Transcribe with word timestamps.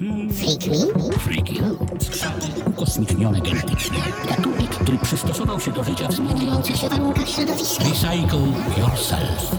Freaky? 0.00 0.70
Freaky. 1.18 1.54
Skrzaty 2.00 2.46
ukosmicznione 2.66 3.40
genetycznie. 3.40 3.98
Gatunek, 4.28 4.70
który 4.70 4.98
przystosował 4.98 5.60
się 5.60 5.72
do 5.72 5.84
życia 5.84 6.08
w 6.08 6.12
zmieniających 6.12 6.76
się 6.76 6.88
warunkach 6.88 7.28
środowiska. 7.28 7.84
Recycle 7.84 8.40
yourself. 8.78 9.56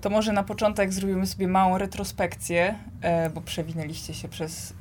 To 0.00 0.10
może 0.10 0.32
na 0.32 0.42
początek 0.42 0.92
zrobimy 0.92 1.26
sobie 1.26 1.48
małą 1.48 1.78
retrospekcję, 1.78 2.74
e, 3.00 3.30
bo 3.30 3.40
przewinęliście 3.40 4.14
się 4.14 4.28
przez 4.28 4.72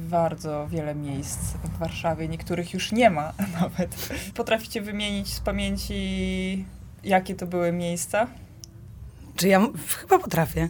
bardzo 0.00 0.68
wiele 0.68 0.94
miejsc 0.94 1.38
w 1.64 1.78
Warszawie. 1.78 2.28
Niektórych 2.28 2.74
już 2.74 2.92
nie 2.92 3.10
ma 3.10 3.32
nawet. 3.60 3.96
Potraficie 4.34 4.80
wymienić 4.82 5.34
z 5.34 5.40
pamięci, 5.40 6.64
jakie 7.04 7.34
to 7.34 7.46
były 7.46 7.72
miejsca? 7.72 8.26
Czy 9.36 9.48
ja 9.48 9.68
chyba 10.00 10.18
potrafię. 10.18 10.68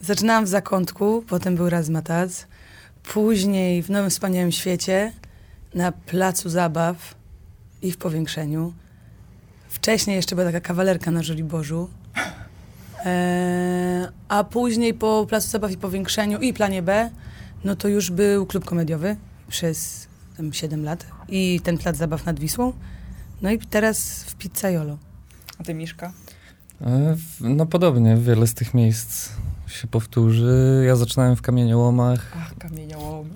Zaczynałam 0.00 0.44
w 0.44 0.48
Zakątku, 0.48 1.24
potem 1.28 1.56
był 1.56 1.70
Razmatac, 1.70 2.46
później 3.02 3.82
w 3.82 3.90
Nowym 3.90 4.10
Wspaniałym 4.10 4.52
Świecie, 4.52 5.12
na 5.74 5.92
Placu 5.92 6.48
Zabaw 6.50 7.14
i 7.82 7.92
w 7.92 7.96
Powiększeniu. 7.96 8.72
Wcześniej 9.68 10.16
jeszcze 10.16 10.36
była 10.36 10.46
taka 10.46 10.60
kawalerka 10.60 11.10
na 11.10 11.22
Żoliborzu. 11.22 11.90
Eee, 13.04 14.08
a 14.28 14.44
później 14.44 14.94
po 14.94 15.26
Placu 15.28 15.48
Zabaw 15.48 15.70
i 15.72 15.76
Powiększeniu 15.76 16.38
i 16.40 16.52
Planie 16.54 16.82
B, 16.82 17.10
no 17.64 17.76
to 17.76 17.88
już 17.88 18.10
był 18.10 18.46
klub 18.46 18.64
komediowy 18.64 19.16
przez 19.48 20.06
tam 20.36 20.52
7 20.52 20.84
lat 20.84 21.06
i 21.28 21.60
ten 21.64 21.78
Plac 21.78 21.96
Zabaw 21.96 22.26
nad 22.26 22.40
Wisłą. 22.40 22.72
No 23.42 23.50
i 23.50 23.58
teraz 23.58 24.24
w 24.24 24.34
Pizzaiolo. 24.34 24.98
A 25.58 25.64
ty, 25.64 25.74
Miszka? 25.74 26.12
E, 26.80 27.16
No 27.40 27.66
podobnie, 27.66 28.16
wiele 28.16 28.46
z 28.46 28.54
tych 28.54 28.74
miejsc 28.74 29.28
się 29.72 29.88
powtórzy. 29.88 30.84
Ja 30.86 30.96
zaczynałem 30.96 31.36
w 31.36 31.42
Kamieniołomach, 31.42 32.32
Ach, 32.36 32.54
kamieniołom. 32.58 33.28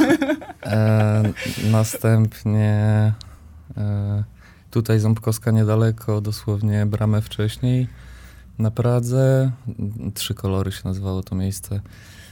e, 0.66 1.22
następnie 1.70 3.12
e, 3.76 4.24
tutaj 4.70 5.00
Ząbkowska 5.00 5.50
niedaleko, 5.50 6.20
dosłownie 6.20 6.86
bramę 6.86 7.22
wcześniej. 7.22 7.88
Na 8.58 8.70
Pradze, 8.70 9.50
Trzy 10.14 10.34
Kolory 10.34 10.72
się 10.72 10.80
nazywało 10.84 11.22
to 11.22 11.34
miejsce, 11.34 11.80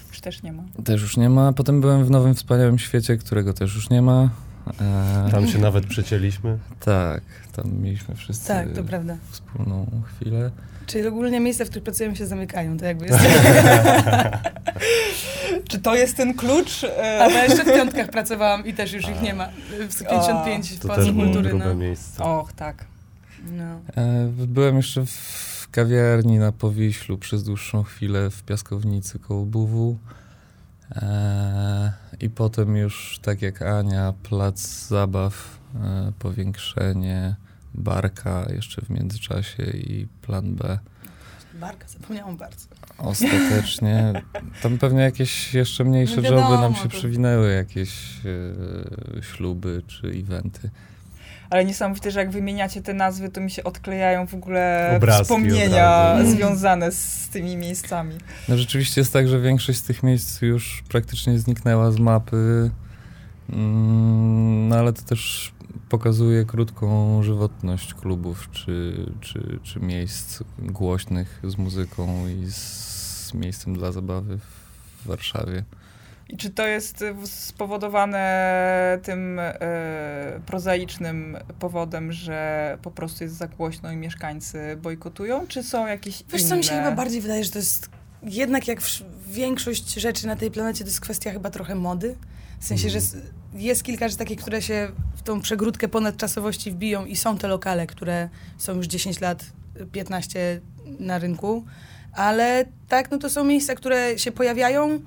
Już 0.09 0.21
też 0.21 0.43
nie 0.43 0.53
ma. 0.53 0.63
też 0.85 1.03
już 1.03 1.17
nie 1.17 1.31
ma. 1.31 1.53
Potem 1.53 1.81
byłem 1.81 2.05
w 2.05 2.11
Nowym 2.11 2.35
Wspaniałym 2.35 2.79
Świecie, 2.79 3.17
którego 3.17 3.53
też 3.55 3.75
już 3.75 3.91
nie 3.91 4.03
ma. 4.03 4.29
E, 4.81 5.29
Tam 5.31 5.49
się 5.49 5.59
nawet 5.59 5.87
przecięliśmy. 5.87 6.59
Tak, 6.81 7.23
tam 7.53 7.73
mieliśmy 7.73 8.15
wszyscy 8.15 8.49
Tak, 8.49 8.73
to 8.73 8.85
prawda. 8.85 9.17
wspólną 9.31 9.87
chwilę. 10.05 10.51
Czyli 10.91 11.07
ogólnie 11.09 11.41
miejsca, 11.41 11.65
w 11.65 11.69
których 11.69 11.85
pracujemy 11.85 12.17
się 12.17 12.27
zamykają, 12.27 12.79
to 12.79 12.85
jakby 12.85 13.07
jest. 13.07 13.19
Czy 15.69 15.79
to 15.79 15.95
jest 15.95 16.17
ten 16.17 16.35
klucz? 16.35 16.85
Ale 17.21 17.47
jeszcze 17.47 17.65
w 17.65 17.75
piątkach 17.75 18.11
pracowałam 18.11 18.67
i 18.67 18.75
też 18.75 18.93
już 18.93 19.09
ich 19.09 19.23
nie 19.23 19.35
ma. 19.35 19.49
W 19.91 19.99
55 19.99 20.71
w 20.71 20.79
To 20.79 20.89
Pałacu 20.89 21.15
Kultury. 21.15 21.55
No. 21.55 21.75
miejsce. 21.75 22.25
Och, 22.25 22.53
tak. 22.53 22.85
No. 23.53 23.81
E, 23.97 24.29
Byłem 24.47 24.77
jeszcze 24.77 25.07
w 25.07 25.69
kawiarni 25.71 26.39
na 26.39 26.53
Powiślu 26.53 27.19
przez 27.19 27.45
dłuższą 27.45 27.83
chwilę 27.83 28.31
w 28.31 28.43
Piaskownicy 28.43 29.19
koło 29.19 29.45
Buwu. 29.45 29.99
E, 30.97 31.93
I 32.21 32.31
potem 32.31 32.77
już 32.77 33.19
tak 33.23 33.43
jak 33.43 33.63
Ania, 33.63 34.15
plac 34.23 34.87
zabaw, 34.89 35.59
e, 35.75 36.13
powiększenie, 36.19 37.37
barka 37.75 38.47
jeszcze 38.55 38.83
w 38.83 38.91
międzyczasie 38.91 39.63
i 39.63 40.07
plan 40.23 40.55
B. 40.55 40.79
Barka, 41.55 41.89
zapomniałam 41.89 42.37
bardzo. 42.37 42.67
Ostatecznie. 42.99 44.13
Tam 44.63 44.79
pewnie 44.79 45.01
jakieś 45.03 45.55
jeszcze 45.55 45.85
mniejsze 45.85 46.17
No 46.17 46.23
wiadomo, 46.23 46.51
joby 46.51 46.63
nam 46.63 46.75
się 46.75 46.83
to- 46.83 46.89
przewinęły, 46.89 47.53
jakieś 47.53 47.91
e, 49.19 49.23
śluby 49.23 49.83
czy 49.87 50.07
eventy. 50.07 50.71
Ale 51.51 51.65
niesamowite, 51.65 52.11
że 52.11 52.21
jak 52.21 52.31
wymieniacie 52.31 52.83
te 52.83 52.95
nazwy, 52.95 53.29
to 53.29 53.41
mi 53.41 53.51
się 53.51 53.65
odklejają 53.65 54.27
w 54.27 54.35
ogóle 54.35 54.93
Obrazki 54.97 55.23
wspomnienia 55.25 56.13
od 56.13 56.19
razu. 56.19 56.31
związane 56.31 56.93
z 56.93 57.29
tymi 57.29 57.57
miejscami. 57.57 58.15
No 58.49 58.57
rzeczywiście 58.57 59.01
jest 59.01 59.13
tak, 59.13 59.29
że 59.29 59.41
większość 59.41 59.79
z 59.79 59.83
tych 59.83 60.03
miejsc 60.03 60.43
już 60.43 60.83
praktycznie 60.89 61.39
zniknęła 61.39 61.91
z 61.93 61.99
mapy, 61.99 62.71
Mm, 63.53 64.69
no 64.69 64.77
ale 64.77 64.93
to 64.93 65.03
też 65.03 65.53
pokazuje 65.89 66.45
krótką 66.45 67.23
żywotność 67.23 67.95
klubów 67.95 68.49
czy, 68.53 69.07
czy, 69.21 69.59
czy 69.63 69.81
miejsc 69.81 70.43
głośnych 70.59 71.41
z 71.45 71.59
muzyką 71.59 72.29
i 72.29 72.47
z 72.51 73.35
miejscem 73.35 73.75
dla 73.75 73.93
zabawy 73.93 74.39
w 74.39 75.07
Warszawie. 75.09 75.65
I 76.29 76.37
czy 76.37 76.51
to 76.51 76.67
jest 76.67 77.03
y, 77.03 77.15
spowodowane 77.25 78.99
tym 79.03 79.39
e, 79.39 79.55
prozaicznym 80.47 81.37
powodem, 81.59 82.13
że 82.13 82.79
po 82.83 82.91
prostu 82.91 83.25
jest 83.25 83.37
za 83.37 83.49
głośno 83.49 83.93
i 83.93 83.97
mieszkańcy 83.97 84.77
bojkotują, 84.83 85.47
czy 85.47 85.63
są 85.63 85.87
jakieś 85.87 86.25
Wiesz 86.33 86.41
inne? 86.41 86.51
co, 86.51 86.57
mi 86.57 86.65
się 86.65 86.75
chyba 86.75 86.93
bardziej 86.93 87.21
wydaje, 87.21 87.45
że 87.45 87.51
to 87.51 87.59
jest 87.59 87.91
jednak 88.23 88.69
jak 88.69 88.81
większość 89.27 89.95
rzeczy 89.95 90.27
na 90.27 90.37
tej 90.37 90.51
planecie, 90.51 90.85
to 90.85 90.89
jest 90.91 91.01
kwestia 91.01 91.31
chyba 91.33 91.51
trochę 91.51 91.75
mody. 91.75 92.17
W 92.61 92.65
sensie, 92.65 92.91
że 92.91 92.99
s- 92.99 93.17
jest 93.55 93.83
kilka 93.83 94.09
rzeczy 94.09 94.19
takich, 94.19 94.41
które 94.41 94.63
się 94.63 94.93
w 95.17 95.23
tą 95.23 95.41
przegródkę 95.41 95.89
ponadczasowości 95.89 96.71
wbiją 96.71 97.05
i 97.05 97.17
są 97.17 97.39
te 97.39 97.49
lokale, 97.49 97.87
które 97.87 98.29
są 98.59 98.77
już 98.77 98.87
10 98.87 99.21
lat, 99.21 99.45
15 99.93 100.61
na 100.99 101.19
rynku, 101.19 101.65
ale 102.13 102.65
tak, 102.89 103.11
no 103.11 103.19
to 103.19 103.31
są 103.31 103.45
miejsca, 103.45 103.75
które 103.75 104.19
się 104.19 104.33
pojawiają, 104.33 105.01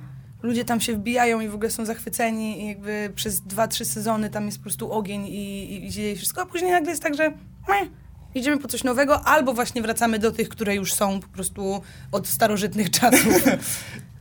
ludzie 0.44 0.66
tam 0.66 0.81
się 0.81 0.94
wbijają 0.94 1.40
i 1.40 1.48
w 1.48 1.56
ogóle 1.56 1.72
są 1.72 1.86
zachwyceni 1.86 2.64
i 2.64 2.68
jakby 2.68 3.12
przez 3.16 3.42
2-3 3.42 3.86
sezony 3.86 4.30
tam 4.30 4.46
jest 4.46 4.58
po 4.58 4.64
prostu 4.64 4.92
ogień 4.92 5.28
i, 5.28 5.74
i, 5.74 5.86
i 5.86 5.90
dzieje 5.90 6.16
wszystko, 6.16 6.42
a 6.42 6.46
później 6.46 6.72
nagle 6.72 6.90
jest 6.90 7.04
tak, 7.04 7.16
że 7.16 7.30
meh, 7.68 7.90
idziemy 8.36 8.58
po 8.58 8.68
coś 8.68 8.84
nowego, 8.84 9.22
albo 9.26 9.54
właśnie 9.54 9.82
wracamy 9.82 10.20
do 10.20 10.32
tych, 10.32 10.50
które 10.50 10.76
już 10.76 10.94
są 10.94 11.20
po 11.20 11.28
prostu 11.28 11.82
od 12.12 12.28
starożytnych 12.28 12.90
czasów. 13.00 13.44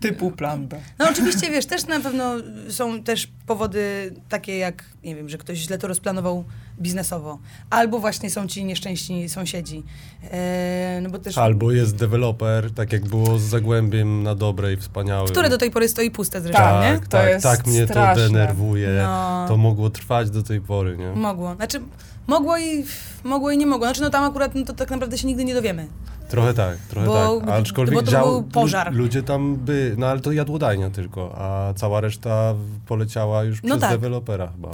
Typu 0.00 0.30
plan 0.30 0.66
B. 0.68 0.80
No 0.98 1.08
oczywiście, 1.10 1.50
wiesz, 1.50 1.66
też 1.66 1.86
na 1.86 2.00
pewno 2.00 2.34
są 2.68 3.02
też 3.02 3.28
powody 3.46 4.14
takie 4.28 4.58
jak, 4.58 4.84
nie 5.04 5.14
wiem, 5.16 5.28
że 5.28 5.38
ktoś 5.38 5.58
źle 5.58 5.78
to 5.78 5.88
rozplanował 5.88 6.44
biznesowo, 6.80 7.38
albo 7.70 7.98
właśnie 7.98 8.30
są 8.30 8.46
ci 8.46 8.64
nieszczęśliwi 8.64 9.28
sąsiedzi. 9.28 9.82
E, 10.30 11.00
no 11.02 11.10
bo 11.10 11.18
też... 11.18 11.38
Albo 11.38 11.72
jest 11.72 11.96
deweloper, 11.96 12.70
tak 12.70 12.92
jak 12.92 13.04
było 13.04 13.38
z 13.38 13.42
Zagłębiem 13.42 14.22
na 14.22 14.34
dobrej, 14.34 14.76
wspaniałym. 14.76 15.28
Które 15.32 15.48
do 15.48 15.58
tej 15.58 15.70
pory 15.70 15.88
stoi 15.88 16.10
puste 16.10 16.40
zresztą, 16.40 16.62
Tak, 16.62 16.92
nie? 16.94 17.00
to 17.00 17.06
tak, 17.08 17.28
jest 17.28 17.42
tak 17.44 17.66
mnie 17.66 17.84
straszne. 17.86 18.22
to 18.22 18.28
denerwuje. 18.32 18.88
No. 19.02 19.44
To 19.48 19.56
mogło 19.56 19.90
trwać 19.90 20.30
do 20.30 20.42
tej 20.42 20.60
pory, 20.60 20.96
nie? 20.96 21.12
Mogło. 21.12 21.54
Znaczy, 21.54 21.80
mogło 22.26 22.58
i, 22.58 22.84
mogło 23.24 23.50
i 23.50 23.58
nie 23.58 23.66
mogło. 23.66 23.86
Znaczy, 23.86 24.00
no 24.02 24.10
tam 24.10 24.24
akurat 24.24 24.54
no, 24.54 24.64
to 24.64 24.72
tak 24.72 24.90
naprawdę 24.90 25.18
się 25.18 25.26
nigdy 25.26 25.44
nie 25.44 25.54
dowiemy. 25.54 25.86
Trochę 26.28 26.54
tak, 26.54 26.76
trochę 26.78 27.06
Bo- 27.06 27.40
tak. 27.40 27.48
Aczkolwiek 27.48 27.94
bo 27.94 28.02
to 28.02 28.10
dział, 28.10 28.26
był 28.26 28.42
pożar. 28.42 28.92
lu- 28.92 28.98
Ludzie 28.98 29.22
tam 29.22 29.56
by, 29.56 29.94
no 29.98 30.06
ale 30.06 30.20
to 30.20 30.32
jadłodajnia 30.32 30.90
tylko, 30.90 31.34
a 31.38 31.74
cała 31.74 32.00
reszta 32.00 32.54
poleciała 32.86 33.44
już 33.44 33.62
No 33.62 33.68
przez 33.68 33.80
tak. 33.80 33.90
dewelopera 33.90 34.46
chyba. 34.56 34.70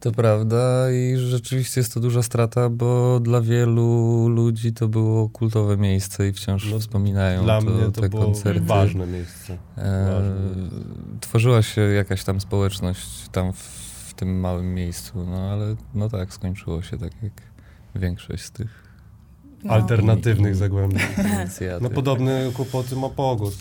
To 0.00 0.12
prawda 0.12 0.90
i 0.92 1.16
rzeczywiście 1.16 1.80
jest 1.80 1.94
to 1.94 2.00
duża 2.00 2.22
strata, 2.22 2.68
bo 2.68 3.20
dla 3.20 3.40
wielu 3.40 4.28
ludzi 4.28 4.72
to 4.72 4.88
było 4.88 5.28
kultowe 5.28 5.76
miejsce 5.76 6.28
i 6.28 6.32
wciąż 6.32 6.72
No, 6.72 6.78
wspominają 6.78 7.42
Dla 7.44 7.60
to, 7.60 7.66
mnie 7.70 7.84
to 7.92 8.00
te 8.00 8.08
było 8.08 8.24
koncerty. 8.24 8.60
ważne 8.60 9.06
miejsce. 9.06 9.52
E, 9.78 10.10
Ważne. 10.12 10.30
tworzyła 11.20 11.62
się 11.62 11.80
jakaś 11.80 12.24
tam 12.24 12.40
społeczność 12.40 13.28
tam 13.32 13.52
w 13.52 13.79
tym 14.20 14.40
małym 14.40 14.74
miejscu, 14.74 15.26
no 15.30 15.50
ale 15.52 15.74
no 15.94 16.08
tak, 16.08 16.32
skończyło 16.34 16.82
się 16.82 16.98
tak 16.98 17.12
jak 17.22 17.32
większość 17.94 18.42
z 18.44 18.50
tych 18.50 18.90
No. 19.64 19.72
Alternatywnych 19.74 20.56
Zagłębi. 20.56 20.96
inicjatyw. 21.36 21.82
No 21.82 21.90
podobne 21.90 22.50
kłopoty 22.54 22.96
ma 22.96 23.08
Pogód 23.08 23.54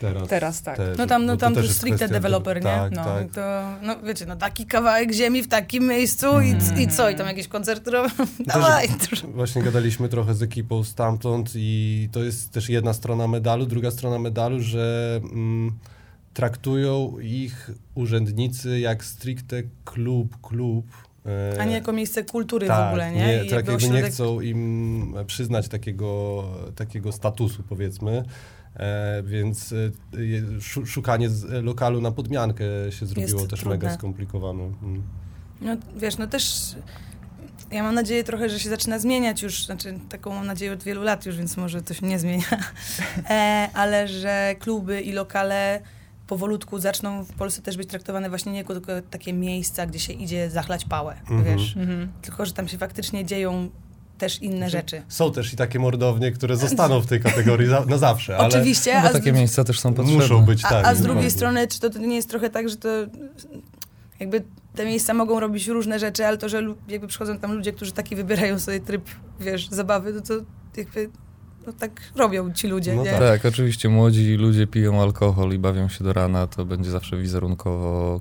teraz. 0.00 0.28
Teraz 0.28 0.62
tak. 0.62 0.76
Też, 0.76 0.98
No 0.98 1.06
tam, 1.06 1.26
no 1.26 1.32
to 1.36 1.40
tam 1.40 1.54
jest 1.54 1.76
stricte 1.76 2.08
deweloper, 2.08 2.56
nie? 2.56 2.62
Tak, 2.62 2.92
no, 2.92 3.04
tak. 3.04 3.30
to, 3.32 3.40
no 3.82 3.96
wiecie, 4.02 4.26
no 4.26 4.36
taki 4.36 4.66
kawałek 4.66 5.12
ziemi 5.12 5.42
w 5.42 5.48
takim 5.48 5.86
miejscu 5.86 6.26
i, 6.40 6.50
Mm. 6.50 6.80
i 6.80 6.88
co? 6.88 7.10
I 7.10 7.16
tam 7.16 7.26
jakieś 7.26 7.48
koncerty 7.48 7.90
robią? 7.90 8.08
Też 8.16 8.46
Dawaj! 8.46 8.88
Właśnie 9.34 9.62
gadaliśmy 9.62 10.08
trochę 10.08 10.34
z 10.34 10.42
ekipą 10.42 10.84
stamtąd 10.84 11.50
i 11.54 12.08
to 12.12 12.24
jest 12.24 12.52
też 12.52 12.68
jedna 12.68 12.92
strona 12.92 13.28
medalu. 13.28 13.66
Druga 13.66 13.90
strona 13.90 14.18
medalu, 14.18 14.60
że 14.60 15.20
mm, 15.24 15.72
traktują 16.36 17.18
ich 17.18 17.70
urzędnicy 17.94 18.80
jak 18.80 19.04
stricte 19.04 19.62
klub, 19.84 20.40
klub. 20.40 20.86
e, 21.54 21.60
A 21.60 21.64
nie 21.64 21.74
jako 21.74 21.92
miejsce 21.92 22.24
kultury 22.24 22.66
tak, 22.66 22.84
w 22.84 22.88
ogóle, 22.88 23.12
nie? 23.12 23.44
I 23.44 23.50
tak 23.50 23.68
jakby 23.68 23.72
nie 23.72 23.78
ośrodek- 24.02 24.10
chcą 24.10 24.40
im 24.40 25.14
przyznać 25.26 25.68
takiego, 25.68 26.44
takiego 26.74 27.12
statusu, 27.12 27.62
powiedzmy. 27.68 28.24
E, 28.76 29.22
więc 29.26 29.72
e, 29.72 30.86
szukanie 30.86 31.28
lokalu 31.62 32.00
na 32.00 32.10
podmiankę 32.10 32.64
się 32.90 33.06
zrobiło 33.06 33.38
Jest 33.38 33.50
też 33.50 33.60
trudne. 33.60 33.78
mega 33.78 33.94
skomplikowane. 33.94 34.62
Mm. 34.62 35.02
No 35.60 35.76
wiesz, 35.96 36.18
no 36.18 36.26
też 36.26 36.74
ja 37.72 37.82
mam 37.82 37.94
nadzieję 37.94 38.24
trochę, 38.24 38.48
że 38.48 38.60
się 38.60 38.68
zaczyna 38.68 38.98
zmieniać 38.98 39.42
już, 39.42 39.64
znaczy 39.66 39.98
taką 40.08 40.34
mam 40.34 40.46
nadzieję 40.46 40.72
od 40.72 40.82
wielu 40.82 41.02
lat 41.02 41.26
już, 41.26 41.36
więc 41.36 41.56
może 41.56 41.82
to 41.82 41.94
się 41.94 42.06
nie 42.06 42.18
zmienia, 42.18 42.44
e, 43.30 43.68
ale 43.74 44.08
że 44.08 44.54
kluby 44.58 45.00
i 45.00 45.12
lokale 45.12 45.80
powolutku 46.26 46.78
zaczną 46.78 47.24
w 47.24 47.32
Polsce 47.32 47.62
też 47.62 47.76
być 47.76 47.88
traktowane 47.88 48.28
właśnie 48.28 48.52
nie 48.52 48.58
jako 48.58 48.72
tylko 48.72 48.92
takie 49.10 49.32
miejsca, 49.32 49.86
gdzie 49.86 49.98
się 49.98 50.12
idzie 50.12 50.50
zachlać 50.50 50.84
pałę, 50.84 51.16
Mhm. 51.30 51.44
wiesz. 51.44 51.76
Mhm. 51.76 52.12
Tylko, 52.22 52.46
że 52.46 52.52
tam 52.52 52.68
się 52.68 52.78
faktycznie 52.78 53.24
dzieją 53.24 53.70
też 54.18 54.42
inne 54.42 54.70
rzeczy. 54.70 55.02
Są 55.08 55.32
też 55.32 55.52
i 55.52 55.56
takie 55.56 55.78
mordownie, 55.78 56.32
które 56.32 56.56
zostaną 56.56 57.00
w 57.00 57.06
tej 57.06 57.20
kategorii 57.20 57.68
za, 57.68 57.84
na 57.84 57.98
zawsze, 57.98 58.36
ale 58.36 58.46
Oczywiście, 58.48 58.94
No 58.94 59.00
bo 59.00 59.06
a, 59.06 59.10
z, 59.10 59.12
takie 59.12 59.32
miejsca 59.32 59.64
też 59.64 59.80
są 59.80 59.94
potrzebne. 59.94 60.22
muszą 60.22 60.42
być 60.44 60.64
a, 60.64 60.68
tak. 60.68 60.86
a 60.86 60.94
z 60.94 61.02
drugiej 61.02 61.30
strony, 61.30 61.68
czy 61.68 61.80
to, 61.80 61.90
to 61.90 61.98
nie 61.98 62.16
jest 62.16 62.30
trochę 62.30 62.50
tak, 62.50 62.68
że 62.68 62.76
to 62.76 62.88
jakby 64.20 64.42
te 64.74 64.84
miejsca 64.84 65.14
mogą 65.14 65.40
robić 65.40 65.66
różne 65.68 65.98
rzeczy, 65.98 66.26
ale 66.26 66.38
to, 66.38 66.48
że 66.48 66.62
jakby 66.88 67.06
przychodzą 67.06 67.38
tam 67.38 67.52
ludzie, 67.52 67.72
którzy 67.72 67.92
taki 67.92 68.16
wybierają 68.16 68.58
sobie 68.58 68.80
tryb, 68.80 69.04
wiesz, 69.40 69.68
zabawy, 69.68 70.12
to, 70.12 70.20
to 70.20 70.34
jakby 70.76 71.10
no 71.66 71.72
tak 71.72 72.00
robią 72.16 72.52
ci 72.52 72.68
ludzie, 72.68 72.94
No 72.96 73.02
nie? 73.04 73.10
tak. 73.10 73.20
Tak, 73.20 73.44
oczywiście 73.46 73.88
młodzi 73.88 74.34
ludzie 74.34 74.66
piją 74.66 75.02
alkohol 75.02 75.52
i 75.52 75.58
bawią 75.58 75.88
się 75.88 76.04
do 76.04 76.12
rana, 76.12 76.46
to 76.46 76.64
będzie 76.64 76.90
zawsze 76.90 77.16
wizerunkowo 77.18 78.20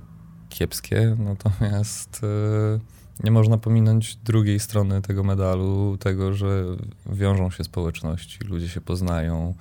kiepskie, 0.49 1.15
natomiast 1.19 2.21
e, 2.23 2.79
nie 3.23 3.31
można 3.31 3.57
pominąć 3.57 4.15
drugiej 4.15 4.59
strony 4.59 5.01
tego 5.01 5.23
medalu, 5.23 5.97
tego, 5.99 6.33
że 6.33 6.63
wiążą 7.05 7.49
się 7.51 7.63
społeczności, 7.63 8.39
ludzie 8.43 8.69
się 8.69 8.81
poznają, 8.81 9.53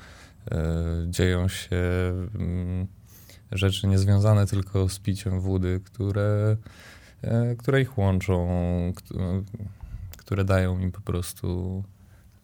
e, 0.51 0.63
dzieją 1.09 1.49
się 1.49 1.77
mm, 2.35 2.87
rzeczy 3.53 3.87
niezwiązane 3.87 4.47
tylko 4.47 4.89
z 4.89 4.99
piciem 4.99 5.41
wody, 5.41 5.81
które, 5.85 6.57
e, 7.23 7.55
które 7.57 7.81
ich 7.81 7.99
łączą, 7.99 8.49
kt- 8.97 9.15
które 10.17 10.45
dają 10.45 10.79
im 10.79 10.93
po 10.93 11.01
prostu... 11.01 11.85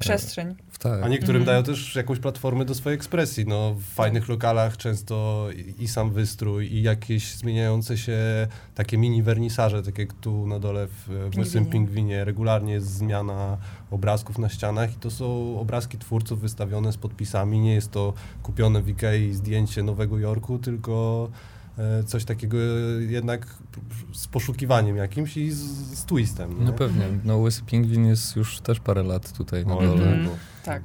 Przestrzeń. 0.01 0.55
Tak. 0.79 1.03
A 1.03 1.09
niektórym 1.09 1.43
Mhm. 1.43 1.45
dają 1.47 1.63
też 1.77 1.97
jakąś 1.97 2.19
platformę 2.19 2.65
do 2.65 2.75
swojej 2.75 2.95
ekspresji. 2.95 3.45
No, 3.47 3.75
w 3.75 3.83
fajnych 3.83 4.29
lokalach 4.29 4.77
często 4.77 5.49
i, 5.57 5.83
i 5.85 5.89
sam 5.89 6.11
wystrój, 6.11 6.73
i 6.73 6.83
jakieś 6.83 7.35
zmieniające 7.35 7.99
się 7.99 8.19
takie 8.75 8.99
mini 8.99 9.23
wernisaże, 9.23 9.83
tak 9.83 9.99
jak 9.99 10.13
tu 10.13 10.47
na 10.47 10.59
dole 10.59 10.87
w, 10.87 11.31
w 11.35 11.39
Łysym 11.39 11.65
Pingwinie. 11.65 11.87
Pingwinie. 11.87 12.25
Regularnie 12.25 12.73
jest 12.73 12.87
zmiana 12.87 13.59
obrazków 13.91 14.39
na 14.39 14.49
ścianach 14.49 14.93
i 14.93 14.97
to 14.97 15.11
są 15.11 15.59
obrazki 15.61 15.99
twórców 15.99 16.41
wystawione 16.41 16.93
z 16.93 16.97
podpisami. 16.97 17.59
Nie 17.59 17.75
jest 17.75 17.91
to 17.91 18.15
kupione 18.43 18.83
w 18.83 18.89
Ikei 18.89 19.33
zdjęcie 19.33 19.83
Nowego 19.83 20.19
Jorku, 20.19 20.59
tylko 20.59 21.29
coś 22.07 22.25
takiego 22.25 22.57
jednak 22.99 23.47
z 24.13 24.29
poszukiwaniem 24.29 24.97
jakimś 24.97 25.37
i 25.37 25.51
z, 25.51 25.59
z 25.99 26.05
twistem. 26.05 26.55
No 26.59 26.71
nie? 26.71 26.73
pewnie. 26.73 27.05
No 27.25 27.37
Łysy 27.39 27.63
Pingwin 27.63 28.07
jest 28.07 28.37
już 28.37 28.61
też 28.61 28.81
parę 28.81 29.03
lat 29.03 29.33
tutaj 29.33 29.67
na 29.67 29.75
dole. 29.75 29.93
Mhm. 29.93 30.25
no. 30.25 30.31
Tak. 30.65 30.83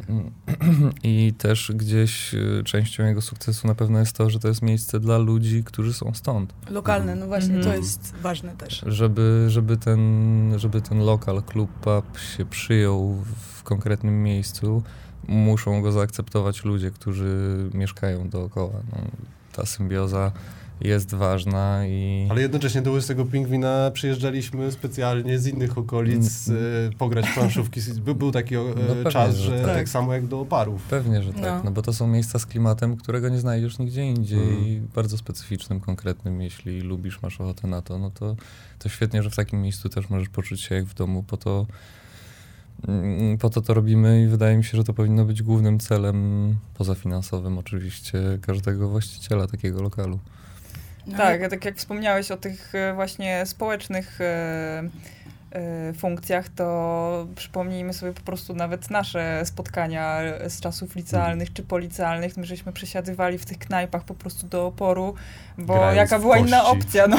I 1.03 1.33
też 1.37 1.71
gdzieś 1.75 2.33
y, 2.33 2.61
częścią 2.65 3.05
jego 3.05 3.21
sukcesu 3.21 3.67
na 3.67 3.75
pewno 3.75 3.99
jest 3.99 4.17
to, 4.17 4.29
że 4.29 4.39
to 4.39 4.47
jest 4.47 4.61
miejsce 4.61 4.99
dla 4.99 5.17
ludzi, 5.17 5.63
którzy 5.63 5.93
są 5.93 6.13
stąd. 6.13 6.53
Lokalne, 6.69 7.15
no 7.15 7.27
właśnie, 7.27 7.53
to 7.53 7.59
Mhm. 7.59 7.77
jest 7.81 8.13
ważne 8.21 8.51
też. 8.57 8.83
Żeby, 8.87 9.45
żeby, 9.47 9.77
ten, 9.77 10.53
żeby 10.57 10.81
ten 10.81 10.99
lokal, 10.99 11.43
klub, 11.43 11.71
pub 11.71 12.19
się 12.37 12.45
przyjął 12.45 13.23
w 13.57 13.63
konkretnym 13.63 14.23
miejscu, 14.23 14.83
muszą 15.27 15.81
go 15.81 15.91
zaakceptować 15.91 16.65
ludzie, 16.65 16.91
którzy 16.91 17.57
mieszkają 17.73 18.29
dookoła. 18.29 18.79
No, 18.91 18.97
ta 19.53 19.65
symbioza 19.65 20.31
jest 20.81 21.13
ważna 21.15 21.87
i... 21.87 22.27
Ale 22.31 22.41
jednocześnie 22.41 22.81
do 22.81 22.91
Łysego 22.91 23.25
Pingwina 23.25 23.91
przyjeżdżaliśmy 23.93 24.71
specjalnie 24.71 25.39
z 25.39 25.47
innych 25.47 25.77
okolic 25.77 26.49
e, 26.49 26.53
pograć 26.97 27.25
planszówki. 27.33 27.81
By, 28.05 28.15
był 28.15 28.31
taki 28.31 28.55
e, 28.55 28.59
No 28.59 28.73
pewnie, 28.95 29.11
czas, 29.11 29.35
że 29.35 29.51
tak. 29.65 29.75
tak. 29.75 29.89
samo 29.89 30.13
jak 30.13 30.27
do 30.27 30.39
oparów. 30.39 30.81
Pewnie, 30.83 31.23
że 31.23 31.33
tak, 31.33 31.41
No. 31.41 31.61
no. 31.63 31.71
bo 31.71 31.81
to 31.81 31.93
są 31.93 32.07
miejsca 32.07 32.39
z 32.39 32.45
klimatem, 32.45 32.97
którego 32.97 33.29
nie 33.29 33.39
znajdziesz 33.39 33.79
nigdzie 33.79 34.05
indziej, 34.05 34.39
Mhm. 34.39 34.87
bardzo 34.95 35.17
specyficznym, 35.17 35.79
konkretnym. 35.79 36.41
Jeśli 36.41 36.81
lubisz, 36.81 37.21
masz 37.21 37.41
ochotę 37.41 37.67
na 37.67 37.81
to, 37.81 37.99
no 37.99 38.11
to, 38.11 38.35
to 38.79 38.89
świetnie, 38.89 39.23
że 39.23 39.29
w 39.29 39.35
takim 39.35 39.61
miejscu 39.61 39.89
też 39.89 40.09
możesz 40.09 40.29
poczuć 40.29 40.61
się 40.61 40.75
jak 40.75 40.85
w 40.85 40.93
domu, 40.93 41.23
po 41.23 41.37
to, 41.37 41.65
mm, 42.87 43.37
po 43.37 43.49
to 43.49 43.61
to 43.61 43.73
robimy 43.73 44.23
i 44.23 44.27
wydaje 44.27 44.57
mi 44.57 44.63
się, 44.63 44.77
że 44.77 44.83
to 44.83 44.93
powinno 44.93 45.25
być 45.25 45.43
głównym 45.43 45.79
celem, 45.79 46.55
pozafinansowym 46.73 47.57
oczywiście, 47.57 48.19
każdego 48.41 48.89
właściciela 48.89 49.47
takiego 49.47 49.81
lokalu. 49.81 50.19
No, 51.07 51.17
Tak, 51.17 51.49
tak 51.49 51.65
jak 51.65 51.75
wspomniałeś 51.75 52.31
o 52.31 52.37
tych 52.37 52.75
e, 52.75 52.93
właśnie 52.93 53.45
społecznych 53.45 54.21
e, 54.21 54.83
funkcjach, 55.97 56.49
to 56.49 57.27
przypomnijmy 57.35 57.93
sobie 57.93 58.13
po 58.13 58.21
prostu 58.21 58.55
nawet 58.55 58.89
nasze 58.89 59.41
spotkania 59.45 60.19
z 60.49 60.59
czasów 60.59 60.95
licealnych 60.95 61.53
czy 61.53 61.63
policealnych. 61.63 62.37
My 62.37 62.45
żeśmy 62.45 62.71
przesiadywali 62.73 63.37
w 63.37 63.45
tych 63.45 63.57
knajpach 63.59 64.03
po 64.03 64.13
prostu 64.13 64.47
do 64.47 64.65
oporu, 64.65 65.13
bo 65.57 65.73
Grając 65.73 65.97
jaka 65.97 66.17
w 66.19 66.21
była 66.21 66.37
inna 66.37 66.65
opcja, 66.65 67.07
no. 67.07 67.17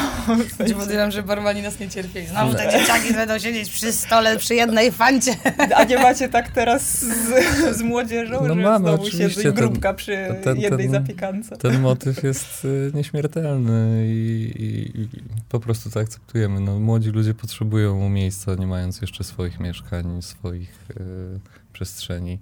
Gdzie 0.64 0.74
podejrzewam, 0.74 1.10
że 1.10 1.22
barmani 1.22 1.62
nas 1.62 1.80
nie 1.80 1.88
cierpieli. 1.88 2.26
Znowu 2.26 2.54
te 2.54 2.70
dzieciaki 2.72 3.14
będą 3.14 3.38
siedzieć 3.38 3.70
przy 3.70 3.92
stole 3.92 4.36
przy 4.38 4.54
jednej 4.54 4.92
fancie. 4.92 5.32
A 5.76 5.84
nie 5.84 5.98
macie 5.98 6.28
tak 6.28 6.48
teraz 6.50 6.98
z, 7.04 7.76
z 7.76 7.82
młodzieżą, 7.82 8.40
No 8.42 8.48
że 8.48 8.54
mamy, 8.54 8.88
znowu 8.88 9.04
ten- 9.42 9.52
grupka 9.54 9.94
przy 9.94 10.16
ten- 10.44 10.60
jednej 10.60 10.90
ten- 10.90 10.90
zapiekance. 10.90 11.56
Ten 11.56 11.80
motyw 11.80 12.22
jest 12.24 12.64
y, 12.64 12.90
nieśmiertelny 12.94 14.06
i, 14.06 14.52
i, 14.58 15.00
i 15.00 15.08
po 15.48 15.60
prostu 15.60 15.90
to 15.90 16.00
akceptujemy. 16.00 16.60
No, 16.60 16.78
młodzi 16.80 17.10
ludzie 17.10 17.34
potrzebują 17.34 18.00
miejsca, 18.26 18.54
nie 18.54 18.66
mając 18.66 19.00
jeszcze 19.00 19.24
swoich 19.24 19.60
mieszkań, 19.60 20.22
swoich 20.22 20.86
y, 20.90 21.40
przestrzeni, 21.72 22.38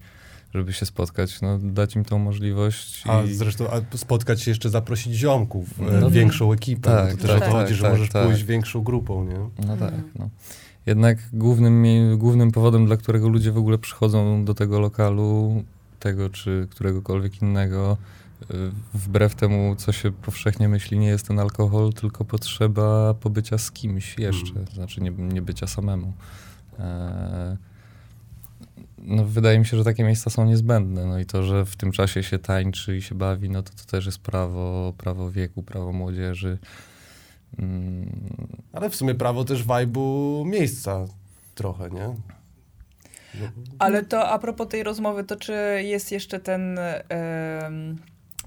żeby 0.55 0.73
się 0.73 0.87
spotkać. 0.87 1.41
No, 1.41 1.59
dać 1.59 1.97
im 1.97 2.05
tą 2.05 2.19
możliwość. 2.19 3.05
A 3.09 3.23
i... 3.23 3.35
zresztą 3.35 3.65
a 3.71 3.97
spotkać 3.97 4.43
się 4.43 4.51
jeszcze, 4.51 4.71
zaprosić 4.71 5.15
ziomków, 5.15 5.69
e, 5.81 6.01
No, 6.01 6.11
większą 6.11 6.53
ekipę. 6.53 6.91
tak, 6.91 7.11
no 7.11 7.17
to 7.17 7.23
też 7.23 7.31
tak, 7.31 7.43
o 7.43 7.47
to 7.47 7.53
chodzi, 7.53 7.69
tak, 7.69 7.77
że 7.77 7.83
tak, 7.83 7.93
możesz 7.93 8.09
tak. 8.09 8.27
pójść 8.27 8.43
większą 8.45 8.83
grupą, 8.83 9.25
nie? 9.25 9.39
No 9.67 9.77
tak, 9.77 9.95
Mhm. 9.95 10.11
no. 10.19 10.29
Jednak 10.87 11.19
głównym, 11.33 11.85
głównym 12.19 12.51
powodem, 12.53 12.87
dla 12.87 12.97
którego 12.97 13.29
ludzie 13.29 13.53
w 13.53 13.59
ogóle 13.59 13.79
przychodzą 13.79 14.45
do 14.45 14.55
tego 14.55 14.81
lokalu, 14.81 15.63
tego 16.01 16.31
czy 16.31 16.67
któregokolwiek 16.71 17.43
innego, 17.43 17.97
wbrew 18.95 19.35
temu, 19.35 19.77
co 19.77 19.93
się 19.93 20.13
powszechnie 20.13 20.69
myśli, 20.69 20.99
nie 20.99 21.07
jest 21.09 21.29
ten 21.29 21.39
alkohol, 21.39 21.93
tylko 21.93 22.25
potrzeba 22.25 23.15
pobycia 23.15 23.59
z 23.59 23.71
kimś 23.73 24.19
jeszcze, 24.19 24.53
Mm. 24.53 24.67
to 24.67 24.75
znaczy 24.75 25.01
nie, 25.01 25.11
nie 25.11 25.43
bycia 25.43 25.67
samemu. 25.67 26.13
E, 26.79 27.57
no, 28.99 29.25
wydaje 29.25 29.59
mi 29.59 29.67
się, 29.67 29.77
że 29.77 29.85
takie 29.85 30.05
miejsca 30.05 30.31
są 30.31 30.45
niezbędne. 30.47 31.07
No 31.07 31.19
i 31.19 31.27
to, 31.27 31.43
że 31.43 31.65
w 31.65 31.77
tym 31.77 31.93
czasie 31.93 32.23
się 32.23 32.39
tańczy 32.39 32.97
i 32.97 33.03
się 33.03 33.15
bawi, 33.15 33.51
no 33.51 33.63
to 33.63 33.71
to 33.73 33.85
też 33.85 34.07
jest 34.07 34.19
prawo, 34.19 34.93
prawo 34.99 35.31
wieku, 35.31 35.63
prawo 35.63 35.93
młodzieży. 35.93 36.59
Mm, 37.59 38.11
Ale 38.73 38.91
w 38.91 38.97
sumie 38.97 39.15
prawo 39.15 39.44
też 39.44 39.65
wajbu 39.65 40.44
miejsca 40.47 41.05
trochę, 41.55 41.91
nie? 41.91 42.15
Ale 43.79 44.05
to 44.05 44.29
a 44.31 44.39
propos 44.39 44.69
tej 44.69 44.82
rozmowy, 44.82 45.25
to 45.25 45.37
czy 45.37 45.53
jest 45.82 46.13
jeszcze 46.13 46.41
ten 46.41 46.79
em, 47.08 47.97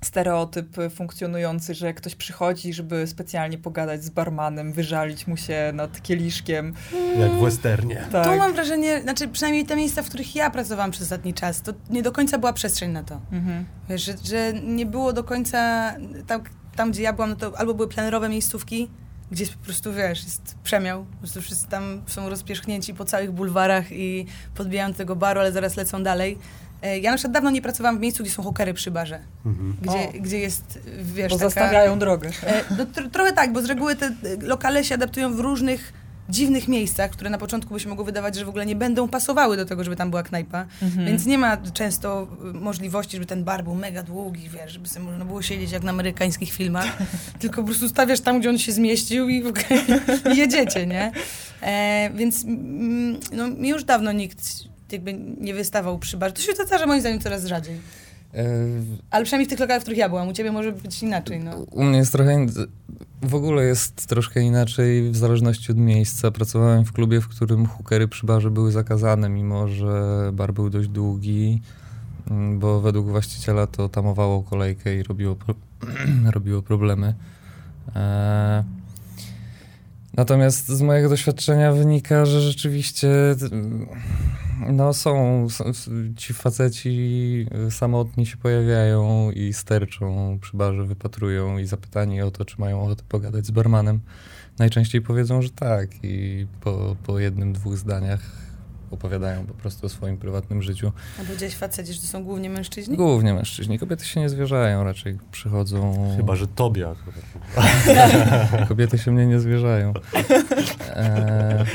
stereotyp 0.04 0.75
funkcjonujący, 0.96 1.74
że 1.74 1.94
ktoś 1.94 2.16
przychodzi, 2.16 2.74
żeby 2.74 3.08
specjalnie 3.08 3.58
pogadać 3.58 4.04
z 4.04 4.10
barmanem, 4.10 4.74
wyżalić 4.74 5.27
mu 5.27 5.38
się 5.38 5.72
nad 5.74 6.01
kieliszkiem. 6.01 6.74
jak 7.20 7.32
w 7.32 7.39
westernie. 7.42 8.04
Tu 8.06 8.12
Tak. 8.12 8.39
mam 8.39 8.54
wrażenie, 8.54 9.01
znaczy 9.01 9.27
przynajmniej 9.27 9.66
te 9.66 9.75
miejsca, 9.75 10.04
w 10.04 10.08
których 10.08 10.36
ja 10.36 10.50
pracowałam 10.50 10.92
przez 10.92 11.04
ostatni 11.04 11.34
czas, 11.34 11.62
to 11.62 11.74
nie 11.89 12.01
do 12.04 12.12
końca 12.12 12.38
była 12.38 12.54
przestrzeń 12.54 12.92
na 12.92 13.04
to. 13.04 13.22
Mhm. 13.32 13.66
Wiesz, 13.89 14.06
że, 14.06 14.13
że 14.24 14.54
nie 14.54 14.86
było 14.86 15.13
do 15.13 15.24
końca, 15.24 15.94
tam, 16.27 16.44
tam 16.75 16.92
gdzie 16.92 17.04
ja 17.04 17.13
byłam, 17.13 17.30
no 17.30 17.36
to 17.36 17.60
albo 17.60 17.74
były 17.74 17.88
plenerowe 17.88 18.30
miejscówki, 18.30 18.89
gdzie 19.32 19.44
jest 19.44 19.56
po 19.56 19.66
prostu, 19.66 19.94
wiesz, 19.94 20.24
jest 20.24 20.56
przemiał, 20.63 21.06
po 21.06 21.18
prostu 21.18 21.42
wszyscy 21.42 21.68
tam 21.68 22.01
są 22.08 22.30
rozpierzchnięci 22.30 22.94
po 22.94 23.06
całych 23.06 23.32
bulwarach 23.32 23.92
i 23.92 24.25
podbijają 24.56 24.92
do 24.92 24.98
tego 24.98 25.16
baru, 25.16 25.39
ale 25.39 25.51
zaraz 25.51 25.75
lecą 25.77 26.04
dalej. 26.04 26.38
E, 26.82 27.00
Ja 27.00 27.12
na 27.12 27.18
przykład 27.18 27.34
dawno 27.34 27.50
nie 27.50 27.62
pracowałam 27.62 27.98
w 27.98 28.02
miejscu, 28.02 28.24
gdzie 28.24 28.32
są 28.32 28.44
hokery 28.44 28.74
przy 28.74 28.92
barze, 28.92 29.20
Mhm. 29.46 29.76
gdzie, 29.82 30.20
O. 30.20 30.22
gdzie 30.22 30.40
jest, 30.40 30.80
wiesz, 31.02 31.30
Bo 31.32 31.38
taka... 31.38 31.50
zastawiają 31.50 32.00
drogę. 32.00 32.30
E, 32.44 32.64
No, 32.78 32.86
tr- 32.86 33.10
trochę 33.12 33.34
tak, 33.34 33.54
bo 33.54 33.62
z 33.62 33.66
reguły 33.66 33.96
te 33.96 34.06
e, 34.06 34.12
lokale 34.42 34.84
się 34.84 34.96
adaptują 34.96 35.34
w 35.36 35.40
różnych 35.40 35.94
dziwnych 36.30 36.68
miejscach, 36.68 37.12
które 37.12 37.30
na 37.30 37.38
początku 37.38 37.74
by 37.74 37.80
się 37.80 37.90
mogło 37.90 38.06
wydawać, 38.06 38.36
że 38.36 38.46
w 38.46 38.50
ogóle 38.50 38.66
nie 38.66 38.76
będą 38.76 39.08
pasowały 39.08 39.58
do 39.58 39.66
tego, 39.66 39.84
żeby 39.84 39.96
tam 39.96 40.10
była 40.10 40.24
knajpa. 40.24 40.66
Mhm. 40.82 41.08
Więc 41.08 41.26
nie 41.26 41.38
ma 41.38 41.58
często 41.58 42.28
możliwości, 42.54 43.12
żeby 43.18 43.26
ten 43.26 43.44
bar 43.44 43.64
był 43.64 43.76
mega 43.76 44.04
długi, 44.04 44.50
wiesz, 44.50 44.72
żeby 44.74 44.88
sobie 44.88 45.06
można 45.06 45.26
było 45.26 45.42
siedzieć 45.42 45.72
jak 45.72 45.84
na 45.84 45.90
amerykańskich 45.92 46.52
filmach, 46.52 46.98
tylko 47.40 47.62
po 47.62 47.68
prostu 47.68 47.90
stawiasz 47.90 48.20
tam, 48.20 48.40
gdzie 48.40 48.50
on 48.50 48.58
się 48.58 48.72
zmieścił 48.72 49.30
i, 49.30 49.44
w 49.44 49.48
ogóle, 49.48 49.66
i 50.34 50.38
jedziecie, 50.44 50.86
nie? 50.88 51.12
E, 51.62 52.10
więc 52.16 52.44
mm, 52.44 53.20
no, 53.32 53.48
mi 53.48 53.70
już 53.70 53.84
dawno 53.84 54.12
nikt 54.12 54.40
jakby 54.91 55.13
nie 55.41 55.53
wystawał 55.53 56.00
przy 56.00 56.17
barze. 56.17 56.34
To 56.34 56.41
się 56.41 56.51
zdarza 56.65 56.86
moim 56.86 57.00
zdaniem 57.01 57.20
coraz 57.20 57.46
rzadziej. 57.46 57.75
e, 58.34 58.46
Ale 59.12 59.25
przynajmniej 59.25 59.46
w 59.48 59.50
tych 59.50 59.60
lokalach, 59.60 59.82
w 59.82 59.84
których 59.84 59.98
ja 60.00 60.10
byłam. 60.10 60.27
U 60.27 60.34
ciebie 60.34 60.51
może 60.51 60.72
być 60.72 61.03
inaczej, 61.03 61.39
no. 61.39 61.56
U 61.58 61.84
mnie 61.84 61.98
jest 61.98 62.12
trochę. 62.12 62.34
in- 62.34 62.51
W 63.22 63.36
ogóle 63.36 63.63
jest 63.63 64.06
troszkę 64.08 64.41
inaczej 64.41 65.12
w 65.12 65.15
zależności 65.17 65.72
od 65.72 65.77
miejsca. 65.77 66.32
Pracowałem 66.32 66.86
w 66.86 66.91
klubie, 66.91 67.22
w 67.22 67.27
którym 67.27 67.65
hookery 67.65 68.08
przy 68.08 68.25
barze 68.25 68.51
były 68.51 68.72
zakazane, 68.72 69.29
mimo 69.29 69.67
że 69.67 70.29
bar 70.34 70.53
był 70.53 70.70
dość 70.70 70.89
długi, 70.89 71.62
mm, 72.32 72.60
bo 72.60 72.82
według 72.82 73.08
właściciela 73.08 73.67
to 73.67 73.89
tamowało 73.89 74.44
kolejkę 74.44 74.96
i 74.96 75.03
robiło 75.03 75.36
pro- 75.36 75.56
robiło 76.36 76.62
problemy. 76.62 77.15
E, 77.96 78.63
natomiast 80.18 80.68
z 80.68 80.82
mojego 80.82 81.10
doświadczenia 81.10 81.74
wynika, 81.74 82.26
że 82.26 82.42
rzeczywiście 82.42 83.10
no 84.68 84.94
są, 84.94 85.48
są 85.50 85.64
ci 86.16 86.34
faceci 86.34 87.48
samotni 87.70 88.26
się 88.26 88.38
pojawiają 88.38 89.32
i 89.32 89.54
sterczą 89.54 90.38
przy 90.42 90.58
barze, 90.58 90.86
wypatrują 90.86 91.58
i 91.58 91.66
zapytani 91.66 92.22
o 92.22 92.32
to, 92.32 92.46
czy 92.46 92.56
mają 92.60 92.84
ochotę 92.84 93.04
pogadać 93.10 93.46
z 93.46 93.52
barmanem. 93.52 94.00
Najczęściej 94.60 95.02
powiedzą, 95.02 95.42
że 95.42 95.50
tak 95.50 95.90
i 96.04 96.48
po, 96.62 96.96
po 97.04 97.20
jednym, 97.20 97.54
dwóch 97.54 97.78
zdaniach 97.78 98.47
opowiadają 98.91 99.46
po 99.46 99.53
prostu 99.53 99.86
o 99.86 99.89
swoim 99.89 100.17
prywatnym 100.17 100.62
życiu. 100.63 100.91
A 101.22 101.24
powiedziałeś 101.24 101.56
faceci, 101.56 101.94
że 101.94 102.01
to 102.01 102.08
są 102.08 102.24
głównie 102.24 102.50
mężczyźni? 102.50 102.98
Głównie 102.98 103.34
mężczyźni. 103.34 103.79
Kobiety 103.79 104.06
się 104.06 104.20
nie 104.20 104.29
zwierzają, 104.29 104.84
raczej 104.84 105.17
przychodzą... 105.32 106.10
Chyba, 106.17 106.36
że 106.36 106.48
tobie 106.48 106.89
akurat. 106.89 107.25
Kobiety 108.70 108.98
się 108.98 109.12
mnie 109.12 109.25
nie 109.27 109.39
zwierzają. 109.39 109.94
E... 110.96 111.65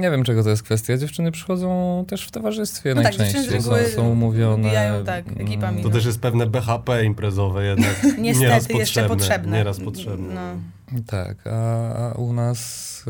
Nie 0.00 0.10
wiem, 0.10 0.24
czego 0.24 0.44
to 0.44 0.50
jest 0.50 0.62
kwestia. 0.62 0.96
Dziewczyny 0.96 1.32
przychodzą 1.32 2.04
też 2.08 2.26
w 2.26 2.30
towarzystwie 2.30 2.94
No 2.94 3.02
tak, 3.02 3.18
najczęściej. 3.18 3.60
z 3.62 3.94
są, 3.94 4.08
umówione. 4.10 5.02
tak, 5.06 5.24
ekipami. 5.38 5.82
To 5.82 5.90
też 5.90 6.04
jest 6.04 6.20
pewne 6.20 6.46
BHP 6.46 7.04
imprezowe 7.04 7.66
jednak. 7.66 8.02
Niestety 8.18 8.46
nieraz 8.48 8.68
jeszcze 8.68 9.08
potrzebne. 9.08 9.56
Nieraz 9.56 9.80
potrzebne. 9.80 10.34
No. 10.34 11.00
Tak, 11.06 11.36
a, 11.46 12.12
u 12.12 12.32
nas, 12.32 13.04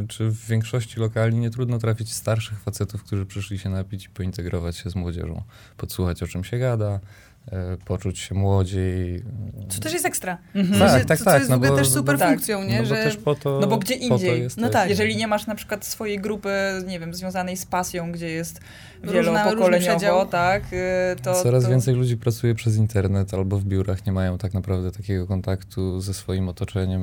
y, 0.00 0.06
czy- 0.06 0.30
w 0.30 0.46
większości 0.46 1.00
lokali 1.00 1.36
nie 1.36 1.50
trudno 1.50 1.78
trafić 1.78 2.12
starszych 2.12 2.60
facetów, 2.60 3.02
którzy 3.04 3.26
przyszli 3.26 3.58
się 3.58 3.68
napić 3.68 4.04
i 4.04 4.08
pointegrować 4.08 4.76
się 4.76 4.90
z 4.90 4.94
młodzieżą, 4.96 5.42
podsłuchać 5.76 6.22
o 6.22 6.26
czym 6.26 6.44
się 6.44 6.58
gada, 6.58 7.00
poczuć 7.84 8.18
się 8.18 8.34
młodziej. 8.34 9.22
Co 9.68 9.80
też 9.80 9.92
jest 9.92 10.06
ekstra. 10.06 10.38
Mhm. 10.54 10.80
To 10.80 10.86
Tak, 10.86 10.94
jest- 10.96 11.08
tak, 11.08 11.18
to, 11.18 11.24
tak, 11.24 11.34
To 11.34 11.38
jest 11.38 11.50
no 11.50 11.56
w 11.56 11.58
ogóle 11.58 11.70
bo- 11.70 11.76
też 11.76 11.88
super 11.88 12.18
tak. 12.18 12.28
funkcją, 12.28 12.64
nie? 12.64 12.76
no 12.76 12.82
bo 12.82 12.88
że... 12.88 12.94
też 12.94 13.16
po 13.16 13.34
to, 13.34 13.58
No 13.60 13.66
bo 13.66 13.78
gdzie 13.78 13.94
po 13.94 14.00
to 14.08 14.14
indziej? 14.14 14.48
No 14.56 14.68
tak. 14.68 14.90
Jeżeli 14.90 15.16
nie 15.16 15.26
masz 15.26 15.46
na 15.46 15.54
przykład 15.54 15.84
swojej 15.84 16.18
grupy, 16.18 16.50
nie 16.86 17.00
wiem, 17.00 17.14
związanej 17.14 17.56
z 17.56 17.66
pasją, 17.66 18.12
gdzie 18.12 18.28
jest 18.28 18.60
wielopokoleniowo, 19.04 20.26
tak, 20.26 20.62
y, 20.72 20.76
to... 21.22 21.42
Coraz 21.42 21.64
to... 21.64 21.70
więcej 21.70 21.94
ludzi 21.94 22.16
pracuje 22.16 22.54
przez 22.54 22.76
internet 22.76 23.34
albo 23.34 23.58
w 23.58 23.64
biurach, 23.64 24.06
nie 24.06 24.12
mają 24.12 24.38
tak 24.38 24.54
naprawdę 24.54 24.92
takiego 24.92 25.26
kontaktu 25.26 26.00
ze 26.00 26.14
swoim 26.14 26.48
otoczeniem. 26.48 27.02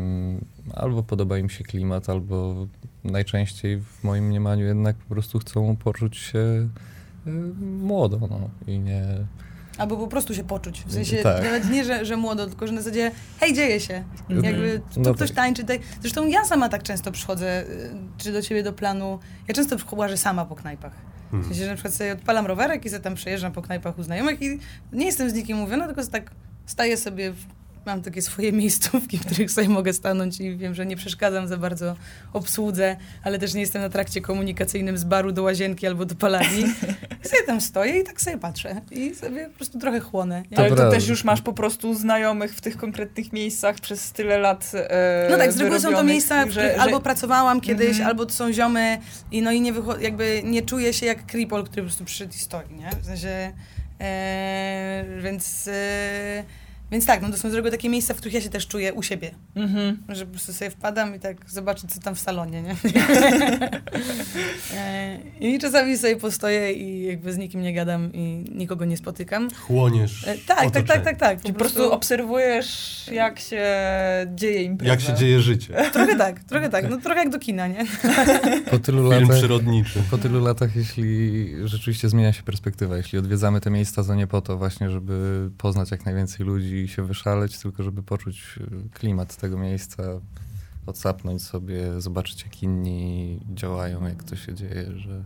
Albo 0.73 1.03
podoba 1.03 1.37
im 1.37 1.49
się 1.49 1.63
klimat, 1.63 2.09
albo 2.09 2.67
najczęściej 3.03 3.81
w 3.81 4.03
moim 4.03 4.27
mniemaniu 4.27 4.65
jednak 4.65 4.95
po 4.95 5.13
prostu 5.13 5.39
chcą 5.39 5.75
poczuć 5.75 6.17
się 6.17 6.39
y, 6.39 7.29
młodo 7.61 8.19
no, 8.29 8.49
i 8.67 8.79
nie... 8.79 9.03
Albo 9.77 9.97
po 9.97 10.07
prostu 10.07 10.33
się 10.35 10.43
poczuć. 10.43 10.83
W 10.85 10.93
sensie 10.93 11.17
Tak. 11.17 11.43
nawet 11.43 11.69
nie, 11.69 11.83
że, 11.85 12.05
że 12.05 12.17
młodo, 12.17 12.47
tylko 12.47 12.67
że 12.67 12.73
na 12.73 12.81
zasadzie 12.81 13.11
hej, 13.39 13.53
dzieje 13.53 13.79
się. 13.79 14.03
Mhm. 14.29 14.43
Jakby 14.43 14.81
tu 14.93 15.01
No 15.01 15.13
ktoś 15.13 15.29
tak. 15.29 15.35
tańczy. 15.35 15.61
Tutaj. 15.61 15.79
Zresztą 16.01 16.27
ja 16.27 16.45
sama 16.45 16.69
tak 16.69 16.83
często 16.83 17.11
przychodzę, 17.11 17.61
y, 17.63 17.89
czy 18.17 18.31
do 18.31 18.41
ciebie 18.41 18.63
do 18.63 18.73
planu. 18.73 19.19
Ja 19.47 19.53
często 19.53 19.75
łażę 19.91 20.17
sama 20.17 20.45
po 20.45 20.55
knajpach. 20.55 20.93
W 21.27 21.29
Hmm. 21.31 21.47
sensie, 21.49 21.63
że 21.63 21.69
na 21.69 21.75
przykład 21.75 21.93
sobie 21.93 22.13
odpalam 22.13 22.45
rowerek 22.45 22.85
i 22.85 22.89
sobie 22.89 23.01
tam 23.01 23.15
przejeżdżam 23.15 23.51
po 23.51 23.61
knajpach 23.61 23.99
u 23.99 24.03
znajomych 24.03 24.41
i 24.41 24.59
nie 24.93 25.05
jestem 25.05 25.29
z 25.29 25.33
nikim 25.33 25.57
mówiona, 25.57 25.85
tylko 25.85 26.05
tak 26.07 26.31
staję 26.65 26.97
sobie, 26.97 27.31
w, 27.31 27.37
mam 27.87 28.01
takie 28.01 28.21
swoje 28.21 28.51
miejscówki, 28.51 29.17
w 29.17 29.25
których 29.25 29.51
sobie 29.51 29.69
mogę 29.69 29.93
stanąć 29.93 30.39
i 30.39 30.57
wiem, 30.57 30.73
że 30.75 30.85
nie 30.85 30.95
przeszkadzam 30.95 31.47
za 31.47 31.57
bardzo 31.57 31.95
obsłudze, 32.33 32.95
ale 33.23 33.39
też 33.39 33.53
nie 33.53 33.61
jestem 33.61 33.81
na 33.81 33.89
trakcie 33.89 34.21
komunikacyjnym 34.21 34.97
z 34.97 35.03
baru 35.03 35.31
do 35.31 35.43
łazienki 35.43 35.87
albo 35.87 36.05
do 36.05 36.15
palarni. 36.15 36.59
I 37.23 37.27
sobie 37.29 37.43
tam 37.45 37.61
stoję 37.61 37.99
i 37.99 38.03
tak 38.03 38.21
sobie 38.21 38.37
patrzę 38.37 38.81
i 38.91 39.15
sobie 39.15 39.45
po 39.49 39.55
prostu 39.55 39.79
trochę 39.79 39.99
chłonę. 39.99 40.43
nie? 40.51 40.57
Ale 40.57 40.69
to 40.69 40.91
też 40.91 41.07
już 41.07 41.23
masz 41.23 41.41
po 41.41 41.53
prostu 41.53 41.93
znajomych 41.95 42.55
w 42.55 42.61
tych 42.61 42.77
konkretnych 42.77 43.33
miejscach 43.33 43.75
przez 43.75 44.11
tyle 44.11 44.37
lat 44.37 44.71
e, 44.73 45.27
No 45.31 45.37
tak, 45.37 45.51
z 45.53 45.57
reguły 45.59 45.79
są 45.79 45.91
to 45.91 46.03
miejsca, 46.03 46.45
w 46.45 46.49
że- 46.49 46.51
których 46.51 46.75
że- 46.75 46.81
albo 46.81 46.99
pracowałam 46.99 47.61
kiedyś, 47.61 47.89
Mhm. 47.89 48.07
albo 48.07 48.25
to 48.25 48.33
są 48.33 48.53
ziomy 48.53 48.97
i 49.31 49.41
no 49.41 49.51
i 49.51 49.61
nie 49.61 49.73
wycho- 49.73 50.01
jakby 50.01 50.41
nie 50.45 50.61
czuję 50.61 50.93
się 50.93 51.05
jak 51.05 51.25
kripol, 51.25 51.63
który 51.63 51.81
po 51.81 51.85
prostu 51.87 52.05
przyszedł 52.05 52.33
i 52.33 52.37
stoi, 52.37 52.73
nie? 52.75 52.89
W 53.01 53.05
sensie, 53.05 53.53
e, 54.01 55.05
więc, 55.23 55.67
e, 55.67 56.43
więc 56.91 57.05
tak, 57.05 57.21
no 57.21 57.29
to 57.31 57.37
są 57.37 57.49
z 57.49 57.53
reguły 57.53 57.71
takie 57.71 57.89
miejsca, 57.89 58.13
w 58.13 58.17
których 58.17 58.33
ja 58.33 58.41
się 58.41 58.49
też 58.49 58.67
czuję 58.67 58.93
u 58.93 59.03
siebie, 59.03 59.31
Mhm. 59.55 59.97
że 60.09 60.25
po 60.25 60.31
prostu 60.31 60.53
sobie 60.53 60.71
wpadam 60.71 61.15
i 61.15 61.19
tak 61.19 61.49
zobaczę, 61.49 61.87
co 61.87 61.99
tam 62.01 62.15
w 62.15 62.19
salonie, 62.19 62.61
nie? 62.61 62.75
e, 64.75 65.17
I 65.39 65.59
czasami 65.59 65.97
sobie 65.97 66.15
postoję 66.15 66.73
i 66.73 67.03
jakby 67.03 67.33
z 67.33 67.37
nikim 67.37 67.61
nie 67.61 67.73
gadam 67.73 68.13
i 68.13 68.45
nikogo 68.55 68.85
nie 68.85 68.97
spotykam. 68.97 69.49
Chłoniesz 69.55 70.27
E, 70.27 70.35
tak, 70.37 70.71
tak, 70.71 70.87
tak, 70.87 71.03
tak, 71.03 71.17
tak. 71.19 71.41
Czyli 71.41 71.53
po 71.53 71.59
prostu 71.59 71.91
obserwujesz, 71.91 73.05
jak 73.11 73.39
się 73.39 73.65
dzieje 74.35 74.63
impreza. 74.63 74.91
Jak 74.91 75.01
się 75.01 75.13
dzieje 75.13 75.41
życie. 75.41 75.73
Trochę 75.93 76.17
tak, 76.17 76.43
trochę 76.43 76.69
tak, 76.69 76.89
no 76.89 76.97
trochę 76.97 77.19
jak 77.19 77.29
do 77.29 77.39
kina, 77.39 77.67
nie? 77.67 77.85
Po 78.71 78.79
tylu 78.79 79.09
Film 79.11 79.21
latach... 79.21 79.37
przyrodniczy. 79.37 80.03
Po 80.11 80.17
tylu 80.17 80.39
latach, 80.45 80.75
jeśli 80.75 81.47
rzeczywiście 81.63 82.09
zmienia 82.09 82.33
się 82.33 82.43
perspektywa, 82.43 82.97
jeśli 82.97 83.19
odwiedzamy 83.19 83.61
te 83.61 83.69
miejsca, 83.69 84.03
to 84.03 84.15
nie 84.15 84.27
po 84.27 84.41
to 84.41 84.57
właśnie, 84.57 84.89
żeby 84.89 85.49
poznać 85.57 85.91
jak 85.91 86.05
najwięcej 86.05 86.45
ludzi 86.45 86.76
się 86.85 87.03
wyszaleć, 87.03 87.59
tylko 87.59 87.83
żeby 87.83 88.03
poczuć 88.03 88.59
y, 88.61 88.89
klimat 88.89 89.35
tego 89.35 89.57
miejsca, 89.57 90.03
odsapnąć 90.85 91.43
sobie, 91.43 92.01
zobaczyć 92.01 92.43
jak 92.43 92.63
inni 92.63 93.39
działają, 93.53 94.07
jak 94.07 94.23
to 94.23 94.35
się 94.35 94.53
dzieje, 94.53 94.91
że, 94.95 95.23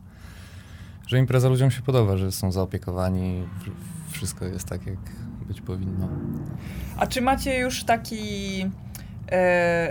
że 1.07 1.19
impreza 1.19 1.49
ludziom 1.49 1.71
się 1.71 1.81
podoba, 1.81 2.17
że 2.17 2.31
są 2.31 2.51
zaopiekowani, 2.51 3.43
wszystko 4.09 4.45
jest 4.45 4.67
tak, 4.67 4.85
jak 4.85 4.99
być 5.47 5.61
powinno. 5.61 6.09
A 6.97 7.07
czy 7.07 7.21
macie 7.21 7.59
już 7.59 7.83
taki 7.83 8.65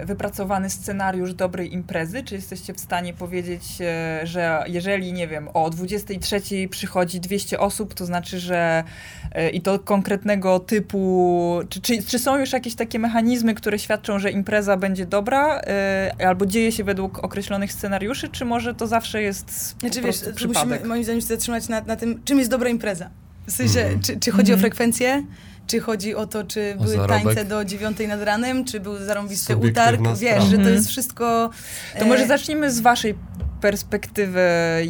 wypracowany 0.04 0.70
scenariusz 0.70 1.34
dobrej 1.34 1.72
imprezy? 1.74 2.22
Czy 2.22 2.34
jesteście 2.34 2.74
w 2.74 2.80
stanie 2.80 3.14
powiedzieć, 3.14 3.62
e, 3.80 4.20
że 4.26 4.64
jeżeli, 4.66 5.12
nie 5.12 5.28
wiem, 5.28 5.48
o 5.54 5.70
23 5.70 6.40
przychodzi 6.70 7.20
200 7.20 7.58
osób, 7.60 7.94
to 7.94 8.06
znaczy, 8.06 8.38
że 8.40 8.84
e, 9.32 9.50
i 9.50 9.60
to 9.60 9.78
konkretnego 9.78 10.60
typu, 10.60 11.60
czy, 11.68 11.80
czy, 11.80 12.02
czy 12.02 12.18
są 12.18 12.38
już 12.38 12.52
jakieś 12.52 12.74
takie 12.74 12.98
mechanizmy, 12.98 13.54
które 13.54 13.78
świadczą, 13.78 14.18
że 14.18 14.30
impreza 14.30 14.76
będzie 14.76 15.06
dobra, 15.06 15.60
e, 15.60 16.14
albo 16.26 16.46
dzieje 16.46 16.72
się 16.72 16.84
według 16.84 17.24
określonych 17.24 17.72
scenariuszy, 17.72 18.28
czy 18.28 18.44
może 18.44 18.74
to 18.74 18.86
zawsze 18.86 19.22
jest 19.22 19.76
Znaczy 19.80 20.02
wiesz, 20.02 20.16
przypadek? 20.34 20.68
musimy 20.70 20.88
moim 20.88 21.04
zdaniem 21.04 21.20
się 21.20 21.26
zatrzymać 21.26 21.68
na, 21.68 21.80
na 21.80 21.96
tym, 21.96 22.20
czym 22.24 22.38
jest 22.38 22.50
dobra 22.50 22.68
impreza. 22.68 23.10
W 23.46 23.52
sensie, 23.52 23.80
Mhm. 23.80 24.00
czy, 24.00 24.20
czy 24.20 24.30
chodzi 24.30 24.52
o 24.52 24.54
Mhm. 24.54 24.60
frekwencję, 24.60 25.22
czy 25.70 25.80
chodzi 25.80 26.14
o 26.14 26.26
to, 26.26 26.44
czy 26.44 26.74
O 26.78 26.82
były 26.82 26.94
zarobek. 26.96 27.22
tańce 27.24 27.44
do 27.44 27.64
dziewiątej 27.64 28.08
nad 28.08 28.22
ranem, 28.22 28.64
czy 28.64 28.80
był 28.80 28.96
zarąbisty 28.98 29.56
utarg, 29.56 30.00
wiesz, 30.00 30.16
sprawa. 30.32 30.40
że 30.40 30.50
to 30.50 30.56
Mhm. 30.56 30.74
jest 30.74 30.88
wszystko... 30.88 31.50
To 31.98 32.06
może 32.06 32.24
e, 32.24 32.26
zacznijmy 32.26 32.70
z 32.70 32.80
waszej 32.80 33.14
perspektywy, 33.60 34.40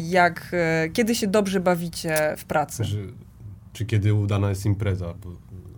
jak, 0.03 0.47
e, 0.53 0.89
kiedy 0.89 1.15
się 1.15 1.27
dobrze 1.27 1.59
bawicie 1.59 2.35
w 2.37 2.45
pracy. 2.45 2.83
Że, 2.83 2.97
czy 3.73 3.85
kiedy 3.85 4.13
udana 4.13 4.49
jest 4.49 4.65
impreza? 4.65 5.13
Bo, 5.23 5.29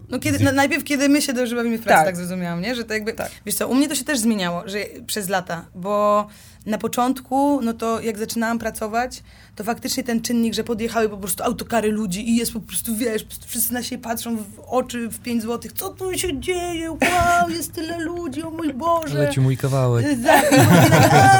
No 0.09 0.19
kiedy, 0.19 0.43
no, 0.43 0.51
najpierw 0.51 0.83
kiedy 0.83 1.09
my 1.09 1.21
się 1.21 1.33
dobrze 1.33 1.55
bawimy 1.55 1.77
w 1.77 1.81
pracy, 1.81 1.97
tak, 1.97 2.05
Tak. 2.05 2.15
zrozumiałam, 2.15 2.61
nie? 2.61 2.75
Że 2.75 2.83
to 2.83 2.93
jakby, 2.93 3.13
Tak. 3.13 3.31
wiesz 3.45 3.55
co, 3.55 3.67
u 3.67 3.75
mnie 3.75 3.87
to 3.89 3.95
się 3.95 4.03
też 4.03 4.19
zmieniało, 4.19 4.63
że 4.65 4.77
przez 5.07 5.29
lata, 5.29 5.65
bo 5.75 6.27
na 6.65 6.77
początku, 6.77 7.61
no 7.61 7.73
to 7.73 8.01
jak 8.01 8.17
zaczynałam 8.17 8.59
pracować, 8.59 9.23
to 9.55 9.63
faktycznie 9.63 10.03
ten 10.03 10.21
czynnik, 10.21 10.53
że 10.53 10.63
podjechały 10.63 11.09
po 11.09 11.17
prostu 11.17 11.43
autokary 11.43 11.91
ludzi 11.91 12.29
i 12.29 12.35
jest 12.35 12.53
po 12.53 12.59
prostu, 12.59 12.95
wiesz, 12.95 13.23
po 13.23 13.29
prostu 13.29 13.47
wszyscy 13.47 13.73
na 13.73 13.83
siebie 13.83 14.03
patrzą 14.03 14.37
w 14.37 14.59
oczy 14.67 15.07
w 15.07 15.19
5 15.19 15.43
złotych, 15.43 15.73
co 15.73 15.89
tu 15.89 16.17
się 16.17 16.39
dzieje, 16.39 16.91
wow, 16.91 17.49
jest 17.49 17.73
tyle 17.73 17.99
ludzi, 17.99 18.43
o 18.43 18.49
mój 18.49 18.73
Boże. 18.73 19.17
Leci 19.19 19.41
mój 19.41 19.57
kawałek. 19.57 20.05
Tak, 20.25 20.53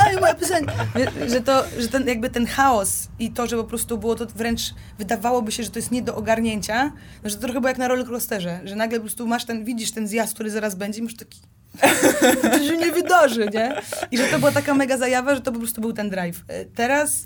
aj, 0.08 0.22
moja 0.22 0.34
piosenka. 0.34 0.74
Że, 1.28 1.42
to, 1.42 1.64
że 1.80 1.88
ten, 1.88 2.08
jakby 2.08 2.30
ten 2.30 2.46
chaos 2.46 3.08
i 3.20 3.32
to, 3.32 3.48
że 3.48 3.58
po 3.58 3.64
prostu 3.64 3.98
było 3.98 4.16
to 4.16 4.26
wręcz, 4.26 4.62
wydawałoby 4.98 5.52
się, 5.52 5.64
że 5.64 5.70
to 5.70 5.80
jest 5.80 5.92
nie 5.92 6.02
do 6.02 6.16
ogarnięcia, 6.16 6.92
no, 7.24 7.30
że 7.30 7.36
to 7.36 7.42
trochę 7.42 7.60
było 7.60 7.70
jak 7.70 7.78
na 7.78 7.88
rollercoasterze, 7.88 8.60
że 8.64 8.76
nagle 8.76 9.00
po 9.00 9.04
prostu 9.04 9.28
masz 9.28 9.46
ten, 9.46 9.66
widzisz 9.66 9.92
ten 9.92 10.08
zjazd, 10.08 10.34
który 10.34 10.52
zaraz 10.52 10.76
będzie 10.76 11.00
i 11.00 11.04
masz 11.04 11.16
taki, 11.16 11.40
to 12.52 12.64
się 12.68 12.78
nie 12.78 12.92
wydarzy, 12.92 13.50
nie? 13.54 13.76
I 14.12 14.18
że 14.18 14.24
to 14.28 14.40
była 14.40 14.52
taka 14.52 14.74
mega 14.74 14.98
zajawa, 14.98 15.36
że 15.36 15.42
to 15.42 15.52
po 15.52 15.60
prostu 15.60 15.82
był 15.82 15.94
ten 15.94 16.10
drive. 16.10 16.44
E, 16.48 16.66
Teraz 16.66 17.26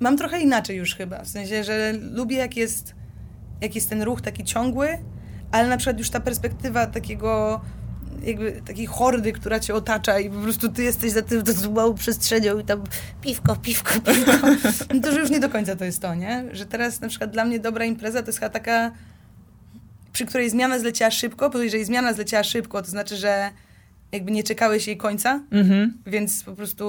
mam 0.00 0.16
trochę 0.16 0.40
inaczej 0.40 0.76
już 0.76 0.94
chyba, 0.94 1.22
w 1.24 1.28
sensie, 1.28 1.64
że 1.64 1.92
lubię 1.92 2.36
jak 2.36 2.56
jest, 2.56 2.94
jak 3.60 3.74
jest 3.74 3.90
ten 3.90 4.02
ruch 4.02 4.20
taki 4.20 4.44
ciągły, 4.44 4.98
ale 5.52 5.68
na 5.68 5.76
przykład 5.76 5.98
już 5.98 6.10
ta 6.10 6.20
perspektywa 6.20 6.86
takiego 6.86 7.60
jakby 8.22 8.62
takiej 8.66 8.86
hordy, 8.86 9.32
która 9.32 9.60
cię 9.60 9.74
otacza 9.74 10.18
i 10.18 10.30
po 10.30 10.36
prostu 10.36 10.68
ty 10.68 10.82
jesteś 10.82 11.12
za 11.12 11.22
tym 11.22 11.42
małą 11.74 11.94
przestrzenią 11.94 12.58
i 12.58 12.64
tam 12.64 12.84
piwko, 13.20 13.56
piwko, 13.56 14.00
piwko. 14.00 14.32
No 14.94 15.00
to, 15.00 15.12
że 15.12 15.20
już 15.20 15.30
nie 15.30 15.40
do 15.40 15.48
końca 15.48 15.76
to 15.76 15.84
jest 15.84 16.02
to, 16.02 16.14
nie? 16.14 16.44
Że 16.52 16.66
teraz 16.66 17.00
na 17.00 17.08
przykład 17.08 17.30
dla 17.30 17.44
mnie 17.44 17.60
dobra 17.60 17.84
impreza 17.84 18.22
to 18.22 18.28
jest 18.28 18.38
chyba 18.38 18.50
taka, 18.50 18.90
przy 20.12 20.26
której 20.26 20.50
zmiana 20.50 20.78
zleciała 20.78 21.10
szybko, 21.10 21.50
bo 21.50 21.58
jeżeli 21.58 21.84
zmiana 21.84 22.12
zleciała 22.12 22.44
szybko, 22.44 22.82
to 22.82 22.90
znaczy, 22.90 23.16
że 23.16 23.50
jakby 24.12 24.30
nie 24.30 24.42
czekałeś 24.42 24.86
jej 24.86 24.96
końca, 24.96 25.40
Mhm. 25.52 25.92
więc 26.06 26.42
po 26.42 26.52
prostu 26.52 26.86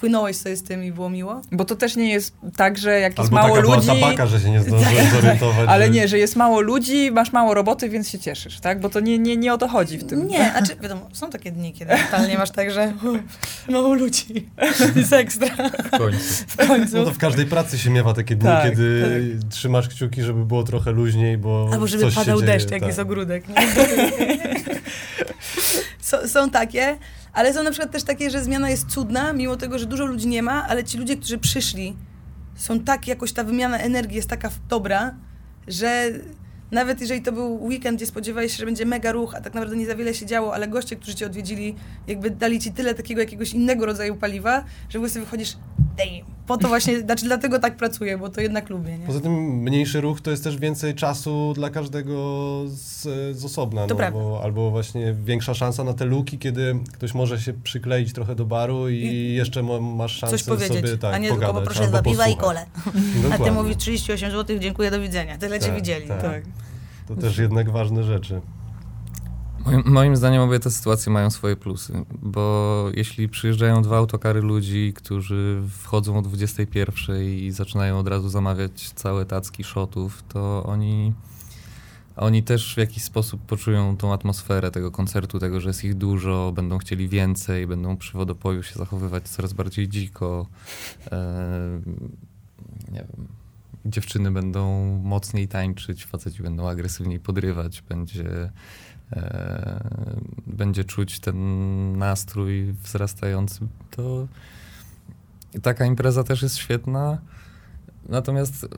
płynąłeś 0.00 0.36
sobie 0.36 0.56
z 0.56 0.62
tym 0.62 0.84
i 0.84 0.92
było 0.92 1.10
miło. 1.10 1.42
Bo 1.52 1.64
to 1.64 1.76
też 1.76 1.96
nie 1.96 2.10
jest 2.12 2.34
tak, 2.56 2.78
że 2.78 3.00
jak 3.00 3.18
jest 3.18 3.32
Albo 3.32 3.36
mało 3.48 3.56
taka 3.56 3.68
ludzi... 3.76 3.86
tabaka, 3.86 4.26
że 4.26 4.40
się 4.40 4.50
nie 4.50 4.60
zdążyłem 4.62 5.06
zorientować. 5.20 5.68
Ale 5.68 5.84
że... 5.86 5.90
nie, 5.90 6.08
że 6.08 6.18
jest 6.18 6.36
mało 6.36 6.60
ludzi, 6.60 7.10
masz 7.12 7.32
mało 7.32 7.54
roboty, 7.54 7.88
więc 7.88 8.08
się 8.08 8.18
cieszysz, 8.18 8.60
tak? 8.60 8.80
Bo 8.80 8.88
to 8.88 9.00
nie, 9.00 9.18
nie, 9.18 9.36
nie 9.36 9.54
o 9.54 9.58
to 9.58 9.68
chodzi 9.68 9.98
w 9.98 10.04
tym. 10.04 10.26
Nie, 10.28 10.52
a 10.54 10.62
czy 10.62 10.76
wiadomo, 10.76 11.08
są 11.12 11.30
takie 11.30 11.52
dni, 11.52 11.72
kiedy 11.72 11.92
totalnie 12.10 12.38
masz 12.38 12.50
tak, 12.50 12.70
że 12.70 12.92
mało 13.70 13.94
ludzi, 13.94 14.48
jest 14.96 15.12
ekstra 15.12 15.48
W 15.92 15.98
końcu. 15.98 16.44
w 16.48 16.56
końcu. 16.56 16.96
No 16.96 17.04
to 17.04 17.10
w 17.12 17.18
każdej 17.18 17.46
pracy 17.46 17.78
się 17.78 17.90
miewa 17.90 18.14
takie 18.14 18.36
dni, 18.36 18.46
Tak, 18.48 18.70
kiedy 18.70 19.38
trzymasz 19.50 19.88
kciuki, 19.88 20.22
żeby 20.22 20.44
było 20.44 20.62
trochę 20.62 20.92
luźniej, 20.92 21.38
bo 21.38 21.68
Albo 21.72 21.86
żeby 21.86 22.02
coś 22.02 22.14
padał 22.14 22.40
się 22.40 22.46
dzieje, 22.46 22.58
deszcz, 22.58 22.70
jak 22.70 22.80
tak. 22.80 22.86
jest 22.86 22.98
ogródek. 22.98 23.48
Nie? 23.48 23.54
Są, 26.28 26.50
takie, 26.50 26.98
ale 27.32 27.54
są 27.54 27.62
na 27.62 27.70
przykład 27.70 27.92
też 27.92 28.02
takie, 28.02 28.30
że 28.30 28.44
zmiana 28.44 28.70
jest 28.70 28.86
cudna, 28.86 29.32
mimo 29.32 29.56
tego, 29.56 29.78
że 29.78 29.86
dużo 29.86 30.06
ludzi 30.06 30.26
nie 30.26 30.42
ma, 30.42 30.68
ale 30.68 30.84
ci 30.84 30.98
ludzie, 30.98 31.16
którzy 31.16 31.38
przyszli, 31.38 31.96
są 32.56 32.80
tak, 32.80 33.08
jakoś 33.08 33.32
ta 33.32 33.44
wymiana 33.44 33.78
energii 33.78 34.16
jest 34.16 34.28
taka 34.28 34.50
dobra, 34.68 35.14
że 35.68 36.10
nawet 36.70 37.00
jeżeli 37.00 37.22
to 37.22 37.32
był 37.32 37.64
weekend, 37.64 37.96
gdzie 37.96 38.06
spodziewałeś 38.06 38.52
się, 38.52 38.58
że 38.58 38.66
będzie 38.66 38.86
mega 38.86 39.12
ruch, 39.12 39.34
a 39.34 39.40
tak 39.40 39.54
naprawdę 39.54 39.76
nie 39.76 39.86
za 39.86 39.94
wiele 39.94 40.14
się 40.14 40.26
działo, 40.26 40.54
ale 40.54 40.68
goście, 40.68 40.96
którzy 40.96 41.14
cię 41.14 41.26
odwiedzili, 41.26 41.74
jakby 42.06 42.30
dali 42.30 42.60
ci 42.60 42.72
tyle 42.72 42.94
takiego 42.94 43.20
jakiegoś 43.20 43.52
innego 43.52 43.86
rodzaju 43.86 44.16
paliwa, 44.16 44.64
że 44.88 44.98
ogóle 44.98 45.10
sobie 45.10 45.24
wychodzisz, 45.24 45.56
damn. 45.96 46.34
Po 46.46 46.56
to 46.56 46.68
właśnie, 46.68 47.00
znaczy 47.06 47.24
dlatego 47.24 47.58
tak 47.58 47.76
pracuję, 47.76 48.18
bo 48.18 48.28
to 48.28 48.40
jednak 48.40 48.70
lubię, 48.70 48.98
nie? 48.98 49.06
Poza 49.06 49.20
tym 49.20 49.32
mniejszy 49.62 50.00
ruch 50.00 50.20
to 50.20 50.30
jest 50.30 50.44
też 50.44 50.56
więcej 50.56 50.94
czasu 50.94 51.52
dla 51.54 51.70
każdego 51.70 52.14
z, 52.66 53.02
z 53.38 53.44
osobna. 53.44 53.86
To 53.86 53.94
no, 53.94 54.10
bo, 54.12 54.40
albo 54.42 54.70
właśnie 54.70 55.14
większa 55.24 55.54
szansa 55.54 55.84
na 55.84 55.94
te 55.94 56.04
luki, 56.04 56.38
kiedy 56.38 56.78
ktoś 56.92 57.14
może 57.14 57.40
się 57.40 57.52
przykleić 57.52 58.12
trochę 58.12 58.34
do 58.34 58.44
baru 58.44 58.88
i, 58.88 58.94
I 58.94 59.34
jeszcze 59.34 59.62
masz 59.80 60.12
szansę 60.12 60.38
Coś 60.38 60.46
powiedzieć, 60.46 60.86
sobie 60.86 60.98
tak, 60.98 61.14
a 61.14 61.18
nie 61.18 61.28
pogadać, 61.28 61.48
tylko 61.48 61.60
poproszę 61.60 61.88
dwa 61.88 62.02
piwa 62.02 62.28
i 62.28 62.36
kole. 62.36 62.66
A 63.32 63.38
ty 63.38 63.52
mówisz 63.52 63.76
38 63.76 64.30
zł, 64.30 64.58
dziękuję, 64.58 64.90
do 64.90 65.00
widzenia. 65.00 65.38
Tyle 65.38 65.60
cię 65.60 65.66
Tak, 65.66 65.76
widzieli. 65.76 66.08
tak. 66.08 66.22
Tak. 66.22 66.42
To 67.08 67.16
też 67.16 67.38
jednak 67.38 67.70
ważne 67.70 68.02
rzeczy. 68.02 68.40
Moim, 69.64 69.82
moim 69.86 70.16
zdaniem 70.16 70.42
obie 70.42 70.60
te 70.60 70.70
sytuacje 70.70 71.12
mają 71.12 71.30
swoje 71.30 71.56
plusy, 71.56 72.04
bo 72.22 72.86
jeśli 72.94 73.28
przyjeżdżają 73.28 73.82
dwa 73.82 73.96
autokary 73.96 74.40
ludzi, 74.40 74.92
którzy 74.96 75.62
wchodzą 75.78 76.18
o 76.18 76.22
21 76.22 77.22
i 77.22 77.50
zaczynają 77.50 77.98
od 77.98 78.08
razu 78.08 78.28
zamawiać 78.28 78.90
całe 78.90 79.26
tacki 79.26 79.64
shotów, 79.64 80.24
to 80.28 80.64
oni, 80.66 81.14
oni 82.16 82.42
też 82.42 82.74
w 82.74 82.78
jakiś 82.78 83.02
sposób 83.02 83.42
poczują 83.42 83.96
tą 83.96 84.12
atmosferę 84.12 84.70
tego 84.70 84.90
koncertu, 84.90 85.38
tego, 85.38 85.60
że 85.60 85.68
jest 85.68 85.84
ich 85.84 85.94
dużo, 85.94 86.52
będą 86.54 86.78
chcieli 86.78 87.08
więcej, 87.08 87.66
będą 87.66 87.96
przy 87.96 88.12
wodopoju 88.18 88.62
się 88.62 88.74
zachowywać 88.74 89.28
coraz 89.28 89.52
bardziej 89.52 89.88
dziko. 89.88 90.46
E, 91.12 91.80
nie 92.92 92.98
wiem. 92.98 93.28
Dziewczyny 93.86 94.30
będą 94.30 94.84
mocniej 95.04 95.48
tańczyć, 95.48 96.06
faceci 96.06 96.42
będą 96.42 96.68
agresywniej 96.68 97.20
podrywać, 97.20 97.82
będzie 97.82 98.50
będzie 100.46 100.84
czuć 100.84 101.20
ten 101.20 101.98
nastrój 101.98 102.74
wzrastający, 102.82 103.60
to 103.90 104.26
taka 105.62 105.86
impreza 105.86 106.24
też 106.24 106.42
jest 106.42 106.56
świetna. 106.56 107.18
Natomiast 108.08 108.64
e, 108.64 108.68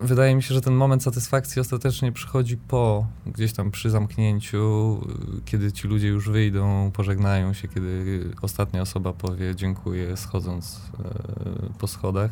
wydaje 0.00 0.34
mi 0.34 0.42
się, 0.42 0.54
że 0.54 0.60
ten 0.60 0.74
moment 0.74 1.02
satysfakcji 1.02 1.60
ostatecznie 1.60 2.12
przychodzi 2.12 2.56
po, 2.56 3.06
gdzieś 3.26 3.52
tam 3.52 3.70
przy 3.70 3.90
zamknięciu, 3.90 5.00
e, 5.38 5.40
kiedy 5.44 5.72
ci 5.72 5.88
ludzie 5.88 6.08
już 6.08 6.28
wyjdą, 6.28 6.90
pożegnają 6.90 7.52
się, 7.52 7.68
kiedy 7.68 8.24
ostatnia 8.42 8.82
osoba 8.82 9.12
powie 9.12 9.56
dziękuję, 9.56 10.16
schodząc 10.16 10.80
e, 10.98 11.78
po 11.78 11.86
schodach. 11.86 12.30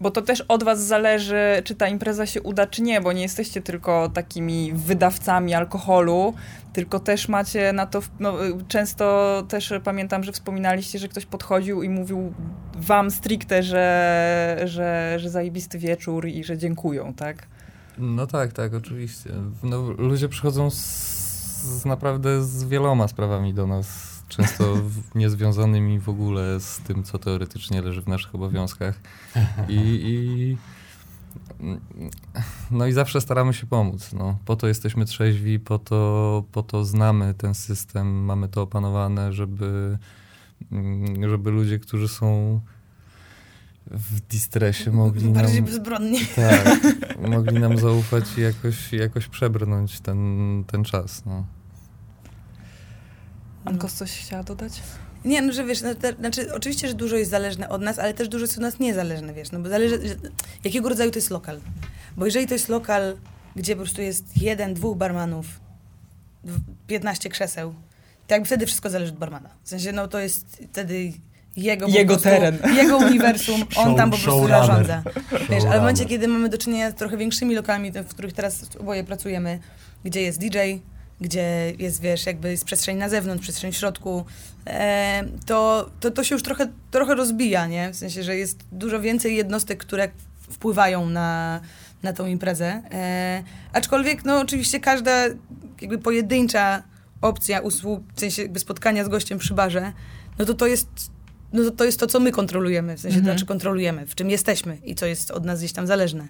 Bo 0.00 0.10
to 0.10 0.22
też 0.22 0.40
od 0.40 0.64
was 0.64 0.84
zależy, 0.84 1.62
czy 1.64 1.74
ta 1.74 1.88
impreza 1.88 2.26
się 2.26 2.42
uda, 2.42 2.66
czy 2.66 2.82
nie, 2.82 3.00
bo 3.00 3.12
nie 3.12 3.22
jesteście 3.22 3.62
tylko 3.62 4.08
takimi 4.08 4.72
wydawcami 4.72 5.54
alkoholu, 5.54 6.34
tylko 6.72 7.00
też 7.00 7.28
macie 7.28 7.72
na 7.72 7.86
to, 7.86 8.00
no, 8.20 8.34
często 8.68 9.44
też 9.48 9.72
pamiętam, 9.84 10.24
że 10.24 10.32
wspominaliście, 10.32 10.98
że 10.98 11.08
ktoś 11.08 11.26
podchodził 11.26 11.82
i 11.82 11.88
mówił 11.88 12.32
wam 12.78 13.10
stricte, 13.10 13.62
że, 13.62 14.62
że, 14.64 15.16
że 15.18 15.30
zajebisty 15.30 15.78
wieczór 15.78 16.26
i 16.26 16.44
że 16.44 16.58
dziękują, 16.58 17.14
tak? 17.14 17.46
No 17.98 18.26
tak, 18.26 18.52
tak, 18.52 18.74
oczywiście. 18.74 19.30
No, 19.62 19.90
ludzie 19.98 20.28
przychodzą 20.28 20.70
z, 20.70 20.76
z 21.56 21.84
naprawdę 21.84 22.42
z 22.42 22.64
wieloma 22.64 23.08
sprawami 23.08 23.54
do 23.54 23.66
nas, 23.66 24.15
często 24.28 24.76
niezwiązanymi 25.14 26.00
w 26.00 26.08
ogóle 26.08 26.60
z 26.60 26.78
tym, 26.78 27.02
co 27.02 27.18
teoretycznie 27.18 27.82
leży 27.82 28.02
w 28.02 28.08
naszych 28.08 28.34
obowiązkach. 28.34 29.00
I, 29.68 30.00
i 30.04 30.56
no 32.70 32.86
i 32.86 32.92
zawsze 32.92 33.20
staramy 33.20 33.54
się 33.54 33.66
pomóc. 33.66 34.12
No. 34.12 34.38
Po 34.44 34.56
to 34.56 34.68
jesteśmy 34.68 35.04
trzeźwi, 35.04 35.60
po 35.60 35.78
to, 35.78 36.44
po 36.52 36.62
to 36.62 36.84
znamy 36.84 37.34
ten 37.34 37.54
system, 37.54 38.24
mamy 38.24 38.48
to 38.48 38.62
opanowane, 38.62 39.32
żeby, 39.32 39.98
mm, 40.72 41.28
żeby 41.28 41.50
ludzie, 41.50 41.78
którzy 41.78 42.08
są 42.08 42.60
w 43.86 44.20
distresie 44.20 44.92
mogli 44.92 45.24
nam... 45.24 45.32
Bardziej 45.32 45.62
bezbronni. 45.62 46.18
Tak, 46.36 46.80
mogli 47.28 47.58
nam 47.58 47.78
zaufać 47.78 48.24
i 48.38 48.40
jakoś, 48.40 48.92
jakoś 48.92 49.28
przebrnąć 49.28 50.00
ten, 50.00 50.64
ten 50.66 50.84
czas. 50.84 51.24
No. 51.24 51.44
Ankos 53.66 53.92
coś 53.94 54.10
chciała 54.12 54.42
dodać? 54.42 54.72
Nie, 55.24 55.42
no 55.42 55.52
że 55.52 55.64
wiesz, 55.64 55.82
no, 55.82 55.94
te, 55.94 56.12
znaczy 56.12 56.54
oczywiście, 56.54 56.88
że 56.88 56.94
dużo 56.94 57.16
jest 57.16 57.30
zależne 57.30 57.68
od 57.68 57.82
nas, 57.82 57.98
ale 57.98 58.14
też 58.14 58.28
dużo 58.28 58.42
jest 58.44 58.54
od 58.54 58.60
nas 58.62 58.78
niezależne, 58.78 59.34
wiesz, 59.34 59.52
no 59.52 59.58
bo 59.60 59.68
zależy, 59.68 60.08
że, 60.08 60.14
jakiego 60.64 60.88
rodzaju 60.88 61.10
to 61.10 61.18
jest 61.18 61.30
lokal. 61.30 61.60
Bo 62.16 62.24
jeżeli 62.26 62.46
to 62.46 62.54
jest 62.54 62.68
lokal, 62.68 63.16
gdzie 63.56 63.76
po 63.76 63.82
prostu 63.82 64.02
jest 64.02 64.24
jeden, 64.42 64.74
dwóch 64.74 64.96
barmanów, 64.96 65.46
dw- 66.44 66.60
15 66.86 67.28
krzeseł, 67.28 67.74
to 68.26 68.34
jakby 68.34 68.46
wtedy 68.46 68.66
wszystko 68.66 68.90
zależy 68.90 69.12
od 69.12 69.18
barmana. 69.18 69.50
W 69.62 69.68
sensie, 69.68 69.92
no 69.92 70.08
to 70.08 70.18
jest 70.18 70.62
wtedy 70.72 71.12
jego, 71.56 71.86
Jego 71.86 72.14
prostu, 72.14 72.28
teren. 72.28 72.58
jego 72.76 72.96
uniwersum, 72.96 73.60
on 73.62 73.68
Show- 73.68 73.96
tam 73.96 74.10
po 74.10 74.16
prostu 74.18 74.48
zarządza. 74.48 75.02
Wiesz, 75.50 75.64
ale 75.64 75.76
w 75.76 75.80
momencie, 75.80 76.04
kiedy 76.04 76.28
mamy 76.28 76.48
do 76.48 76.58
czynienia 76.58 76.90
z 76.90 76.94
trochę 76.94 77.16
większymi 77.16 77.54
lokalami, 77.54 77.92
w 77.92 78.06
których 78.08 78.32
teraz 78.32 78.64
oboje 78.80 79.04
pracujemy, 79.04 79.58
gdzie 80.04 80.22
jest 80.22 80.38
DJ, 80.38 80.58
gdzie 81.20 81.72
jest, 81.78 82.00
wiesz, 82.00 82.26
jakby 82.26 82.50
jest 82.50 82.64
przestrzeń 82.64 82.96
na 82.96 83.08
zewnątrz, 83.08 83.42
przestrzeń 83.42 83.72
w 83.72 83.76
środku, 83.76 84.24
e, 84.66 85.24
to, 85.46 85.90
to, 86.00 86.10
to 86.10 86.24
się 86.24 86.34
już 86.34 86.42
trochę, 86.42 86.68
trochę 86.90 87.14
rozbija, 87.14 87.66
nie? 87.66 87.92
W 87.92 87.96
sensie, 87.96 88.22
że 88.22 88.36
jest 88.36 88.64
dużo 88.72 89.00
więcej 89.00 89.36
jednostek, 89.36 89.78
które 89.78 90.08
wpływają 90.50 91.06
na, 91.06 91.60
na 92.02 92.12
tą 92.12 92.26
imprezę. 92.26 92.82
E, 92.92 93.42
aczkolwiek, 93.72 94.24
no 94.24 94.40
oczywiście 94.40 94.80
każda 94.80 95.24
jakby 95.80 95.98
pojedyncza 95.98 96.82
opcja 97.20 97.60
usług, 97.60 98.02
w 98.14 98.20
sensie 98.20 98.42
jakby 98.42 98.58
spotkania 98.60 99.04
z 99.04 99.08
gościem 99.08 99.38
przy 99.38 99.54
barze, 99.54 99.92
no 100.38 100.44
to 100.44 100.54
to 100.54 100.66
jest 100.66 100.88
no 101.52 101.64
to, 101.64 101.70
to 101.70 101.84
jest 101.84 102.00
to, 102.00 102.06
co 102.06 102.20
my 102.20 102.30
kontrolujemy, 102.32 102.96
w 102.96 103.00
sensie 103.00 103.14
to 103.14 103.20
Mhm. 103.20 103.36
znaczy 103.36 103.46
kontrolujemy, 103.46 104.06
w 104.06 104.14
czym 104.14 104.30
jesteśmy 104.30 104.76
i 104.84 104.94
co 104.94 105.06
jest 105.06 105.30
od 105.30 105.44
nas 105.44 105.58
gdzieś 105.58 105.72
tam 105.72 105.86
zależne. 105.86 106.28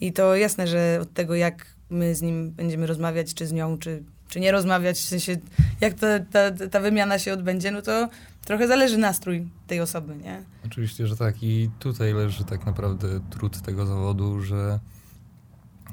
I 0.00 0.12
to 0.12 0.36
jasne, 0.36 0.66
że 0.66 0.98
od 1.02 1.12
tego, 1.14 1.34
jak 1.34 1.66
my 1.90 2.14
z 2.14 2.22
nim 2.22 2.50
będziemy 2.50 2.86
rozmawiać, 2.86 3.34
czy 3.34 3.46
z 3.46 3.52
nią, 3.52 3.78
czy, 3.78 4.02
czy 4.28 4.40
nie 4.40 4.52
rozmawiać, 4.52 4.98
w 4.98 5.08
sensie 5.08 5.36
jak 5.80 5.94
ta, 5.94 6.20
ta, 6.20 6.68
ta 6.68 6.80
wymiana 6.80 7.18
się 7.18 7.32
odbędzie, 7.32 7.70
no 7.70 7.82
to 7.82 8.08
trochę 8.44 8.68
zależy 8.68 8.98
nastrój 8.98 9.48
tej 9.66 9.80
osoby, 9.80 10.16
nie? 10.16 10.42
Oczywiście, 10.66 11.06
że 11.06 11.16
tak. 11.16 11.42
I 11.42 11.70
tutaj 11.78 12.12
leży 12.12 12.44
tak 12.44 12.66
naprawdę 12.66 13.20
trud 13.30 13.62
tego 13.62 13.86
zawodu, 13.86 14.40
że 14.40 14.80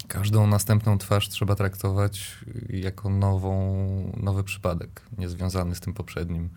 każdą 0.07 0.47
następną 0.47 0.97
twarz 0.97 1.29
trzeba 1.29 1.55
traktować 1.55 2.37
jako 2.69 3.09
nową, 3.09 4.13
nowy 4.17 4.43
przypadek, 4.43 5.01
niezwiązany 5.17 5.75
z 5.75 5.79
tym 5.79 5.93
poprzednim. 5.93 6.49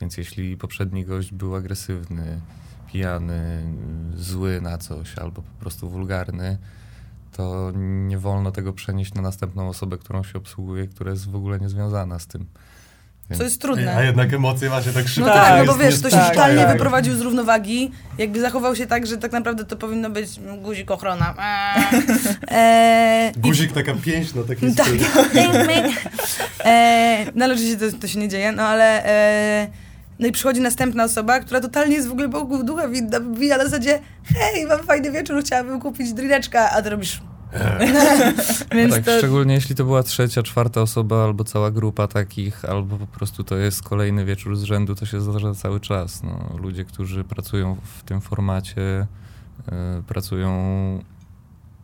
Więc 0.00 0.16
jeśli 0.16 0.56
poprzedni 0.56 1.04
gość 1.04 1.32
był 1.32 1.54
agresywny, 1.54 2.40
pijany, 2.92 3.64
zły 4.14 4.60
na 4.60 4.78
coś 4.78 5.18
albo 5.18 5.42
po 5.42 5.60
prostu 5.60 5.90
wulgarny, 5.90 6.58
to 7.36 7.72
nie 8.08 8.18
wolno 8.18 8.50
tego 8.52 8.72
przenieść 8.72 9.14
na 9.14 9.22
następną 9.22 9.68
osobę, 9.68 9.98
którą 9.98 10.24
się 10.24 10.38
obsługuje, 10.38 10.86
która 10.86 11.10
jest 11.10 11.30
w 11.30 11.36
ogóle 11.36 11.58
niezwiązana 11.60 12.18
z 12.18 12.26
tym. 12.26 12.46
Więc 13.30 13.38
Co 13.38 13.44
jest 13.44 13.60
trudne. 13.60 13.96
A 13.96 14.02
jednak 14.02 14.32
emocje 14.32 14.70
macie 14.70 14.92
tak 14.92 15.08
szybko. 15.08 15.28
No 15.30 15.34
Tak, 15.36 15.46
tak, 15.48 15.60
nie 15.60 15.66
no 15.66 15.72
bo 15.72 15.78
wiesz, 15.78 16.00
to 16.00 16.10
się 16.10 16.16
tak, 16.16 16.28
totalnie 16.30 16.62
tak. 16.62 16.72
wyprowadził 16.72 17.14
z 17.16 17.20
równowagi, 17.20 17.90
jakby 18.18 18.40
zachował 18.40 18.76
się 18.76 18.86
tak, 18.86 19.06
że 19.06 19.18
tak 19.18 19.32
naprawdę 19.32 19.64
to 19.64 19.76
powinno 19.76 20.10
być 20.10 20.40
guzik 20.62 20.90
ochrona. 20.90 21.34
Eee, 21.38 22.02
eee, 22.48 23.32
i- 23.36 23.40
Guzik 23.40 23.72
taka 23.72 23.94
pięść 23.94 24.34
na 24.34 24.42
takiej 24.42 24.74
Tak. 24.74 24.86
stronie. 24.86 25.84
e, 26.64 27.26
no 27.34 27.44
ale 27.44 27.54
oczywiście 27.54 27.90
to, 27.92 27.98
to 27.98 28.06
się 28.08 28.18
nie 28.18 28.28
dzieje, 28.28 28.52
no 28.52 28.62
ale 28.62 29.04
e, 29.06 29.68
no 30.22 30.28
i 30.28 30.32
przychodzi 30.32 30.60
następna 30.60 31.04
osoba, 31.04 31.40
która 31.40 31.60
totalnie 31.60 31.94
jest 31.94 32.08
w 32.08 32.12
ogóle 32.12 32.28
Bogu 32.28 32.58
w 32.58 32.64
ducha 32.64 32.88
winna, 32.88 33.20
wbija 33.20 33.56
na 33.56 33.64
zasadzie 33.64 34.00
hej, 34.24 34.66
mam 34.66 34.78
fajny 34.78 35.12
wieczór, 35.12 35.42
chciałabym 35.44 35.80
kupić 35.80 36.12
drineczka, 36.12 36.70
a 36.70 36.82
ty 36.82 36.90
robisz 36.90 37.20
Więc 38.76 38.94
tak, 38.94 39.04
to, 39.04 39.18
szczególnie 39.18 39.54
jeśli 39.54 39.74
to 39.74 39.84
była 39.84 40.02
trzecia, 40.02 40.42
czwarta 40.42 40.82
osoba, 40.82 41.24
albo 41.24 41.44
cała 41.44 41.70
grupa 41.70 42.08
takich, 42.08 42.64
albo 42.64 42.98
po 42.98 43.06
prostu 43.06 43.44
to 43.44 43.56
jest 43.56 43.82
kolejny 43.82 44.24
wieczór 44.24 44.56
z 44.56 44.62
rzędu, 44.62 44.94
to 44.94 45.06
się 45.06 45.20
zdarza 45.20 45.54
cały 45.54 45.80
czas. 45.80 46.22
No, 46.22 46.56
ludzie, 46.58 46.84
którzy 46.84 47.24
pracują 47.24 47.76
w 47.82 48.02
tym 48.02 48.20
formacie, 48.20 49.06
e, 49.72 50.02
pracują 50.06 50.52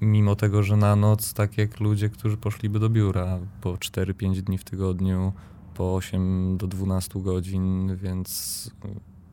mimo 0.01 0.37
tego, 0.37 0.63
że 0.63 0.77
na 0.77 0.97
noc, 0.97 1.35
tak 1.35 1.59
jak 1.59 1.81
ludzie, 1.81 2.09
którzy 2.09 2.37
poszliby 2.37 2.79
do 2.79 2.91
biura 2.91 3.39
po 3.61 3.73
4-5 3.73 4.41
dni 4.41 4.59
w 4.59 4.65
tygodniu, 4.65 5.33
po 5.79 5.95
8 5.95 6.57
do 6.57 6.67
12 6.67 7.23
godzin, 7.23 7.97
więc 7.97 8.71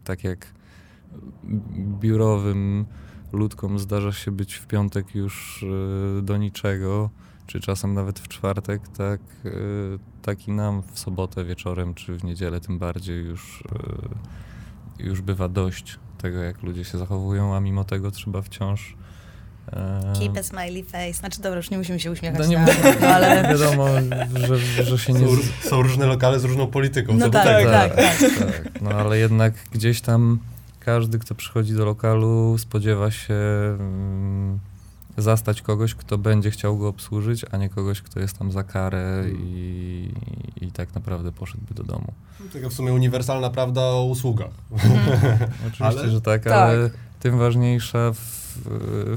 tak 0.04 0.24
jak 0.24 0.54
biurowym 2.02 2.86
ludkom 3.32 3.80
zdarza 3.80 4.12
się 4.12 4.32
być 4.32 4.54
w 4.54 4.68
piątek 4.68 5.16
już 5.16 5.66
e, 6.20 6.22
do 6.22 6.38
niczego, 6.38 7.10
czy 7.48 7.60
czasem 7.60 7.94
nawet 7.94 8.20
w 8.20 8.28
czwartek, 8.28 8.88
tak, 8.88 9.22
e, 9.46 9.52
tak 10.22 10.48
i 10.48 10.52
nam 10.52 10.84
w 10.94 11.00
sobotę 11.00 11.46
wieczorem, 11.46 11.94
czy 11.94 12.16
w 12.16 12.24
niedzielę 12.24 12.62
tym 12.62 12.80
bardziej 12.80 13.26
już, 13.26 13.64
e, 15.00 15.04
już 15.04 15.22
bywa 15.22 15.50
dość 15.50 16.00
tego, 16.18 16.38
jak 16.38 16.64
ludzie 16.64 16.84
się 16.84 16.98
zachowują, 16.98 17.56
a 17.56 17.60
mimo 17.60 17.84
tego 17.84 18.12
trzeba 18.12 18.42
wciąż 18.42 18.96
keep 20.20 20.38
a 20.38 20.44
smiley 20.44 20.84
face. 20.84 21.14
Znaczy 21.14 21.42
dobra, 21.42 21.58
już 21.58 21.70
nie 21.70 21.78
musimy 21.78 22.00
się 22.00 22.12
uśmiechać, 22.12 22.40
No 22.40 22.46
nie 22.46 22.58
na, 22.58 22.66
no, 23.02 23.08
ale... 23.08 23.44
wiadomo, 23.58 23.88
że, 24.48 24.84
że 24.84 24.98
się 24.98 25.14
nie... 25.14 25.28
Są, 25.62 25.82
różne 25.82 26.06
lokale 26.06 26.40
z 26.40 26.44
różną 26.44 26.68
polityką. 26.68 27.14
No 27.14 27.30
tak, 27.30 27.46
tego. 27.58 27.72
tak, 27.72 27.96
tak. 27.96 28.20
tak. 28.20 28.82
No 28.82 28.90
ale 28.90 29.18
jednak 29.18 29.54
gdzieś 29.72 30.02
tam 30.02 30.40
każdy, 30.80 31.20
kto 31.20 31.36
przychodzi 31.36 31.74
do 31.74 31.86
lokalu, 31.86 32.58
spodziewa 32.58 33.12
się 33.12 33.34
mm, 33.80 34.60
zastać 35.18 35.62
kogoś, 35.62 35.96
kto 35.96 36.18
będzie 36.18 36.52
chciał 36.52 36.78
go 36.78 36.88
obsłużyć, 36.88 37.46
a 37.52 37.58
nie 37.58 37.70
kogoś, 37.70 38.02
kto 38.02 38.20
jest 38.20 38.38
tam 38.38 38.52
za 38.52 38.64
karę 38.64 39.24
i, 39.40 40.12
i 40.62 40.72
tak 40.72 40.96
naprawdę 40.96 41.32
poszedłby 41.32 41.74
do 41.74 41.84
domu. 41.84 42.14
Taka 42.54 42.70
w 42.70 42.74
sumie 42.74 42.94
uniwersalna 42.94 43.50
prawda 43.50 43.82
o 43.82 44.06
usługach. 44.06 44.52
Oczywiście, 45.68 45.86
Ale- 45.86 46.10
że 46.10 46.22
tak, 46.22 46.44
Tak. 46.44 46.54
ale 46.54 46.90
tym 47.26 47.38
ważniejsza 47.38 48.12
w, 48.14 48.20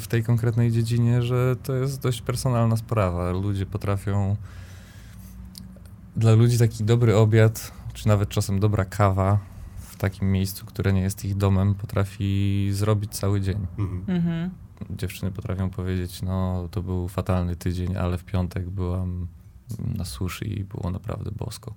w 0.00 0.06
tej 0.06 0.24
konkretnej 0.24 0.72
dziedzinie, 0.72 1.22
że 1.22 1.56
to 1.62 1.74
jest 1.74 2.02
dość 2.02 2.22
personalna 2.22 2.76
sprawa. 2.76 3.30
Ludzie 3.32 3.66
potrafią. 3.66 4.36
Dla 6.16 6.32
ludzi 6.32 6.58
taki 6.58 6.84
dobry 6.84 7.16
obiad, 7.16 7.72
czy 7.94 8.08
nawet 8.08 8.28
czasem 8.28 8.60
dobra 8.60 8.84
kawa 8.84 9.38
w 9.80 9.96
takim 9.96 10.32
miejscu, 10.32 10.66
które 10.66 10.92
nie 10.92 11.00
jest 11.00 11.24
ich 11.24 11.36
domem, 11.36 11.74
potrafi 11.74 12.68
zrobić 12.72 13.12
cały 13.12 13.40
dzień. 13.40 13.66
Mhm. 13.78 14.04
Mhm. 14.16 14.50
Dziewczyny 14.90 15.32
potrafią 15.32 15.70
powiedzieć, 15.70 16.22
no 16.22 16.68
to 16.70 16.82
był 16.82 17.08
fatalny 17.08 17.56
tydzień, 17.56 17.96
ale 17.96 18.18
w 18.18 18.24
piątek 18.24 18.70
byłam 18.70 19.26
na 19.96 20.04
sushi 20.04 20.58
i 20.58 20.64
było 20.64 20.90
naprawdę 20.90 21.30
bosko. 21.30 21.74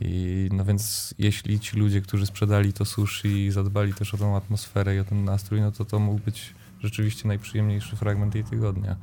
I 0.00 0.48
no 0.52 0.64
więc 0.64 1.14
jeśli 1.18 1.60
ci 1.60 1.76
ludzie, 1.76 2.00
którzy 2.00 2.26
sprzedali 2.26 2.72
to 2.72 2.84
sushi, 2.84 3.50
zadbali 3.50 3.94
też 3.94 4.14
o 4.14 4.16
tą 4.16 4.36
atmosferę 4.36 4.96
i 4.96 4.98
o 4.98 5.04
ten 5.04 5.24
nastrój, 5.24 5.60
no 5.60 5.72
to 5.72 5.84
to 5.84 5.98
mógł 5.98 6.20
być 6.24 6.54
rzeczywiście 6.80 7.28
najprzyjemniejszy 7.28 7.96
fragment 7.96 8.34
jej 8.34 8.44
tygodnia. 8.44 8.96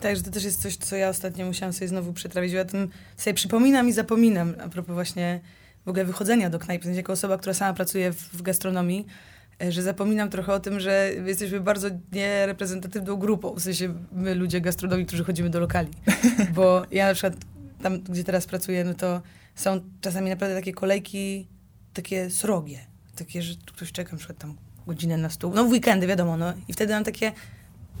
Tak, 0.00 0.16
że 0.16 0.22
to 0.22 0.30
też 0.30 0.44
jest 0.44 0.62
coś, 0.62 0.76
co 0.76 0.96
ja 0.96 1.08
ostatnio 1.08 1.46
musiałam 1.46 1.72
sobie 1.72 1.88
znowu 1.88 2.12
przetrawić. 2.12 2.52
Ja 2.52 2.60
o 2.60 2.64
tym 2.64 2.88
sobie 3.16 3.34
przypominam 3.34 3.88
i 3.88 3.92
zapominam. 3.92 4.54
A 4.64 4.68
propos 4.68 4.94
właśnie 4.94 5.40
w 5.84 5.88
ogóle 5.88 6.04
wychodzenia 6.04 6.50
do 6.50 6.58
knajp. 6.58 6.84
Jako 6.84 7.12
osoba, 7.12 7.38
która 7.38 7.54
sama 7.54 7.74
pracuje 7.74 8.12
w, 8.12 8.16
w 8.16 8.42
gastronomii, 8.42 9.06
e, 9.62 9.72
że 9.72 9.82
zapominam 9.82 10.30
trochę 10.30 10.52
o 10.52 10.60
tym, 10.60 10.80
że 10.80 11.12
jesteśmy 11.26 11.60
bardzo 11.60 11.88
niereprezentatywną 12.12 13.16
grupą. 13.16 13.54
W 13.54 13.60
sensie 13.60 13.94
my, 14.12 14.34
ludzie 14.34 14.60
gastronomii, 14.60 15.06
którzy 15.06 15.24
chodzimy 15.24 15.50
do 15.50 15.60
lokali. 15.60 15.90
Bo 16.54 16.82
ja 16.90 17.06
na 17.06 17.14
przykład 17.14 17.34
tam, 17.82 18.00
gdzie 18.00 18.24
teraz 18.24 18.46
pracuję, 18.46 18.84
no 18.84 18.94
to 18.94 19.22
są 19.54 19.80
czasami 20.00 20.30
naprawdę 20.30 20.54
takie 20.56 20.72
kolejki, 20.72 21.46
takie 21.94 22.30
srogie. 22.30 22.78
Takie, 23.16 23.42
że 23.42 23.54
ktoś 23.66 23.92
czeka 23.92 24.12
na 24.12 24.18
przykład 24.18 24.38
tam 24.38 24.56
godzinę 24.86 25.16
na 25.16 25.30
stół. 25.30 25.52
No 25.54 25.64
w 25.64 25.68
weekendy, 25.70 26.06
wiadomo, 26.06 26.36
no. 26.36 26.52
I 26.68 26.72
wtedy 26.72 26.92
mam 26.94 27.04
takie, 27.04 27.32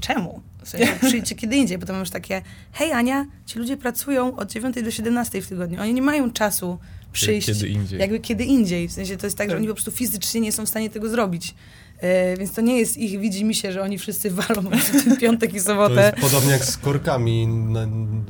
czemu? 0.00 0.40
W 0.62 0.68
sensie 0.68 0.98
przyjdźcie 1.08 1.34
kiedy 1.34 1.56
indziej, 1.56 1.78
bo 1.78 1.86
to 1.86 1.92
mam 1.92 2.00
już 2.00 2.10
takie, 2.10 2.42
hej 2.72 2.92
Ania, 2.92 3.26
ci 3.46 3.58
ludzie 3.58 3.76
pracują 3.76 4.36
od 4.36 4.52
9 4.52 4.82
do 4.82 4.90
17 4.90 5.42
w 5.42 5.48
tygodniu. 5.48 5.80
Oni 5.82 5.94
nie 5.94 6.02
mają 6.02 6.30
czasu 6.30 6.78
przyjść 7.12 7.46
Kiedy 7.46 7.68
indziej. 7.68 8.00
jakby 8.00 8.20
kiedy 8.20 8.44
indziej. 8.44 8.88
W 8.88 8.92
sensie 8.92 9.16
to 9.16 9.26
jest 9.26 9.38
tak, 9.38 9.48
że 9.48 9.54
Tak. 9.54 9.58
oni 9.58 9.68
po 9.68 9.74
prostu 9.74 9.90
fizycznie 9.90 10.40
nie 10.40 10.52
są 10.52 10.66
w 10.66 10.68
stanie 10.68 10.90
tego 10.90 11.08
zrobić. 11.08 11.54
E, 12.00 12.36
więc 12.36 12.52
to 12.52 12.60
nie 12.60 12.78
jest 12.78 12.96
ich, 12.98 13.20
widzi 13.20 13.44
mi 13.44 13.54
się, 13.54 13.72
że 13.72 13.82
oni 13.82 13.98
wszyscy 13.98 14.30
walą 14.40 14.62
ten 15.04 15.16
piątek 15.16 15.54
i 15.54 15.56
To 15.58 15.62
sobotę. 15.64 16.12
jest 16.16 16.30
podobnie 16.30 16.50
jak 16.52 16.64
z 16.64 16.76
korkami 16.76 17.46
na, 17.46 17.86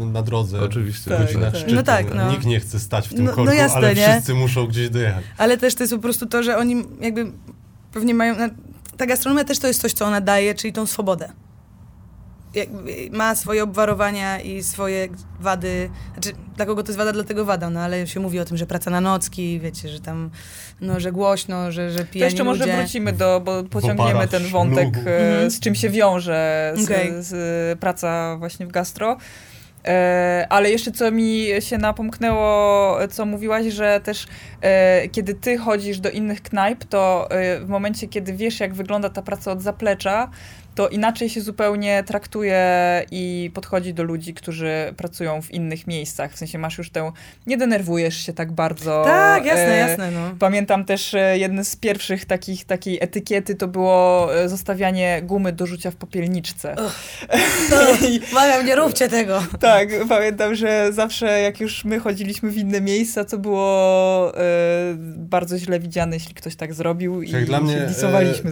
na 0.06 0.22
drodze. 0.22 0.60
Oczywiście. 0.60 1.10
Tak, 1.10 1.20
Godzina 1.26 1.46
tak. 1.50 1.56
szczytu. 1.60 1.74
No 1.74 1.82
tak, 1.82 2.14
no. 2.14 2.30
Nikt 2.30 2.46
nie 2.46 2.60
chce 2.60 2.80
stać 2.80 3.08
w 3.08 3.14
tym 3.14 3.24
No- 3.24 3.30
no 3.30 3.36
korku, 3.36 3.52
jasne, 3.54 3.76
ale 3.76 3.94
nie? 3.94 4.08
wszyscy 4.12 4.34
muszą 4.34 4.66
gdzieś 4.66 4.90
dojechać. 4.90 5.24
Ale 5.38 5.56
też 5.58 5.74
to 5.74 5.82
jest 5.82 5.92
po 5.94 5.98
prostu 6.00 6.26
to, 6.26 6.42
że 6.42 6.56
oni 6.58 6.84
jakby 7.00 7.32
pewnie 7.92 8.14
mają. 8.14 8.34
Ta 8.96 9.06
gastronomia 9.06 9.44
też 9.44 9.58
to 9.58 9.66
jest 9.66 9.80
coś, 9.80 9.92
co 9.92 10.06
ona 10.06 10.20
daje, 10.20 10.54
czyli 10.54 10.72
tą 10.72 10.86
swobodę. 10.86 11.28
Ma 13.12 13.34
swoje 13.34 13.62
obwarowania 13.62 14.40
i 14.40 14.62
swoje 14.62 15.08
wady. 15.40 15.90
Znaczy, 16.12 16.32
dla 16.56 16.66
kogo 16.66 16.82
to 16.82 16.88
jest 16.88 16.98
wada, 16.98 17.12
dlatego 17.12 17.44
wada, 17.44 17.70
no 17.70 17.80
ale 17.80 18.06
się 18.06 18.20
mówi 18.20 18.40
o 18.40 18.44
tym, 18.44 18.56
że 18.56 18.66
praca 18.66 18.90
na 18.90 19.00
nocki, 19.00 19.60
wiecie, 19.60 19.88
że 19.88 20.00
tam, 20.00 20.30
no, 20.80 21.00
że 21.00 21.12
głośno, 21.12 21.72
że, 21.72 21.90
że 21.90 21.98
To 21.98 22.04
pijani 22.12 22.30
jeszcze 22.30 22.44
może 22.44 22.66
ludzie. 22.66 22.76
wrócimy 22.76 23.12
do, 23.12 23.40
bo 23.44 23.62
pociągniemy 23.64 24.28
ten 24.28 24.42
wątek, 24.48 24.88
e, 24.96 24.98
Mhm. 25.30 25.50
z 25.50 25.60
czym 25.60 25.74
się 25.74 25.90
wiąże 25.90 26.72
z, 26.76 26.84
Okej. 26.84 27.12
z 27.18 27.78
praca 27.78 28.36
właśnie 28.38 28.66
w 28.66 28.70
gastro. 28.72 29.16
E, 29.86 30.46
ale 30.50 30.70
jeszcze 30.70 30.92
co 30.92 31.10
mi 31.10 31.46
się 31.60 31.78
napomknęło, 31.78 32.98
co 33.10 33.26
mówiłaś, 33.26 33.66
że 33.72 34.00
też 34.04 34.26
e, 34.62 35.08
kiedy 35.08 35.34
ty 35.34 35.58
chodzisz 35.58 36.00
do 36.00 36.10
innych 36.10 36.42
knajp, 36.42 36.84
to 36.84 37.28
e, 37.30 37.60
w 37.60 37.68
momencie, 37.68 38.08
kiedy 38.08 38.32
wiesz, 38.32 38.60
jak 38.60 38.74
wygląda 38.74 39.10
ta 39.10 39.22
praca 39.22 39.52
od 39.52 39.62
zaplecza, 39.62 40.30
to 40.80 40.88
inaczej 40.88 41.30
się 41.30 41.40
zupełnie 41.40 42.04
traktuje 42.06 42.60
i 43.10 43.50
podchodzi 43.54 43.94
do 43.94 44.02
ludzi, 44.02 44.34
którzy 44.34 44.94
pracują 44.96 45.42
w 45.42 45.50
innych 45.50 45.86
miejscach. 45.86 46.32
W 46.32 46.38
sensie 46.38 46.58
masz 46.58 46.78
już 46.78 46.90
tę, 46.90 47.12
nie 47.46 47.56
denerwujesz 47.56 48.26
się 48.26 48.32
tak 48.32 48.52
bardzo. 48.52 49.02
Tak, 49.04 49.44
jasne, 49.44 49.74
e, 49.74 49.76
jasne, 49.76 50.10
no. 50.10 50.20
Pamiętam 50.38 50.84
też 50.84 51.14
e, 51.14 51.38
jedne 51.38 51.64
z 51.64 51.76
pierwszych 51.76 52.24
takich, 52.24 52.64
takiej 52.64 52.98
etykiety 53.00 53.54
to 53.54 53.68
było 53.68 54.28
e, 54.36 54.48
zostawianie 54.48 55.22
gumy 55.22 55.52
do 55.52 55.66
rzucia 55.66 55.90
w 55.90 55.96
popielniczce. 55.96 56.76
Błagam, 58.30 58.66
nie 58.68 58.76
róbcie 58.76 59.08
tego. 59.08 59.42
Tak, 59.60 59.88
pamiętam, 60.08 60.54
że 60.54 60.92
zawsze 60.92 61.40
jak 61.40 61.60
już 61.60 61.84
my 61.84 61.98
chodziliśmy 61.98 62.50
w 62.50 62.56
inne 62.56 62.80
miejsca, 62.80 63.24
to 63.24 63.38
było 63.38 64.32
e, 64.36 64.94
bardzo 65.16 65.58
źle 65.58 65.80
widziane, 65.80 66.16
jeśli 66.16 66.34
ktoś 66.34 66.56
tak 66.56 66.74
zrobił 66.74 67.22
i 67.22 67.32
dla 67.32 67.60
mnie 67.60 67.76
e, 67.76 67.94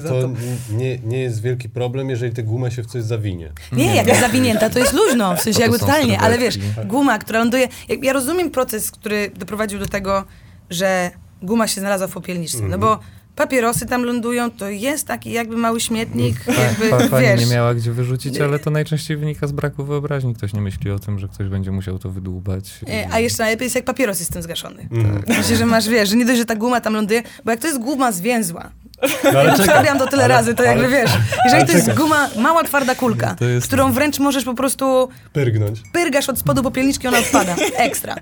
to 0.02 0.22
to. 0.22 0.30
nie, 0.72 0.98
nie 0.98 1.20
jest 1.20 1.42
wielki 1.42 1.68
problem, 1.68 2.10
jeżeli 2.20 2.32
tę 2.34 2.42
gumę 2.42 2.70
się 2.70 2.82
w 2.82 2.86
coś 2.86 3.02
zawinie. 3.02 3.52
Nie, 3.72 3.94
jak 3.96 4.06
jest 4.06 4.20
zawinięta, 4.20 4.70
to 4.70 4.78
jest 4.78 4.92
luźno, 4.92 5.36
w 5.36 5.40
sensie 5.40 5.56
to 5.56 5.62
jakby 5.62 5.78
są 5.78 5.86
totalnie, 5.86 6.20
ale 6.20 6.38
wiesz, 6.38 6.54
skarpetki. 6.54 6.88
guma, 6.88 7.18
która 7.18 7.38
ląduje... 7.38 7.68
Ja 8.02 8.12
rozumiem 8.12 8.50
proces, 8.50 8.90
który 8.90 9.30
doprowadził 9.36 9.78
do 9.78 9.86
tego, 9.86 10.24
że 10.70 11.10
guma 11.42 11.66
się 11.68 11.80
znalazła 11.80 12.06
w 12.06 12.12
popielniczce, 12.12 12.58
no 12.58 12.64
Mhm. 12.64 12.80
bo 12.80 12.98
papierosy 13.36 13.86
tam 13.86 14.04
lądują, 14.04 14.50
to 14.50 14.68
jest 14.68 15.06
taki 15.06 15.32
jakby 15.32 15.56
mały 15.56 15.80
śmietnik, 15.80 16.36
jakby, 16.58 16.88
Pa, 16.90 17.08
pani 17.08 17.26
wiesz... 17.26 17.40
nie 17.40 17.46
miała 17.54 17.74
gdzie 17.74 17.92
wyrzucić, 17.92 18.40
ale 18.40 18.58
to 18.58 18.70
najczęściej 18.70 19.16
wynika 19.16 19.46
z 19.46 19.52
braku 19.52 19.84
wyobraźni. 19.84 20.34
Ktoś 20.34 20.52
nie 20.52 20.60
myśli 20.60 20.90
o 20.90 20.98
tym, 20.98 21.18
że 21.18 21.28
ktoś 21.28 21.48
będzie 21.48 21.70
musiał 21.70 21.98
to 21.98 22.10
wydłubać. 22.10 22.80
i- 22.86 22.90
E, 22.90 23.08
A 23.12 23.18
jeszcze 23.20 23.42
najlepiej 23.42 23.66
jest, 23.66 23.74
jak 23.76 23.84
papieros 23.84 24.18
jest 24.18 24.32
tym 24.32 24.42
zgaszony. 24.42 24.88
Mhm. 24.92 25.22
W 25.22 25.26
sensie, 25.34 25.56
że 25.56 25.66
masz, 25.66 25.88
wiesz, 25.88 26.08
że 26.08 26.16
nie 26.16 26.24
dość, 26.24 26.38
że 26.38 26.44
ta 26.44 26.56
guma 26.56 26.80
tam 26.80 26.94
ląduje, 26.94 27.22
bo 27.44 27.50
jak 27.50 27.60
to 27.60 27.66
jest 27.66 27.78
guma 27.80 28.12
zwięzła, 28.12 28.70
No, 29.32 29.42
ja 29.42 29.54
wstawiam 29.54 29.98
to 29.98 30.06
tyle 30.06 30.24
ale- 30.24 30.34
razy, 30.34 30.54
to 30.54 30.62
ale- 30.62 30.68
jakby 30.72 30.88
wiesz, 30.88 31.10
jeżeli 31.44 31.66
to 31.66 31.72
jest 31.72 31.86
czekaj. 31.86 32.02
guma, 32.04 32.28
mała 32.36 32.64
twarda 32.64 32.94
kulka, 32.94 33.36
jest- 33.40 33.66
którą 33.66 33.92
wręcz 33.92 34.18
możesz 34.18 34.44
po 34.44 34.54
prostu 34.54 35.08
Pyrgnąć. 35.32 35.80
pyrgasz 35.92 36.28
od 36.28 36.38
spodu 36.38 36.62
popielniczki, 36.62 37.08
ona 37.08 37.18
odpada. 37.18 37.56
Ekstra. 37.76 38.14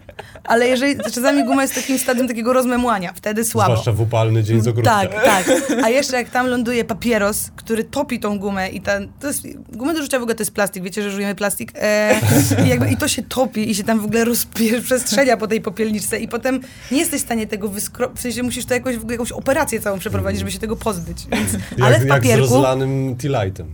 Ale 0.44 0.68
jeżeli 0.68 0.96
czasami 1.14 1.44
guma 1.44 1.62
jest 1.62 1.74
takim 1.74 1.98
stadium 1.98 2.28
takiego 2.28 2.52
rozmemłania, 2.52 3.12
wtedy 3.14 3.44
słabo. 3.44 3.72
Zwłaszcza 3.72 3.92
w 3.92 4.00
upalny 4.00 4.42
dzień 4.42 4.60
z 4.60 4.68
ogródka. 4.68 4.90
Tak, 5.00 5.24
tak. 5.24 5.46
A 5.84 5.88
jeszcze 5.88 6.16
jak 6.16 6.30
tam 6.30 6.46
ląduje 6.46 6.84
papieros, 6.84 7.50
który 7.56 7.84
topi 7.84 8.20
tą 8.20 8.38
gumę 8.38 8.68
i 8.68 8.80
ta, 8.80 8.92
to 9.20 9.26
jest, 9.26 9.42
gumę 9.72 9.94
do 9.94 10.02
rzucia 10.02 10.18
w 10.18 10.22
ogóle 10.22 10.34
to 10.34 10.42
jest 10.42 10.52
plastik, 10.54 10.82
wiecie, 10.84 11.02
że 11.02 11.10
żujemy 11.10 11.34
plastik? 11.34 11.72
E, 11.74 12.20
i, 12.64 12.68
jakby, 12.68 12.88
I 12.88 12.96
to 12.96 13.08
się 13.08 13.22
topi 13.22 13.70
i 13.70 13.74
się 13.74 13.84
tam 13.84 14.00
w 14.00 14.04
ogóle 14.04 14.24
rozpie- 14.24 14.82
przestrzenia 14.82 15.36
po 15.36 15.46
tej 15.46 15.60
popielniczce 15.60 16.18
i 16.18 16.28
potem 16.28 16.60
nie 16.90 16.98
jesteś 16.98 17.20
w 17.20 17.24
stanie 17.24 17.46
tego 17.46 17.68
wyskrobić, 17.68 18.18
w 18.18 18.22
sensie 18.22 18.42
musisz 18.42 18.64
to 18.64 18.74
jakoś, 18.74 18.96
w 18.96 19.00
ogóle 19.00 19.14
jakąś 19.14 19.32
operację 19.32 19.80
całą 19.80 19.98
przeprowadzić, 19.98 20.38
żeby 20.38 20.50
się 20.52 20.58
tego 20.58 20.65
pozbyć. 20.74 21.26
Więc, 21.32 21.56
ale 21.80 21.92
Jak, 21.92 22.02
w 22.02 22.06
jak 22.06 22.18
z 22.18 22.20
papierku... 22.20 22.40
rozlanym 22.40 23.16
tea-lightem. 23.16 23.66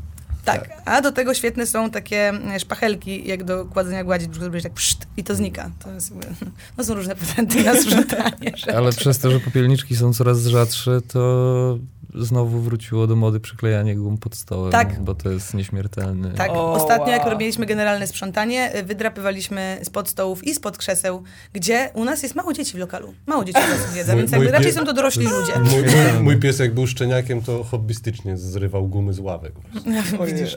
Tak, 0.44 0.70
a 0.84 1.00
do 1.02 1.12
tego 1.12 1.34
świetne 1.34 1.66
są 1.66 1.90
takie 1.90 2.28
e, 2.54 2.60
szpachelki, 2.60 3.28
jak 3.28 3.44
do 3.44 3.64
kładzenia 3.64 4.04
gładzi, 4.04 4.24
żeby 4.24 4.40
zrobić 4.40 4.62
tak 4.62 4.72
pszt 4.72 5.06
i 5.16 5.24
to 5.24 5.34
znika. 5.34 5.70
To 5.84 5.92
jest, 5.92 6.12
no 6.78 6.84
są 6.84 6.94
różne 6.94 7.16
patenty 7.16 7.64
na 7.64 7.74
sprzątanie. 7.74 8.52
Ale 8.76 8.92
przez 8.92 9.18
to, 9.18 9.30
że 9.30 9.40
popielniczki 9.40 9.96
są 9.96 10.12
coraz 10.12 10.46
rzadsze, 10.46 11.00
to 11.12 11.78
znowu 12.14 12.60
wróciło 12.60 13.06
do 13.06 13.16
mody 13.16 13.40
przyklejanie 13.40 13.96
gum 13.96 14.18
pod 14.18 14.34
stołem, 14.36 14.72
Tak. 14.72 15.00
bo 15.00 15.14
to 15.14 15.30
jest 15.30 15.54
nieśmiertelny. 15.54 16.30
Tak, 16.36 16.50
O, 16.50 16.72
ostatnio 16.72 17.08
jak 17.12 17.22
wow. 17.22 17.30
robiliśmy 17.30 17.66
generalne 17.66 18.06
sprzątanie, 18.06 18.76
y, 18.76 18.82
wydrapywaliśmy 18.82 19.78
spod 19.82 20.08
stołów 20.08 20.44
i 20.44 20.54
spod 20.54 20.78
krzeseł, 20.78 21.22
gdzie 21.52 21.90
u 21.94 22.04
nas 22.04 22.22
jest 22.22 22.34
mało 22.34 22.52
dzieci 22.52 22.72
w 22.72 22.78
lokalu. 22.78 23.14
Mało 23.26 23.44
dzieci 23.44 23.60
wiedzą, 23.94 24.12
Mój- 24.12 24.18
więc 24.20 24.32
jakby 24.32 24.50
raczej 24.50 24.72
są 24.72 24.84
to 24.84 24.92
dorośli 24.92 25.24
ludzie. 25.24 25.52
Mój, 25.58 25.82
mój, 25.82 26.22
mój 26.22 26.36
piesek 26.36 26.74
był 26.74 26.86
szczeniakiem, 26.86 27.42
to 27.42 27.64
hobbystycznie 27.64 28.36
zrywał 28.36 28.88
gumy 28.88 29.12
z 29.12 29.18
ławek. 29.18 29.52
Widzisz. 30.34 30.56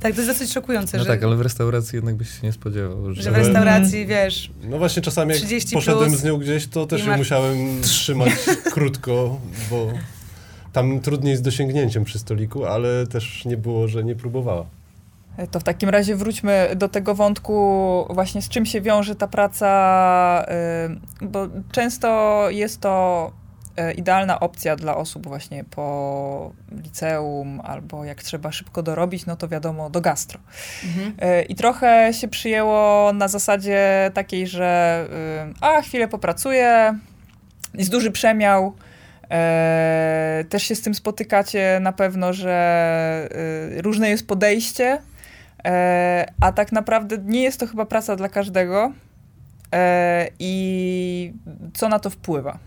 Tak, 0.00 0.12
to 0.12 0.20
jest 0.20 0.26
dosyć 0.30 0.52
szokujące, 0.52 0.98
No 0.98 1.04
że, 1.04 1.10
tak, 1.10 1.22
ale 1.22 1.36
w 1.36 1.40
restauracji 1.40 1.96
jednak 1.96 2.14
byś 2.14 2.28
się 2.30 2.46
nie 2.46 2.52
spodziewał, 2.52 3.14
że... 3.14 3.22
że 3.22 3.30
w 3.30 3.36
restauracji, 3.36 4.06
wiesz, 4.06 4.50
No 4.62 4.78
właśnie 4.78 5.02
czasami 5.02 5.30
jak 5.30 5.38
30 5.38 5.74
poszedłem 5.74 6.16
z 6.16 6.24
nią 6.24 6.38
gdzieś, 6.38 6.66
to 6.66 6.86
też 6.86 7.00
ją 7.00 7.06
masz- 7.06 7.18
musiałem 7.18 7.82
trzymać 7.82 8.30
krótko, 8.74 9.40
bo 9.70 9.92
tam 10.72 11.00
trudniej 11.00 11.36
z 11.36 11.42
dosięgnięciem 11.42 12.04
przy 12.04 12.18
stoliku, 12.18 12.64
ale 12.64 13.06
też 13.06 13.44
nie 13.44 13.56
było, 13.56 13.88
że 13.88 14.04
nie 14.04 14.14
próbowała. 14.14 14.66
To 15.50 15.60
w 15.60 15.64
takim 15.64 15.88
razie 15.88 16.16
wróćmy 16.16 16.70
do 16.76 16.88
tego 16.88 17.14
wątku 17.14 18.06
właśnie 18.10 18.42
z 18.42 18.48
czym 18.48 18.66
się 18.66 18.80
wiąże 18.80 19.14
ta 19.14 19.26
praca, 19.28 20.46
y, 21.22 21.26
bo 21.26 21.48
często 21.72 22.46
jest 22.50 22.80
to 22.80 23.32
idealna 23.96 24.40
opcja 24.40 24.76
dla 24.76 24.96
osób 24.96 25.26
właśnie 25.26 25.64
po 25.64 26.52
liceum 26.82 27.60
albo 27.64 28.04
jak 28.04 28.22
trzeba 28.22 28.52
szybko 28.52 28.82
dorobić, 28.82 29.26
no 29.26 29.36
to 29.36 29.48
wiadomo 29.48 29.90
do 29.90 30.00
gastro. 30.00 30.40
mhm. 30.84 31.30
Y, 31.40 31.42
I 31.42 31.54
trochę 31.54 32.12
się 32.12 32.28
przyjęło 32.28 33.12
na 33.12 33.28
zasadzie 33.28 34.10
takiej, 34.14 34.46
że 34.46 35.06
y, 35.50 35.54
a 35.60 35.82
chwilę 35.82 36.08
popracuję, 36.08 36.98
jest 37.74 37.90
duży 37.90 38.10
przemiał. 38.10 38.74
E, 39.30 40.44
też 40.48 40.62
się 40.62 40.74
z 40.74 40.80
tym 40.82 40.94
spotykacie 40.94 41.78
na 41.80 41.92
pewno, 41.92 42.32
że 42.32 43.28
różne 43.76 44.08
jest 44.08 44.26
podejście, 44.26 44.98
e, 45.64 46.26
a 46.40 46.52
tak 46.52 46.72
naprawdę 46.72 47.18
nie 47.24 47.42
jest 47.42 47.60
to 47.60 47.66
chyba 47.66 47.86
praca 47.86 48.16
dla 48.16 48.28
każdego. 48.28 48.92
E, 49.72 50.28
I 50.38 51.32
co 51.74 51.88
na 51.88 51.98
to 51.98 52.10
wpływa? 52.10 52.58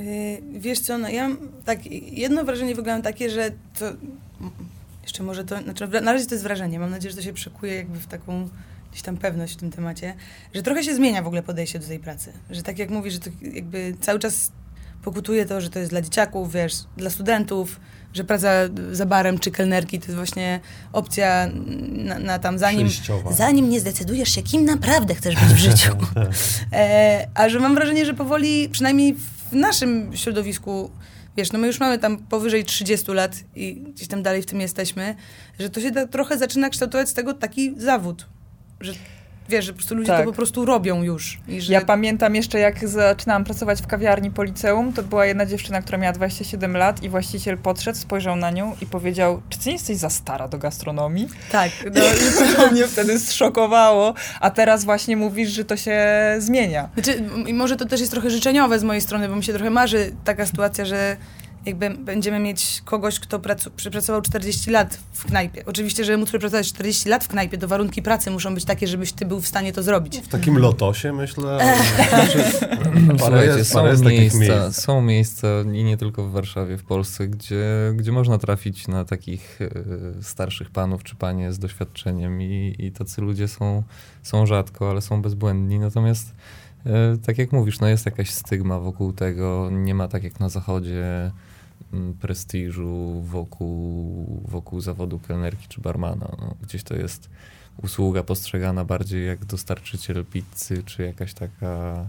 Y, 0.00 0.42
Wiesz 0.52 0.80
co, 0.80 0.98
no 0.98 1.08
ja 1.08 1.28
mam 1.28 1.38
tak, 1.64 1.86
jedno 2.12 2.44
wrażenie 2.44 2.74
wygląda 2.74 3.10
takie, 3.10 3.30
że 3.30 3.50
to, 3.78 3.84
jeszcze 5.02 5.22
może 5.22 5.44
to, 5.44 5.62
znaczy 5.62 5.88
na 6.02 6.12
razie 6.12 6.26
to 6.26 6.34
jest 6.34 6.44
wrażenie, 6.44 6.78
mam 6.78 6.90
nadzieję, 6.90 7.10
że 7.10 7.16
to 7.16 7.22
się 7.22 7.32
przekuje 7.32 7.74
jakby 7.74 7.98
w 7.98 8.06
taką 8.06 8.48
gdzieś 8.90 9.02
tam 9.02 9.16
pewność 9.16 9.54
w 9.54 9.56
tym 9.56 9.70
temacie, 9.70 10.14
że 10.54 10.62
trochę 10.62 10.84
się 10.84 10.94
zmienia 10.94 11.22
w 11.22 11.26
ogóle 11.26 11.42
podejście 11.42 11.78
do 11.78 11.86
tej 11.86 11.98
pracy, 11.98 12.32
że 12.50 12.62
tak 12.62 12.78
jak 12.78 12.90
mówisz, 12.90 13.12
że 13.14 13.20
to 13.20 13.30
jakby 13.52 13.94
cały 14.00 14.18
czas 14.18 14.52
pokutuje 15.04 15.46
to, 15.46 15.60
że 15.60 15.70
to 15.70 15.78
jest 15.78 15.90
dla 15.90 16.02
dzieciaków, 16.02 16.52
wiesz, 16.52 16.72
dla 16.96 17.10
studentów, 17.10 17.80
że 18.14 18.24
praca 18.24 18.50
za 18.92 19.06
barem 19.06 19.38
czy 19.38 19.50
kelnerki 19.50 19.98
to 19.98 20.04
jest 20.04 20.16
właśnie 20.16 20.60
opcja 20.92 21.48
na, 21.92 22.18
na 22.18 22.38
tam 22.38 22.58
zanim, 22.58 22.88
Przejściowa. 22.88 23.32
zanim 23.32 23.70
nie 23.70 23.80
zdecydujesz 23.80 24.34
się, 24.34 24.42
kim 24.42 24.64
naprawdę 24.64 25.14
chcesz 25.14 25.34
być 25.34 25.44
w 25.44 25.58
życiu. 25.70 25.92
E, 26.72 27.28
a 27.34 27.48
że 27.48 27.60
mam 27.60 27.74
wrażenie, 27.74 28.06
że 28.06 28.14
powoli, 28.14 28.68
przynajmniej 28.68 29.16
w 29.50 29.54
naszym 29.54 30.16
środowisku, 30.16 30.90
wiesz, 31.36 31.52
no 31.52 31.58
my 31.58 31.66
już 31.66 31.80
mamy 31.80 31.98
tam 31.98 32.18
powyżej 32.18 32.64
30 32.64 33.12
lat 33.12 33.36
i 33.56 33.74
gdzieś 33.74 34.08
tam 34.08 34.22
dalej 34.22 34.42
w 34.42 34.46
tym 34.46 34.60
jesteśmy, 34.60 35.14
że 35.58 35.70
to 35.70 35.80
się 35.80 35.90
da, 35.90 36.06
trochę 36.06 36.38
zaczyna 36.38 36.70
kształtować 36.70 37.08
z 37.08 37.14
tego 37.14 37.34
taki 37.34 37.74
zawód, 37.76 38.26
że 38.80 38.92
wiesz, 39.50 39.64
że 39.64 39.72
po 39.72 39.76
prostu 39.78 39.94
ludzie 39.94 40.06
Tak. 40.12 40.20
to 40.24 40.30
po 40.30 40.36
prostu 40.36 40.64
robią 40.64 41.02
już. 41.02 41.38
Że, 41.58 41.72
Ja 41.72 41.80
pamiętam 41.80 42.34
jeszcze, 42.34 42.58
jak 42.58 42.88
zaczynałam 42.88 43.44
pracować 43.44 43.82
w 43.82 43.86
kawiarni 43.86 44.30
po 44.30 44.42
liceum, 44.42 44.92
to 44.92 45.02
była 45.02 45.26
jedna 45.26 45.46
dziewczyna, 45.46 45.82
która 45.82 45.98
miała 45.98 46.12
27 46.12 46.76
lat 46.76 47.02
i 47.02 47.08
właściciel 47.08 47.58
podszedł, 47.58 47.98
spojrzał 47.98 48.36
na 48.36 48.50
nią 48.50 48.76
i 48.82 48.86
powiedział, 48.86 49.42
czy 49.48 49.58
ty 49.58 49.66
nie 49.66 49.72
jesteś 49.72 49.96
za 49.96 50.10
stara 50.10 50.48
do 50.48 50.58
gastronomii? 50.58 51.28
tak, 51.52 51.70
No, 51.94 52.00
i 52.00 52.54
to 52.56 52.70
mnie 52.72 52.86
wtedy 52.92 53.18
zszokowało, 53.18 54.14
a 54.40 54.50
teraz 54.50 54.84
właśnie 54.84 55.16
mówisz, 55.16 55.50
że 55.50 55.64
to 55.64 55.76
się 55.76 56.00
zmienia. 56.38 56.88
Znaczy, 56.94 57.22
może 57.52 57.76
to 57.76 57.84
też 57.86 58.00
jest 58.00 58.12
trochę 58.12 58.30
życzeniowe 58.30 58.78
z 58.78 58.84
mojej 58.84 59.00
strony, 59.02 59.28
bo 59.28 59.36
mi 59.36 59.44
się 59.44 59.52
trochę 59.52 59.70
marzy 59.70 60.12
taka 60.24 60.46
sytuacja, 60.46 60.84
że 60.84 61.16
jakby 61.66 61.90
będziemy 61.90 62.38
mieć 62.38 62.82
kogoś, 62.84 63.20
kto 63.20 63.38
pracu- 63.38 63.70
przepracował 63.76 64.22
40 64.22 64.70
lat 64.70 64.98
w 65.12 65.24
knajpie. 65.24 65.62
Oczywiście, 65.66 66.04
żeby 66.04 66.18
móc 66.18 66.28
przepracować 66.28 66.68
40 66.68 67.08
lat 67.08 67.24
w 67.24 67.28
knajpie, 67.28 67.58
to 67.58 67.68
warunki 67.68 68.02
pracy 68.02 68.30
muszą 68.30 68.54
być 68.54 68.64
takie, 68.64 68.86
żebyś 68.86 69.12
ty 69.12 69.26
był 69.26 69.40
w 69.40 69.46
stanie 69.46 69.72
to 69.72 69.82
zrobić. 69.82 70.18
W 70.18 70.28
takim 70.28 70.58
lotosie 70.58 71.12
myślę. 71.12 71.58
Jest- 72.34 72.60
są, 73.70 73.78
parę 73.78 73.90
jest 73.90 74.04
takich 74.04 74.18
miejsca, 74.20 74.38
miejsc. 74.38 74.80
są 74.82 75.02
miejsca 75.02 75.48
i 75.72 75.84
nie 75.84 75.96
tylko 75.96 76.24
w 76.24 76.32
Warszawie, 76.32 76.78
w 76.78 76.84
Polsce, 76.84 77.28
gdzie, 77.28 77.64
gdzie 77.94 78.12
można 78.12 78.38
trafić 78.38 78.88
na 78.88 79.04
takich 79.04 79.58
e, 79.62 80.22
starszych 80.22 80.70
panów 80.70 81.02
czy 81.04 81.16
panie 81.16 81.52
z 81.52 81.58
doświadczeniem 81.58 82.42
i, 82.42 82.74
i 82.78 82.92
tacy 82.92 83.20
ludzie 83.22 83.48
są, 83.48 83.82
są 84.22 84.46
rzadko, 84.46 84.90
ale 84.90 85.00
są 85.00 85.22
bezbłędni. 85.22 85.78
Natomiast 85.78 86.34
e, 86.86 87.16
tak 87.26 87.38
jak 87.38 87.52
mówisz, 87.52 87.80
no 87.80 87.88
jest 87.88 88.06
jakaś 88.06 88.30
stygma 88.30 88.78
wokół 88.80 89.12
tego, 89.12 89.68
nie 89.72 89.94
ma 89.94 90.08
tak 90.08 90.24
jak 90.24 90.40
na 90.40 90.48
zachodzie 90.48 91.30
prestiżu 92.20 93.22
wokół, 93.22 94.42
wokół 94.48 94.80
zawodu 94.80 95.18
kelnerki 95.18 95.68
czy 95.68 95.80
barmana. 95.80 96.36
No, 96.38 96.54
gdzieś 96.62 96.82
to 96.82 96.94
jest 96.94 97.30
usługa 97.82 98.22
postrzegana 98.22 98.84
bardziej 98.84 99.26
jak 99.26 99.44
dostarczyciel 99.44 100.24
pizzy, 100.24 100.82
czy 100.82 101.02
jakaś 101.02 101.34
taka 101.34 102.08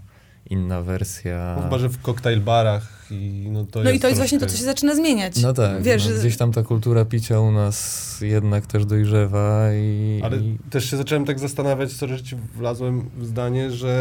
inna 0.50 0.82
wersja. 0.82 1.60
Chyba, 1.64 1.78
że 1.78 1.90
w 1.90 2.02
koktajl 2.02 2.42
barach 2.42 3.01
i 3.12 3.48
no 3.52 3.66
to 3.72 3.80
No 3.84 3.90
jest 3.90 3.96
i 3.98 4.00
to 4.02 4.08
jest 4.08 4.20
właśnie 4.20 4.40
to, 4.40 4.46
co 4.46 4.58
się 4.58 4.64
zaczyna 4.64 4.96
zmieniać. 4.96 5.42
No 5.42 5.54
tak, 5.54 5.82
Wiesz, 5.84 6.06
no, 6.06 6.12
że- 6.14 6.20
gdzieś 6.20 6.38
tam 6.38 6.52
ta 6.52 6.64
kultura 6.64 7.06
picia 7.06 7.40
u 7.40 7.52
nas 7.52 8.02
jednak 8.22 8.66
też 8.66 8.86
dojrzewa 8.86 9.74
i... 9.74 10.22
Ale 10.24 10.38
i 10.38 10.58
też 10.70 10.90
się 10.92 10.98
zacząłem 10.98 11.26
tak 11.26 11.40
zastanawiać, 11.40 11.92
że 11.92 12.24
ci 12.24 12.36
wlazłem 12.56 13.10
w 13.18 13.26
zdanie, 13.26 13.72
że 13.72 13.92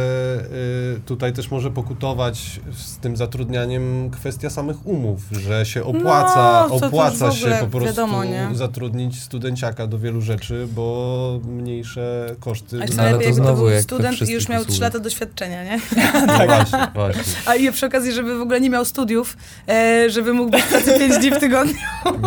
y, 0.97 1.01
tutaj 1.01 1.33
też 1.33 1.51
może 1.51 1.71
pokutować 1.71 2.61
z 2.77 2.97
tym 2.99 3.17
zatrudnianiem 3.17 4.11
kwestia 4.11 4.51
samych 4.51 4.87
umów, 4.87 5.21
że 5.33 5.67
się 5.67 5.85
opłaca, 5.85 6.67
No, 6.69 6.75
opłaca 6.75 7.33
się 7.33 7.57
po 7.61 7.67
prostu 7.67 7.87
wiadomo, 7.87 8.23
zatrudnić 8.53 9.23
studenciaka 9.23 9.87
do 9.87 9.99
wielu 9.99 10.21
rzeczy, 10.21 10.69
bo 10.75 11.41
mniejsze 11.49 12.37
koszty. 12.41 12.77
A 12.77 12.81
jeszcze 12.83 12.97
No, 12.97 13.03
ale 13.03 13.11
najlepiej, 13.11 13.37
to 13.37 13.43
znowu 13.43 13.57
był 13.63 13.67
jak 13.71 13.79
we 13.79 13.83
student 13.83 14.29
już 14.29 14.49
miał 14.49 14.63
3 14.63 14.69
usługach. 14.71 14.95
lata 14.95 14.99
doświadczenia, 15.05 15.65
nie? 15.65 15.81
No 16.27 16.37
właśnie, 16.47 16.87
właśnie. 16.95 17.23
A 17.47 17.55
i 17.55 17.73
przy 17.73 17.87
okazji, 17.87 18.13
żeby 18.13 18.39
w 18.39 18.41
ogóle 18.41 18.61
nie 18.61 18.71
miał 18.71 18.85
studiów, 19.01 19.37
e, 19.69 20.11
żeby 20.11 20.33
mógł 20.33 20.51
być 20.51 20.63
w 20.63 20.69
pracy 20.69 20.99
5 20.99 21.19
dni 21.19 21.31
w 21.31 21.39
tygodniu. 21.39 21.75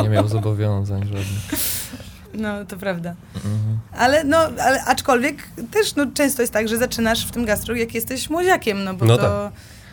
nie 0.04 0.10
miał 0.10 0.28
zobowiązań 0.28 1.02
żadnych. 1.04 1.74
No, 2.34 2.66
to 2.66 2.78
prawda. 2.78 3.16
Mhm. 3.36 3.80
Ale 3.92 4.24
no, 4.24 4.38
ale 4.38 4.84
aczkolwiek 4.86 5.36
też 5.72 5.96
no, 5.96 6.06
często 6.14 6.42
jest 6.42 6.54
tak, 6.54 6.68
że 6.68 6.78
zaczynasz 6.78 7.26
w 7.26 7.32
tym 7.32 7.46
gastro, 7.46 7.76
jak 7.76 7.96
jesteś 7.96 8.30
młodziakiem, 8.30 8.84
no 8.84 8.94
bo 8.94 9.06
No 9.06 9.18
to 9.18 9.52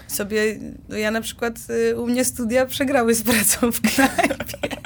sobie, 0.09 0.59
no 0.89 0.97
ja 0.97 1.11
na 1.11 1.21
przykład 1.21 1.55
y, 1.91 1.97
u 1.97 2.07
mnie 2.07 2.25
studia 2.25 2.67
przegrały 2.67 3.15
z 3.15 3.23
pracą 3.23 3.73
w 3.73 3.81
knajpie. 3.81 4.79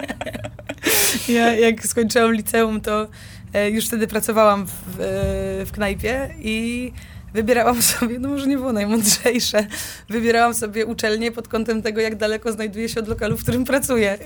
ja 1.28 1.54
jak 1.54 1.86
skończyłam 1.86 2.32
liceum, 2.32 2.80
to 2.80 3.08
e, 3.52 3.70
już 3.70 3.86
wtedy 3.86 4.06
pracowałam 4.06 4.66
w, 4.66 5.00
e, 5.00 5.66
w 5.66 5.72
knajpie 5.72 6.34
i 6.38 6.92
wybierałam 7.34 7.82
sobie, 7.92 8.18
no 8.18 8.28
może 8.28 8.46
nie 8.46 8.56
było 8.56 8.72
najmądrzejsze, 8.72 9.66
wybierałam 10.08 10.54
sobie 10.54 10.86
uczelnię 10.86 11.32
pod 11.32 11.48
kątem 11.48 11.82
tego, 11.82 12.00
jak 12.00 12.16
daleko 12.16 12.52
znajduje 12.52 12.88
się 12.88 13.00
od 13.00 13.08
lokalu, 13.08 13.36
w 13.36 13.42
którym 13.42 13.64
pracuję. 13.64 14.18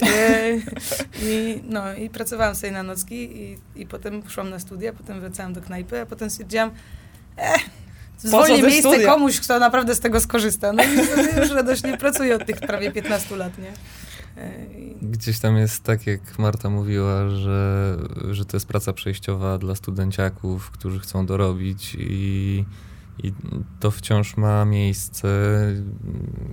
I, 1.23 1.61
no, 1.69 1.95
i 1.95 2.11
pracowałam 2.11 2.55
sobie 2.55 2.73
na 2.73 2.83
nocki 2.83 3.15
i, 3.15 3.59
i 3.77 3.87
potem 3.87 4.23
poszłam 4.23 4.51
na 4.51 4.59
studia, 4.59 4.93
potem 4.93 5.21
wracałam 5.21 5.53
do 5.53 5.61
knajpy, 5.61 6.01
a 6.01 6.07
potem 6.07 6.31
stwierdziłam, 6.31 6.71
eh, 7.37 7.61
zwolnię 8.19 8.63
miejsce 8.63 8.91
studia? 8.91 9.07
komuś, 9.07 9.41
kto 9.41 9.59
naprawdę 9.59 9.95
z 9.95 10.01
tego 10.01 10.21
skorzysta. 10.21 10.73
No 10.73 10.83
i 10.83 11.07
sobie 11.07 11.41
już 11.41 11.51
radośnie 11.51 11.97
pracuję 11.97 12.35
od 12.35 12.47
tych 12.47 12.57
prawie 12.57 12.93
15 12.93 13.37
lat, 13.37 13.53
nie? 13.59 13.73
E, 14.43 14.51
Gdzieś 15.03 15.39
tam 15.39 15.57
jest 15.57 15.83
tak, 15.83 16.07
jak 16.07 16.39
Marta 16.39 16.71
mówiła, 16.71 17.31
że, 17.31 17.97
że 18.31 18.45
to 18.45 18.57
jest 18.57 18.67
praca 18.67 18.93
przejściowa 18.93 19.59
dla 19.59 19.75
studenciaków, 19.75 20.71
którzy 20.71 21.01
chcą 21.01 21.27
dorobić 21.27 21.97
i, 22.01 22.65
i 23.23 23.33
to 23.81 23.91
wciąż 23.91 24.37
ma 24.37 24.65
miejsce. 24.65 25.29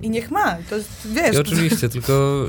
I 0.02 0.10
niech 0.10 0.32
ma, 0.32 0.58
to 0.70 0.76
jest, 0.76 1.08
wiesz... 1.14 1.36
I 1.36 1.40
oczywiście, 1.40 1.90
tylko 1.90 2.46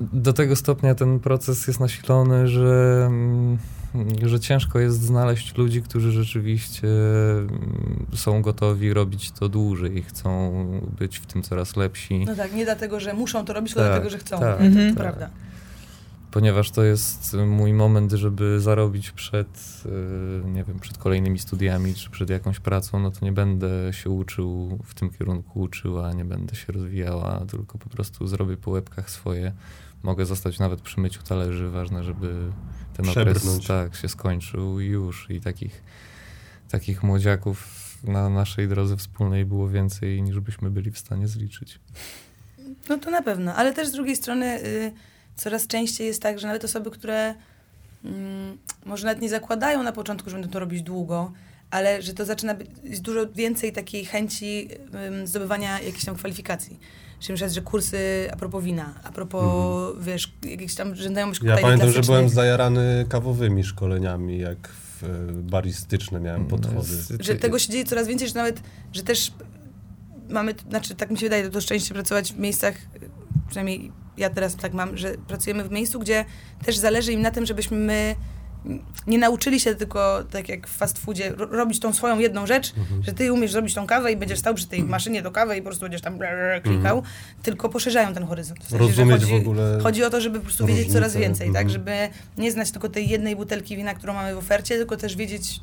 do 0.00 0.32
tego 0.32 0.56
stopnia 0.56 0.94
ten 0.94 1.20
proces 1.20 1.66
jest 1.66 1.80
nasilony, 1.80 2.48
że, 2.48 3.02
mm, 3.06 3.58
że 4.22 4.40
ciężko 4.40 4.78
jest 4.78 5.02
znaleźć 5.02 5.56
ludzi, 5.56 5.82
którzy 5.82 6.12
rzeczywiście 6.12 6.88
mm, 7.38 8.06
są 8.14 8.42
gotowi 8.42 8.92
robić 8.92 9.30
to 9.30 9.48
dłużej 9.48 9.98
i 9.98 10.02
chcą 10.02 10.52
być 10.98 11.18
w 11.18 11.26
tym 11.26 11.42
coraz 11.42 11.76
lepsi. 11.76 12.24
No 12.26 12.34
tak, 12.36 12.54
nie 12.54 12.64
dlatego, 12.64 13.00
że 13.00 13.14
muszą 13.14 13.44
to 13.44 13.52
robić, 13.52 13.72
tylko 13.74 13.82
Tak, 13.82 13.92
dlatego, 13.92 14.10
że 14.10 14.18
chcą. 14.18 14.38
tak, 14.40 14.58
to 14.58 14.64
Mhm. 14.64 14.94
prawda. 14.94 15.30
Ponieważ 16.32 16.70
to 16.70 16.84
jest 16.84 17.34
mój 17.46 17.72
moment, 17.72 18.12
żeby 18.12 18.60
zarobić 18.60 19.10
przed, 19.10 19.82
y, 20.46 20.48
nie 20.48 20.64
wiem, 20.64 20.78
przed 20.80 20.98
kolejnymi 20.98 21.38
studiami, 21.38 21.94
czy 21.94 22.10
przed 22.10 22.30
jakąś 22.30 22.60
pracą, 22.60 22.98
no 23.00 23.10
to 23.10 23.24
nie 23.24 23.32
będę 23.32 23.92
się 23.92 24.10
uczył 24.10 24.78
w 24.84 24.94
tym 24.94 25.10
kierunku 25.10 25.60
uczyła, 25.60 26.12
nie 26.12 26.24
będę 26.24 26.56
się 26.56 26.72
rozwijała, 26.72 27.44
tylko 27.50 27.78
po 27.78 27.88
prostu 27.88 28.26
zrobię 28.26 28.56
po 28.56 28.70
łebkach 28.70 29.10
swoje. 29.10 29.52
Mogę 30.02 30.26
zostać 30.26 30.58
nawet 30.58 30.80
przy 30.80 31.00
myciu 31.00 31.22
talerzy, 31.22 31.68
ważne, 31.70 32.04
żeby 32.04 32.52
ten 32.96 33.08
okres 33.08 33.38
Przebrnąć. 33.38 33.66
tak, 33.66 33.96
się 33.96 34.08
skończył 34.08 34.80
i 34.80 34.86
już. 34.86 35.30
I 35.30 35.40
takich, 35.40 35.82
takich 36.70 37.02
młodziaków 37.02 37.68
na 38.04 38.28
naszej 38.28 38.68
drodze 38.68 38.96
wspólnej 38.96 39.44
było 39.44 39.68
więcej, 39.68 40.22
niż 40.22 40.40
byśmy 40.40 40.70
byli 40.70 40.90
w 40.90 40.98
stanie 40.98 41.28
zliczyć. 41.28 41.80
No 42.88 42.98
to 42.98 43.10
na 43.10 43.22
pewno, 43.22 43.54
ale 43.54 43.72
też 43.72 43.88
z 43.88 43.92
drugiej 43.92 44.16
strony 44.16 44.60
y, 44.64 44.92
coraz 45.36 45.66
częściej 45.66 46.06
jest 46.06 46.22
tak, 46.22 46.38
że 46.38 46.46
nawet 46.46 46.64
osoby, 46.64 46.90
które 46.90 47.34
mm, 48.04 48.58
może 48.84 49.06
nawet 49.06 49.22
nie 49.22 49.28
zakładają 49.28 49.82
na 49.82 49.92
początku, 49.92 50.30
że 50.30 50.36
będą 50.36 50.50
to 50.52 50.60
robić 50.60 50.82
długo, 50.82 51.32
ale 51.70 52.02
że 52.02 52.14
to 52.14 52.24
zaczyna 52.24 52.54
być 52.54 52.68
jest 52.84 53.02
dużo 53.02 53.32
więcej 53.32 53.72
takiej 53.72 54.04
chęci 54.04 54.68
ym, 55.08 55.26
zdobywania 55.26 55.80
jakichś 55.80 56.04
tam 56.04 56.14
kwalifikacji. 56.14 56.78
Czyli 57.20 57.40
na 57.40 57.48
że 57.48 57.62
kursy 57.62 58.28
a 58.32 58.36
propos 58.36 58.64
wina, 58.64 58.94
a 59.04 59.12
propos, 59.12 59.94
wiesz, 60.00 60.32
jakieś 60.42 60.74
tam, 60.74 60.96
znajomość 60.96 61.40
Mhm. 61.40 61.58
Ja 61.58 61.62
pamiętam, 61.62 61.90
że 61.90 62.00
byłem 62.00 62.28
zajarany 62.28 63.06
kawowymi 63.08 63.64
szkoleniami, 63.64 64.38
jak 64.38 64.68
w 64.68 65.04
e, 65.04 65.32
baristyczne 65.32 66.20
miałem 66.20 66.46
podchody. 66.46 66.96
No, 67.10 67.16
że 67.20 67.34
tego 67.34 67.58
się 67.58 67.72
dzieje 67.72 67.84
coraz 67.84 68.08
więcej, 68.08 68.28
że 68.28 68.34
nawet, 68.34 68.60
że 68.92 69.02
też 69.02 69.32
mamy, 70.28 70.54
znaczy 70.68 70.94
tak 70.94 71.10
mi 71.10 71.18
się 71.18 71.26
wydaje, 71.26 71.50
to 71.50 71.60
szczęście 71.60 71.94
pracować 71.94 72.32
w 72.32 72.38
miejscach, 72.38 72.74
przynajmniej 73.48 73.92
ja 74.16 74.30
teraz 74.30 74.56
tak 74.56 74.74
mam, 74.74 74.96
że 74.96 75.14
pracujemy 75.28 75.64
w 75.64 75.70
miejscu, 75.70 76.00
gdzie 76.00 76.24
też 76.64 76.76
zależy 76.78 77.12
im 77.12 77.22
na 77.22 77.30
tym, 77.30 77.46
żebyśmy 77.46 77.76
my 77.76 78.14
nie 79.06 79.18
nauczyli 79.18 79.60
się 79.60 79.74
tylko, 79.74 80.24
tak 80.30 80.48
jak 80.48 80.66
w 80.68 80.76
fast 80.76 80.98
foodzie, 80.98 81.30
ro- 81.30 81.46
robić 81.46 81.80
tą 81.80 81.92
swoją 81.92 82.18
jedną 82.18 82.46
rzecz, 82.46 82.72
Mhm. 82.78 83.02
że 83.02 83.12
ty 83.12 83.32
umiesz 83.32 83.52
zrobić 83.52 83.74
tą 83.74 83.86
kawę 83.86 84.12
i 84.12 84.16
będziesz 84.16 84.38
stał 84.38 84.54
przy 84.54 84.66
tej 84.66 84.82
maszynie 84.84 85.22
do 85.22 85.30
kawy 85.30 85.56
i 85.56 85.58
po 85.58 85.64
prostu 85.64 85.82
będziesz 85.84 86.00
tam 86.00 86.18
brrr, 86.18 86.62
klikał, 86.62 87.02
tylko 87.42 87.68
poszerzają 87.68 88.14
ten 88.14 88.24
horyzont. 88.24 88.60
W 88.60 88.62
sensie, 88.62 88.76
Mhm. 88.84 88.90
Rozumieć 88.90 89.20
chodzi, 89.22 89.32
w 89.32 89.48
ogóle 89.48 89.78
Chodzi 89.82 90.04
o 90.04 90.10
to, 90.10 90.20
żeby 90.20 90.38
po 90.38 90.44
prostu 90.44 90.66
wiedzieć 90.66 90.92
coraz 90.92 91.16
więcej, 91.16 91.46
tak? 91.46 91.62
Mhm. 91.66 91.68
Żeby 91.70 91.92
nie 92.38 92.52
znać 92.52 92.70
tylko 92.70 92.88
tej 92.88 93.08
jednej 93.08 93.36
butelki 93.36 93.76
wina, 93.76 93.94
którą 93.94 94.14
mamy 94.14 94.34
w 94.34 94.38
ofercie, 94.38 94.76
tylko 94.76 94.96
też 94.96 95.16
wiedzieć 95.16 95.60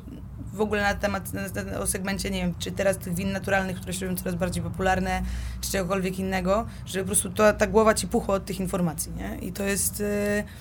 w 0.60 0.62
ogóle 0.62 0.82
na 0.82 0.94
temat, 0.94 1.32
na, 1.32 1.78
o 1.78 1.86
segmencie, 1.86 2.30
nie 2.30 2.40
wiem, 2.42 2.54
czy 2.58 2.70
teraz 2.70 2.98
tych 2.98 3.14
win 3.14 3.32
naturalnych, 3.32 3.76
które 3.76 3.92
się 3.92 4.06
robią 4.06 4.18
coraz 4.18 4.34
bardziej 4.34 4.62
popularne, 4.62 5.22
czy 5.60 5.70
czegokolwiek 5.70 6.18
innego, 6.18 6.66
że 6.86 7.00
po 7.00 7.06
prostu 7.06 7.30
to, 7.30 7.52
ta 7.52 7.66
głowa 7.66 7.94
ci 7.94 8.08
puchła 8.08 8.34
od 8.34 8.44
tych 8.44 8.60
informacji, 8.60 9.12
nie? 9.12 9.38
I 9.48 9.52
to 9.52 9.64
jest, 9.64 10.00
yy, 10.00 10.06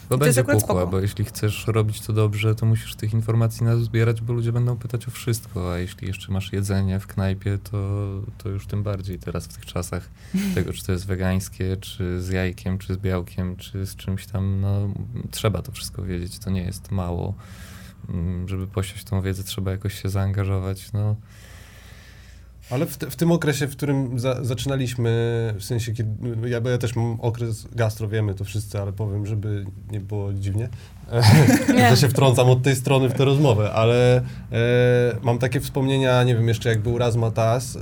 Bo 0.10 0.18
to 0.18 0.18
będzie 0.18 0.44
spoko. 0.60 0.88
bo 0.88 1.00
jeśli 1.00 1.26
chcesz 1.26 1.68
robić 1.68 2.02
to 2.02 2.14
dobrze, 2.14 2.56
to 2.56 2.66
musisz 2.66 2.96
tych 2.96 3.14
informacji 3.14 3.64
nazbierać, 3.64 4.22
bo 4.22 4.34
ludzie 4.34 4.52
będą 4.52 4.78
pytać 4.78 5.08
o 5.08 5.12
wszystko, 5.12 5.74
a 5.74 5.78
jeśli 5.78 6.08
jeszcze 6.08 6.32
masz 6.32 6.54
jedzenie 6.54 7.00
w 7.00 7.08
knajpie, 7.08 7.58
to, 7.72 8.08
to 8.38 8.50
już 8.50 8.68
tym 8.68 8.84
bardziej 8.84 9.20
teraz 9.20 9.46
w 9.46 9.54
tych 9.54 9.66
czasach 9.66 10.10
tego, 10.56 10.74
czy 10.74 10.86
to 10.86 10.92
jest 10.92 11.06
wegańskie, 11.06 11.78
czy 11.78 12.22
z 12.22 12.30
jajkiem, 12.30 12.78
czy 12.78 12.94
z 12.94 12.98
białkiem, 12.98 13.56
czy 13.56 13.86
z 13.86 13.96
czymś 13.96 14.28
tam, 14.28 14.62
no 14.62 14.94
trzeba 15.32 15.62
to 15.62 15.72
wszystko 15.72 16.04
wiedzieć, 16.04 16.40
to 16.40 16.50
nie 16.50 16.62
jest 16.62 16.92
mało. 16.92 17.34
Mm, 18.14 18.48
Żeby 18.48 18.68
posiąść 18.68 19.04
tą 19.04 19.22
wiedzę, 19.22 19.44
trzeba 19.44 19.72
jakoś 19.72 20.02
się 20.02 20.10
zaangażować, 20.10 20.94
no. 20.94 21.16
Ale 22.70 22.86
w, 22.86 22.98
te, 22.98 23.10
w 23.10 23.16
tym 23.16 23.32
okresie, 23.32 23.68
w 23.68 23.72
którym 23.76 24.20
za, 24.20 24.44
zaczynaliśmy, 24.44 25.10
w 25.60 25.64
sensie, 25.64 25.94
kiedy, 25.94 26.50
ja, 26.50 26.62
bo 26.62 26.70
ja 26.70 26.78
też 26.78 26.96
mam 26.96 27.22
okres 27.22 27.68
gastro, 27.76 28.08
wiemy 28.08 28.34
to 28.34 28.44
wszyscy, 28.44 28.82
ale 28.82 28.94
powiem, 28.94 29.26
żeby 29.26 29.66
nie 29.92 30.00
było 30.00 30.34
dziwnie, 30.34 30.64
Nie. 30.64 30.70
że 31.90 31.98
się 31.98 32.10
wtrącam 32.10 32.50
od 32.50 32.64
tej 32.64 32.76
strony 32.76 33.10
w 33.10 33.14
tę 33.14 33.26
rozmowę, 33.26 33.72
ale 33.72 34.18
e, 34.18 34.22
mam 35.24 35.40
takie 35.40 35.60
wspomnienia, 35.60 36.24
nie 36.24 36.36
wiem, 36.36 36.48
jeszcze 36.48 36.70
jak 36.70 36.80
był 36.80 36.98
Razmatas, 36.98 37.76
e, 37.76 37.80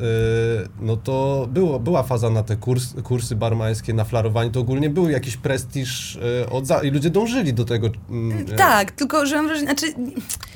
no 0.80 0.98
to 0.98 1.48
było, 1.52 1.80
była 1.80 2.04
faza 2.04 2.30
na 2.30 2.44
te 2.44 2.56
kurs, 2.56 2.94
kursy 3.04 3.36
barmańskie, 3.36 3.94
na 3.94 4.04
flarowanie, 4.04 4.52
to 4.52 4.60
ogólnie 4.60 4.90
był 4.90 5.10
jakiś 5.10 5.38
prestiż 5.38 6.20
e, 6.44 6.50
od 6.50 6.68
za, 6.68 6.84
i 6.84 6.92
ludzie 6.92 7.10
dążyli 7.10 7.54
do 7.54 7.66
tego. 7.66 7.90
mm, 8.10 8.46
e, 8.52 8.56
Tak, 8.56 8.92
tylko 8.92 9.26
że 9.26 9.36
mam 9.36 9.48
wrażenie, 9.48 9.68
znaczy, 9.68 9.94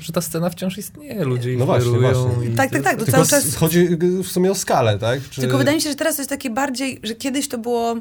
Że 0.00 0.12
ta 0.12 0.20
scena 0.20 0.50
wciąż 0.50 0.78
istnieje, 0.78 1.24
ludzie 1.24 1.56
No 1.56 1.66
właśnie, 1.66 1.98
właśnie. 1.98 2.46
i 2.52 2.54
Tak, 2.56 2.70
tak, 2.70 2.82
tak, 2.82 2.98
to 2.98 3.04
Tylko 3.04 3.24
cały 3.24 3.42
czas- 3.42 3.54
chodzi 3.54 3.88
w 4.24 4.26
sumie 4.26 4.50
o 4.50 4.54
skalę, 4.54 4.98
tak? 4.98 5.20
Czy... 5.30 5.40
tylko 5.40 5.58
wydaje 5.58 5.76
mi 5.76 5.82
się, 5.82 5.90
że 5.90 5.96
teraz 5.96 6.16
to 6.16 6.22
jest 6.22 6.30
takie 6.30 6.50
bardziej, 6.50 7.00
że 7.02 7.14
kiedyś 7.14 7.48
to 7.48 7.58
było 7.58 7.96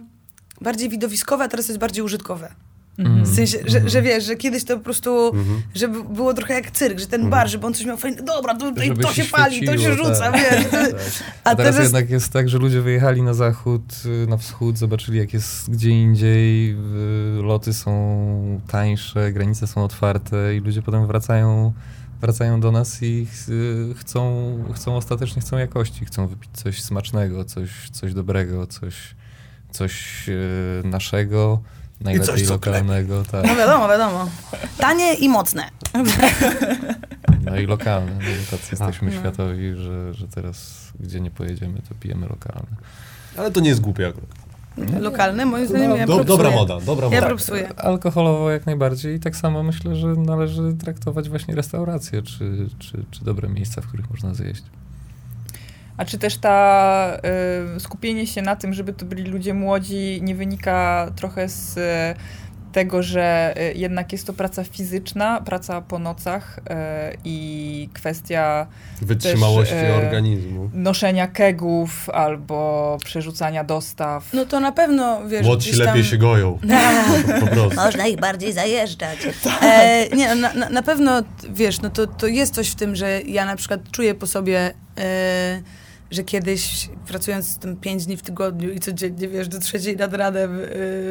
bardziej 0.61 0.89
widowiskowe, 0.89 1.43
a 1.43 1.47
teraz 1.47 1.65
to 1.65 1.71
jest 1.71 1.79
bardziej 1.79 2.03
użytkowe. 2.03 2.51
Mhm. 2.97 3.25
W 3.25 3.35
sensie, 3.35 3.57
że, 3.65 3.89
że 3.89 4.01
wiesz, 4.01 4.23
że 4.25 4.35
kiedyś 4.35 4.63
to 4.63 4.77
po 4.77 4.83
prostu, 4.83 5.27
Mhm. 5.27 5.61
żeby 5.75 6.03
było 6.03 6.33
trochę 6.33 6.53
jak 6.53 6.71
cyrk, 6.71 6.99
że 6.99 7.07
ten 7.07 7.21
Mhm. 7.21 7.31
bar, 7.31 7.49
żeby 7.49 7.67
on 7.67 7.73
coś 7.73 7.85
miał 7.85 7.97
fajnego, 7.97 8.23
dobra, 8.25 8.55
to, 8.55 8.71
to, 9.01 9.13
się 9.13 9.23
pali, 9.25 9.65
to 9.65 9.77
się 9.77 9.93
rzuca, 9.93 10.31
tak, 10.31 10.33
wiesz. 10.33 10.71
tak. 10.71 10.89
A 11.43 11.49
A 11.49 11.55
teraz, 11.55 11.75
teraz, 11.75 11.83
jednak 11.83 12.09
jest 12.09 12.33
tak, 12.33 12.49
że 12.49 12.57
ludzie 12.57 12.81
wyjechali 12.81 13.21
na 13.21 13.33
zachód, 13.33 13.81
y, 14.23 14.27
na 14.27 14.37
wschód, 14.37 14.77
zobaczyli 14.77 15.17
jak 15.17 15.33
jest 15.33 15.69
gdzie 15.71 15.89
indziej, 15.89 16.71
y, 16.71 17.41
loty 17.43 17.73
są 17.73 18.61
tańsze, 18.67 19.31
granice 19.31 19.67
są 19.67 19.83
otwarte 19.83 20.55
i 20.55 20.59
ludzie 20.59 20.81
potem 20.81 21.07
wracają, 21.07 21.73
wracają 22.21 22.59
do 22.59 22.71
nas 22.71 23.03
i 23.03 23.27
y, 23.49 23.93
chcą, 23.97 24.53
chcą 24.75 24.95
ostatecznie 24.95 25.41
chcą 25.41 25.57
jakości, 25.57 26.05
chcą 26.05 26.27
wypić 26.27 26.49
coś 26.53 26.81
smacznego, 26.81 27.45
coś, 27.45 27.69
coś 27.91 28.13
dobrego, 28.13 28.67
coś, 28.67 28.95
coś 29.71 30.25
naszego, 30.83 31.61
najlepiej 32.01 32.27
coś, 32.27 32.43
co 32.47 32.53
lokalnego, 32.53 33.23
tak. 33.31 33.45
no 33.47 33.55
wiadomo, 33.55 33.87
wiadomo. 33.87 34.29
Tanie 34.77 35.13
i 35.13 35.29
mocne. 35.29 35.63
No 37.45 37.57
i 37.59 37.65
lokalne, 37.65 38.11
no, 38.13 38.19
bo 38.19 38.57
tacy 38.57 38.67
jesteśmy 38.71 39.11
No. 39.11 39.19
światowi, 39.19 39.73
że, 39.75 40.13
że 40.13 40.27
teraz 40.27 40.87
gdzie 40.99 41.21
nie 41.21 41.31
pojedziemy, 41.31 41.81
to 41.89 41.95
pijemy 41.99 42.27
lokalne. 42.27 42.77
Ale 43.37 43.51
to 43.51 43.59
nie 43.59 43.69
jest 43.69 43.81
głupie 43.81 44.07
akurat. 44.07 44.29
Lokalne, 45.01 45.45
moim 45.45 45.67
zdaniem, 45.67 45.89
No, 45.89 45.95
ja 45.95 46.07
do, 46.07 46.23
dobra 46.23 46.51
moda, 46.51 46.79
dobra 46.79 47.07
Ja 47.07 47.15
moda. 47.15 47.27
propsuję. 47.27 47.79
Alkoholowo 47.79 48.51
jak 48.51 48.65
najbardziej 48.65 49.15
i 49.15 49.19
tak 49.19 49.35
samo 49.35 49.63
myślę, 49.63 49.95
że 49.95 50.07
należy 50.07 50.73
traktować 50.73 51.29
właśnie 51.29 51.55
restauracje 51.55 52.21
czy, 52.21 52.69
czy, 52.79 53.05
czy 53.11 53.25
dobre 53.25 53.49
miejsca, 53.49 53.81
w 53.81 53.87
których 53.87 54.09
można 54.09 54.33
zjeść. 54.33 54.63
A 56.01 56.05
czy 56.05 56.17
też 56.17 56.37
ta 56.37 57.17
y, 57.75 57.79
skupienie 57.79 58.27
się 58.27 58.41
na 58.41 58.55
tym, 58.55 58.73
żeby 58.73 58.93
to 58.93 59.05
byli 59.05 59.23
ludzie 59.23 59.53
młodzi, 59.53 60.19
nie 60.21 60.35
wynika 60.35 61.11
trochę 61.15 61.49
z 61.49 61.77
y, 61.77 61.81
tego, 62.71 63.03
że 63.03 63.53
y, 63.57 63.73
jednak 63.77 64.11
jest 64.11 64.27
to 64.27 64.33
praca 64.33 64.63
fizyczna, 64.63 65.41
praca 65.41 65.81
po 65.81 65.99
nocach 65.99 66.57
y, 66.57 66.61
i 67.25 67.89
kwestia 67.93 68.67
Wytrzymałości 69.01 69.73
Też, 69.73 70.03
organizmu. 70.03 70.69
noszenia 70.73 71.27
kegów 71.27 72.09
albo 72.09 72.97
przerzucania 73.05 73.63
dostaw. 73.63 74.33
No 74.33 74.45
to 74.45 74.59
na 74.59 74.71
pewno, 74.71 75.27
wiesz, 75.27 75.45
Młodsi 75.45 75.71
tam... 75.71 75.79
lepiej 75.79 76.03
się 76.03 76.17
goją. 76.17 76.59
Po, 76.59 77.39
po 77.45 77.47
prostu. 77.47 77.75
Można 77.75 78.07
ich 78.07 78.19
bardziej 78.19 78.53
zajeżdżać. 78.53 79.19
E, 79.61 80.07
nie, 80.15 80.35
no, 80.35 80.41
na, 80.41 80.53
na, 80.53 80.69
na 80.69 80.81
pewno, 80.81 81.21
wiesz, 81.49 81.81
no 81.81 81.89
to, 81.89 82.07
to 82.07 82.27
jest 82.27 82.53
coś 82.55 82.69
w 82.69 82.75
tym, 82.75 82.95
że 82.95 83.21
ja 83.21 83.45
na 83.45 83.55
przykład 83.55 83.91
czuję 83.91 84.15
po 84.15 84.27
sobie, 84.27 84.73
e, 84.97 85.61
że 86.11 86.23
kiedyś 86.23 86.89
pracując 87.07 87.57
tam 87.59 87.75
pięć 87.75 88.05
dni 88.05 88.17
w 88.17 88.21
tygodniu 88.21 88.71
i 88.71 88.79
codziennie, 88.79 89.27
wiesz, 89.27 89.47
do 89.47 89.59
trzeciej 89.59 89.97
nad 89.97 90.13
ranem 90.13 90.51
e, 90.55 90.67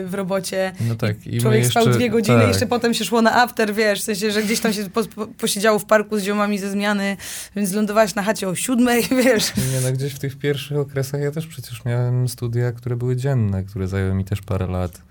w 0.07 0.11
robocie, 0.15 0.73
No 0.89 0.95
tak, 0.95 1.27
i 1.27 1.41
człowiek 1.41 1.67
spał 1.67 1.83
jeszcze- 1.83 1.99
dwie 1.99 2.11
godziny, 2.11 2.39
tak. 2.39 2.49
jeszcze 2.49 2.67
potem 2.67 2.95
się 2.95 3.05
szło 3.05 3.23
na 3.23 3.43
after, 3.43 3.75
wiesz, 3.75 4.01
w 4.01 4.05
sensie, 4.05 4.31
że 4.31 4.43
gdzieś 4.43 4.61
tam 4.61 4.73
się 4.73 4.91
po, 4.91 5.05
po, 5.05 5.27
posiedziało 5.27 5.79
w 5.79 5.85
parku 5.85 6.19
z 6.19 6.23
ziomami 6.23 6.59
ze 6.59 6.71
zmiany, 6.71 7.17
więc 7.57 7.73
lądowałaś 7.73 8.15
na 8.15 8.23
chacie 8.23 8.49
o 8.49 8.55
siódmej, 8.55 9.03
wiesz. 9.25 9.57
Nie, 9.57 9.81
no 9.85 9.93
gdzieś 9.93 10.13
w 10.13 10.19
tych 10.19 10.39
pierwszych 10.39 10.79
okresach 10.79 11.21
ja 11.21 11.31
też 11.31 11.47
przecież 11.47 11.85
miałem 11.85 12.29
studia, 12.29 12.73
które 12.73 12.97
były 12.97 13.17
dzienne, 13.17 13.65
które 13.65 13.89
zajęły 13.89 14.15
mi 14.15 14.25
też 14.25 14.43
parę 14.43 14.67
lat 14.67 15.03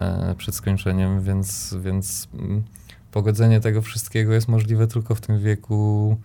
e, 0.00 0.34
przed 0.38 0.54
skończeniem, 0.54 1.22
więc, 1.22 1.74
więc 1.82 2.28
mm, 2.34 2.62
pogodzenie 3.12 3.60
tego 3.60 3.82
wszystkiego 3.82 4.32
jest 4.32 4.48
możliwe 4.48 4.86
tylko 4.86 5.14
w 5.14 5.20
tym 5.20 5.40
wieku 5.40 6.16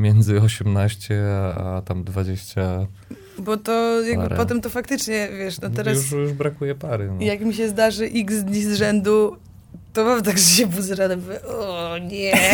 między 0.00 0.40
18 0.40 1.22
a, 1.56 1.76
a 1.76 1.82
tam 1.82 2.04
20. 2.04 2.86
Bo 3.38 3.56
to 3.56 4.00
jakby 4.00 4.22
Parę. 4.22 4.36
potem 4.36 4.60
to 4.60 4.70
faktycznie, 4.70 5.28
wiesz, 5.38 5.60
no 5.60 5.70
teraz... 5.70 5.96
Już, 5.96 6.10
już 6.10 6.32
brakuje 6.32 6.74
pary. 6.74 7.10
No. 7.18 7.24
Jak 7.24 7.40
mi 7.40 7.54
się 7.54 7.68
zdarzy 7.68 8.04
x 8.14 8.44
dni 8.44 8.62
z 8.62 8.74
rzędu, 8.74 9.36
to 9.92 10.04
mam 10.04 10.22
tak, 10.22 10.38
że 10.38 10.44
się 10.44 10.66
budzę 10.66 10.94
rano 10.94 11.16
mówię, 11.16 11.42
o 11.42 11.98
nie. 11.98 12.32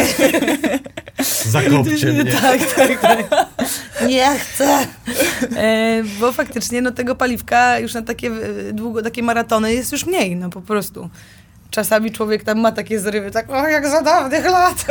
Zakopcie 1.47 2.13
mnie. 2.13 2.25
tak, 2.33 2.75
tak, 2.75 3.01
tak. 3.01 3.47
Nie 4.09 4.39
chcę. 4.39 4.87
E, 5.57 6.03
bo 6.21 6.33
faktycznie 6.33 6.83
no, 6.83 6.91
tego 6.91 7.15
paliwka 7.15 7.79
już 7.79 7.95
na 7.95 8.03
takie 8.03 8.29
e, 8.29 8.73
długo, 8.73 9.03
takie 9.03 9.23
maratony 9.23 9.75
jest 9.75 9.93
już 9.93 10.07
mniej, 10.07 10.37
no 10.37 10.51
po 10.51 10.61
prostu. 10.61 11.11
Czasami 11.77 12.11
człowiek 12.13 12.45
tam 12.45 12.61
ma 12.61 12.73
takie 12.73 13.01
zrywy, 13.01 13.31
tak 13.31 13.51
o, 13.51 13.69
jak 13.69 13.89
za 13.89 14.03
dawnych 14.03 14.45
lat. 14.45 14.85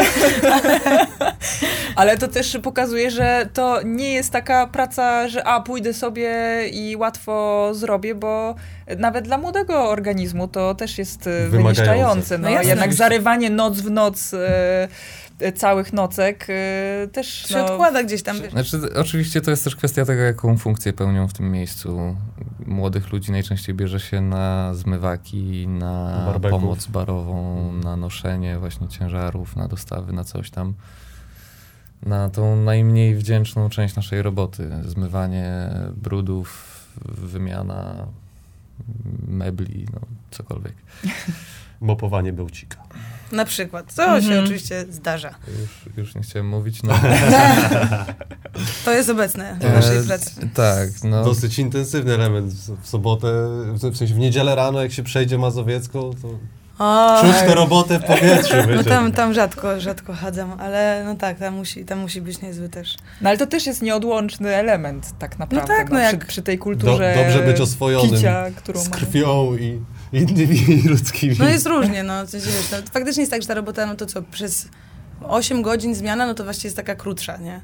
Ale 1.95 2.17
to 2.17 2.27
też 2.27 2.57
pokazuje, 2.63 3.11
że 3.11 3.49
to 3.53 3.79
nie 3.85 4.13
jest 4.13 4.31
taka 4.31 4.67
praca, 4.67 5.27
że 5.27 5.47
a, 5.47 5.59
pójdę 5.61 5.93
sobie 5.93 6.31
i 6.71 6.95
łatwo 6.95 7.69
zrobię, 7.73 8.15
bo 8.15 8.55
nawet 8.97 9.25
dla 9.25 9.37
młodego 9.37 9.89
organizmu 9.89 10.47
to 10.47 10.75
też 10.75 10.97
jest 10.97 11.27
e, 11.27 11.29
Wymagające. 11.29 11.57
wyniszczające. 11.63 12.37
No 12.37 12.49
No, 12.49 12.61
jednak 12.61 12.93
zarywanie 12.93 13.49
noc 13.49 13.81
w 13.81 13.91
noc 13.91 14.33
e, 14.33 14.87
całych 15.55 15.93
nocek 15.93 16.47
e, 16.49 17.07
też 17.07 17.27
Się 17.27 17.55
no, 17.57 17.65
odkłada 17.65 18.03
gdzieś 18.03 18.23
tam. 18.23 18.37
Znaczy, 18.51 18.79
oczywiście 18.95 19.41
to 19.41 19.51
jest 19.51 19.63
też 19.63 19.75
kwestia 19.75 20.05
tego, 20.05 20.21
jaką 20.21 20.57
funkcję 20.57 20.93
pełnią 20.93 21.27
w 21.27 21.33
tym 21.33 21.51
miejscu. 21.51 22.15
Młodych 22.65 23.11
ludzi 23.11 23.31
najczęściej 23.31 23.75
bierze 23.75 23.99
się 23.99 24.21
na 24.21 24.73
zmywaki, 24.73 25.67
na 25.67 26.23
Barbeków. 26.25 26.61
pomoc 26.61 26.87
barową, 26.87 27.71
na 27.73 27.97
noszenie 27.97 28.59
właśnie 28.59 28.87
ciężarów, 28.87 29.55
na 29.55 29.67
dostawy, 29.67 30.13
na 30.13 30.23
coś 30.23 30.49
tam. 30.49 30.73
Na 32.05 32.29
tą 32.29 32.55
najmniej 32.55 33.15
wdzięczną 33.15 33.69
część 33.69 33.95
naszej 33.95 34.21
roboty. 34.21 34.69
Zmywanie 34.83 35.69
brudów, 35.95 36.65
wymiana 37.05 38.07
mebli, 39.27 39.87
no 39.93 39.99
cokolwiek. 40.31 40.75
Mopowanie 41.81 42.33
bełcika. 42.33 42.83
Na 43.31 43.45
przykład. 43.45 43.95
To 43.95 44.05
się 44.21 44.27
Mhm. 44.27 44.43
oczywiście 44.43 44.85
zdarza. 44.89 45.29
Już, 45.61 45.97
już 45.97 46.15
nie 46.15 46.21
chciałem 46.21 46.47
mówić, 46.49 46.83
no. 46.83 46.93
To 48.85 48.91
jest 48.91 49.09
obecne 49.09 49.57
w 49.61 49.63
naszej 49.73 49.97
E, 49.97 50.03
pracy. 50.03 50.31
Tak, 50.53 50.89
no. 51.03 51.23
Dosyć 51.23 51.59
intensywny 51.59 52.13
element. 52.13 52.53
W 52.81 52.87
sobotę, 52.87 53.27
w 53.73 53.97
sensie 53.97 54.13
w 54.13 54.17
niedzielę 54.17 54.55
rano, 54.55 54.81
jak 54.83 54.91
się 54.91 55.03
przejdzie 55.03 55.37
Mazowiecką, 55.37 56.11
to 56.21 56.27
O, 56.79 57.21
czuć 57.21 57.35
tę 57.35 57.55
robotę 57.55 57.99
w 57.99 58.03
powietrzu, 58.03 58.55
no 58.75 58.83
tam, 58.83 59.11
tam 59.11 59.33
rzadko, 59.33 59.79
rzadko 59.79 60.13
chadzam, 60.13 60.59
ale 60.59 61.03
no 61.05 61.15
tak, 61.15 61.39
tam 61.39 61.53
musi, 61.53 61.85
tam 61.85 61.99
musi 61.99 62.21
być 62.21 62.41
niezły 62.41 62.69
też. 62.69 62.95
No 63.21 63.29
ale 63.29 63.37
to 63.37 63.47
też 63.47 63.65
jest 63.65 63.81
nieodłączny 63.81 64.55
element 64.55 65.11
tak 65.19 65.39
naprawdę. 65.39 65.67
tak, 65.77 65.89
no 65.91 65.99
jak- 65.99 66.17
przy, 66.19 66.27
przy 66.27 66.41
tej 66.41 66.57
Do, 66.57 66.63
kulturze 66.63 67.13
dobrze 67.17 67.39
być 67.43 67.61
oswojonym 67.61 68.11
picia, 68.15 68.45
którą 68.55 68.79
z 68.79 68.89
mamy. 68.89 69.01
krwią 69.01 69.55
i 69.57 69.79
innymi 70.15 70.81
ludzkimi. 70.89 71.35
No 71.39 71.49
jest 71.49 71.65
różnie, 71.67 72.03
no. 72.03 72.13
No, 72.23 72.77
faktycznie 72.91 73.21
jest 73.21 73.31
tak, 73.31 73.41
że 73.41 73.47
ta 73.47 73.53
robota, 73.53 73.85
no 73.85 73.95
to 73.95 74.05
co, 74.05 74.21
przez 74.21 74.67
8 75.21 75.61
godzin 75.61 75.95
zmiana, 75.95 76.25
no 76.25 76.33
to 76.33 76.43
właściwie 76.43 76.67
jest 76.67 76.77
taka 76.77 76.95
krótsza, 76.95 77.37
nie? 77.37 77.61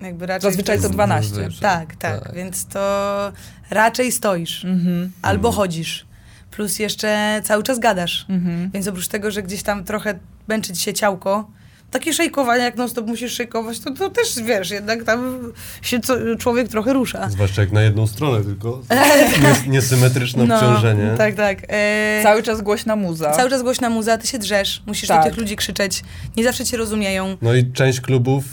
Jakby 0.00 0.26
raczej... 0.26 0.50
Zazwyczaj 0.50 0.76
to 0.76 0.82
jest- 0.82 0.94
12. 0.94 1.34
Zazwyczaj, 1.34 1.60
Tak, 1.60 1.96
tak, 1.96 2.34
więc 2.34 2.66
to 2.66 3.32
raczej 3.70 4.12
stoisz 4.12 4.64
Mhm. 4.64 5.12
albo 5.22 5.52
chodzisz, 5.52 6.06
plus 6.50 6.78
jeszcze 6.78 7.40
cały 7.44 7.62
czas 7.62 7.78
gadasz. 7.78 8.26
Mhm. 8.28 8.70
Więc 8.70 8.88
oprócz 8.88 9.08
tego, 9.08 9.30
że 9.30 9.42
gdzieś 9.42 9.62
tam 9.62 9.84
trochę 9.84 10.18
męczy 10.48 10.72
ci 10.72 10.80
się 10.82 10.92
ciałko, 10.94 11.50
takie 11.90 12.12
szejkowanie, 12.14 12.62
jak 12.64 12.76
non 12.76 12.88
stop 12.88 13.06
musisz 13.06 13.32
szejkować, 13.32 13.80
to, 13.80 13.90
to 13.94 14.10
też, 14.10 14.42
wiesz, 14.44 14.70
jednak 14.70 15.04
tam 15.04 15.52
się 15.82 16.00
co, 16.00 16.14
człowiek 16.38 16.68
trochę 16.68 16.92
rusza. 16.92 17.30
Zwłaszcza 17.30 17.60
jak 17.62 17.72
na 17.72 17.82
jedną 17.82 18.06
stronę 18.06 18.44
tylko. 18.44 18.70
Nies- 19.42 19.66
Niesymetryczne 19.68 20.42
obciążenie. 20.54 21.14
tak, 21.18 21.34
tak. 21.34 21.58
E, 21.68 22.20
Cały 22.22 22.42
czas 22.42 22.60
głośna 22.62 22.96
muza. 22.96 23.30
cały 23.32 23.50
czas 23.50 23.62
głośna 23.62 23.90
muza, 23.90 24.18
ty 24.18 24.26
się 24.26 24.38
drzesz, 24.38 24.82
musisz 24.86 25.08
Tak. 25.08 25.24
do 25.24 25.30
tych 25.30 25.38
ludzi 25.38 25.56
krzyczeć, 25.56 26.02
nie 26.36 26.44
zawsze 26.44 26.64
cię 26.64 26.76
rozumieją. 26.76 27.36
No 27.42 27.54
i 27.54 27.72
część 27.72 28.00
klubów 28.00 28.44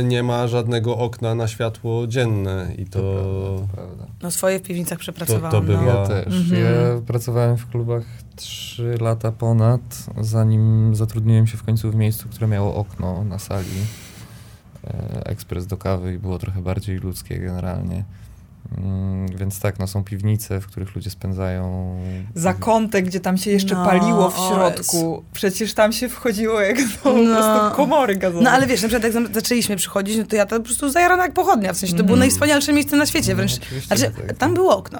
e, 0.00 0.02
nie 0.04 0.22
ma 0.22 0.46
żadnego 0.48 0.96
okna 0.98 1.34
na 1.34 1.48
światło 1.48 2.06
dzienne 2.06 2.66
i 2.78 2.84
to... 2.86 2.98
To 3.00 3.66
prawda. 3.74 4.04
No 4.22 4.30
swoje 4.30 4.58
w 4.58 4.62
piwnicach 4.62 4.98
przepracowałam. 4.98 5.50
To- 5.50 5.60
to 5.60 5.66
bywa- 5.66 5.82
no. 5.82 6.00
Ja 6.00 6.06
też. 6.06 6.26
Mhm. 6.34 6.62
Ja 6.64 7.00
pracowałem 7.06 7.56
w 7.56 7.66
klubach 7.70 8.02
3 8.36 8.96
lata 9.00 9.32
ponad, 9.32 9.80
zanim 10.20 10.94
zatrudniłem 10.96 11.46
się 11.46 11.56
w 11.58 11.62
końcu 11.62 11.90
w 11.90 11.94
miejscu, 11.94 12.28
które 12.28 12.46
miało 12.48 12.74
okno 12.74 13.24
na 13.24 13.38
sali. 13.38 13.66
E, 14.86 15.26
ekspres 15.26 15.66
do 15.66 15.76
kawy 15.76 16.14
i 16.14 16.18
było 16.18 16.38
trochę 16.38 16.62
bardziej 16.62 16.98
ludzkie 16.98 17.38
generalnie. 17.38 18.04
Mm, 18.78 19.26
więc 19.36 19.60
tak, 19.60 19.78
no 19.78 19.86
są 19.86 20.04
piwnice, 20.04 20.60
w 20.60 20.66
których 20.66 20.94
ludzie 20.94 21.10
spędzają... 21.10 21.96
Zakątek, 22.34 23.04
gdzie 23.04 23.20
tam 23.20 23.36
się 23.36 23.50
jeszcze 23.50 23.74
No, 23.74 23.84
paliło 23.84 24.30
w 24.30 24.36
środku. 24.36 25.24
Przecież 25.32 25.74
tam 25.74 25.92
się 25.92 26.08
wchodziło 26.08 26.60
jak 26.60 26.76
do 26.76 26.96
po 27.02 27.12
No. 27.12 27.34
prostu 27.34 27.76
komory 27.76 28.16
gazowe. 28.16 28.44
No 28.44 28.50
ale 28.50 28.66
wiesz, 28.66 28.82
na 28.82 28.88
przykład 28.88 29.14
jak 29.14 29.34
zaczęliśmy 29.34 29.76
przychodzić, 29.76 30.16
no 30.18 30.24
to 30.24 30.36
ja 30.36 30.46
to 30.46 30.56
po 30.56 30.62
prostu 30.62 30.90
zajarana 30.90 31.22
jak 31.22 31.32
pochodnia, 31.32 31.72
w 31.72 31.76
sensie 31.76 31.92
to 31.94 32.02
było 32.02 32.14
Mhm. 32.14 32.20
najwspanialsze 32.20 32.72
miejsce 32.72 32.96
na 32.96 33.06
świecie 33.06 33.34
wręcz. 33.34 33.52
No, 33.60 33.80
Znaczy, 33.86 34.10
tak. 34.26 34.36
tam 34.38 34.54
było 34.54 34.76
okno, 34.76 34.98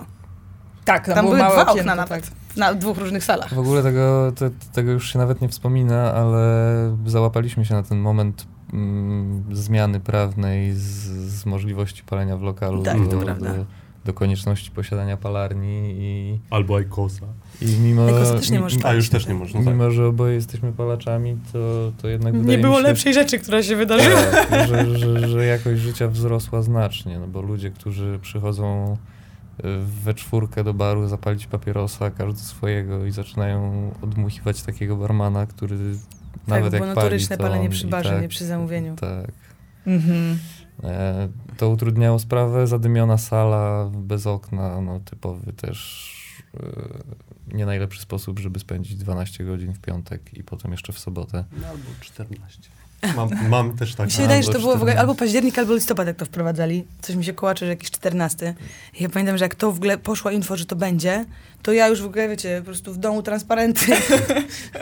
tak, 0.84 1.06
tam, 1.06 1.14
tam 1.14 1.24
były 1.24 1.38
małe 1.38 1.52
dwa 1.52 1.62
okienko, 1.62 1.80
okna 1.80 1.94
nawet, 1.94 2.24
tak. 2.24 2.56
na 2.56 2.74
dwóch 2.74 2.98
różnych 2.98 3.24
salach. 3.24 3.54
W 3.54 3.58
ogóle 3.58 3.82
tego, 3.82 4.32
te, 4.32 4.50
tego 4.72 4.92
już 4.92 5.12
się 5.12 5.18
nawet 5.18 5.40
nie 5.40 5.48
wspomina, 5.48 6.14
ale 6.14 6.96
załapaliśmy 7.06 7.64
się 7.64 7.74
na 7.74 7.82
ten 7.82 7.98
moment 7.98 8.46
mm, 8.72 9.44
zmiany 9.52 10.00
prawnej 10.00 10.72
z, 10.72 10.82
z 11.30 11.46
możliwości 11.46 12.04
palenia 12.04 12.36
w 12.36 12.42
lokalu 12.42 12.82
Tak, 12.82 13.08
do, 13.08 13.16
do, 13.16 13.34
do 14.04 14.12
konieczności 14.12 14.70
posiadania 14.70 15.16
palarni 15.16 15.94
i, 15.98 16.38
Albo 16.50 16.76
Ajkosa. 16.76 17.26
i 17.62 17.66
mimo... 17.66 18.06
Ajkosa 18.06 18.34
też 18.38 18.50
nie 18.50 18.60
możesz 18.60 18.78
palić. 18.78 18.94
A 18.94 18.96
już 18.96 19.08
też 19.08 19.26
nie 19.26 19.34
można. 19.34 19.60
Tak. 19.60 19.68
Mimo, 19.68 19.90
że 19.90 20.06
oboje 20.06 20.34
jesteśmy 20.34 20.72
palaczami, 20.72 21.36
to, 21.52 21.92
to 22.02 22.08
jednak 22.08 22.34
Nie 22.34 22.58
było 22.58 22.76
mi 22.76 22.82
się, 22.82 22.88
lepszej 22.88 23.14
rzeczy, 23.14 23.38
która 23.38 23.62
się 23.62 23.76
wydarzyła. 23.76 24.22
tak, 24.50 24.68
że, 24.68 24.98
że, 24.98 25.28
że 25.28 25.46
jakość 25.46 25.80
życia 25.80 26.08
wzrosła 26.08 26.62
znacznie, 26.62 27.18
no 27.18 27.26
bo 27.26 27.42
ludzie, 27.42 27.70
którzy 27.70 28.18
przychodzą 28.22 28.96
we 30.04 30.14
czwórkę 30.14 30.64
do 30.64 30.74
baru 30.74 31.08
zapalić 31.08 31.46
papierosa, 31.46 32.10
każdy 32.10 32.40
swojego 32.40 33.06
i 33.06 33.10
zaczynają 33.10 33.90
odmuchiwać 34.02 34.62
takiego 34.62 34.96
barmana, 34.96 35.46
który 35.46 35.78
Tak, 36.32 36.48
nawet 36.48 36.72
jak 36.72 36.94
pali, 36.94 37.26
to 37.26 37.36
palenie 37.36 37.68
przy 37.68 37.86
barze, 37.86 38.10
tak, 38.10 38.22
nie 38.22 38.28
przy 38.28 38.46
zamówieniu. 38.46 38.96
Tak. 38.96 39.32
Mhm. 39.86 40.38
E, 40.82 41.28
to 41.56 41.70
utrudniało 41.70 42.18
sprawę, 42.18 42.66
zadymiona 42.66 43.18
sala 43.18 43.90
bez 43.94 44.26
okna, 44.26 44.80
no 44.80 45.00
typowy 45.00 45.52
też 45.52 46.10
e, 46.54 47.56
nie 47.56 47.66
najlepszy 47.66 48.00
sposób, 48.00 48.38
żeby 48.38 48.58
spędzić 48.58 48.96
12 48.96 49.44
godzin 49.44 49.72
w 49.72 49.80
piątek 49.80 50.34
i 50.34 50.44
potem 50.44 50.70
jeszcze 50.70 50.92
w 50.92 50.98
sobotę. 50.98 51.44
No, 51.60 51.66
albo 51.66 51.84
14. 52.00 52.70
Mam, 53.16 53.28
mam 53.48 53.76
też 53.76 53.94
tak. 53.94 54.06
Mi 54.06 54.12
się 54.12 54.22
wydaje, 54.22 54.42
że 54.42 54.52
to 54.52 54.58
było 54.58 54.72
w 54.72 54.76
ogóle 54.76 54.92
14. 54.92 55.00
albo 55.00 55.14
październik, 55.14 55.58
albo 55.58 55.74
listopad, 55.74 56.06
jak 56.06 56.16
to 56.16 56.24
wprowadzali. 56.24 56.84
Coś 57.02 57.16
mi 57.16 57.24
się 57.24 57.32
kołacze, 57.32 57.66
że 57.66 57.70
jakiś 57.70 57.90
14. 57.90 58.54
I 59.00 59.02
ja 59.02 59.08
pamiętam, 59.08 59.38
że 59.38 59.44
jak 59.44 59.54
to 59.54 59.72
w 59.72 59.76
ogóle 59.76 59.98
poszło 59.98 60.30
info, 60.30 60.56
że 60.56 60.66
to 60.66 60.76
będzie, 60.76 61.24
to 61.64 61.72
ja 61.72 61.88
już 61.88 62.02
w 62.02 62.06
ogóle, 62.06 62.28
wiecie, 62.28 62.56
po 62.58 62.64
prostu 62.64 62.92
w 62.92 62.98
domu 62.98 63.22
transparenty. 63.22 63.86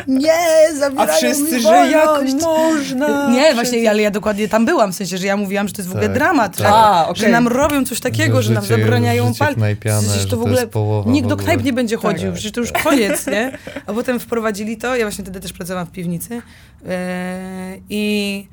nie, 0.09 0.33
A 0.73 0.77
zabierają 0.79 1.17
wszyscy, 1.19 1.55
mi 1.57 1.61
że 1.63 1.69
jak 1.91 2.07
wolność. 2.07 2.35
można? 2.45 3.31
Nie, 3.31 3.55
właśnie, 3.55 3.91
ale 3.91 4.03
ja 4.03 4.11
dokładnie 4.11 4.49
tam 4.49 4.67
byłam, 4.67 4.93
w 4.93 4.97
sensie, 4.97 5.19
że 5.19 5.27
ja 5.27 5.37
mówiłam, 5.37 5.69
że 5.69 5.75
to 5.75 5.81
jest 5.83 5.89
w 5.89 5.93
ogóle 5.93 6.07
Tak, 6.09 6.15
dramat, 6.15 6.53
tak. 6.57 6.67
że, 6.67 6.69
A, 6.69 7.09
okej. 7.09 7.23
że 7.23 7.29
nam 7.29 7.49
robią 7.49 7.85
coś 7.85 8.01
takiego, 8.01 8.43
że, 8.43 8.53
nam 8.53 8.65
życie- 8.65 8.79
zabraniają 8.81 9.35
palić. 9.35 9.59
Przecież 9.81 10.23
że 10.23 10.29
to 10.29 10.37
w 10.37 10.43
ogóle 10.43 10.67
nikt 11.07 11.29
do 11.29 11.37
knajp 11.37 11.65
nie 11.65 11.73
będzie 11.73 11.97
chodził, 11.97 12.27
Tak, 12.29 12.35
przecież 12.35 12.53
to 12.53 12.61
już 12.61 12.73
koniec, 12.73 13.27
nie? 13.27 13.59
A 13.87 13.93
potem 13.93 14.21
wprowadzili 14.21 14.77
to, 14.77 14.97
ja 14.97 15.05
właśnie 15.05 15.25
wtedy 15.25 15.41
też 15.41 15.53
pracowałam 15.53 15.87
w 15.87 15.91
piwnicy 15.91 16.43
e, 16.89 17.77
i, 17.91 18.47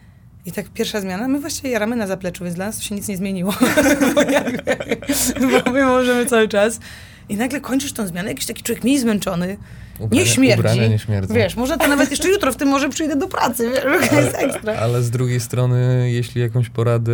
i 0.46 0.52
tak 0.52 0.66
pierwsza 0.70 1.02
zmiana, 1.02 1.28
my 1.28 1.40
właściwie 1.40 1.70
jaramy 1.70 1.96
na 1.96 2.08
zapleczu, 2.08 2.44
więc 2.44 2.56
dla 2.56 2.66
nas 2.66 2.78
to 2.78 2.84
się 2.84 2.96
nic 2.96 3.08
nie 3.08 3.18
zmieniło, 3.18 3.54
bo, 4.16 4.22
jakby, 4.22 4.76
bo 5.64 5.72
my 5.72 5.86
możemy 5.86 6.26
cały 6.26 6.48
czas. 6.48 6.80
I 7.30 7.38
nagle 7.38 7.62
kończysz 7.62 7.94
tą 7.94 8.08
zmianę, 8.08 8.30
jakiś 8.30 8.46
taki 8.46 8.64
człowiek 8.64 8.84
mniej 8.84 9.00
zmęczony, 9.00 9.58
Ubrania, 10.00 10.24
nie 10.24 10.30
śmierdzi. 10.30 10.60
Ubrania 10.60 10.88
nie 10.88 11.00
śmierdzą. 11.00 11.34
wiesz, 11.34 11.56
może 11.56 11.78
to 11.78 11.88
nawet 11.88 12.12
jeszcze 12.12 12.30
jutro, 12.30 12.52
w 12.52 12.56
tym 12.56 12.68
może 12.70 12.90
przyjdę 12.90 13.16
do 13.16 13.28
pracy, 13.28 13.70
wiesz, 13.70 14.10
to 14.10 14.16
jest 14.22 14.36
ekstra. 14.36 14.74
Ale 14.76 15.04
z 15.04 15.10
drugiej 15.10 15.40
strony, 15.40 16.10
jeśli 16.12 16.42
jakąś 16.42 16.70
poradę 16.70 17.12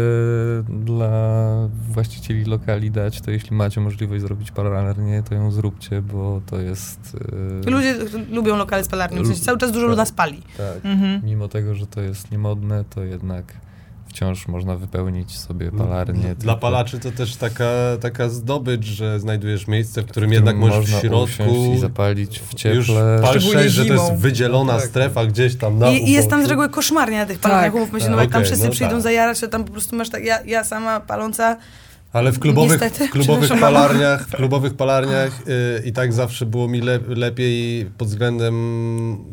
dla 0.70 1.46
właścicieli 1.92 2.46
lokali 2.46 2.92
dać, 2.92 3.22
to 3.22 3.32
jeśli 3.32 3.56
macie 3.58 3.82
możliwość 3.82 4.22
zrobić 4.22 4.52
palarnię, 4.52 5.24
to 5.30 5.36
ją 5.36 5.52
zróbcie, 5.52 6.02
bo 6.02 6.42
to 6.46 6.60
jest... 6.60 7.18
e, 7.66 7.70
Ludzie 7.72 7.96
lubią 8.32 8.56
lokale 8.58 8.84
z 8.84 8.88
palarnią, 8.88 9.24
w 9.24 9.28
sensie 9.28 9.42
cały 9.42 9.58
czas 9.58 9.72
dużo 9.72 9.88
Tak. 9.88 9.98
nas 9.98 10.12
pali. 10.12 10.42
Tak. 10.58 10.78
Mhm. 10.86 11.22
Mimo 11.24 11.48
tego, 11.48 11.76
że 11.76 11.88
to 11.88 12.02
jest 12.02 12.32
niemodne, 12.32 12.84
to 12.96 13.04
jednak 13.04 13.46
wciąż 14.16 14.48
można 14.48 14.76
wypełnić 14.76 15.38
sobie 15.38 15.72
palarnię. 15.72 16.22
Dla 16.22 16.36
tylko- 16.36 16.56
palaczy 16.56 17.00
to 17.00 17.12
też 17.12 17.36
taka, 17.36 17.66
taka 18.02 18.30
zdobycz, 18.30 18.86
że 18.86 19.20
znajdujesz 19.20 19.68
miejsce, 19.68 20.02
w 20.02 20.06
którym 20.06 20.30
w 20.30 20.34
jednak 20.34 20.56
którym 20.56 20.76
możesz 20.76 20.96
w 20.96 21.00
środku 21.02 21.74
i 21.76 21.80
zapalić 21.80 22.40
w 22.40 22.66
już 22.66 22.88
cieple. 22.88 23.20
patrzeć, 23.22 23.42
Szczególnie 23.44 23.70
że 23.70 23.86
to 23.86 23.94
jest 23.94 24.14
wydzielona 24.16 24.74
No 24.74 24.80
tak. 24.80 24.90
strefa 24.90 25.26
gdzieś 25.26 25.56
tam 25.56 25.80
na 25.80 25.90
I, 25.90 26.10
I 26.10 26.12
jest 26.12 26.30
tam 26.30 26.46
z 26.46 26.50
reguły 26.50 26.70
koszmarnie 26.70 27.18
na 27.18 27.26
tych 27.26 27.40
palarniach, 27.40 27.66
Tak. 27.66 27.76
umówmy 27.76 28.00
się, 28.00 28.06
Tak, 28.06 28.16
no 28.16 28.22
jak 28.22 28.32
tam 28.32 28.44
wszyscy 28.44 28.66
no 28.66 28.72
przyjdą 28.72 28.94
tak. 28.94 29.02
zajarać, 29.02 29.40
to 29.40 29.48
tam 29.48 29.64
po 29.64 29.72
prostu 29.72 29.96
masz 29.96 30.10
tak, 30.10 30.24
ja, 30.24 30.40
ja 30.46 30.64
sama 30.64 31.00
paląca, 31.00 31.58
Ale 32.16 32.32
w 32.32 32.40
klubowych, 32.40 32.82
Niestety, 32.82 33.08
w 33.08 33.12
klubowych 33.12 33.60
palarniach, 33.60 34.28
w 34.28 34.36
klubowych 34.36 34.74
palarniach 34.74 35.42
y, 35.48 35.82
i 35.86 35.94
tak 35.94 36.14
zawsze 36.14 36.46
było 36.46 36.68
mi 36.68 36.82
le, 36.82 37.00
lepiej 37.08 37.86
pod 37.98 38.08
względem 38.08 38.56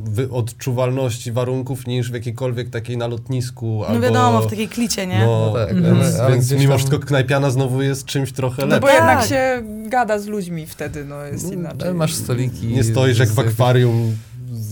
wy, 0.04 0.30
odczuwalności 0.30 1.32
warunków 1.32 1.86
niż 1.86 2.10
w 2.10 2.14
jakiejkolwiek 2.14 2.70
takiej 2.70 2.96
na 2.96 3.06
lotnisku. 3.06 3.78
no 3.80 3.86
albo, 3.86 4.00
wiadomo, 4.00 4.40
w 4.42 4.50
takiej 4.50 4.68
klicie, 4.68 5.06
nie? 5.06 5.18
No, 5.18 5.46
No 5.46 5.58
tak, 5.58 5.70
Mhm. 5.70 5.96
więc, 6.00 6.16
ale 6.20 6.32
więc 6.32 6.52
mimo 6.52 6.68
tam- 6.68 6.78
wszystko 6.78 6.98
knajpiana 6.98 7.50
znowu 7.50 7.82
jest 7.82 8.04
czymś 8.04 8.32
trochę 8.32 8.62
No 8.62 8.68
lepszym. 8.68 8.80
bo 8.80 8.86
Tak. 8.86 8.96
jednak 8.96 9.24
się 9.26 9.62
gada 9.88 10.18
z 10.18 10.26
ludźmi 10.26 10.66
wtedy, 10.66 11.04
no 11.04 11.22
jest 11.24 11.52
inaczej. 11.52 11.82
Ale 11.82 11.94
masz 11.94 12.14
stoliki. 12.14 12.66
Nie 12.66 12.84
stoisz 12.84 13.18
jak 13.18 13.28
w 13.28 13.38
akwarium 13.38 14.16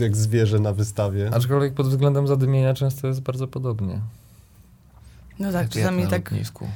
jak 0.00 0.16
zwierzę 0.16 0.58
na 0.58 0.72
wystawie. 0.72 1.30
Aczkolwiek 1.34 1.74
pod 1.74 1.88
względem 1.88 2.26
zadymienia 2.26 2.74
często 2.74 3.06
jest 3.08 3.20
bardzo 3.20 3.46
podobnie. 3.48 4.00
No 5.38 5.52
tak, 5.52 5.68
czasami 5.68 6.06
tak 6.06 6.30
lotnisku. 6.30 6.66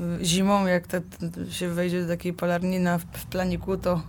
Y, 0.00 0.24
zimą, 0.24 0.66
jak 0.66 0.86
te, 0.86 1.00
te 1.00 1.52
się 1.52 1.68
wejdzie 1.68 2.02
do 2.02 2.08
takiej 2.08 2.32
palarni 2.32 2.80
na, 2.80 2.98
w 2.98 3.26
planiku, 3.30 3.76
to 3.76 4.02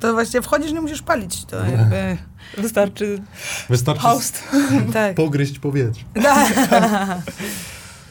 to 0.00 0.12
właśnie 0.12 0.42
wchodzisz, 0.42 0.72
nie 0.72 0.80
musisz 0.80 1.02
palić. 1.02 1.44
To 1.44 1.66
jakby... 1.66 2.16
Wystarczy 2.58 3.22
Wystarczy 3.68 4.02
haust. 4.02 4.42
tak. 4.92 5.14
pogryźć 5.14 5.58
powietrze. 5.58 6.04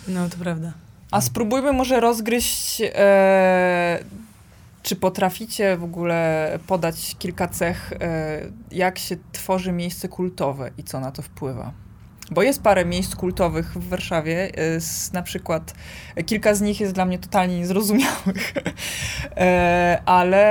No, 0.07 0.29
to 0.29 0.37
prawda. 0.37 0.73
A 1.11 1.21
spróbujmy 1.21 1.73
może 1.73 1.99
rozgryźć, 1.99 2.81
e, 2.81 3.99
czy 4.83 4.95
potraficie 4.95 5.77
w 5.77 5.83
ogóle 5.83 6.59
podać 6.67 7.15
kilka 7.19 7.47
cech, 7.47 7.93
e, 7.93 8.41
jak 8.71 8.99
się 8.99 9.17
tworzy 9.31 9.71
miejsce 9.71 10.07
kultowe 10.07 10.71
i 10.77 10.83
co 10.83 10.99
na 10.99 11.11
to 11.11 11.21
wpływa. 11.21 11.71
Bo 12.31 12.43
jest 12.43 12.61
parę 12.61 12.85
miejsc 12.85 13.15
kultowych 13.15 13.73
w 13.73 13.89
Warszawie, 13.89 14.51
z, 14.79 15.13
na 15.13 15.21
przykład 15.21 15.73
kilka 16.25 16.55
z 16.55 16.61
nich 16.61 16.79
jest 16.79 16.93
dla 16.93 17.05
mnie 17.05 17.19
totalnie 17.19 17.57
niezrozumiałych, 17.57 18.53
e, 19.37 20.01
ale, 20.05 20.45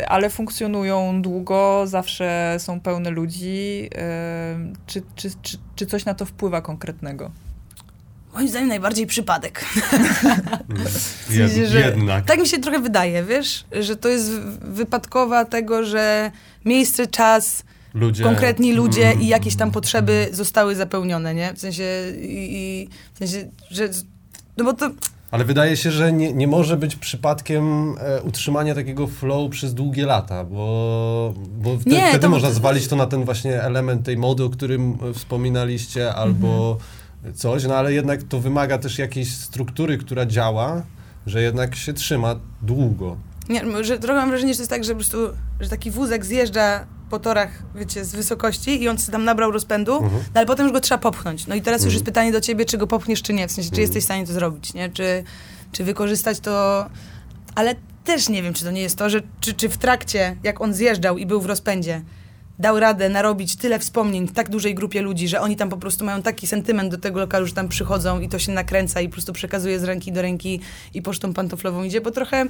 e, 0.00 0.08
ale 0.08 0.30
funkcjonują 0.30 1.22
długo, 1.22 1.84
zawsze 1.86 2.56
są 2.58 2.80
pełne 2.80 3.10
ludzi. 3.10 3.90
E, 3.94 4.58
czy, 4.86 5.02
czy, 5.16 5.30
czy, 5.42 5.58
czy 5.76 5.86
coś 5.86 6.04
na 6.04 6.14
to 6.14 6.26
wpływa 6.26 6.60
konkretnego? 6.60 7.30
Moim 8.34 8.48
zdaniem 8.48 8.68
najbardziej 8.68 9.06
przypadek. 9.06 9.64
Jed, 11.30 11.52
że- 11.68 11.80
jednak. 11.80 12.24
Tak 12.24 12.40
mi 12.40 12.48
się 12.48 12.58
trochę 12.58 12.78
wydaje, 12.78 13.24
wiesz, 13.24 13.64
że 13.72 13.96
to 13.96 14.08
jest 14.08 14.30
wypadkowa 14.60 15.44
tego, 15.44 15.84
że 15.84 16.30
miejsce, 16.64 17.06
czas, 17.06 17.62
Ludzie. 17.94 18.24
konkretni 18.24 18.72
ludzie 18.72 19.06
Mm. 19.08 19.22
i 19.22 19.26
jakieś 19.28 19.56
tam 19.56 19.70
potrzeby 19.70 20.28
zostały 20.32 20.74
zapełnione, 20.74 21.34
nie? 21.34 21.54
W 21.54 21.58
sensie, 21.58 21.84
i, 22.20 22.48
i, 22.52 22.88
w 23.14 23.18
sensie 23.18 23.50
że... 23.70 23.88
No 24.56 24.64
bo 24.64 24.72
to... 24.72 24.90
Ale 25.30 25.44
wydaje 25.44 25.76
się, 25.76 25.90
że 25.90 26.12
nie, 26.12 26.32
nie 26.32 26.46
może 26.48 26.76
być 26.76 26.96
przypadkiem 26.96 27.94
e, 28.00 28.22
utrzymania 28.22 28.74
takiego 28.74 29.06
flow 29.06 29.50
przez 29.50 29.74
długie 29.74 30.06
lata, 30.06 30.44
bo, 30.44 31.34
bo 31.58 31.78
wtedy, 31.78 31.96
Nie, 31.96 32.08
wtedy 32.08 32.22
to- 32.22 32.28
można 32.28 32.50
zwalić 32.50 32.88
to 32.88 32.96
na 32.96 33.06
ten 33.06 33.24
właśnie 33.24 33.62
element 33.62 34.06
tej 34.06 34.16
mody, 34.16 34.44
o 34.44 34.50
którym 34.50 34.98
e, 35.10 35.14
wspominaliście, 35.14 36.14
albo 36.14 36.78
coś, 37.34 37.64
no 37.64 37.74
ale 37.76 37.92
jednak 37.92 38.22
to 38.22 38.40
wymaga 38.40 38.78
też 38.78 38.98
jakiejś 38.98 39.34
struktury, 39.34 39.98
która 39.98 40.26
działa, 40.26 40.82
że 41.26 41.42
jednak 41.42 41.76
się 41.76 41.92
trzyma 41.92 42.36
długo. 42.62 43.16
Nie, 43.48 43.84
że 43.84 43.98
trochę 43.98 44.20
mam 44.20 44.28
wrażenie, 44.28 44.52
że 44.52 44.56
to 44.56 44.62
jest 44.62 44.70
tak, 44.70 44.84
że 44.84 44.92
po 44.92 44.98
prostu, 44.98 45.18
że 45.60 45.68
taki 45.68 45.90
wózek 45.90 46.24
zjeżdża 46.24 46.86
po 47.14 47.18
torach, 47.18 47.50
wiecie, 47.74 48.04
z 48.04 48.12
wysokości 48.14 48.82
i 48.82 48.88
on 48.88 48.98
sobie 48.98 49.12
tam 49.12 49.24
nabrał 49.24 49.50
rozpędu, 49.50 49.92
Mhm. 49.94 50.12
no 50.14 50.30
ale 50.34 50.46
potem 50.46 50.66
już 50.66 50.72
go 50.72 50.80
trzeba 50.80 50.98
popchnąć. 50.98 51.46
No 51.46 51.54
i 51.54 51.62
teraz 51.62 51.80
już 51.80 51.86
Mhm. 51.86 51.94
jest 51.94 52.04
pytanie 52.04 52.32
do 52.32 52.40
ciebie, 52.40 52.64
czy 52.64 52.78
go 52.78 52.86
popchniesz, 52.86 53.22
czy 53.22 53.32
nie, 53.32 53.48
w 53.48 53.52
sensie, 53.52 53.70
czy 53.70 53.74
Mhm. 53.74 53.82
jesteś 53.82 54.02
w 54.02 54.04
stanie 54.04 54.26
to 54.26 54.32
zrobić, 54.32 54.74
nie? 54.74 54.88
Czy, 54.90 55.24
czy 55.72 55.84
wykorzystać 55.84 56.40
to... 56.40 56.86
Ale 57.54 57.74
też 58.04 58.28
nie 58.28 58.42
wiem, 58.42 58.54
czy 58.54 58.64
to 58.64 58.70
nie 58.70 58.80
jest 58.80 58.98
to, 58.98 59.10
że 59.10 59.22
czy, 59.40 59.54
czy 59.54 59.68
w 59.68 59.76
trakcie, 59.78 60.36
jak 60.42 60.60
on 60.60 60.74
zjeżdżał 60.74 61.18
i 61.18 61.26
był 61.26 61.40
w 61.40 61.46
rozpędzie, 61.46 62.02
dał 62.58 62.80
radę 62.80 63.08
narobić 63.08 63.56
tyle 63.56 63.78
wspomnień 63.78 64.26
w 64.28 64.32
tak 64.32 64.50
dużej 64.50 64.74
grupie 64.74 65.02
ludzi, 65.02 65.28
że 65.28 65.40
oni 65.40 65.56
tam 65.56 65.68
po 65.68 65.76
prostu 65.76 66.04
mają 66.04 66.22
taki 66.22 66.46
sentyment 66.46 66.90
do 66.90 66.98
tego 66.98 67.20
lokalu, 67.20 67.46
że 67.46 67.52
tam 67.52 67.68
przychodzą 67.68 68.20
i 68.20 68.28
to 68.28 68.38
się 68.38 68.52
nakręca 68.52 69.00
i 69.00 69.08
po 69.08 69.12
prostu 69.12 69.32
przekazuje 69.32 69.78
z 69.80 69.84
ręki 69.84 70.12
do 70.12 70.22
ręki 70.22 70.60
i 70.94 71.02
pocztą 71.02 71.34
pantoflową 71.34 71.82
idzie, 71.82 72.00
bo 72.00 72.10
trochę... 72.10 72.44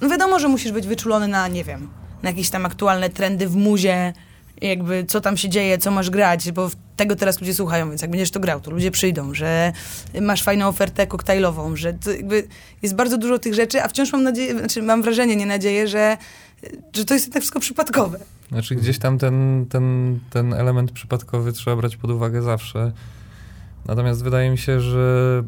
No 0.00 0.08
wiadomo, 0.08 0.38
że 0.38 0.48
musisz 0.48 0.72
być 0.72 0.86
wyczulony 0.86 1.28
na, 1.28 1.48
nie 1.48 1.64
wiem, 1.64 1.88
na 2.22 2.30
jakieś 2.30 2.50
tam 2.50 2.66
aktualne 2.66 3.10
trendy 3.10 3.48
w 3.48 3.56
muzie, 3.56 4.12
jakby 4.62 5.04
co 5.04 5.20
tam 5.20 5.36
się 5.36 5.48
dzieje, 5.48 5.78
co 5.78 5.90
masz 5.90 6.10
grać, 6.10 6.52
bo 6.52 6.70
tego 6.96 7.16
teraz 7.16 7.40
ludzie 7.40 7.54
słuchają, 7.54 7.88
więc 7.88 8.02
jak 8.02 8.10
będziesz 8.10 8.30
to 8.30 8.40
grał, 8.40 8.60
to 8.60 8.70
ludzie 8.70 8.90
przyjdą, 8.90 9.34
że 9.34 9.72
masz 10.20 10.42
fajną 10.42 10.68
ofertę 10.68 11.06
koktajlową, 11.06 11.76
że 11.76 11.98
jest 12.82 12.94
bardzo 12.94 13.18
dużo 13.18 13.38
tych 13.38 13.54
rzeczy, 13.54 13.82
a 13.82 13.88
wciąż 13.88 14.12
mam 14.12 14.22
nadzieję, 14.22 14.58
znaczy 14.58 14.82
mam 14.82 15.02
wrażenie, 15.02 15.36
nie 15.36 15.46
nadzieję, 15.46 15.88
że, 15.88 16.16
że 16.96 17.04
to 17.04 17.14
jest 17.14 17.26
jednak 17.26 17.42
wszystko 17.42 17.60
przypadkowe. 17.60 18.18
Znaczy 18.48 18.74
gdzieś 18.74 18.98
tam 18.98 19.18
ten, 19.18 19.66
ten, 19.70 20.18
ten 20.30 20.54
element 20.54 20.92
przypadkowy 20.92 21.52
trzeba 21.52 21.76
brać 21.76 21.96
pod 21.96 22.10
uwagę 22.10 22.42
zawsze. 22.42 22.92
Natomiast 23.86 24.24
wydaje 24.24 24.50
mi 24.50 24.58
się, 24.58 24.80
że 24.80 25.42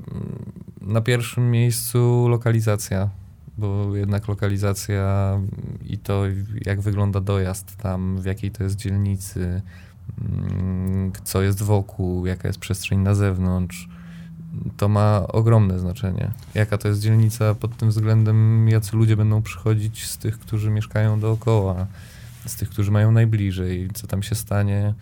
na 0.81 1.01
pierwszym 1.01 1.51
miejscu 1.51 2.29
lokalizacja, 2.29 3.09
bo 3.61 3.97
jednak 3.97 4.29
lokalizacja 4.29 5.39
i 5.85 5.99
to 5.99 6.23
jak 6.67 6.81
wygląda 6.81 7.21
dojazd 7.21 7.77
tam, 7.77 8.21
w 8.21 8.25
jakiej 8.25 8.51
to 8.51 8.65
jest 8.65 8.77
dzielnicy, 8.77 9.63
mm, 10.21 11.13
co 11.25 11.43
jest 11.43 11.63
wokół, 11.63 12.27
jaka 12.27 12.49
jest 12.49 12.59
przestrzeń 12.59 12.99
na 12.99 13.15
zewnątrz, 13.15 13.89
to 14.77 14.89
ma 14.89 15.27
ogromne 15.29 15.79
znaczenie. 15.79 16.31
Jaka 16.55 16.79
to 16.79 16.89
jest 16.89 17.01
dzielnica 17.01 17.55
pod 17.55 17.77
tym 17.77 17.89
względem, 17.89 18.69
jacy 18.69 18.97
ludzie 18.97 19.17
będą 19.17 19.43
przychodzić 19.43 20.07
z 20.07 20.19
tych, 20.19 20.39
którzy 20.39 20.71
mieszkają 20.71 21.21
dookoła 21.21 21.87
z 22.47 22.57
tych, 22.57 22.71
którzy 22.71 22.91
mają 22.91 23.13
najbliżej, 23.13 23.91
co 23.95 24.07
tam 24.07 24.23
się 24.23 24.35
stanie. 24.35 24.95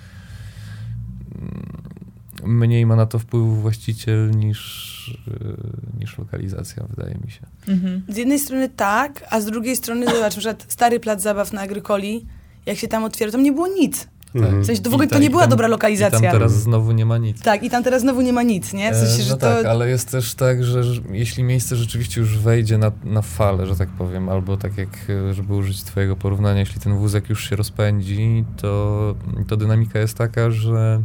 Mniej 2.44 2.86
ma 2.86 2.96
na 2.96 3.06
to 3.06 3.18
wpływu 3.18 3.54
właściciel 3.54 4.30
niż, 4.30 5.20
yy, 5.26 5.56
niż 6.00 6.18
lokalizacja, 6.18 6.84
wydaje 6.96 7.14
mi 7.24 7.30
się. 7.30 7.40
Mhm. 7.68 8.02
Z 8.08 8.16
jednej 8.16 8.38
strony 8.38 8.68
tak, 8.68 9.24
a 9.30 9.40
z 9.40 9.44
drugiej 9.46 9.76
strony 9.76 10.06
zobacz, 10.06 10.20
na 10.36 10.40
przykład 10.40 10.66
stary 10.68 11.00
plac 11.00 11.22
zabaw 11.22 11.52
na 11.52 11.60
Agrykoli, 11.60 12.26
jak 12.66 12.78
się 12.78 12.88
tam 12.88 13.04
otwiera, 13.04 13.32
tam 13.32 13.42
nie 13.42 13.52
było 13.52 13.68
nic. 13.68 14.08
Mhm. 14.34 14.62
W 14.62 14.66
sensie 14.66 14.82
to 14.82 14.90
w 14.90 14.94
ogóle 14.94 15.06
I 15.06 15.10
ta- 15.10 15.16
to 15.16 15.20
nie 15.20 15.26
i 15.26 15.30
była 15.30 15.42
tam- 15.42 15.50
dobra 15.50 15.68
I 15.68 15.70
lokalizacja. 15.70 16.20
tam 16.20 16.32
teraz 16.32 16.52
znowu 16.52 16.92
nie 16.92 17.06
ma 17.06 17.18
nic. 17.18 17.42
Tak, 17.42 17.62
i 17.62 17.70
tam 17.70 17.84
teraz 17.84 18.02
znowu 18.02 18.20
nie 18.20 18.32
ma 18.32 18.42
nic, 18.42 18.72
nie? 18.72 18.92
W 18.92 18.96
sensie, 18.96 19.22
E, 19.22 19.24
że 19.24 19.30
no 19.30 19.36
to... 19.36 19.40
tak, 19.56 19.66
ale 19.66 19.88
jest 19.88 20.10
też 20.10 20.34
tak, 20.34 20.64
że 20.64 20.84
że 20.84 21.00
jeśli 21.12 21.42
miejsce 21.44 21.76
rzeczywiście 21.76 22.20
już 22.20 22.38
wejdzie 22.38 22.78
na, 22.78 22.92
na 23.04 23.22
falę, 23.22 23.66
że 23.66 23.76
tak 23.76 23.88
powiem, 23.88 24.28
albo 24.28 24.56
tak 24.56 24.78
jak, 24.78 24.88
e, 25.30 25.34
żeby 25.34 25.54
użyć 25.54 25.82
twojego 25.82 26.16
porównania, 26.16 26.60
jeśli 26.60 26.80
ten 26.80 26.94
wózek 26.96 27.28
już 27.28 27.48
się 27.50 27.56
rozpędzi, 27.56 28.44
to, 28.56 29.14
to 29.48 29.56
dynamika 29.56 29.98
jest 29.98 30.16
taka, 30.18 30.50
że 30.50 31.02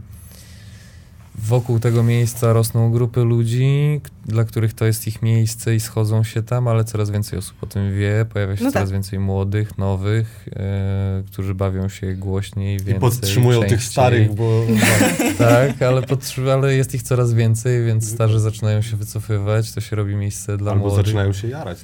wokół 1.47 1.79
tego 1.79 2.03
miejsca 2.03 2.53
rosną 2.53 2.91
grupy 2.91 3.23
ludzi, 3.23 4.01
dla 4.25 4.43
których 4.43 4.73
to 4.73 4.85
jest 4.85 5.07
ich 5.07 5.21
miejsce 5.21 5.75
i 5.75 5.79
schodzą 5.79 6.23
się 6.23 6.43
tam, 6.43 6.67
ale 6.67 6.83
coraz 6.83 7.09
więcej 7.09 7.39
osób 7.39 7.63
o 7.63 7.65
tym 7.65 7.97
wie, 7.97 8.25
pojawia 8.33 8.55
się 8.57 8.63
No 8.63 8.71
coraz 8.71 8.89
tak. 8.89 8.93
więcej 8.93 9.19
młodych, 9.19 9.77
nowych, 9.77 10.47
e, 10.55 11.23
którzy 11.31 11.55
bawią 11.55 11.89
się 11.89 12.13
głośniej, 12.13 12.77
więcej, 12.77 12.95
I 12.95 12.99
podtrzymują 12.99 13.59
tych 13.59 13.69
częściej. 13.69 13.91
starych, 13.91 14.33
bo 14.35 14.65
Tak, 15.37 15.81
ale, 15.81 16.01
potrzy- 16.01 16.51
ale 16.51 16.75
jest 16.75 16.95
ich 16.95 17.03
coraz 17.03 17.33
więcej, 17.33 17.85
więc 17.85 18.09
starzy 18.11 18.39
zaczynają 18.39 18.81
się 18.81 18.97
wycofywać, 18.97 19.71
to 19.71 19.81
się 19.81 19.95
robi 19.95 20.15
miejsce 20.15 20.57
dla 20.57 20.71
albo 20.71 20.85
młodych. 20.87 21.05
zaczynają 21.05 21.33
się 21.33 21.47
jarać. 21.47 21.77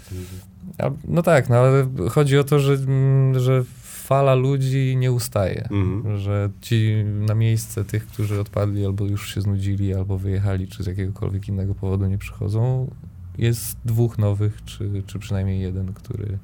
no 1.08 1.24
tak, 1.24 1.50
no 1.50 1.56
ale 1.56 1.88
chodzi 2.10 2.38
o 2.38 2.44
to, 2.44 2.60
że, 2.60 2.74
mm, 2.74 3.40
że 3.40 3.64
fala 4.10 4.36
ludzi 4.36 4.96
nie 4.98 5.12
ustaje. 5.12 5.62
Mhm. 5.72 6.18
Że 6.18 6.50
ci 6.62 7.04
na 7.06 7.36
miejsce 7.36 7.86
tych, 7.86 8.08
którzy 8.08 8.42
odpadli 8.42 8.86
albo 8.86 9.06
już 9.06 9.34
się 9.36 9.42
znudzili, 9.42 9.94
albo 9.94 10.18
wyjechali, 10.18 10.68
czy 10.68 10.84
z 10.84 10.88
jakiegokolwiek 10.88 11.48
innego 11.48 11.76
powodu 11.76 12.06
nie 12.06 12.18
przychodzą, 12.18 12.92
jest 13.38 13.78
dwóch 13.86 14.18
nowych, 14.18 14.60
czy, 14.66 15.04
czy 15.08 15.20
przynajmniej 15.20 15.62
jeden, 15.62 15.94
który, 15.94 16.38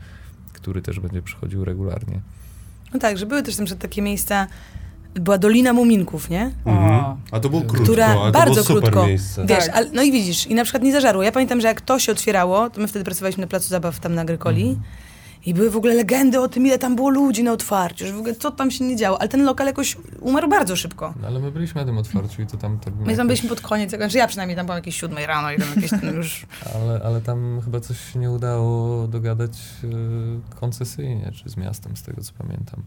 który 0.53 0.81
też 0.81 0.99
będzie 0.99 1.21
przychodził 1.21 1.65
regularnie. 1.65 2.19
No 2.93 2.99
tak, 2.99 3.17
że 3.17 3.25
były 3.25 3.43
też 3.43 3.55
przykład 3.55 3.79
takie 3.79 4.01
miejsca, 4.01 4.47
była 5.13 5.37
Dolina 5.37 5.73
Muminków, 5.73 6.29
nie? 6.29 6.51
Mhm. 6.65 7.17
A 7.31 7.39
to 7.39 7.49
było 7.49 7.61
krótko, 7.61 7.83
Która 7.83 8.05
ale 8.07 8.31
to 8.31 8.39
bardzo 8.39 8.53
było 8.53 8.65
super 8.65 8.81
krótko. 8.83 9.07
miejsce. 9.07 9.45
Wiesz, 9.45 9.65
Tak. 9.65 9.75
ale, 9.75 9.89
no 9.93 10.03
i 10.03 10.11
widzisz, 10.11 10.47
i 10.47 10.55
na 10.55 10.63
przykład 10.63 10.83
nie 10.83 10.91
zażarło. 10.91 11.23
Ja 11.23 11.31
pamiętam, 11.31 11.61
że 11.61 11.67
jak 11.67 11.81
to 11.81 11.99
się 11.99 12.11
otwierało, 12.11 12.69
to 12.69 12.81
my 12.81 12.87
wtedy 12.87 13.05
pracowaliśmy 13.05 13.41
na 13.41 13.47
placu 13.47 13.67
zabaw 13.69 13.99
tam 13.99 14.15
na 14.15 14.21
Agrykoli 14.21 14.77
i 15.45 15.53
były 15.53 15.69
w 15.69 15.77
ogóle 15.77 15.93
legendy 15.93 16.39
o 16.39 16.47
tym, 16.47 16.65
ile 16.67 16.79
tam 16.79 16.95
było 16.95 17.09
ludzi 17.09 17.43
na 17.43 17.51
otwarciu, 17.51 18.07
że 18.07 18.13
w 18.13 18.17
ogóle 18.17 18.35
co 18.35 18.51
tam 18.51 18.71
się 18.71 18.83
nie 18.83 18.95
działo, 18.95 19.19
ale 19.19 19.29
ten 19.29 19.43
lokal 19.43 19.67
jakoś 19.67 19.97
umarł 20.21 20.47
bardzo 20.49 20.75
szybko. 20.75 21.13
No, 21.21 21.27
ale 21.27 21.39
my 21.39 21.51
byliśmy 21.51 21.81
na 21.81 21.87
tym 21.87 21.97
otwarciu 21.97 22.41
i 22.41 22.45
to 22.45 22.57
tam 22.57 22.79
tak 22.79 22.93
My 22.93 22.99
tam 22.99 23.09
jakoś- 23.09 23.27
byliśmy 23.27 23.49
pod 23.49 23.61
koniec, 23.61 23.89
znaczy 23.89 24.17
ja 24.17 24.27
przynajmniej 24.27 24.55
tam 24.57 24.65
byłam 24.65 24.77
jakieś 24.77 24.99
siódmej 24.99 25.25
rano 25.25 25.51
i 25.51 25.57
tam 25.59 25.67
jakieś 25.75 25.89
tam 25.89 26.15
już... 26.15 26.45
Ale, 26.75 27.01
ale 27.05 27.21
tam 27.21 27.61
chyba 27.65 27.79
coś 27.79 28.13
się 28.13 28.19
nie 28.19 28.31
udało 28.31 29.07
dogadać 29.07 29.51
e, 29.83 30.55
koncesyjnie, 30.55 31.31
czy 31.31 31.49
z 31.49 31.57
miastem, 31.57 31.97
z 31.97 32.03
tego 32.03 32.21
co 32.21 32.31
pamiętam. 32.37 32.83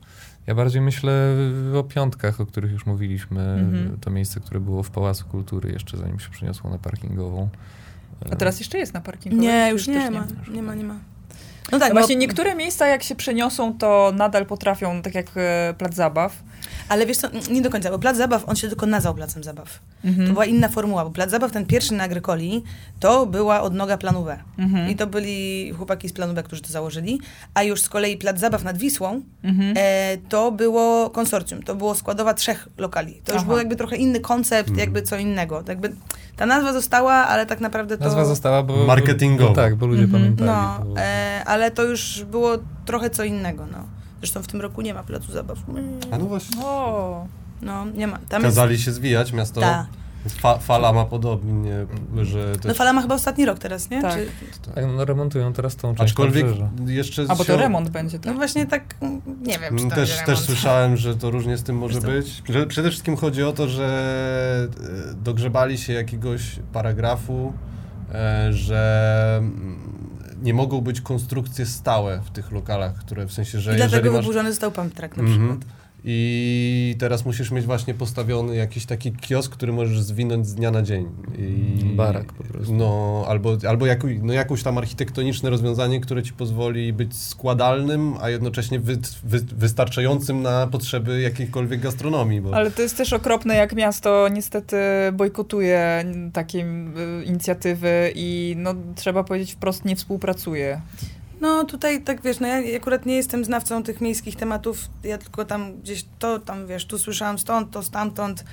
Ja 0.47 0.55
bardziej 0.55 0.83
myślę 0.83 1.13
o 1.77 1.83
piątkach, 1.85 2.41
o 2.41 2.47
których 2.47 2.73
już 2.73 2.87
mówiliśmy. 2.87 3.41
Mhm. 3.41 3.99
To 4.01 4.11
miejsce, 4.11 4.41
które 4.41 4.61
było 4.61 4.83
w 4.83 4.91
Pałacu 4.91 5.25
Kultury 5.27 5.73
jeszcze 5.73 5.97
zanim 5.97 6.19
się 6.21 6.31
przeniosło 6.31 6.71
na 6.71 6.79
parkingową. 6.79 7.49
A 8.31 8.37
teraz 8.37 8.59
jeszcze 8.59 8.79
jest 8.79 8.95
na 8.95 9.01
parkingu? 9.01 9.39
Nie, 9.39 9.69
już 9.73 9.87
też 9.87 9.95
nie 9.95 10.11
ma, 10.11 10.27
nie 10.53 10.63
ma, 10.63 10.75
nie 10.75 10.85
ma. 10.85 10.99
No 11.73 11.79
tak, 11.79 11.89
No 11.89 11.95
właśnie 11.95 12.17
niektóre 12.17 12.55
miejsca 12.55 12.87
jak 12.87 13.03
się 13.03 13.15
przeniosą, 13.15 13.79
to 13.79 14.13
nadal 14.15 14.47
potrafią, 14.47 15.03
tak 15.03 15.15
jak 15.15 15.27
e, 15.37 15.75
plac 15.79 15.95
zabaw. 15.95 16.33
Ale 16.89 17.07
wiesz 17.07 17.17
co, 17.17 17.29
nie 17.51 17.63
do 17.63 17.71
końca, 17.71 17.91
bo 17.91 17.99
plac 17.99 18.17
zabaw, 18.17 18.49
on 18.49 18.57
się 18.57 18.69
tylko 18.69 18.87
nazwał 18.87 19.15
placem 19.15 19.45
zabaw. 19.45 19.81
Mhm. 20.05 20.27
To 20.27 20.33
była 20.33 20.45
inna 20.45 20.69
formuła, 20.69 21.05
bo 21.05 21.11
plac 21.11 21.31
zabaw, 21.31 21.53
ten 21.53 21.67
pierwszy 21.67 21.95
na 21.95 22.05
Agrykoli, 22.05 22.63
to 23.01 23.27
była 23.27 23.61
odnoga 23.63 23.99
planu 23.99 24.25
B. 24.25 24.39
Mhm. 24.59 24.91
I 24.91 24.97
to 24.97 25.07
byli 25.07 25.71
chłopaki 25.77 26.09
z 26.09 26.13
planu 26.13 26.35
B, 26.35 26.43
którzy 26.43 26.63
to 26.63 26.69
założyli. 26.69 27.21
A 27.55 27.63
już 27.63 27.83
z 27.83 27.89
kolei 27.89 28.17
plac 28.17 28.41
zabaw 28.41 28.65
nad 28.65 28.79
Wisłą, 28.79 29.23
Mhm. 29.45 29.75
e, 29.77 30.17
to 30.29 30.53
było 30.53 31.11
konsorcjum. 31.11 31.63
To 31.63 31.75
było 31.75 31.95
składowa 31.95 32.35
trzech 32.35 32.69
lokali. 32.79 33.21
To 33.25 33.33
już 33.33 33.41
Aha. 33.43 33.49
był 33.49 33.59
jakby 33.59 33.77
trochę 33.77 33.97
inny 33.97 34.21
koncept, 34.21 34.77
jakby 34.77 35.03
co 35.03 35.17
innego. 35.19 35.63
To 35.63 35.73
Jakby 35.73 35.93
ta 36.37 36.47
nazwa 36.47 36.73
została, 36.73 37.13
ale 37.15 37.47
tak 37.47 37.61
naprawdę 37.61 37.99
to... 37.99 38.05
Nazwa 38.05 38.25
została, 38.25 38.63
bo... 38.63 38.87
Marketingowo. 38.87 39.55
Tak, 39.55 39.77
bo 39.77 39.87
ludzie 39.87 40.03
Mhm. 40.03 40.23
pamiętali. 40.23 40.51
No, 40.51 40.85
bo... 40.95 41.01
e, 41.01 41.43
ale 41.47 41.71
to 41.71 41.83
już 41.85 42.25
było 42.25 42.51
trochę 42.85 43.11
co 43.11 43.25
innego, 43.25 43.67
no. 43.73 43.79
Zresztą 44.21 44.43
w 44.43 44.47
tym 44.47 44.61
roku 44.61 44.81
nie 44.83 44.95
ma 44.95 45.03
placu 45.03 45.33
zabaw. 45.33 45.59
A 46.11 46.19
no 46.19 46.25
właśnie. 46.25 46.63
O, 46.65 47.27
No, 47.63 47.85
nie 47.87 48.07
ma. 48.07 48.19
Tam 48.29 48.43
Kazali 48.43 48.79
się 48.79 48.93
zwijać 48.93 49.33
miasto. 49.33 49.61
Ta. 49.61 49.87
Fa 50.29 50.59
fala 50.59 50.93
ma 50.93 51.05
podobnie, 51.05 51.87
że 52.23 52.39
jest... 52.39 52.61
też... 52.61 52.69
No 52.69 52.75
fala 52.75 52.93
ma 52.93 53.03
chyba 53.03 53.15
ostatni 53.15 53.45
rok 53.47 53.59
teraz, 53.59 53.91
nie? 53.91 54.03
Tak. 54.03 54.15
Czy... 54.15 54.71
Tak, 54.75 54.85
no 54.97 55.05
remontują 55.05 55.53
teraz 55.53 55.77
tą 55.77 55.95
część 55.95 56.11
Aczkolwiek 56.11 56.47
jeszcze... 56.87 57.25
a 57.29 57.37
bo 57.37 57.45
się- 57.45 57.53
to 57.53 57.57
remont 57.59 57.89
będzie, 57.89 58.19
No 58.19 58.25
tak? 58.25 58.37
właśnie 58.37 58.67
tak, 58.67 58.95
mm, 59.01 59.21
nie 59.43 59.59
wiem, 59.59 59.77
czy 59.77 59.83
Mm, 59.85 59.91
to 59.91 59.97
Też, 59.97 60.19
też 60.27 60.39
słyszałem, 60.39 60.97
że 60.97 61.17
to 61.17 61.31
różnie 61.31 61.57
z 61.57 61.63
tym 61.63 61.77
może 61.77 62.01
być. 62.01 62.43
Przede 62.69 62.91
wszystkim 62.91 63.17
chodzi 63.17 63.43
o 63.45 63.53
to, 63.53 63.69
że 63.69 64.69
e, 65.11 65.15
dogrzebali 65.15 65.79
się 65.79 65.93
jakiegoś 65.93 66.43
paragrafu, 66.73 67.53
e, 68.13 68.53
że 68.53 69.35
mm, 69.39 69.98
nie 70.43 70.55
mogą 70.55 70.81
być 70.81 71.01
konstrukcje 71.01 71.67
stałe 71.67 72.21
w 72.25 72.31
tych 72.31 72.53
lokalach, 72.53 72.95
które 72.95 73.27
w 73.27 73.33
sensie, 73.33 73.61
że 73.61 73.71
I 73.71 73.73
jeżeli 73.75 73.91
dlatego 73.91 74.13
masz... 74.13 74.21
wyburzony 74.25 74.51
został 74.53 74.71
pump 74.73 74.95
track 74.95 75.17
na 75.17 75.23
Mhm. 75.23 75.39
przykład. 75.59 75.78
I 76.11 76.97
teraz 76.99 77.25
musisz 77.25 77.51
mieć 77.51 77.67
właśnie 77.67 77.95
postawiony 77.95 78.57
jakiś 78.57 78.87
taki 78.87 79.13
kiosk, 79.13 79.53
który 79.53 79.73
możesz 79.73 80.01
zwinąć 80.01 80.47
z 80.47 80.55
dnia 80.55 80.71
na 80.71 80.83
dzień. 80.83 81.09
I, 81.39 81.85
Barak 81.85 82.33
po 82.33 82.45
prostu. 82.45 82.75
No, 82.75 83.25
albo, 83.29 83.57
albo 83.69 83.87
jaku, 83.87 84.07
no, 84.23 84.33
jakąś 84.33 84.63
tam 84.63 84.79
architektoniczne 84.79 85.51
rozwiązanie, 85.51 86.01
które 86.01 86.23
ci 86.23 86.33
pozwoli 86.33 86.93
być 86.93 87.17
składalnym, 87.17 88.15
a 88.21 88.31
jednocześnie 88.31 88.81
wy, 88.81 88.99
wy, 89.25 89.41
wystarczającym 89.57 90.43
na 90.43 90.67
potrzeby 90.67 91.21
jakiejkolwiek 91.21 91.81
gastronomii. 91.81 92.41
Bo... 92.41 92.55
Ale 92.55 92.71
to 92.71 92.83
jest 92.83 92.97
też 92.97 93.13
okropne, 93.13 93.57
jak 93.57 93.75
miasto 93.75 94.29
niestety 94.29 94.77
bojkotuje 95.13 96.05
takie 96.33 96.59
y, 96.59 97.25
inicjatywy 97.25 98.13
i 98.15 98.55
no, 98.59 98.75
trzeba 98.95 99.25
powiedzieć 99.25 99.53
wprost 99.53 99.85
nie 99.85 99.97
współpracuje. 99.97 100.81
No 101.41 101.65
tutaj 101.65 102.03
tak 102.03 102.23
wiesz, 102.23 102.41
no 102.41 102.47
ja 102.47 102.77
akurat 102.77 103.07
nie 103.07 103.17
jestem 103.17 103.45
znawcą 103.45 103.83
tych 103.83 104.01
miejskich 104.01 104.37
tematów, 104.37 104.79
ja 105.05 105.19
tylko 105.19 105.45
tam 105.45 105.81
gdzieś 105.81 106.05
to 106.19 106.39
tam 106.39 106.67
wiesz, 106.67 106.87
tu 106.87 106.99
słyszałam 106.99 107.39
stąd, 107.39 107.71
to 107.71 107.83
stamtąd. 107.83 108.45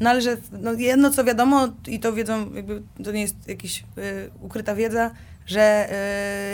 No 0.00 0.10
ale 0.10 0.20
że 0.22 0.36
no, 0.52 0.72
jedno 0.72 1.10
co 1.10 1.24
wiadomo 1.24 1.68
i 1.86 2.00
to 2.00 2.12
wiedzą, 2.12 2.54
jakby 2.54 2.82
to 3.04 3.12
nie 3.12 3.20
jest 3.20 3.48
jakaś 3.48 3.80
y, 3.80 3.84
ukryta 4.40 4.74
wiedza, 4.74 5.10
że 5.46 5.88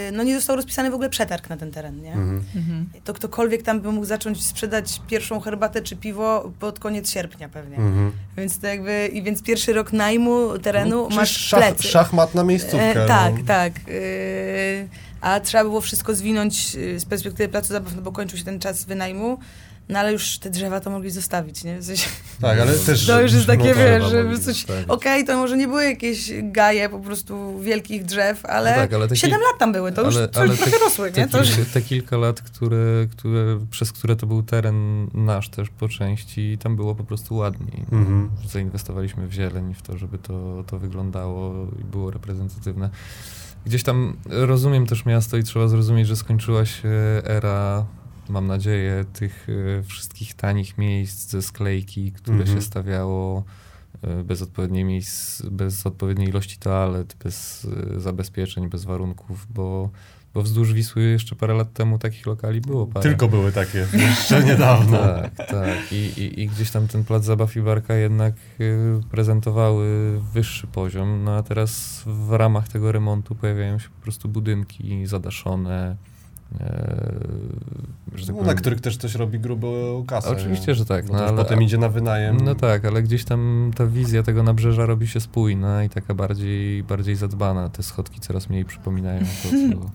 y, 0.09 0.12
no 0.12 0.22
nie 0.22 0.34
został 0.34 0.57
rozpisany 0.57 0.91
w 0.91 0.95
ogóle 0.95 1.09
przetarg 1.09 1.51
na 1.51 1.57
ten 1.57 1.70
teren, 1.70 2.03
nie? 2.03 2.12
Mhm. 2.12 2.45
Mhm. 2.57 2.86
To 3.05 3.12
ktokolwiek 3.14 3.62
tam 3.62 3.80
by 3.80 3.93
mógł 3.93 4.07
zacząć 4.07 4.45
sprzedać 4.47 5.01
pierwszą 5.09 5.41
herbatę 5.41 5.82
czy 5.82 5.97
piwo 5.97 6.53
pod 6.59 6.78
koniec 6.78 7.11
sierpnia 7.11 7.49
pewnie. 7.49 7.76
Mhm. 7.76 8.12
Więc 8.36 8.59
to 8.59 8.66
jakby, 8.66 9.11
i 9.12 9.22
więc 9.22 9.43
pierwszy 9.43 9.72
rok 9.72 9.93
najmu 9.93 10.59
terenu 10.59 11.07
No, 11.11 11.16
masz 11.16 11.30
szach, 11.30 11.61
plecy. 11.61 11.88
szachmatna 11.88 12.45
miejscówka. 12.45 12.78
E, 12.78 13.07
tak, 13.07 13.34
no. 13.38 13.45
tak. 13.47 13.72
E, 13.88 15.09
a 15.21 15.41
trzeba 15.41 15.64
było 15.64 15.81
wszystko 15.81 16.14
zwinąć 16.14 16.77
e, 16.77 17.01
z 17.01 17.05
perspektywy 17.05 17.49
placu 17.49 17.68
zabaw, 17.68 17.97
no 17.97 18.03
bo 18.03 18.12
kończył 18.12 18.39
się 18.39 18.45
ten 18.45 18.59
czas 18.59 18.85
wynajmu. 18.85 19.39
No 19.89 19.99
ale 19.99 20.12
już 20.12 20.39
te 20.39 20.51
drzewa 20.51 20.81
to 20.81 20.91
mogli 20.91 21.11
zostawić, 21.11 21.64
nie? 21.64 21.79
W 21.79 21.85
sensie, 21.85 22.09
tak, 22.41 22.61
ale 22.61 22.79
też... 22.79 23.07
to 23.07 23.23
już 23.23 23.33
jest 23.33 23.47
takie, 23.47 23.68
tak. 23.68 23.79
wiesz, 23.79 24.05
żeby 24.11 24.39
coś... 24.39 24.57
zostawić. 24.57 24.89
Okej, 24.89 25.25
to 25.25 25.37
może 25.37 25.57
nie 25.57 25.68
były 25.68 25.85
jakieś 25.85 26.31
gaje 26.43 26.89
po 26.89 26.99
prostu 26.99 27.59
wielkich 27.61 28.05
drzew, 28.05 28.47
ale, 28.47 28.71
No 28.71 28.77
tak, 28.77 28.93
ale 28.93 29.09
te 29.09 29.16
7 29.16 29.39
kil- 29.39 29.43
lat 29.43 29.59
tam 29.59 29.73
były, 29.73 29.93
to 29.93 30.03
już 30.03 30.16
ale- 30.16 30.29
ale, 30.35 30.45
ale 30.49 30.57
trochę 30.57 30.71
te- 30.71 30.79
rosły, 30.79 31.11
Te, 31.12 31.21
nie? 31.21 31.29
To 31.29 31.39
już... 31.39 31.49
kilka, 31.57 31.71
te 31.73 31.83
kilka 31.83 32.16
lat, 32.16 32.43
które, 32.43 33.07
które, 33.11 33.66
przez 33.71 33.93
które 33.93 34.16
to 34.16 34.27
był 34.27 34.43
teren 34.43 35.09
nasz 35.14 35.49
też 35.49 35.68
po 35.68 35.89
części, 35.89 36.59
tam 36.62 36.77
było 36.77 36.95
po 36.95 37.05
prostu 37.05 37.37
ładniej. 37.37 37.85
Mhm. 37.93 38.31
Zainwestowaliśmy 38.49 39.29
w 39.29 39.33
zieleń, 39.33 39.75
w 39.75 39.83
to, 39.83 39.99
żeby 39.99 40.18
to, 40.18 40.64
to 40.66 40.79
wyglądało 40.79 41.66
i 41.81 41.85
było 41.85 42.11
reprezentatywne. 42.11 42.91
Gdzieś 43.66 43.82
tam 43.82 44.16
rozumiem 44.26 44.86
też 44.86 45.04
miasto 45.06 45.36
i 45.36 45.42
trzeba 45.42 45.68
zrozumieć, 45.68 46.08
że 46.08 46.16
skończyła 46.16 46.64
się 46.66 46.88
era, 47.24 47.86
mam 48.28 48.46
nadzieję, 48.46 49.04
tych 49.12 49.46
e, 49.78 49.82
wszystkich 49.82 50.34
tanich 50.34 50.78
miejsc 50.78 51.30
ze 51.30 51.42
sklejki, 51.42 52.12
które 52.12 52.36
Mhm. 52.38 52.56
się 52.56 52.62
stawiało 52.62 53.44
e, 54.02 54.24
bez 54.24 54.42
odpowiedniej 54.42 54.84
miejsc, 54.84 55.42
bez 55.42 55.86
odpowiedniej 55.86 56.28
ilości 56.28 56.58
toalet, 56.58 57.16
bez 57.24 57.66
e, 57.96 58.00
zabezpieczeń, 58.00 58.68
bez 58.68 58.84
warunków, 58.84 59.46
bo, 59.50 59.90
bo 60.35 60.43
wzdłuż 60.43 60.72
Wisły 60.72 61.03
jeszcze 61.03 61.37
parę 61.37 61.55
lat 61.55 61.72
temu 61.72 61.99
takich 61.99 62.26
lokali 62.26 62.61
było 62.61 62.87
parę. 62.87 63.03
Tylko 63.03 63.28
były 63.28 63.53
takie, 63.53 63.87
jeszcze 63.93 64.45
niedawno. 64.51 64.99
Tak, 64.99 65.35
tak. 65.35 65.93
I, 65.93 65.97
i, 65.97 66.41
I 66.41 66.49
gdzieś 66.49 66.70
tam 66.70 66.89
ten 66.89 67.05
plac 67.05 67.24
zabaw 67.24 67.57
i 67.57 67.61
barka 67.61 67.95
jednak 67.95 68.35
y, 68.61 69.01
prezentowały 69.11 70.20
wyższy 70.33 70.66
poziom, 70.66 71.24
no 71.24 71.37
a 71.37 71.43
teraz 71.43 72.03
w 72.07 72.33
ramach 72.33 72.68
tego 72.68 72.93
remontu 72.93 73.35
pojawiają 73.35 73.78
się 73.78 73.89
po 73.89 74.03
prostu 74.03 74.28
budynki 74.28 75.07
zadaszone. 75.07 75.97
E, 76.61 77.11
że 78.14 78.26
tak 78.26 78.36
No, 78.36 78.42
na 78.42 78.55
których 78.55 78.80
też 78.80 78.96
coś 78.96 79.14
robi 79.14 79.38
grubą 79.40 80.05
kasę. 80.07 80.30
Oczywiście, 80.30 80.66
nie? 80.68 80.74
że 80.74 80.84
tak, 80.86 81.07
Bo 81.07 81.12
no 81.12 81.24
ale- 81.24 81.36
potem 81.36 81.62
idzie 81.62 81.78
na 81.78 81.88
wynajem. 81.88 82.36
no 82.44 82.55
tak, 82.55 82.84
ale 82.84 83.03
gdzieś 83.03 83.24
tam 83.24 83.70
ta 83.76 83.86
wizja 83.86 84.22
tego 84.22 84.42
nabrzeża 84.42 84.86
robi 84.86 85.09
się 85.09 85.20
spójna 85.20 85.84
i 85.84 85.88
taka 85.88 86.14
bardziej, 86.14 86.82
bardziej 86.82 87.16
zadbana. 87.16 87.68
Te 87.68 87.82
schodki 87.82 88.20
coraz 88.20 88.48
mniej 88.48 88.64
przypominają 88.64 89.20
to. 89.20 89.48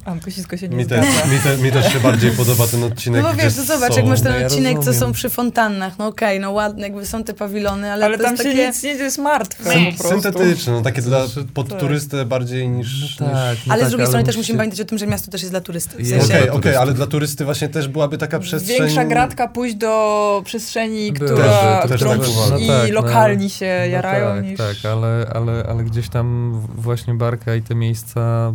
Anko 0.12 0.32
Sisko 0.32 0.58
się 0.58 0.70
nie 0.70 0.78
Mi, 0.78 0.86
te, 0.86 1.01
mi, 1.01 1.39
te, 1.43 1.58
mi 1.58 1.72
też 1.72 1.93
się 1.93 1.99
bardziej 1.99 2.32
podoba 2.32 2.68
ten 2.68 2.84
odcinek, 2.84 3.24
No 3.24 3.30
bo 3.30 3.36
wiesz, 3.36 3.56
to 3.56 3.64
zobacz, 3.64 3.91
są... 3.93 3.97
jak 3.99 4.06
masz 4.06 4.22
ten 4.22 4.32
No 4.34 4.39
ja 4.39 4.45
odcinek, 4.47 4.78
co 4.78 4.84
są 4.84 4.89
rozumiem. 4.89 5.14
przy 5.14 5.30
fontannach, 5.30 5.97
no 5.99 6.08
okej, 6.08 6.39
no 6.39 6.51
ładne, 6.51 6.82
jakby 6.82 7.06
są 7.06 7.24
te 7.24 7.34
pawilony, 7.34 7.91
ale, 7.91 8.06
Ale 8.06 8.18
to 8.18 8.24
tam 8.24 8.32
jest 8.34 8.43
się 8.43 8.49
takie... 8.49 8.68
nic 8.68 8.84
nie 8.84 8.91
dzieje, 8.91 9.03
jest 9.03 9.18
martwe. 9.18 9.70
Syntetyczne, 10.10 10.74
no 10.74 10.82
takie 10.82 11.01
dla, 11.01 11.28
Znaczy, 11.28 11.47
pod 11.53 11.70
tak. 11.70 11.80
turystę 11.80 12.26
bardziej 12.26 12.70
niż... 12.70 13.20
No 13.20 13.26
tak, 13.30 13.58
niż... 13.58 13.66
no 13.68 13.74
Ale 13.74 13.80
tak, 13.82 13.88
z 13.88 13.91
drugiej 13.91 14.08
strony 14.08 14.26
też 14.26 14.38
musimy 14.38 14.58
pamiętać 14.58 14.82
o 14.82 14.86
tym, 14.86 14.97
że 14.97 15.08
miasto 15.08 15.32
też 15.32 15.41
jest 15.41 15.53
dla 15.53 15.62
turysty. 15.62 16.03
W 16.03 16.08
sensie, 16.08 16.45
Okej, 16.50 16.62
turystów. 16.62 16.82
ale 16.82 16.93
dla 16.93 17.08
turysty 17.08 17.46
właśnie 17.46 17.70
też 17.70 17.88
byłaby 17.88 18.18
taka 18.18 18.39
przestrzeń... 18.39 18.78
Większa 18.80 19.06
gratka 19.06 19.48
pójść 19.48 19.76
do 19.76 20.41
przestrzeni, 20.46 21.12
Była, 21.12 21.32
która, 21.32 21.88
też 21.88 21.96
którą 21.96 22.12
tak 22.18 22.26
ci 22.28 22.32
uważam. 22.32 22.60
i 22.60 22.68
No 22.68 22.74
tak, 22.74 22.88
no, 22.89 23.02
lokalni 23.02 23.50
się 23.50 23.78
No 23.80 23.91
jarają 23.91 24.36
tak, 24.36 24.43
niż... 24.46 24.58
tak, 24.58 24.76
ale, 24.91 25.32
ale, 25.36 25.66
ale 25.70 25.84
gdzieś 25.84 26.10
tam 26.10 26.52
właśnie 26.76 27.14
Barka 27.14 27.56
i 27.56 27.62
te 27.62 27.76
miejsca 27.76 28.54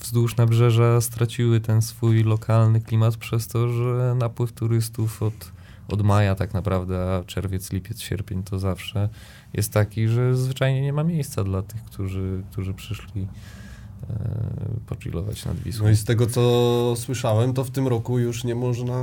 wzdłuż 0.00 0.36
nabrzeża 0.36 1.00
straciły 1.00 1.60
ten 1.60 1.82
swój 1.82 2.24
lokalny 2.24 2.80
klimat 2.80 3.16
przez 3.16 3.48
to, 3.48 3.68
że 3.68 4.14
napływ 4.18 4.52
turystów 4.52 5.22
od, 5.22 5.52
od 5.88 6.02
maja 6.02 6.34
tak 6.34 6.54
naprawdę, 6.54 7.14
a 7.16 7.24
czerwiec, 7.24 7.72
lipiec, 7.72 8.00
sierpień 8.00 8.42
to 8.42 8.58
zawsze 8.58 9.08
jest 9.54 9.72
taki, 9.72 10.08
że 10.08 10.36
zwyczajnie 10.36 10.82
nie 10.82 10.92
ma 10.92 11.04
miejsca 11.04 11.44
dla 11.44 11.62
tych, 11.62 11.84
którzy, 11.84 12.42
którzy 12.52 12.74
przyszli 12.74 13.26
pochillować 14.86 15.44
nad 15.44 15.56
Wisłą. 15.56 15.84
No 15.84 15.90
i 15.90 15.96
z 15.96 16.04
tego, 16.04 16.26
co 16.26 16.94
słyszałem, 16.96 17.52
to 17.54 17.64
w 17.64 17.70
tym 17.70 17.88
roku 17.88 18.18
już 18.18 18.44
nie 18.44 18.54
można 18.54 18.94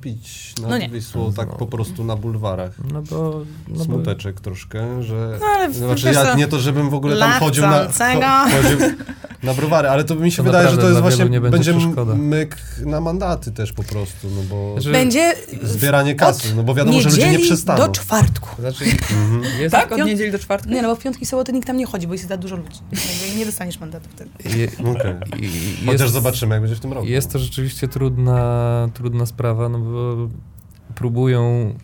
pić 0.00 0.54
nad 0.60 0.70
No 0.70 0.78
nie. 0.78 0.88
Wisłą 0.88 1.32
tak 1.32 1.48
No. 1.48 1.54
po 1.56 1.66
prostu 1.66 2.04
na 2.04 2.16
bulwarach. 2.16 2.72
No 2.92 3.02
bo... 3.02 3.42
No 3.68 3.76
bo 3.78 3.84
Smuteczek 3.84 4.40
troszkę, 4.40 5.02
że... 5.02 5.36
No 5.40 5.46
ale 5.46 5.72
Znaczy 5.74 6.12
ja 6.12 6.34
nie 6.34 6.46
to, 6.46 6.58
żebym 6.58 6.90
w 6.90 6.94
ogóle 6.94 7.18
tam 7.18 7.32
chodził 7.32 7.62
na, 7.62 7.88
chodził 7.88 8.78
na 9.42 9.54
browary, 9.54 9.88
ale 9.88 10.04
to 10.04 10.14
mi 10.14 10.30
się 10.30 10.36
To 10.36 10.42
wydaje, 10.42 10.68
że 10.70 10.76
to 10.78 10.88
jest 10.88 11.00
właśnie, 11.00 11.24
nie 11.24 11.40
będzie 11.40 11.74
przeszkoda. 11.74 12.14
myk 12.14 12.56
na 12.86 13.00
mandaty 13.00 13.52
też 13.52 13.72
po 13.72 13.82
prostu, 13.82 14.28
no 14.36 14.42
bo 14.50 14.72
Znaczy- 14.72 14.92
Będzie 14.92 15.34
zbieranie 15.62 16.14
kasy, 16.14 16.48
od 16.48 16.56
no 16.56 16.62
bo 16.62 16.74
wiadomo, 16.74 17.00
że 17.00 17.08
ludzie 17.10 17.30
nie 17.30 17.38
przestaną. 17.38 17.86
do 17.86 17.92
czwartku. 17.92 18.48
Znaczy, 18.62 18.84
Mhm. 18.84 19.42
jest, 19.60 19.72
Tak? 19.72 19.92
Od 19.92 19.98
Piąt- 19.98 20.06
niedzieli 20.06 20.32
do 20.32 20.38
czwartku? 20.38 20.70
Nie, 20.70 20.82
no 20.82 20.88
bo 20.88 20.96
w 20.96 20.98
piątki 20.98 21.22
i 21.22 21.26
soboty 21.26 21.52
nikt 21.52 21.66
tam 21.66 21.76
nie 21.76 21.86
chodzi, 21.86 22.06
bo 22.06 22.12
jest 22.12 22.28
za 22.28 22.36
dużo 22.36 22.56
ludzi. 22.56 22.78
Nie 23.36 23.46
dostaniesz 23.46 23.80
mandatu 23.80 24.08
wtedy. 24.10 24.30
Je, 24.44 24.66
i- 25.40 25.44
i- 25.82 25.86
Chociaż 25.86 26.00
jest- 26.00 26.12
zobaczymy, 26.12 26.54
jak 26.54 26.62
będzie 26.62 26.76
w 26.76 26.80
tym 26.80 26.92
roku. 26.92 27.06
Jest 27.06 27.32
to 27.32 27.38
rzeczywiście 27.38 27.88
trudna, 27.88 28.88
trudna 28.94 29.26
sprawa, 29.26 29.68
no 29.68 29.78
bo 29.78 30.28
próbują, 30.94 31.74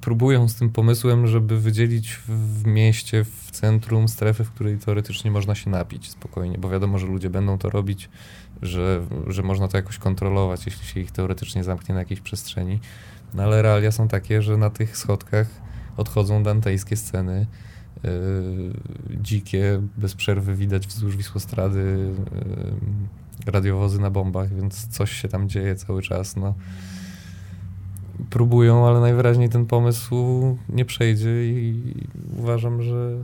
próbują 0.00 0.48
z 0.48 0.54
tym 0.54 0.70
pomysłem, 0.70 1.26
żeby 1.26 1.60
wydzielić 1.60 2.18
w, 2.28 2.66
mieście, 2.66 3.24
w 3.24 3.50
centrum 3.50 4.08
strefę, 4.08 4.44
w 4.44 4.50
której 4.50 4.78
teoretycznie 4.78 5.30
można 5.30 5.54
się 5.54 5.70
napić 5.70 6.10
spokojnie, 6.10 6.58
bo 6.58 6.68
wiadomo, 6.70 6.98
że 6.98 7.06
ludzie 7.06 7.30
będą 7.30 7.58
to 7.58 7.70
robić, 7.70 8.08
że, 8.62 9.06
że 9.26 9.42
można 9.42 9.68
to 9.68 9.76
jakoś 9.76 9.98
kontrolować, 9.98 10.66
jeśli 10.66 10.86
się 10.86 11.00
ich 11.00 11.10
teoretycznie 11.10 11.64
zamknie 11.64 11.94
na 11.94 12.00
jakiejś 12.00 12.20
przestrzeni. 12.20 12.80
No 13.34 13.42
ale 13.42 13.62
realia 13.62 13.92
są 13.92 14.08
takie, 14.08 14.42
że 14.42 14.56
na 14.56 14.70
tych 14.70 14.96
schodkach 14.96 15.46
odchodzą 15.96 16.42
dantejskie 16.42 16.96
sceny. 16.96 17.46
Yy, 18.04 18.10
dzikie, 19.20 19.82
bez 19.96 20.14
przerwy 20.14 20.56
widać 20.56 20.86
wzdłuż 20.86 21.16
Wisłostrady 21.16 22.12
yy, 23.46 23.52
radiowozy 23.52 24.00
na 24.00 24.10
bombach, 24.10 24.54
więc 24.54 24.86
coś 24.88 25.12
się 25.12 25.28
tam 25.28 25.48
dzieje 25.48 25.76
cały 25.76 26.02
czas. 26.02 26.36
No. 26.36 26.54
próbują, 28.30 28.86
ale 28.88 29.00
najwyraźniej 29.00 29.48
ten 29.48 29.66
pomysł 29.66 30.16
nie 30.68 30.84
przejdzie 30.84 31.46
i 31.46 31.94
uważam, 32.38 32.82
że. 32.82 33.18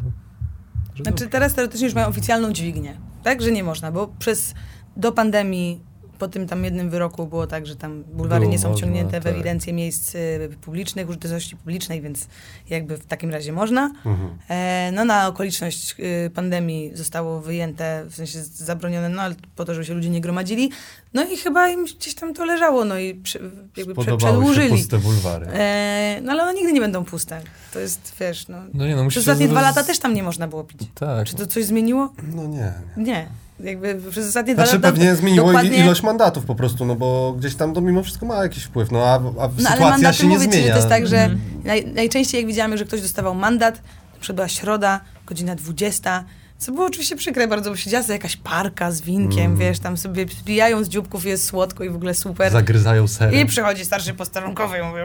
że 0.95 1.05
Znaczy 1.05 1.05
dobrze. 1.05 1.29
teraz 1.29 1.55
teoretycznie 1.55 1.87
już 1.87 1.95
mają 1.95 2.07
oficjalną 2.07 2.53
dźwignię, 2.53 2.97
tak? 3.23 3.43
Że 3.43 3.53
nie 3.53 3.65
można, 3.65 3.93
bo 3.93 4.09
przez 4.19 4.55
do 4.97 5.13
pandemii 5.13 5.81
po 6.19 6.29
tym 6.29 6.47
tam 6.47 6.65
jednym 6.65 6.91
wyroku 6.91 7.27
było 7.27 7.47
tak, 7.47 7.67
że 7.67 7.77
tam 7.77 8.05
bulwary 8.05 8.41
Było 8.41 8.53
nie 8.53 8.59
są 8.59 8.69
można, 8.69 8.79
wciągnięte 8.79 9.21
w 9.21 9.25
tak. 9.25 9.33
ewidencję 9.33 9.73
miejsc 9.73 10.15
y, 10.15 10.51
publicznych, 10.61 11.09
użyteczności 11.09 11.57
publicznej, 11.57 12.01
więc 12.01 12.27
jakby 12.71 12.97
w 12.97 13.07
takim 13.07 13.31
razie 13.31 13.53
można. 13.53 13.91
Mhm. 14.07 14.39
E, 14.49 14.91
no 14.95 15.05
na 15.05 15.29
okoliczność 15.29 15.97
y, 16.27 16.31
pandemii 16.31 16.91
zostało 16.95 17.41
wyjęte, 17.41 18.05
w 18.11 18.15
sensie 18.15 18.43
zabronione, 18.43 19.09
no 19.09 19.23
ale 19.23 19.35
po 19.57 19.65
to, 19.65 19.75
żeby 19.75 19.87
się 19.87 19.95
ludzie 19.95 20.11
nie 20.11 20.21
gromadzili. 20.21 20.71
No 21.15 21.25
i 21.25 21.37
chyba 21.37 21.69
im 21.69 21.85
gdzieś 21.85 22.15
tam 22.15 22.35
to 22.35 22.45
leżało, 22.45 22.85
no 22.85 22.99
i 22.99 23.15
przy, 23.15 23.39
jakby 23.77 23.95
prze, 23.95 24.05
Podobały 24.05 24.21
się 24.21 24.27
przedłużyli. 24.27 24.71
puste 24.71 24.99
bulwary. 24.99 25.47
E, 25.47 26.21
no 26.23 26.33
ale 26.33 26.43
one 26.43 26.55
nigdy 26.55 26.73
nie 26.73 26.81
będą 26.81 27.05
puste. 27.05 27.41
To 27.73 27.79
jest, 27.79 28.15
wiesz, 28.21 28.49
no... 28.49 28.59
No 28.75 28.87
nie, 28.87 28.97
no 28.97 29.09
Przez 29.09 29.23
ostatnie 29.23 29.49
dwa 29.49 29.61
lata 29.63 29.85
też 29.85 29.99
tam 29.99 30.15
nie 30.15 30.23
można 30.23 30.49
było 30.49 30.65
pić. 30.65 30.81
Tak. 30.95 31.27
Czy 31.27 31.35
to 31.35 31.47
coś 31.47 31.65
zmieniło? 31.65 32.13
No 32.35 32.47
nie. 32.47 32.73
nie. 32.97 33.05
Nie. 33.05 33.29
Jakby 33.61 33.95
przez 34.11 34.29
ostatnie 34.29 34.55
dwa 34.55 34.65
Znaczy 34.67 34.77
lata... 34.79 34.93
pewnie 34.93 35.15
zmieniło 35.17 35.47
dokładnie- 35.47 35.79
ilość 35.79 36.03
mandatów 36.03 36.45
po 36.45 36.55
prostu, 36.55 36.85
no 36.85 36.95
bo 36.95 37.35
gdzieś 37.39 37.55
tam 37.55 37.75
to 37.75 37.81
mimo 37.81 38.03
wszystko 38.03 38.27
ma 38.27 38.43
jakiś 38.43 38.65
wpływ, 38.65 38.91
no 38.91 39.05
a, 39.05 39.15
a 39.15 39.19
No 39.19 39.31
ale 39.41 39.51
sytuacja 39.59 39.91
mandaty 39.91 40.17
się 40.19 40.27
nie 40.27 40.35
mówię 40.35 40.47
ci, 40.47 40.53
zmienia. 40.53 40.67
że 40.67 40.71
to 40.73 40.77
jest 40.77 40.89
tak, 40.89 41.07
że 41.07 41.17
Mhm. 41.19 41.41
naj, 41.65 41.87
najczęściej 41.87 42.41
jak 42.41 42.47
widziałam, 42.49 42.77
że 42.77 42.85
ktoś 42.85 43.01
dostawał 43.03 43.35
mandat, 43.35 43.83
na 44.21 44.35
była 44.35 44.49
środa, 44.49 45.01
godzina 45.27 45.55
20, 45.55 46.25
co 46.59 46.73
było 46.73 46.87
oczywiście 46.87 47.17
przykre 47.17 47.49
bardzo, 47.49 47.71
bo 47.71 47.77
siedziała 47.77 48.03
sobie 48.03 48.13
jakaś 48.15 48.37
parka 48.37 48.93
z 48.93 49.01
winkiem, 49.01 49.45
Mm. 49.45 49.57
wiesz, 49.59 49.79
tam 49.79 49.97
sobie 49.97 50.27
pijają 50.45 50.85
z 50.85 50.89
dzióbków, 50.89 51.25
jest 51.27 51.45
słodko 51.47 51.85
i 51.85 51.91
w 51.91 51.95
ogóle 51.97 52.15
super. 52.15 52.53
Zagryzają 52.53 53.09
serem. 53.09 53.35
I 53.35 53.47
przychodzi 53.47 53.85
starszy 53.85 54.15
posterunkowy 54.15 54.79
i 54.79 54.83
mówi. 54.83 55.01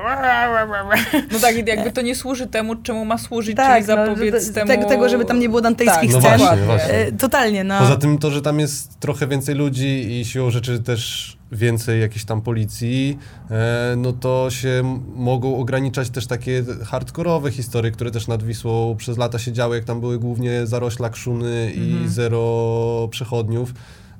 No 1.31 1.39
tak, 1.39 1.55
i 1.57 1.63
jakby 1.65 1.91
to 1.97 2.01
nie 2.01 2.15
służy 2.15 2.47
temu, 2.47 2.75
czemu 2.75 3.05
ma 3.05 3.17
służyć, 3.17 3.55
Tak, 3.57 3.85
czyli 3.85 3.97
no, 3.97 4.05
zapobiec 4.05 4.45
że- 4.47 4.53
temu... 4.53 4.67
tego- 4.67 4.85
tego, 4.85 5.09
żeby 5.09 5.25
tam 5.25 5.39
nie 5.39 5.49
było 5.49 5.61
dantejskich 5.61 6.11
No 6.13 6.19
scen. 6.19 6.21
właśnie, 6.21 6.37
dokładnie. 6.45 6.65
właśnie. 6.65 6.93
E, 6.93 7.11
Totalnie, 7.11 7.63
no. 7.63 7.79
Poza 7.79 7.95
tym 7.97 8.17
to, 8.17 8.31
że 8.31 8.41
tam 8.41 8.59
jest 8.59 8.99
trochę 8.99 9.27
więcej 9.27 9.55
ludzi 9.55 10.19
i 10.19 10.25
siłą 10.25 10.49
rzeczy 10.49 10.79
też 10.79 11.37
więcej 11.53 12.01
jakiejś 12.01 12.25
tam 12.25 12.41
policji, 12.41 13.17
e, 13.51 13.93
no 13.97 14.13
to 14.13 14.47
się 14.51 15.01
mogą 15.15 15.57
ograniczać 15.57 16.09
też 16.09 16.27
takie 16.27 16.63
hardkorowe 16.85 17.51
historie, 17.51 17.91
które 17.91 18.11
też 18.11 18.27
nad 18.27 18.43
Wisłą 18.43 18.95
przez 18.97 19.17
lata 19.17 19.39
się 19.39 19.51
działy, 19.51 19.75
jak 19.75 19.85
tam 19.85 19.99
były 19.99 20.19
głównie 20.19 20.67
zarośla, 20.67 21.09
krzuny 21.09 21.71
i 21.75 21.91
Mhm. 21.91 22.09
zero 22.09 23.07
przechodniów. 23.11 23.73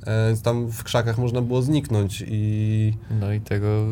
E, 0.07 0.27
Więc 0.27 0.41
tam 0.41 0.67
w 0.67 0.83
krzakach 0.83 1.17
można 1.17 1.41
było 1.41 1.61
zniknąć 1.61 2.23
i... 2.27 2.93
No 3.21 3.33
i 3.33 3.41
tego. 3.41 3.85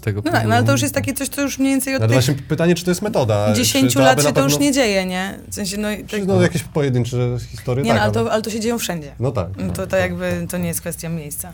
tego 0.00 0.22
No 0.24 0.32
tak, 0.32 0.46
no 0.46 0.54
ale 0.54 0.64
to 0.66 0.72
już 0.72 0.82
jest 0.82 0.94
takie 0.94 1.12
coś, 1.14 1.28
co 1.28 1.42
już 1.42 1.58
mniej 1.58 1.72
więcej 1.72 1.94
od 1.94 2.02
Ale 2.02 2.08
tych 2.08 2.14
właśnie 2.24 2.34
pytanie, 2.48 2.74
czy 2.74 2.84
to 2.84 2.90
jest 2.90 3.02
metoda? 3.02 3.52
10 3.54 3.88
czy 3.88 3.94
to 3.94 4.00
lat 4.00 4.20
się 4.20 4.26
na 4.26 4.32
to 4.32 4.40
już 4.42 4.52
pewno- 4.52 4.66
nie 4.66 4.72
dzieje, 4.72 5.06
nie? 5.06 5.38
W 5.50 5.54
sensie, 5.54 5.76
no, 5.76 5.90
i 5.90 6.04
tak, 6.04 6.26
no 6.26 6.42
jakieś 6.42 6.62
pojedyncze 6.62 7.36
historie, 7.50 7.84
nie, 7.84 7.90
tak, 7.90 7.98
no, 7.98 8.04
ale, 8.04 8.12
to, 8.12 8.32
ale 8.32 8.42
to 8.42 8.50
się 8.50 8.60
dzieją 8.60 8.78
wszędzie. 8.78 9.12
No 9.20 9.30
tak. 9.32 9.48
No 9.58 9.72
To, 9.72 9.86
to 9.86 9.96
jakby 9.96 10.46
to 10.50 10.58
nie 10.58 10.68
jest 10.68 10.80
kwestia 10.80 11.08
miejsca. 11.08 11.52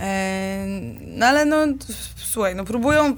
E, 0.00 0.66
no 1.06 1.26
ale 1.26 1.44
no, 1.44 1.56
słuchaj, 2.16 2.54
no 2.54 2.64
próbują, 2.64 3.14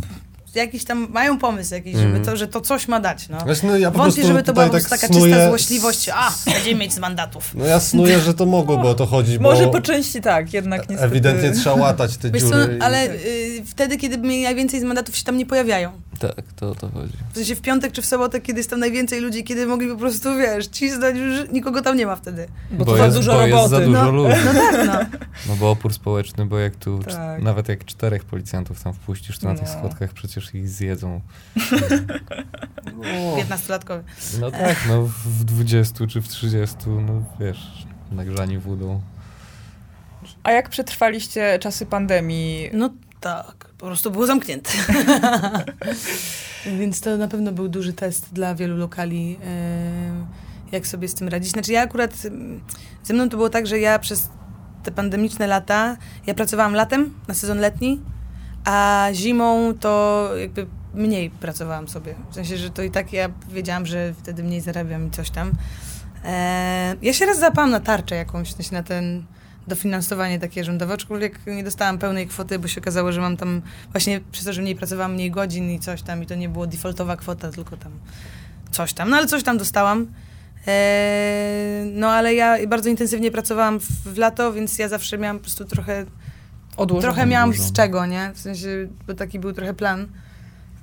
jakiś 0.54 0.84
tam, 0.84 1.06
mają 1.10 1.38
pomysł 1.38 1.74
jakiś, 1.74 1.92
żeby 1.92 2.06
Mhm. 2.06 2.24
to, 2.24 2.36
że 2.36 2.48
to 2.48 2.60
coś 2.60 2.88
ma 2.88 3.00
dać, 3.00 3.28
no. 3.28 3.40
Znaczy, 3.40 3.66
no 3.66 3.78
ja 3.78 3.90
po 3.90 3.98
Wątpię, 3.98 4.26
żeby 4.26 4.42
to 4.42 4.52
była 4.52 4.68
tak 4.68 4.88
taka 4.88 5.06
snuję- 5.06 5.32
czysta 5.34 5.48
złośliwość, 5.48 6.08
a, 6.14 6.30
będziemy 6.54 6.80
mieć 6.80 6.92
z 6.94 6.98
mandatów. 6.98 7.54
No 7.54 7.64
ja 7.64 7.80
snuję, 7.80 8.20
że 8.20 8.34
to 8.34 8.46
mogłoby 8.46 8.88
o 8.88 8.94
to 8.94 9.06
chodzić, 9.06 9.38
bo 9.38 9.42
Może 9.50 9.68
po 9.68 9.80
części 9.80 10.20
tak, 10.20 10.52
jednak 10.52 10.80
niestety... 10.80 11.02
ewidentnie 11.04 11.52
trzeba 11.52 11.76
łatać 11.76 12.16
te 12.16 12.30
Wiesz 12.30 12.42
dziury. 12.42 12.76
i- 12.78 12.82
ale 12.82 13.10
y, 13.10 13.62
wtedy, 13.66 13.96
kiedy 13.96 14.18
mieli 14.18 14.42
najwięcej 14.42 14.80
z 14.80 14.84
mandatów, 14.84 15.16
się 15.16 15.24
tam 15.24 15.36
nie 15.38 15.46
pojawiają. 15.46 15.92
Tak, 16.18 16.42
to 16.56 16.70
o 16.70 16.74
to 16.74 16.88
chodzi. 16.88 17.12
W 17.32 17.36
sensie 17.36 17.54
w 17.54 17.60
piątek 17.60 17.92
czy 17.92 18.02
w 18.02 18.06
sobotę, 18.06 18.40
kiedy 18.40 18.60
jest 18.60 18.70
tam 18.70 18.80
najwięcej 18.80 19.20
ludzi, 19.20 19.44
kiedy 19.44 19.66
mogli 19.66 19.88
po 19.88 19.96
prostu, 19.96 20.36
wiesz, 20.36 20.66
cisnąć, 20.66 21.18
już 21.18 21.50
nikogo 21.52 21.82
tam 21.82 21.96
nie 21.96 22.06
ma 22.06 22.16
wtedy. 22.16 22.46
Bo 22.70 22.84
to 22.84 22.96
za 22.96 23.04
jest, 23.04 23.16
dużo 23.16 23.32
bo 23.32 23.38
roboty. 23.40 23.56
Jest 23.58 23.70
za 23.70 23.80
dużo 23.80 24.02
No. 24.04 24.10
ludzi. 24.10 24.36
No 24.44 24.52
tak, 24.52 24.86
no. 24.86 25.18
No 25.48 25.56
bo 25.56 25.70
opór 25.70 25.94
społeczny, 25.94 26.46
bo 26.46 26.58
jak 26.58 26.76
tu 26.76 26.98
Tak. 26.98 27.42
nawet 27.42 27.68
jak 27.68 27.84
czterech 27.84 28.24
policjantów 28.24 28.82
tam 28.82 28.92
wpuścisz, 28.94 29.38
to 29.38 29.48
na 29.48 29.54
tych 29.54 29.68
No. 29.68 29.78
schodkach 29.78 30.12
przecież 30.12 30.41
ich 30.54 30.68
zjedzą. 30.68 31.20
15-latkowy. 33.38 34.02
No 34.40 34.50
tak, 34.50 34.76
no 34.88 35.02
w 35.24 35.44
20 35.44 36.06
czy 36.06 36.22
w 36.22 36.28
30, 36.28 36.76
no 36.86 37.24
wiesz, 37.40 37.86
nagrzani 38.10 38.58
wódą. 38.58 39.00
A 40.42 40.52
jak 40.52 40.68
przetrwaliście 40.68 41.58
czasy 41.58 41.86
pandemii? 41.86 42.70
No 42.72 42.90
tak, 43.20 43.68
po 43.78 43.86
prostu 43.86 44.10
było 44.10 44.26
zamknięte. 44.26 44.70
Więc 46.78 47.00
to 47.00 47.16
na 47.16 47.28
pewno 47.28 47.52
był 47.52 47.68
duży 47.68 47.92
test 47.92 48.32
dla 48.32 48.54
wielu 48.54 48.76
lokali, 48.76 49.38
em, 49.42 50.26
jak 50.72 50.86
sobie 50.86 51.08
z 51.08 51.14
tym 51.14 51.28
radzić. 51.28 51.52
Znaczy 51.52 51.72
ja 51.72 51.82
akurat, 51.82 52.12
em, 52.24 52.60
ze 53.02 53.14
mną 53.14 53.28
to 53.28 53.36
było 53.36 53.48
tak, 53.48 53.66
że 53.66 53.78
ja 53.78 53.98
przez 53.98 54.28
te 54.82 54.90
pandemiczne 54.90 55.46
lata, 55.46 55.96
ja 56.26 56.34
pracowałam 56.34 56.74
latem 56.74 57.14
na 57.28 57.34
sezon 57.34 57.58
letni, 57.58 58.00
a 58.64 59.08
zimą 59.12 59.74
to 59.80 60.30
jakby 60.40 60.66
mniej 60.94 61.30
pracowałam 61.30 61.88
sobie. 61.88 62.14
W 62.30 62.34
sensie, 62.34 62.56
że 62.56 62.70
to 62.70 62.82
i 62.82 62.90
tak 62.90 63.12
ja 63.12 63.28
wiedziałam, 63.48 63.86
że 63.86 64.14
wtedy 64.18 64.42
mniej 64.42 64.60
zarabiam 64.60 65.08
i 65.08 65.10
coś 65.10 65.30
tam. 65.30 65.52
E, 66.24 66.96
ja 67.02 67.12
się 67.12 67.26
raz 67.26 67.38
zapałam 67.38 67.70
na 67.70 67.80
tarczę 67.80 68.16
jakąś, 68.16 68.70
na 68.70 68.82
ten 68.82 69.24
dofinansowanie 69.66 70.38
takie 70.38 70.64
rządowe, 70.64 70.94
aczkolwiek 70.94 71.46
nie 71.46 71.64
dostałam 71.64 71.98
pełnej 71.98 72.26
kwoty, 72.26 72.58
bo 72.58 72.68
się 72.68 72.80
okazało, 72.80 73.12
że 73.12 73.20
mam 73.20 73.36
tam 73.36 73.62
właśnie 73.92 74.20
przez 74.32 74.44
to, 74.44 74.52
że 74.52 74.62
mniej 74.62 74.76
pracowałam, 74.76 75.14
mniej 75.14 75.30
godzin 75.30 75.70
i 75.70 75.80
coś 75.80 76.02
tam 76.02 76.22
i 76.22 76.26
to 76.26 76.34
nie 76.34 76.48
było 76.48 76.66
defaultowa 76.66 77.16
kwota, 77.16 77.50
tylko 77.50 77.76
tam 77.76 77.92
coś 78.70 78.92
tam. 78.92 79.10
No 79.10 79.16
ale 79.16 79.26
coś 79.26 79.42
tam 79.42 79.58
dostałam. 79.58 80.06
E, 80.66 81.84
no 81.92 82.10
ale 82.10 82.34
ja 82.34 82.66
bardzo 82.66 82.88
intensywnie 82.88 83.30
pracowałam 83.30 83.80
w, 83.80 83.86
w 83.86 84.18
lato, 84.18 84.52
więc 84.52 84.78
ja 84.78 84.88
zawsze 84.88 85.18
miałam 85.18 85.36
po 85.38 85.42
prostu 85.42 85.64
trochę 85.64 86.06
Odłożone. 86.76 87.02
Trochę 87.12 87.26
miałam 87.26 87.50
z 87.50 87.54
Odłożone. 87.54 87.76
czego, 87.76 88.06
nie? 88.06 88.30
W 88.34 88.38
sensie, 88.40 88.68
bo 89.06 89.14
taki 89.14 89.38
był 89.38 89.52
trochę 89.52 89.74
plan. 89.74 90.06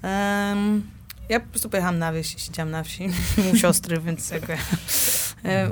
Em, 0.01 0.83
ja 1.29 1.39
po 1.39 1.47
prostu 1.47 1.69
pojechałam 1.69 1.99
na 1.99 2.13
wieś, 2.13 2.35
siedziałam 2.45 2.71
na 2.71 2.83
wsi 2.83 3.09
u 3.53 3.57
siostry, 3.57 3.99
więc 3.99 4.29
jakby... 4.31 4.57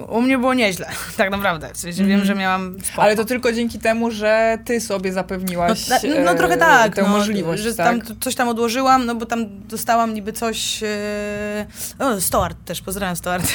U 0.10 0.22
mnie 0.22 0.38
było 0.38 0.54
nieźle, 0.54 0.90
tak 1.18 1.32
naprawdę. 1.32 1.70
W 1.74 1.78
sensie 1.78 1.98
wiem, 2.04 2.12
Mhm. 2.12 2.26
że 2.28 2.36
miałam 2.36 2.76
spoko. 2.84 3.02
Ale 3.04 3.16
to 3.16 3.26
tylko 3.26 3.54
dzięki 3.54 3.80
temu, 3.80 4.12
że 4.12 4.58
ty 4.66 4.82
sobie 4.82 5.10
no, 5.10 5.14
zapewniłaś 5.14 5.88
na- 5.88 6.00
no 6.26 6.32
e, 6.32 6.36
trochę 6.36 6.58
tak, 6.58 6.96
tę 6.96 7.02
no, 7.02 7.08
możliwość, 7.08 7.64
że 7.64 7.74
tak? 7.76 7.86
tam 8.06 8.20
coś 8.20 8.36
tam 8.36 8.48
odłożyłam, 8.50 9.06
no 9.06 9.16
bo 9.16 9.26
tam 9.26 9.46
dostałam 9.68 10.14
niby 10.14 10.34
coś... 10.34 10.84
E, 10.84 11.66
o, 12.00 12.22
Stoart 12.22 12.58
też, 12.66 12.82
pozdrawiam 12.82 13.16
Stoart. 13.16 13.46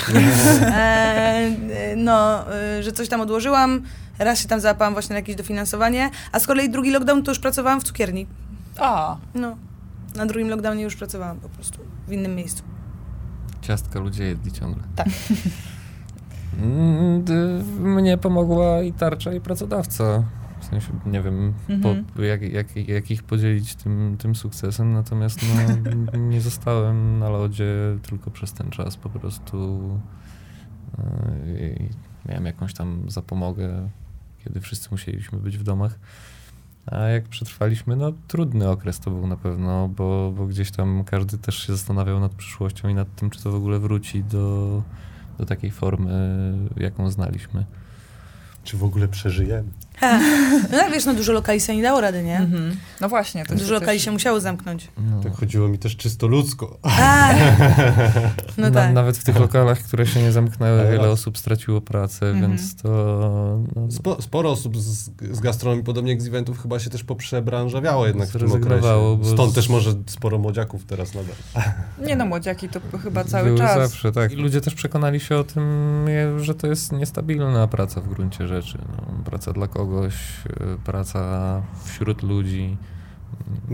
e, 0.62 1.50
no, 1.96 2.44
że 2.80 2.92
coś 2.92 3.08
tam 3.08 3.20
odłożyłam, 3.20 3.82
raz 4.18 4.38
się 4.40 4.48
tam 4.48 4.60
załapałam 4.60 4.92
właśnie 4.92 5.14
na 5.14 5.18
jakieś 5.18 5.36
dofinansowanie, 5.36 6.10
a 6.32 6.38
z 6.38 6.46
kolei 6.46 6.70
drugi 6.70 6.90
lockdown 6.90 7.22
to 7.22 7.30
już 7.30 7.38
pracowałam 7.38 7.80
w 7.80 7.84
cukierni. 7.84 8.26
A, 8.78 9.16
No, 9.34 9.56
na 10.16 10.26
drugim 10.26 10.48
lockdownie 10.48 10.82
już 10.82 10.96
pracowałam 10.96 11.40
po 11.40 11.48
prostu 11.48 11.78
w 12.08 12.12
innym 12.12 12.34
miejscu. 12.34 12.62
Ciastka 13.60 14.00
ludzie 14.00 14.24
jedli 14.24 14.52
ciągle. 14.52 14.82
Tak. 14.96 15.08
Mm, 16.62 17.24
Mnie 17.94 18.18
pomogła 18.18 18.82
i 18.82 18.92
tarcza, 18.92 19.32
i 19.34 19.40
pracodawca. 19.40 20.24
W 20.60 20.64
sensie, 20.64 20.88
nie 21.06 21.22
wiem, 21.22 21.54
Mhm. 21.68 22.04
po, 22.04 22.22
jak, 22.22 22.42
jak, 22.42 22.76
jak 22.88 23.10
ich 23.10 23.22
podzielić 23.22 23.74
tym, 23.74 24.16
tym 24.18 24.34
sukcesem, 24.34 24.92
natomiast 24.92 25.40
no, 25.42 26.18
nie 26.30 26.40
zostałem 26.40 27.18
na 27.18 27.28
lodzie 27.28 27.74
tylko 28.02 28.30
przez 28.30 28.52
ten 28.52 28.70
czas. 28.70 28.96
Po 28.96 29.08
prostu 29.08 29.80
i 31.46 31.88
miałem 32.28 32.46
jakąś 32.46 32.74
tam 32.74 33.10
zapomogę, 33.10 33.88
kiedy 34.44 34.60
wszyscy 34.60 34.88
musieliśmy 34.90 35.38
być 35.38 35.58
w 35.58 35.62
domach. 35.62 35.98
A 36.86 36.98
jak 36.98 37.28
przetrwaliśmy, 37.28 37.96
no 37.96 38.12
trudny 38.28 38.68
okres 38.68 39.00
to 39.00 39.10
był 39.10 39.26
na 39.26 39.36
pewno, 39.36 39.88
bo, 39.88 40.32
bo 40.36 40.46
gdzieś 40.46 40.70
tam 40.70 41.04
każdy 41.04 41.38
też 41.38 41.66
się 41.66 41.72
zastanawiał 41.72 42.20
nad 42.20 42.32
przyszłością 42.32 42.88
i 42.88 42.94
nad 42.94 43.14
tym, 43.14 43.30
czy 43.30 43.42
to 43.42 43.50
w 43.50 43.54
ogóle 43.54 43.78
wróci 43.78 44.24
do, 44.24 44.82
do 45.38 45.46
takiej 45.46 45.70
formy, 45.70 46.54
jaką 46.76 47.10
znaliśmy. 47.10 47.66
Czy 48.64 48.76
w 48.76 48.84
ogóle 48.84 49.08
przeżyjemy? 49.08 49.68
No 50.70 50.78
jak 50.78 50.92
wiesz, 50.92 51.04
no 51.04 51.14
dużo 51.14 51.32
lokali 51.32 51.60
sobie 51.60 51.76
nie 51.76 51.82
dało 51.82 52.00
rady, 52.00 52.22
nie? 52.22 52.38
mhm. 52.38 52.76
no 53.00 53.08
właśnie. 53.08 53.46
To 53.46 53.54
Dużo 53.54 53.66
się 53.66 53.72
lokali 53.72 53.98
też- 53.98 54.04
się 54.04 54.10
musiało 54.10 54.40
zamknąć. 54.40 54.88
No. 55.10 55.20
Tak 55.22 55.32
chodziło 55.36 55.68
mi 55.68 55.78
też 55.78 55.96
czysto 55.96 56.26
ludzko. 56.26 56.78
A, 56.82 57.28
no 58.58 58.70
Na, 58.70 58.70
tak. 58.70 58.94
Nawet 58.94 59.18
w 59.18 59.24
tych 59.24 59.40
lokalach, 59.40 59.78
które 59.78 60.06
się 60.06 60.22
nie 60.22 60.32
zamknęły, 60.32 60.82
wiele 60.84 60.96
raz. 60.96 61.06
osób 61.06 61.38
straciło 61.38 61.80
pracę, 61.80 62.26
Mhm. 62.26 62.50
więc 62.50 62.76
to... 62.76 62.88
No, 63.76 63.90
Spo, 63.90 64.22
sporo 64.22 64.50
osób 64.50 64.78
z, 64.78 65.10
z 65.32 65.40
gastronomii, 65.40 65.84
podobnie 65.84 66.12
jak 66.12 66.22
z 66.22 66.26
eventów, 66.28 66.62
chyba 66.62 66.78
się 66.78 66.90
też 66.90 67.04
poprzebranżawiało 67.04 68.06
jednak 68.06 68.28
w 68.28 68.32
tym 68.38 68.52
okresie. 68.52 69.18
Stąd 69.32 69.52
z- 69.52 69.54
też 69.54 69.68
może 69.68 69.94
sporo 70.06 70.38
młodziaków 70.38 70.84
teraz 70.84 71.14
nadal. 71.14 71.34
Nie 72.08 72.16
no, 72.16 72.26
młodziaki 72.26 72.68
to 72.68 72.80
chyba 73.02 73.24
cały 73.24 73.44
były 73.46 73.58
czas. 73.58 73.78
zawsze, 73.90 74.12
tak. 74.12 74.32
I 74.32 74.36
ludzie 74.36 74.60
też 74.60 74.74
przekonali 74.74 75.20
się 75.20 75.36
o 75.36 75.44
tym, 75.44 75.62
że 76.40 76.54
to 76.54 76.66
jest 76.66 76.92
niestabilna 76.92 77.68
praca 77.68 78.00
w 78.00 78.08
gruncie 78.08 78.48
rzeczy. 78.48 78.78
No, 78.88 79.24
praca 79.24 79.52
dla 79.52 79.66
kogoś, 79.92 80.14
y, 80.46 80.78
praca 80.84 81.62
wśród 81.84 82.22
ludzi, 82.22 82.76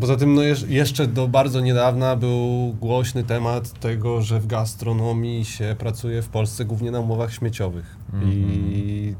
Poza 0.00 0.16
tym 0.16 0.34
no 0.34 0.42
jeszcze 0.68 1.06
do 1.06 1.28
bardzo 1.28 1.60
niedawna 1.60 2.16
był 2.16 2.74
głośny 2.80 3.24
temat 3.24 3.80
tego, 3.80 4.22
że 4.22 4.40
w 4.40 4.46
gastronomii 4.46 5.44
się 5.44 5.76
pracuje 5.78 6.22
w 6.22 6.28
Polsce 6.28 6.64
głównie 6.64 6.90
na 6.90 7.00
umowach 7.00 7.32
śmieciowych. 7.32 7.96
I 8.24 9.14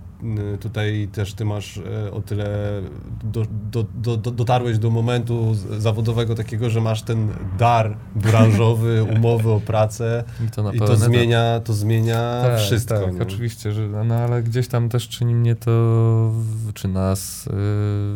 y, 0.54 0.58
tutaj 0.58 1.08
też 1.12 1.34
ty 1.34 1.44
masz 1.44 1.78
e, 1.78 2.12
o 2.12 2.20
tyle 2.20 2.82
do, 3.24 3.44
do, 3.70 3.86
do, 3.94 4.16
do, 4.16 4.30
dotarłeś 4.30 4.78
do 4.78 4.90
momentu 4.90 5.54
zawodowego 5.78 6.34
takiego, 6.34 6.70
że 6.70 6.80
masz 6.80 7.02
ten 7.02 7.28
dar 7.58 7.96
branżowy, 8.14 9.04
umowy 9.16 9.50
o 9.50 9.60
pracę 9.60 10.24
I 10.46 10.50
to 10.50 10.72
i 10.72 10.78
to 10.78 10.96
zmienia, 10.96 11.60
to 11.64 11.72
zmienia 11.72 12.42
Tak, 12.42 12.58
wszystko. 12.58 13.00
Tak, 13.00 13.14
nie? 13.14 13.22
oczywiście, 13.22 13.72
że, 13.72 13.88
no 13.88 14.14
ale 14.14 14.42
gdzieś 14.42 14.68
tam 14.68 14.88
też 14.88 15.08
czyni 15.08 15.34
mnie 15.34 15.56
to, 15.56 16.32
czy 16.74 16.88
nas 16.88 17.46
y, 17.46 17.50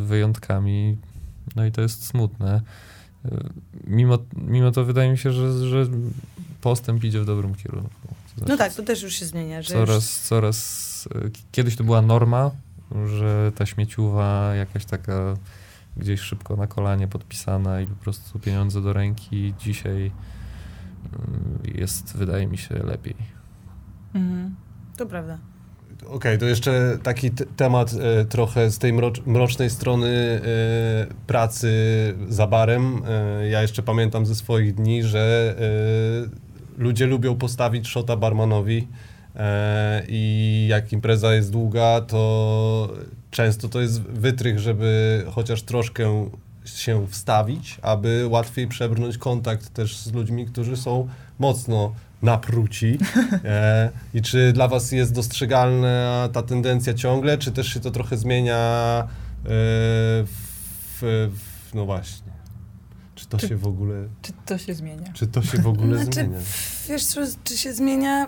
wyjątkami, 0.06 0.98
no 1.56 1.66
i 1.66 1.72
to 1.72 1.80
jest 1.82 2.06
smutne. 2.06 2.60
Y, 3.26 3.30
Mimo, 3.86 4.18
mimo 4.36 4.70
to 4.70 4.84
wydaje 4.84 5.10
mi 5.10 5.18
się, 5.18 5.32
że, 5.32 5.68
że 5.68 5.86
postęp 6.60 7.04
idzie 7.04 7.20
w 7.20 7.26
dobrym 7.26 7.54
kierunku. 7.54 8.14
No 8.46 8.56
tak, 8.56 8.74
to 8.74 8.82
też 8.82 9.02
już 9.02 9.14
się 9.14 9.26
zmienia. 9.26 9.62
Że 9.62 9.74
Coraz, 9.74 10.20
coraz, 10.20 11.08
y, 11.16 11.30
kiedyś 11.52 11.76
to 11.76 11.84
była 11.84 12.02
norma, 12.02 12.50
że 13.18 13.52
ta 13.54 13.66
śmieciuwa 13.66 14.54
jakaś 14.54 14.84
taka 14.84 15.34
gdzieś 15.96 16.20
szybko 16.20 16.56
na 16.56 16.66
kolanie 16.66 17.08
podpisana 17.08 17.80
i 17.80 17.86
po 17.86 17.94
prostu 17.94 18.38
pieniądze 18.38 18.82
do 18.82 18.92
ręki. 18.92 19.54
Dzisiaj 19.58 20.06
y, 21.66 21.80
jest, 21.80 22.16
wydaje 22.16 22.46
mi 22.46 22.58
się, 22.58 22.74
lepiej. 22.74 23.16
Mhm. 24.14 24.42
Już, 24.88 24.96
to 24.96 25.06
prawda. 25.06 25.38
Okej, 26.06 26.38
to 26.38 26.46
jeszcze 26.46 26.98
taki 27.02 27.30
t- 27.30 27.44
temat 27.56 27.92
e, 28.00 28.24
trochę 28.24 28.70
z 28.70 28.78
tej 28.78 28.92
mrocz- 28.94 29.26
mrocznej 29.26 29.70
strony 29.70 30.08
e, 30.08 30.40
pracy 31.26 31.70
za 32.28 32.46
barem. 32.46 33.02
E, 33.06 33.48
ja 33.48 33.62
jeszcze 33.62 33.82
pamiętam 33.82 34.26
ze 34.26 34.34
swoich 34.34 34.74
dni, 34.74 35.02
że 35.04 35.54
e, 35.58 36.51
ludzie 36.78 37.06
lubią 37.06 37.36
postawić 37.36 37.88
szota 37.88 38.16
barmanowi 38.16 38.88
e, 39.36 40.02
i 40.08 40.66
jak 40.70 40.92
impreza 40.92 41.34
jest 41.34 41.52
długa, 41.52 42.00
to 42.00 42.92
często 43.30 43.68
to 43.68 43.80
jest 43.80 44.02
wytrych, 44.02 44.58
żeby 44.58 45.22
chociaż 45.30 45.62
troszkę 45.62 46.30
się 46.64 47.06
wstawić, 47.08 47.78
aby 47.82 48.26
łatwiej 48.28 48.68
przebrnąć 48.68 49.18
kontakt 49.18 49.74
też 49.74 49.96
z 49.96 50.12
ludźmi, 50.12 50.46
którzy 50.46 50.76
są 50.76 51.08
mocno 51.38 51.92
napruci. 52.22 52.98
E, 53.44 53.90
I 54.14 54.22
czy 54.22 54.52
dla 54.52 54.68
was 54.68 54.92
jest 54.92 55.14
dostrzegalna 55.14 56.28
ta 56.32 56.42
tendencja 56.42 56.94
ciągle, 56.94 57.38
czy 57.38 57.52
też 57.52 57.66
się 57.74 57.80
to 57.80 57.90
trochę 57.90 58.16
zmienia 58.16 58.56
e, 58.58 59.08
w, 59.44 61.00
w, 61.00 61.74
no 61.74 61.84
właśnie. 61.84 62.32
Czy 63.22 63.28
to 63.28 63.38
Czy- 63.38 63.48
się 63.48 63.56
w 63.56 63.66
ogóle, 63.66 63.94
Czy 64.22 64.32
to 64.46 64.58
się 64.58 64.74
zmienia? 64.74 65.12
czy 65.14 65.26
to 65.26 65.42
się 65.42 65.58
w 65.58 65.66
ogóle 65.66 65.96
Znaczy, 66.04 66.12
zmienia? 66.12 66.38
Wiesz 66.88 67.04
co, 67.04 67.20
czy 67.44 67.56
się 67.58 67.72
zmienia? 67.72 68.26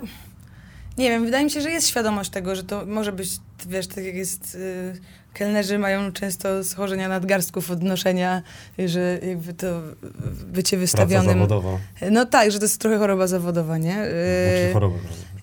Nie 0.98 1.10
wiem, 1.10 1.24
wydaje 1.24 1.44
mi 1.44 1.50
się, 1.50 1.60
że 1.60 1.70
jest 1.70 1.88
świadomość 1.88 2.30
tego, 2.30 2.56
że 2.56 2.64
to 2.64 2.86
może 2.86 3.12
być, 3.12 3.30
wiesz, 3.66 3.86
tak 3.86 4.04
jak 4.04 4.14
jest, 4.14 4.54
y, 4.54 5.00
kelnerzy 5.34 5.78
mają 5.78 6.12
często 6.12 6.64
schorzenia 6.64 7.08
nadgarstków 7.08 7.70
od 7.70 7.82
noszenia, 7.82 8.42
że 8.86 9.18
jakby 9.28 9.54
to 9.54 9.66
bycie 10.46 10.76
Praca 10.76 10.80
wystawionym... 10.80 11.32
zawodowa. 11.34 11.78
No 12.10 12.26
tak, 12.26 12.50
że 12.50 12.58
to 12.58 12.64
jest 12.64 12.80
trochę 12.80 12.98
choroba 12.98 13.26
zawodowa, 13.26 13.78
nie? 13.78 13.92
Znaczy 13.94 14.68
Y, 14.70 14.72
choroba. 14.72 14.96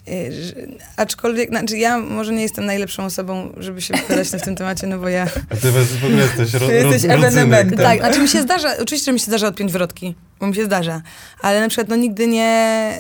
Y, 0.08 0.78
Aczkolwiek, 0.98 1.50
znaczy 1.50 1.78
ja 1.78 1.98
może 1.98 2.34
nie 2.34 2.42
jestem 2.42 2.66
najlepszą 2.66 3.06
osobą, 3.06 3.54
żeby 3.58 3.82
się 3.82 3.94
wypowiadać 3.94 4.28
w 4.28 4.42
tym 4.42 4.56
temacie, 4.56 4.88
no 4.88 4.98
bo 4.98 5.10
ja... 5.10 5.28
A 5.50 5.56
ty 5.56 5.72
w 5.72 6.06
ogóle 6.06 6.22
jesteś 6.22 6.54
ro, 6.54 6.72
jesteś 6.72 7.06
ewenementem. 7.12 7.78
Tak, 7.80 8.00
znaczy 8.00 8.22
mi 8.22 8.28
się 8.28 8.42
zdarza, 8.42 8.70
oczywiście, 8.82 9.06
że 9.06 9.14
mi 9.14 9.20
się 9.20 9.26
zdarza 9.26 9.48
odpiąć 9.48 9.72
wrotki, 9.72 10.16
bo 10.40 10.48
mi 10.48 10.56
się 10.56 10.66
zdarza, 10.66 11.02
ale 11.42 11.62
na 11.62 11.68
przykład 11.70 11.88
no 11.90 11.96
nigdy 11.96 12.28
nie, 12.28 12.94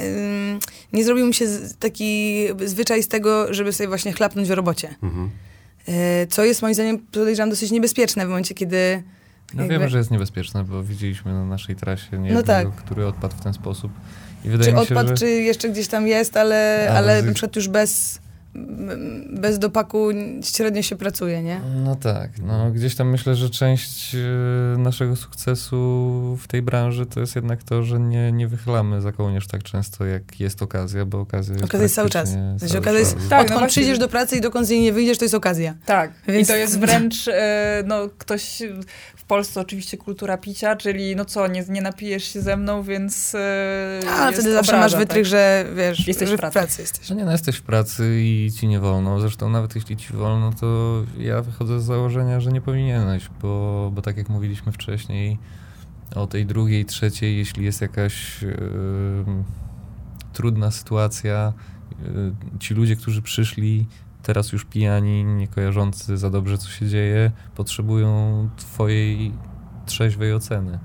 nie 0.93 1.03
zrobił 1.05 1.25
mi 1.27 1.33
się 1.33 1.45
taki 1.79 2.45
zwyczaj 2.65 3.03
z 3.03 3.07
tego, 3.07 3.53
żeby 3.53 3.73
sobie 3.73 3.87
właśnie 3.87 4.13
chlapnąć 4.13 4.47
w 4.47 4.51
robocie. 4.51 4.95
Mhm. 5.03 5.29
Y, 5.89 6.27
Co 6.29 6.45
jest 6.45 6.61
moim 6.61 6.73
zdaniem, 6.73 6.99
podejrzewam, 6.99 7.49
dosyć 7.49 7.71
niebezpieczne 7.71 8.25
w 8.25 8.29
momencie, 8.29 8.53
kiedy... 8.55 9.03
No 9.53 9.61
jakby- 9.61 9.73
wiemy, 9.73 9.89
że 9.89 9.97
jest 9.97 10.11
niebezpieczne, 10.11 10.63
bo 10.63 10.83
widzieliśmy 10.83 11.33
na 11.33 11.45
naszej 11.45 11.75
trasie 11.75 12.19
niejednego, 12.19 12.39
No 12.39 12.43
tak. 12.43 12.75
który 12.75 13.07
odpadł 13.07 13.35
w 13.35 13.41
ten 13.41 13.53
sposób. 13.53 13.91
I 14.45 14.49
wydaje 14.49 14.71
Czy 14.71 14.77
mi 14.79 14.85
się, 14.87 14.95
odpad, 14.95 15.07
że... 15.07 15.13
czy 15.13 15.29
jeszcze 15.29 15.69
gdzieś 15.69 15.87
tam 15.87 16.07
jest, 16.07 16.37
ale, 16.37 16.87
Ale 16.89 16.97
ale 16.97 17.21
z- 17.21 17.25
na 17.25 17.33
przykład 17.33 17.55
już 17.55 17.67
bez, 17.67 18.19
bez 19.29 19.59
dopaku 19.59 20.07
średnio 20.43 20.81
się 20.81 20.95
pracuje, 20.95 21.43
nie? 21.43 21.61
No 21.83 21.95
tak, 21.95 22.29
no 22.39 22.71
gdzieś 22.71 22.95
tam 22.95 23.09
myślę, 23.09 23.35
że 23.35 23.49
część 23.49 24.15
e, 24.15 24.77
naszego 24.77 25.15
sukcesu 25.15 25.77
w 26.41 26.47
tej 26.47 26.61
branży 26.61 27.05
to 27.05 27.19
jest 27.19 27.35
jednak 27.35 27.63
to, 27.63 27.83
że 27.83 27.99
nie, 27.99 28.31
nie 28.31 28.47
wychylamy 28.47 29.01
za 29.01 29.11
kołnierz 29.11 29.47
tak 29.47 29.63
często, 29.63 30.05
jak 30.05 30.39
jest 30.39 30.61
okazja, 30.61 31.05
bo 31.05 31.19
okazja 31.19 31.53
jest 31.53 31.65
Okazja 31.65 31.83
jest 31.83 31.95
cały 31.95 32.09
czas. 32.09 32.29
sensie 32.29 32.67
cały 32.67 32.79
okazja 32.79 32.99
jest, 32.99 33.13
czas. 33.15 33.23
Tak, 33.23 33.29
no 33.31 33.37
odkąd 33.41 33.59
właśnie. 33.59 33.67
przyjdziesz 33.67 33.99
do 33.99 34.07
pracy 34.07 34.35
i 34.37 34.41
dokąd 34.41 34.67
z 34.67 34.69
niej 34.69 34.81
nie 34.81 34.93
wyjdziesz, 34.93 35.17
to 35.17 35.25
jest 35.25 35.35
okazja. 35.35 35.73
Tak. 35.85 36.11
Więc- 36.27 36.49
I 36.49 36.51
to 36.51 36.57
jest 36.57 36.79
wręcz, 36.79 37.27
e, 37.27 37.83
no 37.87 38.09
ktoś 38.17 38.61
w 39.15 39.23
Polsce 39.23 39.61
oczywiście 39.61 39.97
kultura 39.97 40.37
picia, 40.37 40.75
czyli 40.75 41.15
no 41.15 41.25
co, 41.25 41.47
nie, 41.47 41.63
nie 41.69 41.81
napijesz 41.81 42.23
się 42.23 42.41
ze 42.41 42.57
mną, 42.57 42.83
więc 42.83 43.35
e, 43.35 43.99
A 44.09 44.31
wtedy 44.31 44.53
zawsze 44.53 44.71
obraza, 44.71 44.77
masz 44.77 44.95
wytrych, 44.95 45.23
tak? 45.23 45.31
że 45.31 45.65
wiesz, 45.75 46.07
Jesteś 46.07 46.29
że 46.29 46.35
w 46.35 46.37
w 46.37 46.39
pracy. 46.39 46.53
pracy 46.53 46.81
jesteś. 46.81 47.09
No 47.09 47.15
nie, 47.15 47.25
no 47.25 47.31
jesteś 47.31 47.55
w 47.55 47.61
pracy 47.61 48.19
i 48.21 48.40
ci 48.49 48.67
nie 48.67 48.79
wolno. 48.79 49.19
Zresztą 49.19 49.49
nawet 49.49 49.75
jeśli 49.75 49.97
ci 49.97 50.13
wolno, 50.13 50.51
to 50.59 51.01
ja 51.17 51.41
wychodzę 51.41 51.79
z 51.79 51.83
założenia, 51.83 52.39
że 52.39 52.51
nie 52.51 52.61
powinieneś, 52.61 53.29
bo, 53.41 53.91
bo 53.95 54.01
tak 54.01 54.17
jak 54.17 54.29
mówiliśmy 54.29 54.71
wcześniej 54.71 55.39
o 56.15 56.27
tej 56.27 56.45
drugiej, 56.45 56.85
trzeciej, 56.85 57.37
jeśli 57.37 57.65
jest 57.65 57.81
jakaś 57.81 58.43
em, 58.43 59.43
trudna 60.33 60.71
sytuacja, 60.71 61.53
y, 62.05 62.59
ci 62.59 62.73
ludzie, 62.73 62.95
którzy 62.95 63.21
przyszli 63.21 63.87
teraz 64.23 64.51
już 64.51 64.65
pijani, 64.65 65.23
nie 65.23 65.47
kojarzący 65.47 66.17
za 66.17 66.29
dobrze, 66.29 66.57
co 66.57 66.69
się 66.69 66.87
dzieje, 66.87 67.31
potrzebują 67.55 68.49
twojej 68.57 69.33
trzeźwej 69.85 70.33
oceny. 70.33 70.79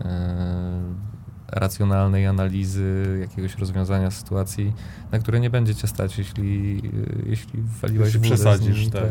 e, 0.00 1.11
racjonalnej 1.52 2.26
analizy 2.26 3.18
jakiegoś 3.20 3.58
rozwiązania 3.58 4.10
sytuacji, 4.10 4.72
na 5.12 5.18
które 5.18 5.40
nie 5.40 5.50
będzie 5.50 5.74
cię 5.74 5.86
stać, 5.88 6.18
jeśli, 6.18 6.82
jeśli 7.26 7.62
waliłeś 7.82 8.14
Jeśli 8.14 8.30
przesadzisz, 8.30 8.78
nimi, 8.78 8.90
tak. 8.90 9.02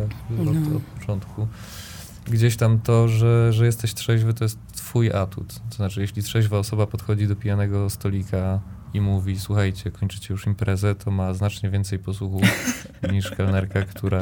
od, 0.41 0.45
No. 0.45 0.77
od 0.77 0.83
początku. 0.83 1.47
Gdzieś 2.25 2.57
tam 2.57 2.79
to, 2.79 3.07
że, 3.07 3.53
że 3.53 3.65
jesteś 3.65 3.93
trzeźwy, 3.93 4.33
to 4.33 4.43
jest 4.45 4.57
twój 4.73 5.11
atut. 5.13 5.59
To 5.69 5.75
znaczy, 5.75 6.01
jeśli 6.01 6.23
trzeźwa 6.23 6.57
osoba 6.57 6.87
podchodzi 6.87 7.27
do 7.27 7.35
pijanego 7.35 7.89
stolika 7.89 8.59
i 8.93 9.01
mówi, 9.01 9.39
słuchajcie, 9.39 9.91
kończycie 9.91 10.33
już 10.33 10.45
imprezę, 10.47 10.95
to 10.95 11.11
ma 11.11 11.33
znacznie 11.33 11.69
więcej 11.69 11.99
posłuchu 11.99 12.41
niż 13.11 13.29
kelnerka, 13.31 13.81
która 13.81 14.21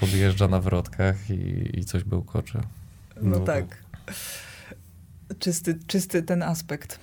podjeżdża 0.00 0.48
na 0.48 0.60
wrotkach 0.60 1.30
i, 1.30 1.70
i 1.78 1.84
coś 1.84 2.04
bełkocze. 2.04 2.60
No, 3.22 3.38
No 3.38 3.44
tak. 3.44 3.76
Czysty, 5.38 5.78
czysty 5.86 6.22
ten 6.22 6.42
aspekt. 6.42 7.00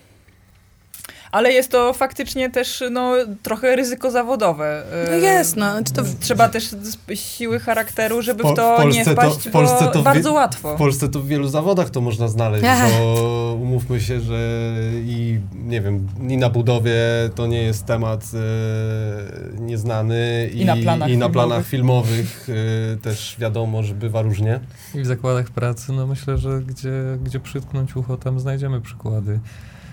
Ale 1.35 1.51
jest 1.51 1.71
to 1.71 1.93
faktycznie 1.93 2.49
też 2.49 2.83
no, 2.91 3.13
trochę 3.43 3.75
ryzyko 3.75 4.11
zawodowe. 4.11 4.83
No 5.05 5.13
E, 5.15 5.19
jest, 5.19 5.55
no. 5.55 5.83
Czy 5.83 5.93
to 5.93 6.01
Trzeba 6.19 6.49
też 6.49 6.69
siły 7.15 7.59
charakteru, 7.59 8.21
żeby 8.21 8.43
Po- 8.43 8.53
w 8.53 8.55
to 8.55 8.77
w 8.77 8.93
nie 8.93 9.05
to- 9.05 9.11
wpaść, 9.11 9.37
w 9.47 9.51
Polsce 9.51 9.85
bo 9.85 9.91
to 9.91 10.01
bardzo 10.01 10.29
wie- 10.29 10.35
łatwo. 10.35 10.75
W 10.75 10.77
Polsce 10.77 11.09
to 11.09 11.19
w 11.19 11.27
wielu 11.27 11.47
zawodach 11.47 11.89
to 11.89 12.01
można 12.01 12.27
znaleźć, 12.27 12.65
Aha. 12.67 12.87
bo 12.99 13.57
umówmy 13.61 14.01
się, 14.01 14.19
że 14.19 14.69
i 14.93 15.39
nie 15.53 15.81
wiem, 15.81 16.07
i 16.29 16.37
na 16.37 16.49
budowie 16.49 16.95
to 17.35 17.47
nie 17.47 17.61
jest 17.63 17.85
temat 17.85 18.23
e, 18.33 19.59
nieznany 19.61 20.49
I 20.53 20.65
na 20.65 20.75
planach 20.75 21.09
i 21.09 21.17
na 21.17 21.25
filmowych. 21.27 21.31
planach 21.33 21.65
filmowych 21.67 22.47
e, 22.93 22.97
też 22.97 23.35
wiadomo, 23.39 23.83
że 23.83 23.93
bywa 23.93 24.21
różnie. 24.21 24.59
I 24.95 25.01
w 25.01 25.05
zakładach 25.05 25.49
pracy, 25.49 25.93
no 25.93 26.07
myślę, 26.07 26.37
że 26.37 26.61
gdzie, 26.61 26.91
gdzie 27.23 27.39
przytknąć 27.39 27.95
ucho, 27.95 28.17
tam 28.17 28.39
znajdziemy 28.39 28.81
przykłady. 28.81 29.39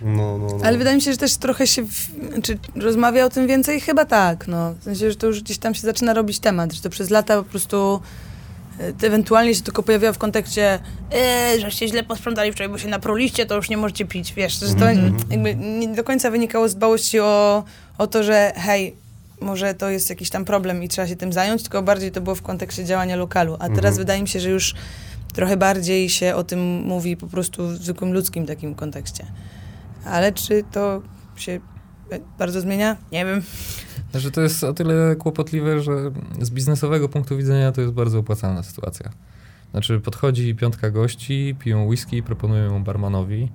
No, 0.05 0.39
no, 0.39 0.47
no. 0.59 0.65
ale 0.65 0.79
wydaje 0.79 0.97
mi 0.97 1.03
się, 1.03 1.13
że 1.13 1.19
też 1.19 1.37
trochę 1.37 1.67
się, 1.67 1.83
w, 1.83 2.09
czy 2.43 2.59
rozmawia 2.77 3.25
o 3.25 3.31
tym 3.31 3.47
więcej? 3.47 3.81
Chyba 3.81 4.05
tak, 4.05 4.49
no. 4.49 4.75
W 4.81 4.85
sensie, 4.85 5.11
że 5.11 5.17
to 5.17 5.27
już 5.27 5.41
gdzieś 5.43 5.59
tam 5.59 5.75
się 5.75 5.81
zaczyna 5.81 6.15
robić 6.15 6.39
temat, 6.39 6.73
że 6.73 6.83
to 6.83 6.91
przez 6.91 7.11
lata 7.11 7.37
po 7.37 7.45
prostu 7.51 8.01
e, 9.03 9.07
ewentualnie 9.07 9.55
się 9.55 9.63
tylko 9.63 9.83
pojawiało 9.83 10.13
w 10.15 10.19
kontekście 10.19 10.79
eee, 11.13 11.61
żeście 11.61 11.89
źle 11.89 12.03
posprzątali 12.03 12.53
wczoraj, 12.53 12.69
bo 12.69 12.79
się 12.79 12.89
napruliście, 12.89 13.47
to 13.47 13.57
już 13.57 13.69
nie 13.69 13.77
możecie 13.77 14.05
pić, 14.05 14.35
wiesz, 14.35 14.61
że 14.61 14.75
to 14.75 14.91
Mhm. 14.91 15.17
jakby 15.31 15.55
nie 15.55 15.89
do 15.89 16.05
końca 16.05 16.31
wynikało 16.31 16.69
z 16.69 16.75
dbałości 16.75 17.21
o, 17.21 17.65
o 17.99 18.07
to, 18.07 18.23
że 18.23 18.53
hej, 18.57 18.97
może 19.41 19.75
to 19.75 19.91
jest 19.91 20.11
jakiś 20.11 20.31
tam 20.31 20.45
problem 20.45 20.83
i 20.83 20.89
trzeba 20.89 21.09
się 21.09 21.17
tym 21.17 21.33
zająć, 21.33 21.63
tylko 21.63 21.83
bardziej 21.83 22.11
to 22.13 22.21
było 22.21 22.35
w 22.37 22.43
kontekście 22.43 22.85
działania 22.85 23.17
lokalu. 23.17 23.55
A 23.55 23.59
teraz 23.69 23.77
Mhm. 23.77 23.95
wydaje 23.95 24.23
mi 24.23 24.29
się, 24.29 24.41
że 24.41 24.51
już 24.51 24.75
trochę 25.35 25.57
bardziej 25.57 26.09
się 26.11 26.35
o 26.35 26.45
tym 26.45 26.61
mówi 26.83 27.17
po 27.17 27.27
prostu 27.27 27.67
w 27.69 27.77
zwykłym 27.77 28.13
ludzkim 28.13 28.47
takim 28.47 28.75
kontekście. 28.75 29.27
Ale 30.05 30.33
czy 30.33 30.65
to 30.73 31.03
się 31.37 31.61
bardzo 32.39 32.61
zmienia? 32.61 32.97
Nie 33.13 33.25
wiem. 33.25 33.43
Znaczy 34.11 34.31
to 34.31 34.41
jest 34.41 34.65
o 34.65 34.73
tyle 34.73 35.17
kłopotliwe, 35.17 35.81
że 35.81 35.93
z 36.41 36.51
biznesowego 36.51 37.09
punktu 37.09 37.37
widzenia 37.37 37.73
to 37.73 37.81
jest 37.81 37.93
bardzo 37.93 38.19
opłacalna 38.19 38.63
sytuacja. 38.63 39.11
Znaczy 39.71 40.01
podchodzi 40.01 40.55
piątka 40.55 40.91
gości, 40.91 41.57
piją 41.59 41.87
whisky 41.87 42.17
i 42.17 42.23
proponują 42.23 42.65
ją 42.65 42.85
barmanowi. 42.85 43.49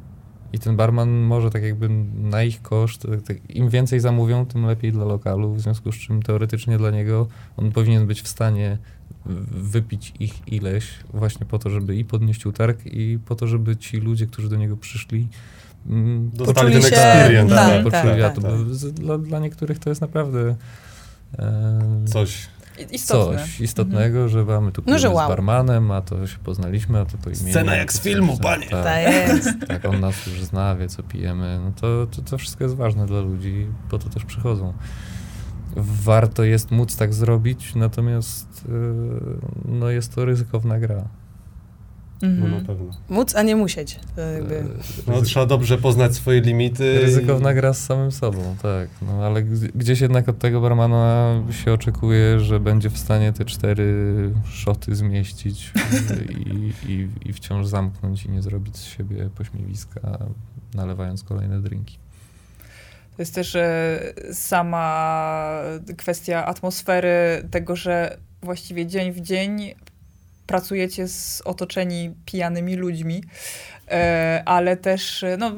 I 0.53 0.59
ten 0.59 0.75
barman 0.75 1.09
może 1.09 1.49
tak 1.49 1.63
jakby 1.63 1.89
na 2.13 2.43
ich 2.43 2.61
koszt, 2.61 3.01
tak, 3.01 3.21
tak, 3.21 3.55
im 3.55 3.69
więcej 3.69 3.99
zamówią, 3.99 4.45
tym 4.45 4.65
lepiej 4.65 4.91
dla 4.91 5.05
lokalu, 5.05 5.53
w 5.53 5.61
związku 5.61 5.91
z 5.91 5.95
czym 5.95 6.23
teoretycznie 6.23 6.77
dla 6.77 6.91
niego 6.91 7.27
on 7.57 7.71
powinien 7.71 8.07
być 8.07 8.21
w 8.21 8.27
stanie 8.27 8.77
wypić 9.51 10.13
ich 10.19 10.47
ileś 10.47 10.99
właśnie 11.13 11.45
po 11.45 11.59
to, 11.59 11.69
żeby 11.69 11.95
i 11.95 12.05
podnieść 12.05 12.45
utarg 12.45 12.85
i 12.85 13.19
po 13.25 13.35
to, 13.35 13.47
żeby 13.47 13.75
ci 13.75 13.97
ludzie, 13.97 14.27
którzy 14.27 14.49
do 14.49 14.55
niego 14.55 14.77
przyszli 14.77 15.27
Dostali 16.33 16.73
ten 16.73 16.85
experience. 16.85 17.55
Tak, 17.55 17.83
tak, 17.83 17.91
tak, 17.91 18.19
tak, 18.21 18.43
tak. 18.43 18.93
Dla, 18.93 19.17
dla 19.17 19.39
niektórych 19.39 19.79
to 19.79 19.89
jest 19.89 20.01
naprawdę 20.01 20.55
e, 21.39 22.05
coś 22.05 22.47
Istotne. 22.91 23.37
coś 23.37 23.61
istotnego, 23.61 24.19
mhm. 24.23 24.29
że 24.29 24.45
mamy 24.45 24.71
tu 24.71 24.81
no, 24.85 24.99
że 24.99 25.09
wow. 25.09 25.25
z 25.25 25.29
barmanem, 25.29 25.91
a 25.91 26.01
to 26.01 26.27
się 26.27 26.37
poznaliśmy, 26.37 26.99
a 26.99 27.05
to 27.05 27.17
po 27.17 27.29
imieniu. 27.29 27.49
Scena 27.49 27.75
jak 27.75 27.93
z 27.93 28.01
filmu, 28.01 28.37
panie! 28.37 28.67
Tak, 28.69 28.83
tak, 28.83 29.13
jest. 29.13 29.49
tak, 29.67 29.85
on 29.85 29.99
nas 29.99 30.27
już 30.27 30.43
zna, 30.43 30.75
wie 30.75 30.87
co 30.87 31.03
pijemy. 31.03 31.59
No 31.63 31.71
to, 31.81 32.07
to, 32.15 32.21
to 32.21 32.37
wszystko 32.37 32.63
jest 32.63 32.75
ważne 32.75 33.05
dla 33.05 33.19
ludzi, 33.19 33.67
po 33.89 33.97
to 33.97 34.09
też 34.09 34.25
przychodzą. 34.25 34.73
Warto 35.75 36.43
jest 36.43 36.71
móc 36.71 36.95
tak 36.95 37.13
zrobić, 37.13 37.75
natomiast 37.75 38.65
yy, 38.69 39.37
no 39.65 39.89
jest 39.89 40.15
to 40.15 40.25
ryzykowna 40.25 40.79
gra. 40.79 41.03
Mhm. 42.21 42.51
No 42.51 42.57
na 42.59 42.65
pewno. 42.65 42.93
Móc, 43.09 43.35
a 43.35 43.43
nie 43.43 43.55
musieć. 43.55 43.99
Jakby... 44.35 44.63
No, 45.07 45.21
trzeba 45.21 45.45
dobrze 45.45 45.77
poznać 45.77 46.15
swoje 46.15 46.41
limity. 46.41 46.99
Ryzykowna 46.99 47.51
i... 47.51 47.55
gra 47.55 47.73
z 47.73 47.85
samym 47.85 48.11
sobą, 48.11 48.55
tak. 48.61 48.89
No, 49.01 49.25
ale 49.25 49.43
gdzieś 49.75 50.01
jednak 50.01 50.29
od 50.29 50.39
tego 50.39 50.61
barmana 50.61 51.35
się 51.51 51.73
oczekuje, 51.73 52.39
że 52.39 52.59
będzie 52.59 52.89
w 52.89 52.97
stanie 52.97 53.33
te 53.33 53.45
cztery 53.45 54.13
szoty 54.45 54.95
zmieścić 54.95 55.73
i, 56.29 56.73
i, 56.91 57.07
i 57.25 57.33
wciąż 57.33 57.67
zamknąć 57.67 58.25
i 58.25 58.29
nie 58.29 58.41
zrobić 58.41 58.77
z 58.77 58.83
siebie 58.83 59.29
pośmiewiska, 59.35 60.17
nalewając 60.73 61.23
kolejne 61.23 61.61
drinki. 61.61 61.97
To 63.15 63.21
jest 63.21 63.35
też 63.35 63.55
e, 63.55 63.99
sama 64.33 65.61
kwestia 65.97 66.45
atmosfery, 66.45 67.47
tego, 67.51 67.75
że 67.75 68.17
właściwie 68.41 68.85
dzień 68.85 69.11
w 69.11 69.21
dzień 69.21 69.75
pracujecie 70.47 71.07
z 71.07 71.41
otoczeni 71.45 72.15
pijanymi 72.25 72.75
ludźmi, 72.75 73.23
e, 73.91 74.43
ale 74.45 74.77
też, 74.77 75.23
e, 75.23 75.37
no, 75.37 75.51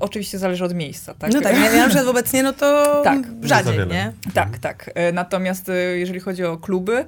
oczywiście 0.00 0.38
zależy 0.38 0.64
od 0.64 0.74
miejsca, 0.74 1.14
tak? 1.14 1.32
No 1.32 1.40
tak, 1.40 1.52
ja, 1.52 1.72
ja 1.72 1.82
na 1.82 1.88
przykład 1.88 2.08
obecnie, 2.08 2.42
no 2.42 2.52
to 2.52 3.00
tak. 3.04 3.18
rzadziej, 3.42 3.78
nie? 3.86 4.12
Tak, 4.34 4.58
tak. 4.58 4.90
E, 4.94 5.12
natomiast 5.12 5.70
jeżeli 5.94 6.20
chodzi 6.20 6.44
o 6.44 6.56
kluby, 6.56 7.04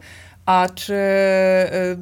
a 0.46 0.68
czy 0.74 0.98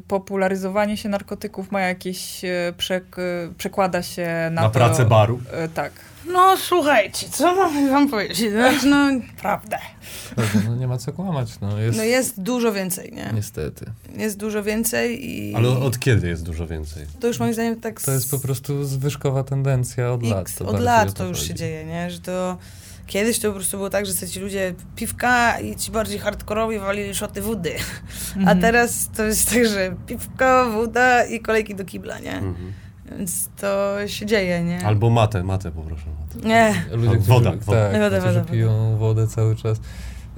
popularyzowanie 0.09 0.97
się 0.97 1.09
narkotyków 1.09 1.71
ma 1.71 1.81
jakieś, 1.81 2.41
przek 2.77 3.17
przekłada 3.59 4.03
się 4.03 4.27
na, 4.27 4.63
na 4.63 4.63
to, 4.63 4.71
pracę 4.71 5.05
baru? 5.05 5.41
Tak. 5.75 5.93
No 6.27 6.57
słuchajcie, 6.57 7.27
co 7.31 7.55
mam 7.55 7.91
wam 7.91 8.09
powiedzieć? 8.09 8.51
Znaczy, 8.51 8.87
no, 8.87 9.09
prawda. 9.41 9.79
No, 10.67 10.77
nie 10.77 10.89
ma 10.89 10.99
co 10.99 11.13
kłamać. 11.13 11.49
No 11.61 11.79
jest, 11.79 11.99
no 11.99 12.05
jest 12.05 12.43
dużo 12.43 12.73
więcej, 12.73 13.13
nie? 13.13 13.31
Niestety. 13.35 13.87
Jest 14.17 14.37
dużo 14.39 14.63
więcej 14.63 15.31
i... 15.31 15.55
Ale 15.55 15.69
od 15.69 15.99
kiedy 15.99 16.29
jest 16.29 16.43
dużo 16.43 16.67
więcej? 16.67 17.07
To 17.21 17.27
już 17.27 17.41
moim 17.41 17.55
zdaniem 17.55 17.81
tak... 17.81 18.01
Z... 18.01 18.05
To 18.05 18.13
jest 18.13 18.31
po 18.31 18.39
prostu 18.39 18.85
zwyżkowa 18.85 19.45
tendencja 19.45 20.13
od 20.13 20.21
X, 20.23 20.31
lat. 20.31 20.55
To 20.59 20.67
od 20.67 20.81
lat 20.81 21.13
to, 21.15 21.25
już 21.25 21.39
chodzi. 21.39 21.49
się 21.49 21.55
dzieje, 21.55 21.85
nie? 21.85 22.11
Że 22.11 22.21
to... 22.21 22.59
Kiedyś 23.07 23.39
to 23.39 23.49
po 23.49 23.55
prostu 23.55 23.77
było 23.77 23.91
tak, 23.91 24.07
że 24.07 24.29
ci 24.29 24.41
ludzie 24.41 24.75
piwka 24.97 25.61
i 25.61 25.77
ci 25.77 25.91
bardziej 25.91 26.19
hardkorowi 26.19 26.79
walili 26.79 27.15
szoty 27.15 27.43
wody. 27.43 27.75
Mhm. 28.37 28.49
A 28.49 28.63
teraz 28.63 29.09
to 29.17 29.25
jest 29.25 29.51
tak, 29.51 29.67
że 29.67 29.95
piwka, 30.07 30.65
woda 30.65 31.25
i 31.25 31.41
kolejki 31.41 31.75
do 31.75 31.85
kibla, 31.85 32.19
nie? 32.19 32.37
Mhm. 32.37 32.73
Więc 33.17 33.49
to 33.57 33.97
się 34.07 34.27
dzieje, 34.27 34.65
nie? 34.65 34.87
Albo 34.87 35.11
matę, 35.11 35.45
matę 35.45 35.71
poproszę. 35.71 36.07
Nie. 36.45 36.75
Ludzie, 36.91 37.17
którzy, 37.17 37.29
woda, 37.29 37.51
woda. 37.51 37.91
Tak, 37.91 38.01
woda, 38.01 38.19
którzy 38.19 38.41
woda, 38.41 38.53
piją 38.53 38.97
wodę 38.97 39.27
cały 39.27 39.57
czas. 39.57 39.81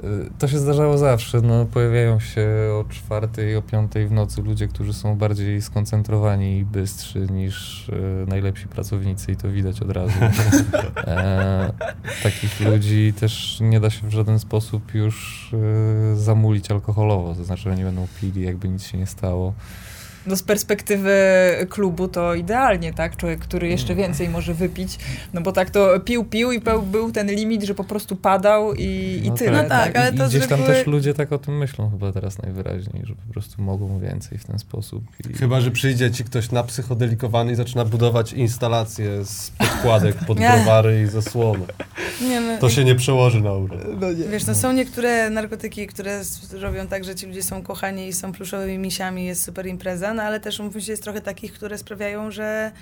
Y, 0.05 0.31
to 0.39 0.49
się 0.49 0.59
zdarzało 0.59 0.99
zawsze. 0.99 1.41
No, 1.41 1.66
pojawiają 1.66 2.21
się 2.21 2.49
o 2.73 2.85
czwartej, 2.89 3.57
o 3.57 3.62
piątej 3.62 4.07
w 4.07 4.12
nocy 4.12 4.43
ludzie, 4.43 4.68
którzy 4.68 4.93
są 4.93 5.16
bardziej 5.16 5.62
skoncentrowani 5.62 6.59
i 6.59 6.64
bystrzy 6.64 7.18
niż 7.18 7.89
e, 7.89 8.27
najlepsi 8.27 8.68
pracownicy 8.68 9.33
i 9.33 9.37
to 9.37 9.49
widać 9.49 9.83
od 9.83 9.91
razu. 9.91 10.18
e, 10.97 11.73
takich 12.23 12.61
ludzi 12.61 13.12
też 13.21 13.59
nie 13.61 13.81
da 13.81 13.91
się 13.91 14.09
w 14.09 14.12
żaden 14.12 14.39
sposób 14.39 14.95
już 14.95 15.51
e, 16.12 16.16
zamulić 16.16 16.71
alkoholowo, 16.71 17.35
to 17.35 17.45
znaczy, 17.45 17.62
że 17.62 17.77
nie 17.77 17.85
będą 17.85 18.07
pili, 18.21 18.43
jakby 18.43 18.68
nic 18.68 18.85
się 18.87 18.99
nie 18.99 19.07
stało 19.07 19.53
no 20.27 20.37
z 20.37 20.43
perspektywy 20.43 21.12
klubu 21.71 22.09
to 22.09 22.35
idealnie, 22.35 22.93
tak? 22.95 23.16
Człowiek, 23.16 23.41
który 23.41 23.68
jeszcze 23.68 23.93
mm. 23.93 24.07
więcej 24.07 24.29
może 24.29 24.55
wypić, 24.55 24.99
no 25.35 25.41
bo 25.41 25.53
tak 25.53 25.71
to 25.71 26.01
pił, 26.01 26.25
pił 26.25 26.53
i 26.53 26.61
był 26.83 27.12
ten 27.12 27.31
limit, 27.31 27.62
że 27.62 27.75
po 27.75 27.85
prostu 27.85 28.16
padał 28.16 28.75
i, 28.75 29.21
i 29.25 29.29
no 29.31 29.37
tyle. 29.37 29.59
Tak, 29.59 29.68
no 29.68 29.68
tak, 29.68 29.97
ale 29.97 30.12
to 30.12 30.27
I 30.27 30.29
gdzieś 30.29 30.47
tam 30.47 30.62
też 30.62 30.87
ludzie 30.87 31.14
tak 31.14 31.33
o 31.33 31.39
tym 31.39 31.59
myślą 31.59 31.91
chyba 31.91 32.12
teraz 32.12 32.43
najwyraźniej, 32.43 33.03
że 33.07 33.14
po 33.14 33.33
prostu 33.33 33.62
mogą 33.62 33.99
więcej 33.99 34.39
w 34.39 34.45
ten 34.45 34.59
sposób. 34.59 35.05
I... 35.31 35.35
Chyba, 35.35 35.61
że 35.61 35.71
przyjdzie 35.71 36.11
ci 36.11 36.25
ktoś 36.25 36.51
na 36.51 36.62
psychodelikowany 36.62 37.53
i 37.53 37.55
zaczyna 37.55 37.85
budować 37.85 38.33
instalacje 38.33 39.25
z 39.25 39.51
podkładek 39.51 40.16
pod 40.16 40.39
browary 40.39 41.03
i 41.03 41.07
zasłony. 41.07 41.64
Nie, 42.21 42.41
no, 42.41 42.59
to 42.59 42.71
się 42.71 42.85
nie 42.85 42.95
przełoży 42.95 43.41
na 43.41 43.53
urok. 43.53 43.81
No 44.01 44.12
nie. 44.12 44.25
Wiesz, 44.25 44.47
no 44.47 44.55
są 44.55 44.73
niektóre 44.73 45.31
narkotyki, 45.31 45.87
które 45.87 46.23
robią 46.53 46.87
tak, 46.87 47.05
że 47.05 47.14
ci 47.14 47.27
ludzie 47.27 47.43
są 47.43 47.62
kochani 47.62 48.09
i 48.09 48.12
są 48.12 48.33
pluszowymi 48.33 48.79
misiami, 48.79 49.27
jest 49.27 49.45
super 49.45 49.66
impreza, 49.66 50.10
no 50.15 50.23
ale 50.23 50.41
też 50.41 50.61
umówmy 50.61 50.81
się, 50.81 50.93
jest 50.93 51.03
trochę 51.03 51.21
takich, 51.21 51.53
które 51.53 51.79
sprawiają, 51.79 52.31
że 52.31 52.73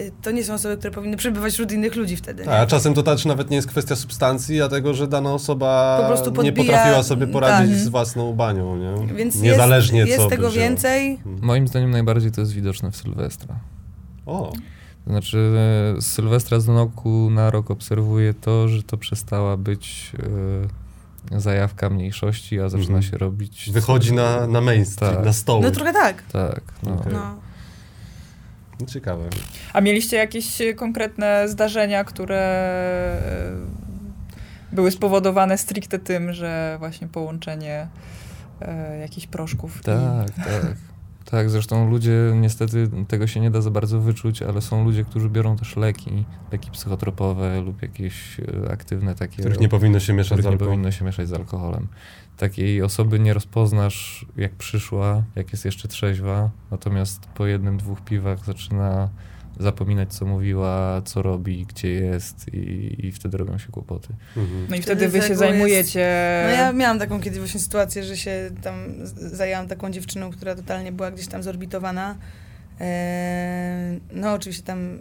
y, 0.00 0.12
to 0.22 0.30
nie 0.30 0.44
są 0.44 0.54
osoby, 0.54 0.76
które 0.76 0.90
powinny 0.90 1.16
przebywać 1.16 1.52
wśród 1.52 1.72
innych 1.72 1.96
ludzi 1.96 2.16
wtedy. 2.16 2.50
A, 2.50 2.66
czasem 2.66 2.94
to 2.94 3.02
też 3.02 3.24
nawet 3.24 3.50
nie 3.50 3.56
jest 3.56 3.68
kwestia 3.68 3.96
substancji, 3.96 4.62
a 4.62 4.68
tego, 4.68 4.94
że 4.94 5.08
dana 5.08 5.32
osoba 5.32 5.98
po 6.02 6.08
prostu 6.08 6.32
podbija, 6.32 6.52
nie 6.52 6.56
potrafiła 6.56 7.02
sobie 7.02 7.26
poradzić 7.26 7.74
tak. 7.74 7.84
z 7.84 7.88
własną 7.88 8.32
banią, 8.32 8.76
nie? 8.76 9.14
Więc 9.14 9.40
Niezależnie 9.40 9.98
jest, 9.98 10.10
jest 10.10 10.22
co 10.22 10.28
tego 10.28 10.50
więcej. 10.50 11.18
Hmm. 11.24 11.42
Moim 11.44 11.68
zdaniem 11.68 11.90
najbardziej 11.90 12.32
to 12.32 12.40
jest 12.40 12.52
widoczne 12.52 12.90
w 12.90 12.96
Sylwestra. 12.96 13.56
O. 14.26 14.52
To 15.04 15.10
znaczy 15.10 15.50
z 15.98 16.06
Sylwestra 16.06 16.60
z 16.60 16.68
roku 16.68 17.30
na 17.30 17.50
rok 17.50 17.70
obserwuję 17.70 18.34
to, 18.34 18.68
że 18.68 18.82
to 18.82 18.96
przestała 18.96 19.56
być... 19.56 20.12
Yy, 20.18 20.81
zajawka 21.30 21.90
mniejszości, 21.90 22.60
a 22.60 22.68
zaczyna 22.68 22.96
mhm. 22.96 23.02
się 23.02 23.18
robić... 23.18 23.70
Wychodzi 23.72 24.12
na, 24.12 24.46
na 24.46 24.60
mainstream, 24.60 25.14
tak. 25.14 25.24
na 25.24 25.32
stoły. 25.32 25.62
No 25.62 25.70
trochę 25.70 25.92
tak. 25.92 26.22
Tak, 26.22 26.62
no. 26.82 26.94
Okay. 26.94 27.12
no. 27.12 27.18
no. 28.80 28.86
Ciekawe. 28.86 29.28
A 29.72 29.80
mieliście 29.80 30.16
jakieś 30.16 30.58
konkretne 30.76 31.48
zdarzenia, 31.48 32.04
które 32.04 32.40
e, 34.72 34.74
były 34.74 34.90
spowodowane 34.90 35.58
stricte 35.58 35.98
tym, 35.98 36.32
że 36.32 36.76
właśnie 36.78 37.08
połączenie 37.08 37.88
e, 38.60 38.98
jakichś 38.98 39.26
proszków. 39.26 39.82
Tak, 39.82 40.28
i... 40.28 40.42
tak. 40.42 40.91
Tak, 41.24 41.50
zresztą 41.50 41.90
ludzie, 41.90 42.32
niestety 42.34 42.90
tego 43.08 43.26
się 43.26 43.40
nie 43.40 43.50
da 43.50 43.60
za 43.60 43.70
bardzo 43.70 44.00
wyczuć, 44.00 44.42
ale 44.42 44.60
są 44.60 44.84
ludzie, 44.84 45.04
którzy 45.04 45.30
biorą 45.30 45.56
też 45.56 45.76
leki, 45.76 46.24
leki 46.52 46.70
psychotropowe 46.70 47.60
lub 47.60 47.82
jakieś 47.82 48.40
e, 48.40 48.72
aktywne 48.72 49.14
takie... 49.14 49.36
Których 49.36 49.60
nie 49.60 49.68
powinno 49.68 50.00
się 50.00 50.12
mieszać 50.12 50.42
z 50.42 50.46
alkoholem. 50.46 50.60
nie 50.60 50.66
powinno 50.66 50.90
się 50.90 51.04
mieszać 51.04 51.28
z 51.28 51.32
alkoholem. 51.32 51.88
Takiej 52.36 52.82
osoby 52.82 53.18
nie 53.18 53.34
rozpoznasz 53.34 54.26
jak 54.36 54.52
przyszła, 54.52 55.22
jak 55.36 55.52
jest 55.52 55.64
jeszcze 55.64 55.88
trzeźwa, 55.88 56.50
natomiast 56.70 57.26
po 57.26 57.46
jednym, 57.46 57.76
dwóch 57.76 58.00
piwach 58.00 58.44
zaczyna 58.44 59.08
zapominać, 59.62 60.12
co 60.14 60.26
mówiła, 60.26 61.02
co 61.04 61.22
robi, 61.22 61.66
gdzie 61.66 61.88
jest 61.88 62.54
i, 62.54 63.06
i 63.06 63.12
wtedy 63.12 63.36
robią 63.36 63.58
się 63.58 63.68
kłopoty. 63.68 64.08
Mhm. 64.36 64.66
No 64.70 64.76
i 64.76 64.82
wtedy, 64.82 65.08
wtedy 65.08 65.20
wy 65.20 65.28
się 65.28 65.36
zajmujecie... 65.36 66.00
Jest... 66.00 66.58
No 66.58 66.64
ja 66.64 66.72
miałam 66.72 66.98
taką 66.98 67.20
kiedyś 67.20 67.38
właśnie 67.38 67.60
sytuację, 67.60 68.04
że 68.04 68.16
się 68.16 68.50
tam 68.62 68.74
zajęłam 69.14 69.68
taką 69.68 69.90
dziewczyną, 69.90 70.30
która 70.30 70.54
totalnie 70.54 70.92
była 70.92 71.10
gdzieś 71.10 71.26
tam 71.26 71.42
zorbitowana. 71.42 72.16
Eee, 72.80 74.00
no 74.12 74.32
oczywiście 74.32 74.62
tam 74.62 74.98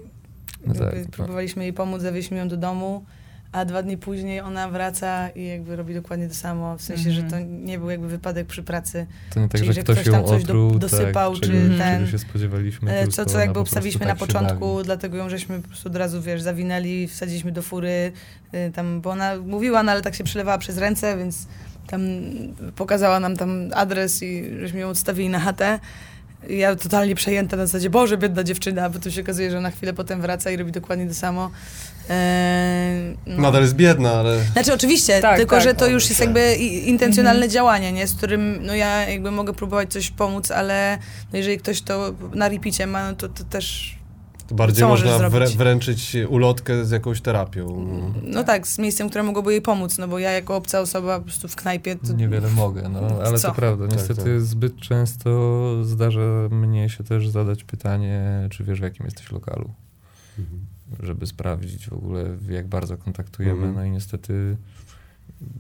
no 0.66 0.74
tak, 0.74 0.96
próbowaliśmy 1.12 1.64
jej 1.64 1.74
pomóc, 1.74 2.02
zawieźliśmy 2.02 2.38
ją 2.38 2.48
do 2.48 2.58
domu 2.58 3.06
a 3.52 3.66
dwa 3.66 3.84
dni 3.84 3.98
później 3.98 4.42
ona 4.42 4.70
wraca 4.70 5.30
i 5.30 5.48
jakby 5.48 5.76
robi 5.76 5.94
dokładnie 5.94 6.28
to 6.28 6.36
samo, 6.36 6.78
w 6.78 6.82
sensie, 6.82 7.12
że 7.12 7.22
to 7.22 7.38
mhm. 7.38 7.66
nie 7.66 7.80
był 7.80 7.90
jakby 7.90 8.08
wypadek 8.08 8.48
przy 8.48 8.64
pracy. 8.64 9.08
To 9.34 9.40
nie 9.40 9.48
tak, 9.48 9.62
Czyli, 9.62 9.74
że, 9.74 9.84
ktoś, 9.84 10.00
ktoś 10.00 10.14
tam 10.14 10.26
coś 10.26 10.44
otruł, 10.44 10.72
do, 10.72 10.80
dosypał, 10.80 11.34
tak, 11.34 11.42
czy 11.42 11.50
czego, 11.50 11.78
ten... 11.78 12.00
Czego 12.00 12.12
się 12.12 12.20
spodziewaliśmy. 12.20 13.08
Co, 13.08 13.26
co 13.26 13.40
jakby 13.40 13.60
obstawiliśmy 13.60 14.06
na 14.06 14.12
tak 14.12 14.20
początku, 14.20 14.84
dlatego 14.84 15.18
ją 15.18 15.30
żeśmy 15.30 15.62
po 15.62 15.68
prostu 15.68 15.90
od 15.90 15.96
razu, 15.96 16.22
wiesz, 16.22 16.42
zawinęli, 16.42 17.08
wsadziliśmy 17.08 17.52
do 17.52 17.62
fury, 17.62 18.12
y, 18.54 18.72
tam, 18.72 19.02
bo 19.02 19.10
ona 19.10 19.38
mówiła, 19.38 19.84
no 19.84 19.92
ale 19.92 20.02
tak 20.02 20.16
się 20.16 20.24
przelewała 20.24 20.58
przez 20.58 20.78
ręce, 20.78 21.18
więc 21.18 21.48
tam 21.88 22.02
pokazała 22.76 23.20
nam 23.20 23.38
tam 23.38 23.70
adres 23.76 24.24
i 24.24 24.44
żeśmy 24.60 24.80
ją 24.80 24.90
odstawili 24.90 25.30
na 25.30 25.40
chatę. 25.40 25.80
ja 26.50 26.76
totalnie 26.76 27.16
przejęta 27.16 27.58
na 27.58 27.66
zasadzie, 27.66 27.90
Boże, 27.90 28.18
biedna 28.18 28.44
dziewczyna, 28.44 28.90
bo 28.90 29.00
tu 29.00 29.12
się 29.12 29.22
okazuje, 29.22 29.52
że 29.52 29.62
na 29.62 29.72
chwilę 29.72 29.94
potem 29.94 30.22
wraca 30.22 30.52
i 30.52 30.58
robi 30.58 30.72
dokładnie 30.72 31.08
to 31.08 31.14
samo. 31.14 31.52
Eee, 32.10 33.18
no. 33.28 33.42
Nadal 33.42 33.62
jest 33.62 33.76
biedna, 33.76 34.12
ale... 34.14 34.40
Znaczy 34.54 34.74
oczywiście, 34.74 35.22
Tak, 35.22 35.38
tylko 35.38 35.56
tak, 35.56 35.64
że 35.64 35.74
to 35.74 35.86
no, 35.86 35.92
już 35.92 36.04
jest 36.10 36.20
tak. 36.20 36.26
jakby 36.28 36.56
intencjonalne 36.86 37.50
działanie, 37.50 37.92
nie? 37.92 38.08
Z 38.08 38.14
którym 38.14 38.60
no 38.66 38.76
ja 38.76 39.10
jakby 39.10 39.32
mogę 39.32 39.54
próbować 39.54 39.92
coś 39.94 40.12
pomóc, 40.12 40.52
ale 40.52 40.98
no 41.32 41.38
jeżeli 41.38 41.58
ktoś 41.58 41.82
to 41.82 42.14
na 42.36 42.50
repicie 42.50 42.88
ma, 42.88 43.10
no 43.10 43.16
to, 43.16 43.30
to 43.30 43.44
też 43.44 43.98
To 44.48 44.56
bardziej 44.56 44.86
można 44.88 45.18
wrę- 45.30 45.56
wręczyć 45.58 46.18
ulotkę 46.30 46.86
z 46.86 46.92
jakąś 46.92 47.22
terapią. 47.22 47.86
no 48.24 48.44
tak, 48.44 48.68
z 48.68 48.78
miejscem, 48.80 49.10
które 49.10 49.24
mogłoby 49.24 49.52
jej 49.52 49.62
pomóc, 49.62 49.98
no 49.98 50.08
bo 50.08 50.20
ja 50.20 50.32
jako 50.32 50.56
obca 50.56 50.80
osoba 50.80 51.20
po 51.20 51.26
prostu 51.26 51.48
w 51.48 51.56
knajpie 51.56 51.96
to 51.96 52.14
Niewiele 52.14 52.50
mogę, 52.50 52.90
no 52.90 53.00
ale 53.26 53.40
Co? 53.40 53.48
to 53.48 53.54
prawda. 53.54 53.86
Niestety 53.92 54.24
tak. 54.24 54.42
zbyt 54.42 54.80
często 54.80 55.30
zdarza 55.84 56.22
mnie 56.52 56.90
się 56.90 57.04
też 57.04 57.30
zadać 57.30 57.64
pytanie, 57.64 58.48
czy 58.52 58.64
wiesz 58.64 58.80
w 58.80 58.84
jakim 58.84 59.06
jesteś 59.06 59.32
lokalu, 59.32 59.70
Mhm. 60.40 60.66
Żeby 61.04 61.28
sprawdzić 61.28 61.88
w 61.90 61.94
ogóle 61.94 62.38
jak 62.50 62.68
bardzo 62.68 62.98
kontaktujemy. 62.98 63.54
Mhm. 63.68 63.76
No 63.76 63.84
i 63.86 63.92
niestety 63.92 64.58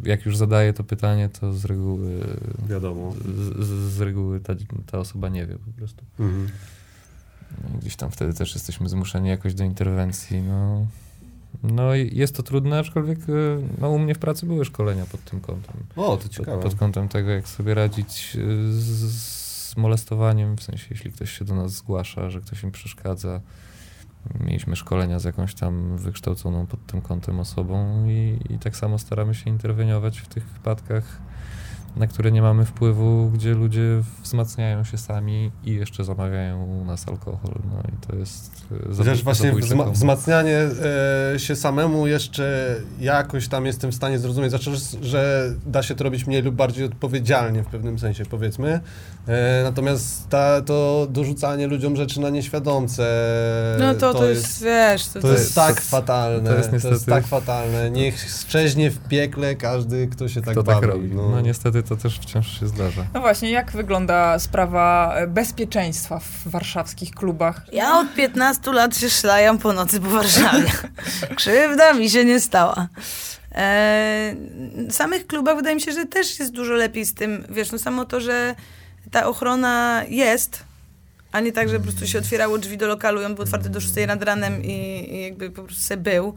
jak 0.03 0.25
już 0.25 0.38
zadaję 0.38 0.73
to 0.73 0.84
pytanie, 0.84 1.29
to 1.29 1.53
z 1.53 1.65
reguły, 1.65 2.19
Wiadomo. 2.69 3.13
z, 3.13 3.65
z- 3.65 3.93
z 3.93 4.01
reguły 4.01 4.39
ta, 4.39 4.53
ta 4.86 4.97
osoba 4.99 5.29
nie 5.29 5.45
wie 5.45 5.55
po 5.57 5.71
prostu. 5.77 6.05
Mhm. 6.19 6.47
No 7.63 7.79
gdzieś 7.79 7.95
tam 7.95 8.11
wtedy 8.11 8.34
też 8.34 8.53
jesteśmy 8.53 8.89
zmuszeni 8.89 9.29
jakoś 9.29 9.53
do 9.53 9.63
interwencji. 9.63 10.41
No, 10.41 10.88
no 11.63 11.95
i 11.95 12.17
jest 12.17 12.36
to 12.36 12.43
trudne, 12.43 12.79
aczkolwiek 12.79 13.19
e, 13.19 13.23
no, 13.82 13.89
u 13.89 13.99
mnie 13.99 14.15
w 14.15 14.19
pracy 14.19 14.45
były 14.45 14.65
szkolenia 14.65 15.05
pod 15.05 15.23
tym 15.23 15.39
kątem. 15.39 15.75
O, 15.95 16.17
to 16.17 16.23
Pod, 16.23 16.29
ciekawe. 16.32 16.63
pod 16.63 16.75
kątem 16.75 17.09
tego, 17.09 17.29
jak 17.29 17.47
sobie 17.47 17.73
radzić 17.73 18.38
e, 18.38 18.39
z, 18.73 19.11
z 19.71 19.77
molestowaniem, 19.77 20.57
w 20.57 20.63
sensie 20.63 20.88
jeśli 20.89 21.11
ktoś 21.11 21.38
się 21.38 21.45
do 21.45 21.55
nas 21.55 21.71
zgłasza, 21.71 22.29
że 22.29 22.41
ktoś 22.41 22.63
im 22.63 22.71
przeszkadza. 22.71 23.41
Mieliśmy 24.39 24.76
szkolenia 24.76 25.19
z 25.19 25.24
jakąś 25.24 25.55
tam 25.55 25.97
wykształconą 25.97 26.67
pod 26.67 26.86
tym 26.86 27.01
kątem 27.01 27.39
osobą 27.39 28.05
i, 28.07 28.39
i 28.49 28.59
tak 28.59 28.76
samo 28.76 28.97
staramy 28.97 29.36
się 29.36 29.49
interweniować 29.49 30.19
w 30.19 30.28
tych 30.28 30.49
wypadkach, 30.49 31.22
na 31.95 32.07
które 32.07 32.31
nie 32.31 32.41
mamy 32.41 32.65
wpływu, 32.65 33.29
gdzie 33.33 33.53
ludzie 33.53 34.01
wzmacniają 34.23 34.83
się 34.83 34.97
sami 34.97 35.51
i 35.65 35.73
jeszcze 35.73 36.03
zamawiają 36.03 36.63
u 36.65 36.85
nas 36.85 37.07
alkohol. 37.07 37.53
No 37.65 37.81
i 37.93 38.07
to 38.07 38.15
jest 38.15 38.51
e, 38.91 38.95
Chociaż 38.97 39.17
zabój- 39.19 39.23
właśnie 39.23 39.53
wzma- 39.53 39.91
wzmacnianie 39.91 40.57
e, 41.35 41.39
się 41.39 41.55
samemu 41.55 42.07
jeszcze 42.07 42.75
jakoś 42.99 43.47
tam 43.47 43.65
jestem 43.65 43.91
w 43.91 43.95
stanie 43.95 44.19
zrozumieć, 44.19 44.49
znaczy, 44.49 44.71
że 45.01 45.51
da 45.65 45.83
się 45.83 45.95
to 45.95 46.03
robić 46.03 46.27
mniej 46.27 46.41
lub 46.41 46.55
bardziej 46.55 46.85
odpowiedzialnie 46.85 47.63
w 47.63 47.67
pewnym 47.67 47.99
sensie, 47.99 48.25
powiedzmy. 48.25 48.79
E, 49.27 49.61
natomiast 49.63 50.29
ta, 50.29 50.61
to 50.61 51.07
dorzucanie 51.09 51.67
ludziom 51.67 51.95
rzeczy 51.95 52.19
na 52.21 52.29
nieświadomce 52.29 53.01
no 53.79 53.93
to, 53.95 54.13
to, 54.13 54.29
jest, 54.29 54.63
wiesz, 54.63 55.07
to, 55.07 55.13
to 55.13 55.19
to 55.27 55.33
jest 55.33 55.55
tak 55.55 55.81
fatalne. 55.81 56.49
to 56.49 56.55
jest 56.57 56.69
To 56.69 56.75
jest 56.75 56.85
niestety- 56.91 57.11
tak 57.11 57.27
fatalne. 57.27 57.91
Niech 57.91 58.29
szczeźnie 58.47 58.91
w 58.91 58.99
piekle 58.99 59.55
każdy, 59.55 60.07
kto 60.07 60.27
się 60.29 60.41
tak 60.41 60.51
Kto 60.53 60.63
bawi. 60.63 60.81
tak 60.81 60.89
robi. 60.89 61.11
No. 61.15 61.41
niestety 61.41 61.80
to 61.84 61.95
też 61.95 62.19
wciąż 62.19 62.59
się 62.59 62.67
zdarza. 62.67 63.05
No 63.13 63.21
właśnie, 63.21 63.51
jak 63.51 63.71
wygląda 63.71 64.39
sprawa 64.39 65.13
e, 65.15 65.27
bezpieczeństwa 65.27 66.19
w 66.19 66.47
warszawskich 66.47 67.11
klubach? 67.11 67.61
Ja 67.73 67.99
od 67.99 68.13
15 68.13 68.71
lat 68.71 68.97
się 68.97 69.09
szlajam 69.09 69.57
po 69.57 69.73
nocy 69.73 69.99
po 69.99 70.09
Warszawie. 70.09 70.71
Krzywda 71.38 71.93
mi 71.93 72.09
się 72.09 72.25
nie 72.25 72.39
stała. 72.39 72.88
E, 73.55 74.36
w 74.89 74.93
samych 74.93 75.27
klubach 75.27 75.55
wydaje 75.55 75.75
mi 75.75 75.82
się, 75.82 75.91
że 75.91 76.05
też 76.05 76.39
jest 76.39 76.51
dużo 76.51 76.73
lepiej 76.73 77.05
z 77.05 77.13
tym, 77.13 77.43
wiesz, 77.49 77.71
no 77.71 77.77
samo 77.77 78.05
to, 78.05 78.21
że 78.21 78.55
ta 79.11 79.27
ochrona 79.27 80.03
jest, 80.09 80.63
a 81.32 81.39
nie 81.39 81.51
tak, 81.51 81.69
że 81.69 81.77
po 81.77 81.84
prostu 81.84 82.07
się 82.07 82.19
otwierało 82.19 82.57
drzwi 82.57 82.77
do 82.77 82.88
lokalu 82.88 83.21
i 83.21 83.25
on 83.25 83.36
był 83.36 83.43
otwarty 83.43 83.69
do 83.69 83.82
6 83.82 83.93
nad 84.07 84.23
ranem 84.23 84.63
i, 84.63 85.07
i 85.11 85.21
jakby 85.21 85.49
po 85.49 85.63
prostu 85.63 85.84
se 85.84 85.97
był. 85.97 86.36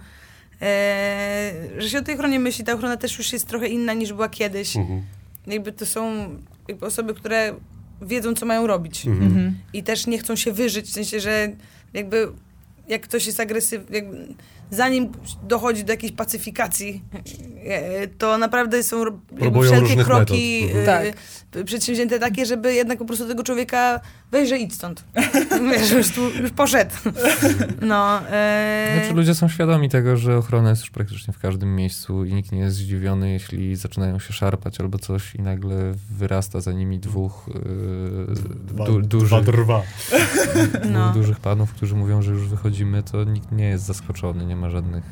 E, 0.63 1.53
że 1.79 1.91
się 1.91 1.99
o 1.99 2.03
tej 2.03 2.15
ochronie 2.15 2.41
myśli, 2.41 2.65
ta 2.65 2.73
ochrona 2.73 2.97
też 2.97 3.19
już 3.19 3.33
jest 3.33 3.49
trochę 3.49 3.69
inna 3.69 3.93
niż 3.93 4.13
była 4.13 4.29
kiedyś. 4.29 4.77
Mhm. 4.77 5.03
Jakby 5.47 5.73
to 5.73 5.87
są 5.87 6.29
jakby 6.69 6.87
osoby, 6.87 7.15
które 7.15 7.55
wiedzą, 8.03 8.35
co 8.35 8.47
mają 8.47 8.67
robić 8.67 9.07
Mhm. 9.07 9.27
Mhm. 9.27 9.55
i 9.73 9.83
też 9.83 10.07
nie 10.07 10.19
chcą 10.19 10.37
się 10.37 10.53
wyżyć, 10.53 10.87
w 10.87 10.93
sensie, 10.93 11.21
że 11.21 11.49
jakby 11.95 12.29
jak 12.89 13.03
ktoś 13.03 13.27
jest 13.27 13.41
agresywny, 13.41 13.97
jakby, 13.97 14.35
zanim 14.71 15.13
dochodzi 15.43 15.85
do 15.85 15.93
jakiejś 15.93 16.13
pacyfikacji, 16.13 17.03
e, 17.65 18.07
to 18.09 18.39
naprawdę 18.39 18.83
są 18.83 19.05
Próbują 19.39 19.71
wszelkie 19.73 20.05
kroki 20.05 20.63
metod. 20.67 20.83
e, 20.83 20.87
Tak. 20.87 21.17
p- 21.51 21.65
przedsięwzięte 21.65 22.19
takie, 22.19 22.47
żeby 22.47 22.75
jednak 22.75 22.99
po 22.99 23.05
prostu 23.05 23.29
tego 23.29 23.43
człowieka 23.43 24.01
weź, 24.31 24.49
że 24.49 24.59
idź 24.59 24.75
stąd. 24.75 25.05
Wiesz, 25.73 25.91
już, 25.91 26.11
tu, 26.11 26.31
już 26.31 26.51
poszedł. 26.51 26.91
No, 27.81 28.21
e, 28.31 28.97
Znaczy 29.01 29.15
ludzie 29.15 29.35
są 29.35 29.49
świadomi 29.49 29.89
tego, 29.89 30.17
że 30.17 30.37
ochrona 30.39 30.71
jest 30.71 30.83
już 30.83 30.91
praktycznie 30.91 31.35
w 31.35 31.39
każdym 31.39 31.77
miejscu 31.77 32.25
i 32.25 32.35
nikt 32.35 32.53
nie 32.53 32.59
jest 32.59 32.77
zdziwiony, 32.77 33.31
jeśli 33.33 33.77
zaczynają 33.77 34.19
się 34.19 34.33
szarpać 34.33 34.81
albo 34.81 34.99
coś 34.99 35.35
i 35.35 35.43
nagle 35.43 35.93
wyrasta 36.19 36.61
za 36.61 36.73
nimi 36.73 36.99
dwóch 36.99 37.47
yy, 37.55 38.85
du, 38.87 39.01
dużych, 39.03 39.45
drwa. 39.45 39.83
dwóch 39.83 40.91
No. 40.93 41.13
dużych 41.13 41.41
panów, 41.41 41.73
którzy 41.73 41.95
mówią, 41.95 42.23
że 42.23 42.31
już 42.33 42.49
wychodzimy, 42.49 43.03
to 43.03 43.25
nikt 43.25 43.53
nie 43.53 43.65
jest 43.69 43.85
zaskoczony, 43.85 44.47
nie 44.47 44.54
ma 44.57 44.71
żadnych... 44.71 45.05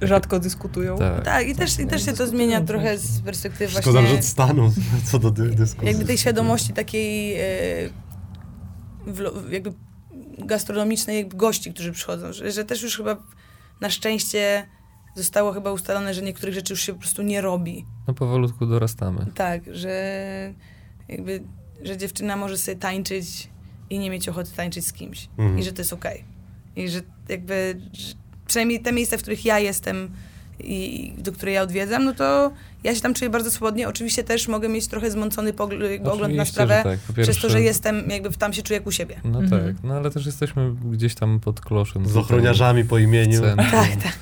Yy, 0.00 0.08
Rzadko 0.08 0.40
dyskutują. 0.40 0.98
tak, 0.98 1.24
tak, 1.24 1.48
i 1.48 1.54
też, 1.54 1.78
i 1.78 1.86
też 1.86 2.04
się 2.04 2.12
to 2.12 2.26
zmienia 2.26 2.60
trochę 2.60 2.98
z 2.98 3.20
perspektywy 3.20 3.66
Wszystko 3.68 3.92
właśnie... 3.92 4.06
zależy 4.08 4.18
od 4.20 4.24
stanu, 4.30 4.72
co 5.10 5.18
do 5.18 5.30
dy- 5.30 5.50
dyskusji. 5.50 5.88
jakby 5.88 6.04
tej 6.04 6.18
świadomości 6.18 6.72
takiej 6.72 7.34
e, 7.34 7.44
wlo- 9.06 9.50
jakby 9.50 9.72
gastronomicznej 10.38 11.16
jakby 11.16 11.36
gości, 11.36 11.72
którzy 11.72 11.92
przychodzą, 11.92 12.32
że, 12.32 12.52
że 12.52 12.64
też 12.64 12.82
już 12.82 12.96
chyba 12.96 13.16
na 13.80 13.90
szczęście 13.90 14.66
zostało 15.16 15.52
chyba 15.52 15.72
ustalone, 15.72 16.14
że 16.14 16.22
niektórych 16.22 16.54
rzeczy 16.54 16.72
już 16.72 16.80
się 16.82 16.92
po 16.92 16.98
prostu 17.00 17.22
nie 17.22 17.40
robi. 17.40 17.84
No 18.08 18.14
powolutku 18.14 18.66
dorastamy. 18.66 19.26
Tak, 19.34 19.62
że 19.74 20.14
jakby, 21.08 21.42
że 21.82 21.96
dziewczyna 21.96 22.36
może 22.36 22.58
sobie 22.58 22.76
tańczyć 22.76 23.48
i 23.90 23.98
nie 23.98 24.10
mieć 24.10 24.28
ochoty 24.28 24.50
tańczyć 24.56 24.86
z 24.86 24.92
kimś. 24.92 25.28
Mhm. 25.38 25.58
I 25.58 25.62
że 25.62 25.72
to 25.72 25.80
jest 25.80 25.92
okej. 25.92 26.24
I 26.76 26.88
że 26.88 27.00
jakby, 27.28 27.80
że 27.92 28.14
przynajmniej 28.46 28.80
te 28.80 28.92
miejsca, 28.92 29.16
w 29.16 29.20
których 29.22 29.44
ja 29.44 29.58
jestem 29.58 30.10
i 30.60 31.12
do 31.18 31.32
której 31.32 31.54
ja 31.54 31.62
odwiedzam, 31.62 32.04
no 32.04 32.14
to 32.14 32.52
ja 32.84 32.94
się 32.94 33.00
tam 33.00 33.14
czuję 33.14 33.30
bardzo 33.30 33.50
swobodnie. 33.50 33.88
Oczywiście 33.88 34.24
też 34.24 34.48
mogę 34.48 34.68
mieć 34.68 34.86
trochę 34.88 35.10
zmącony 35.10 35.52
pogl- 35.52 35.96
ogląd 36.00 36.20
na 36.20 36.26
Oczywiście, 36.26 36.52
sprawę, 36.52 36.80
tak. 36.84 36.98
Po 36.98 37.12
przez 37.12 37.26
to, 37.26 37.32
pierwsze- 37.32 37.50
że 37.50 37.60
jestem, 37.60 38.10
jakby 38.10 38.30
tam 38.30 38.52
się 38.52 38.62
czuję 38.62 38.78
jak 38.78 38.86
u 38.86 38.92
siebie. 38.92 39.20
No 39.24 39.40
Mhm. 39.40 39.64
tak, 39.74 39.84
no 39.84 39.94
ale 39.94 40.10
też 40.10 40.26
jesteśmy 40.26 40.74
gdzieś 40.92 41.14
tam 41.14 41.40
pod 41.40 41.60
kloszem. 41.60 42.08
Z 42.08 42.16
ochroniarzami 42.16 42.84
po 42.84 42.98
imieniu. 42.98 43.40
Tak, 43.56 43.70
tak. 44.02 44.12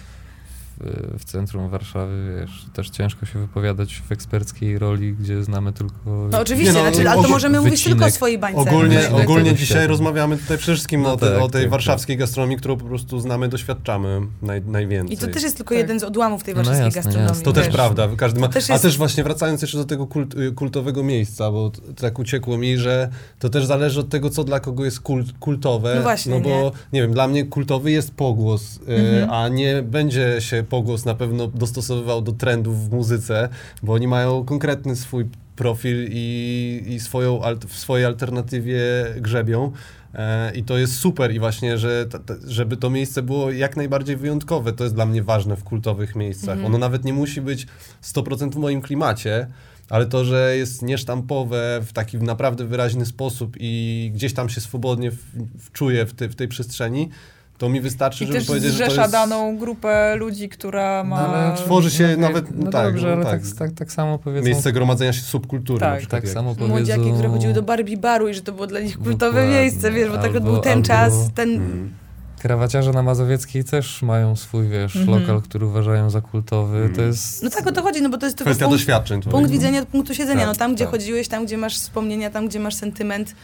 W, 1.18 1.24
centrum 1.24 1.68
Warszawy, 1.68 2.36
wiesz, 2.40 2.64
też 2.72 2.90
ciężko 2.90 3.26
się 3.26 3.38
wypowiadać 3.38 4.02
w 4.08 4.12
eksperckiej 4.12 4.78
roli, 4.78 5.14
gdzie 5.14 5.44
znamy 5.44 5.72
tylko... 5.72 6.28
No 6.30 6.40
oczywiście, 6.40 6.72
Nie 6.72 6.82
no, 6.82 6.90
znaczy, 6.92 7.10
ale 7.10 7.22
to 7.22 7.28
możemy 7.28 7.60
mówić 7.60 7.84
tylko 7.84 7.96
o 7.96 7.98
wycinek. 7.98 8.14
swojej 8.14 8.38
bańce. 8.38 8.60
Ogólnie, 8.60 8.98
Wycinek 8.98 9.22
ogólnie 9.24 9.50
dzisiaj 9.54 9.66
świata. 9.66 9.86
rozmawiamy 9.86 10.36
tutaj 10.38 10.58
przede 10.58 10.74
wszystkim 10.74 11.02
No 11.02 11.12
o, 11.12 11.16
te, 11.16 11.30
tak, 11.30 11.42
o 11.42 11.48
tej 11.48 11.62
tak, 11.62 11.70
warszawskiej 11.70 12.16
gastronomii, 12.16 12.56
którą 12.56 12.76
po 12.76 12.84
prostu 12.84 13.20
znamy, 13.20 13.48
doświadczamy 13.48 14.20
naj, 14.42 14.62
najwięcej. 14.62 15.14
I 15.14 15.18
to 15.18 15.26
też 15.26 15.42
jest 15.42 15.56
tylko 15.56 15.74
Tak. 15.74 15.78
jeden 15.78 16.00
z 16.00 16.04
odłamów 16.04 16.42
tej 16.44 16.54
No 16.54 16.58
warszawskiej 16.58 16.84
jasne, 16.84 17.02
gastronomii. 17.02 17.28
jasne. 17.28 17.44
To 17.44 17.52
też 17.52 17.66
wiesz. 17.66 17.74
prawda, 17.74 18.08
każdy 18.16 18.40
ma. 18.40 18.48
Też 18.48 18.70
A 18.70 18.72
jest- 18.72 18.82
też 18.82 18.98
właśnie 18.98 19.24
wracając 19.24 19.62
jeszcze 19.62 19.78
do 19.78 19.84
tego 19.84 20.06
kult, 20.06 20.34
y, 20.34 20.52
kultowego 20.52 21.02
miejsca, 21.02 21.50
bo 21.50 21.72
tak 22.00 22.18
uciekło 22.18 22.58
mi, 22.58 22.78
że 22.78 23.08
to 23.38 23.48
też 23.48 23.64
zależy 23.66 24.00
od 24.00 24.08
tego, 24.08 24.30
co 24.30 24.44
dla 24.44 24.60
kogo 24.60 24.84
jest 24.84 25.00
kult, 25.00 25.26
kultowe. 25.40 25.92
No 25.96 26.02
właśnie, 26.02 26.40
bo 26.40 26.72
nie? 26.92 27.02
wiem, 27.02 27.12
dla 27.12 27.28
mnie 27.28 27.44
kultowy 27.44 27.90
jest 27.90 28.14
pogłos, 28.14 28.76
y, 28.88 28.94
Mhm. 28.94 29.30
a 29.30 29.48
nie 29.48 29.82
będzie 29.82 30.36
się 30.40 30.62
pogłos 30.72 31.04
na 31.04 31.14
pewno 31.14 31.46
dostosowywał 31.46 32.22
do 32.22 32.32
trendów 32.32 32.88
w 32.88 32.92
muzyce, 32.92 33.48
bo 33.82 33.92
oni 33.92 34.08
mają 34.08 34.44
konkretny 34.44 34.96
swój 34.96 35.24
profil 35.56 36.08
i, 36.10 36.82
i 36.86 37.00
swoją, 37.00 37.40
w 37.68 37.76
swojej 37.76 38.06
alternatywie 38.06 38.80
grzebią. 39.20 39.72
E, 40.14 40.52
I 40.54 40.62
to 40.62 40.78
jest 40.78 40.98
super 40.98 41.34
i 41.34 41.38
właśnie, 41.38 41.78
że 41.78 42.06
ta, 42.06 42.18
ta, 42.18 42.34
żeby 42.46 42.76
to 42.76 42.90
miejsce 42.90 43.22
było 43.22 43.50
jak 43.50 43.76
najbardziej 43.76 44.16
wyjątkowe, 44.16 44.72
to 44.72 44.84
jest 44.84 44.94
dla 44.94 45.06
mnie 45.06 45.22
ważne 45.22 45.56
w 45.56 45.64
kultowych 45.64 46.16
miejscach. 46.16 46.54
Mhm. 46.54 46.66
Ono 46.66 46.78
nawet 46.78 47.04
nie 47.04 47.12
musi 47.12 47.40
być 47.40 47.66
100% 48.02 48.52
w 48.52 48.56
moim 48.56 48.80
klimacie, 48.80 49.46
ale 49.90 50.06
to, 50.06 50.24
że 50.24 50.56
jest 50.56 50.82
niesztampowe 50.82 51.80
w 51.86 51.92
taki 51.92 52.18
naprawdę 52.18 52.64
wyraźny 52.64 53.06
sposób 53.06 53.56
i 53.60 54.10
gdzieś 54.14 54.32
tam 54.32 54.48
się 54.48 54.60
swobodnie 54.60 55.10
w, 55.10 55.18
w, 56.06 56.12
ty, 56.12 56.28
w 56.28 56.34
tej 56.34 56.48
przestrzeni, 56.48 57.08
to 57.62 57.68
mi 57.68 57.80
wystarczy, 57.80 58.24
I 58.24 58.26
żeby 58.26 58.38
też 58.38 58.48
powiedzieć, 58.48 58.72
że 58.72 58.86
to 58.86 59.00
jest... 59.00 59.12
daną 59.12 59.58
grupę 59.58 60.16
ludzi, 60.16 60.48
która 60.48 61.04
ma... 61.04 61.22
No, 61.22 61.28
ale 61.28 61.56
Tworzy 61.56 61.90
się 61.90 62.08
no, 62.18 62.28
nawet, 62.28 62.58
No 62.58 62.70
tak, 62.70 62.86
dobrze, 62.92 63.06
no 63.06 63.12
ale 63.12 63.24
tak. 63.24 63.42
tak, 63.42 63.56
tak, 63.58 63.72
tak 63.72 63.92
samo 63.92 64.18
powiedzą... 64.18 64.46
Miejsce 64.46 64.72
gromadzenia 64.72 65.12
się 65.12 65.20
subkultury 65.20 65.80
Tak, 65.80 65.98
przykład. 65.98 66.20
tak 66.20 66.24
jak- 66.24 66.34
samo 66.34 66.54
powiedzą... 66.54 66.68
Młodziaki, 66.74 67.12
które 67.12 67.28
chodziły 67.28 67.52
do 67.52 67.62
Barbie 67.62 67.96
baru 67.96 68.28
i 68.28 68.34
że 68.34 68.42
to 68.42 68.52
było 68.52 68.66
dla 68.66 68.80
nich 68.80 68.98
kultowe 68.98 69.32
Dokładnie. 69.32 69.54
miejsce, 69.54 69.90
wiesz, 69.90 70.10
bo 70.10 70.18
tak 70.18 70.40
był 70.40 70.58
ten 70.58 70.72
albo- 70.72 70.86
czas, 70.86 71.12
ten... 71.34 71.50
Mm. 71.50 71.92
Krawaciarze 72.40 72.92
na 72.92 73.02
Mazowieckiej 73.02 73.64
też 73.64 74.02
mają 74.02 74.36
swój, 74.36 74.68
wiesz, 74.68 74.96
Mhm. 74.96 75.20
lokal, 75.20 75.42
który 75.42 75.66
uważają 75.66 76.10
za 76.10 76.20
kultowy. 76.20 76.76
Mhm. 76.76 76.94
To 76.94 77.02
jest... 77.02 77.42
No 77.42 77.50
tak 77.50 77.66
o 77.66 77.72
to 77.72 77.82
chodzi, 77.82 78.02
no 78.02 78.08
bo 78.08 78.18
to 78.18 78.26
jest 78.26 78.40
Kwestia 78.40 78.64
punkt, 78.64 78.78
doświadczeń. 78.80 79.22
punkt 79.22 79.50
widzenia, 79.50 79.84
punktu 79.86 80.14
siedzenia. 80.14 80.40
Tak, 80.40 80.48
no 80.48 80.54
tam, 80.54 80.74
gdzie 80.74 80.84
tak. 80.84 80.90
chodziłeś, 80.90 81.28
tam, 81.28 81.46
gdzie 81.46 81.58
masz 81.58 81.76
wspomnienia, 81.78 82.30
tam, 82.30 82.48
gdzie 82.48 82.60
masz 82.60 82.74
sentyment, 82.74 83.34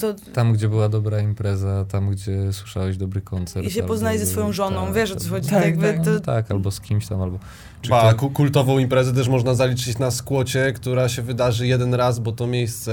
To, 0.00 0.14
Tam, 0.32 0.52
gdzie 0.52 0.68
była 0.68 0.88
dobra 0.88 1.20
impreza, 1.20 1.84
tam, 1.84 2.10
gdzie 2.10 2.52
słyszałeś 2.52 2.96
dobry 2.96 3.20
koncert. 3.20 3.66
I 3.66 3.70
się 3.70 3.82
poznaje 3.82 4.18
ze 4.18 4.26
swoją 4.26 4.52
żoną, 4.52 4.84
tak, 4.84 4.94
wiesz 4.94 5.12
o 5.12 5.16
co 5.16 5.28
chodzi. 5.28 5.50
Tak, 5.50 5.64
jakby 5.64 5.92
tak. 5.92 6.04
to, 6.04 6.20
Tak, 6.20 6.50
albo 6.50 6.70
z 6.70 6.80
kimś 6.80 7.06
tam, 7.06 7.22
albo... 7.22 7.38
Czy 7.82 7.90
Ba, 7.90 8.14
kultową 8.14 8.78
imprezę 8.78 9.12
też 9.14 9.28
można 9.28 9.54
zaliczyć 9.54 9.98
na 9.98 10.10
skłocie, 10.10 10.72
która 10.72 11.08
się 11.08 11.22
wydarzy 11.22 11.66
jeden 11.66 11.94
raz, 11.94 12.18
bo 12.18 12.32
to 12.32 12.46
miejsce 12.46 12.92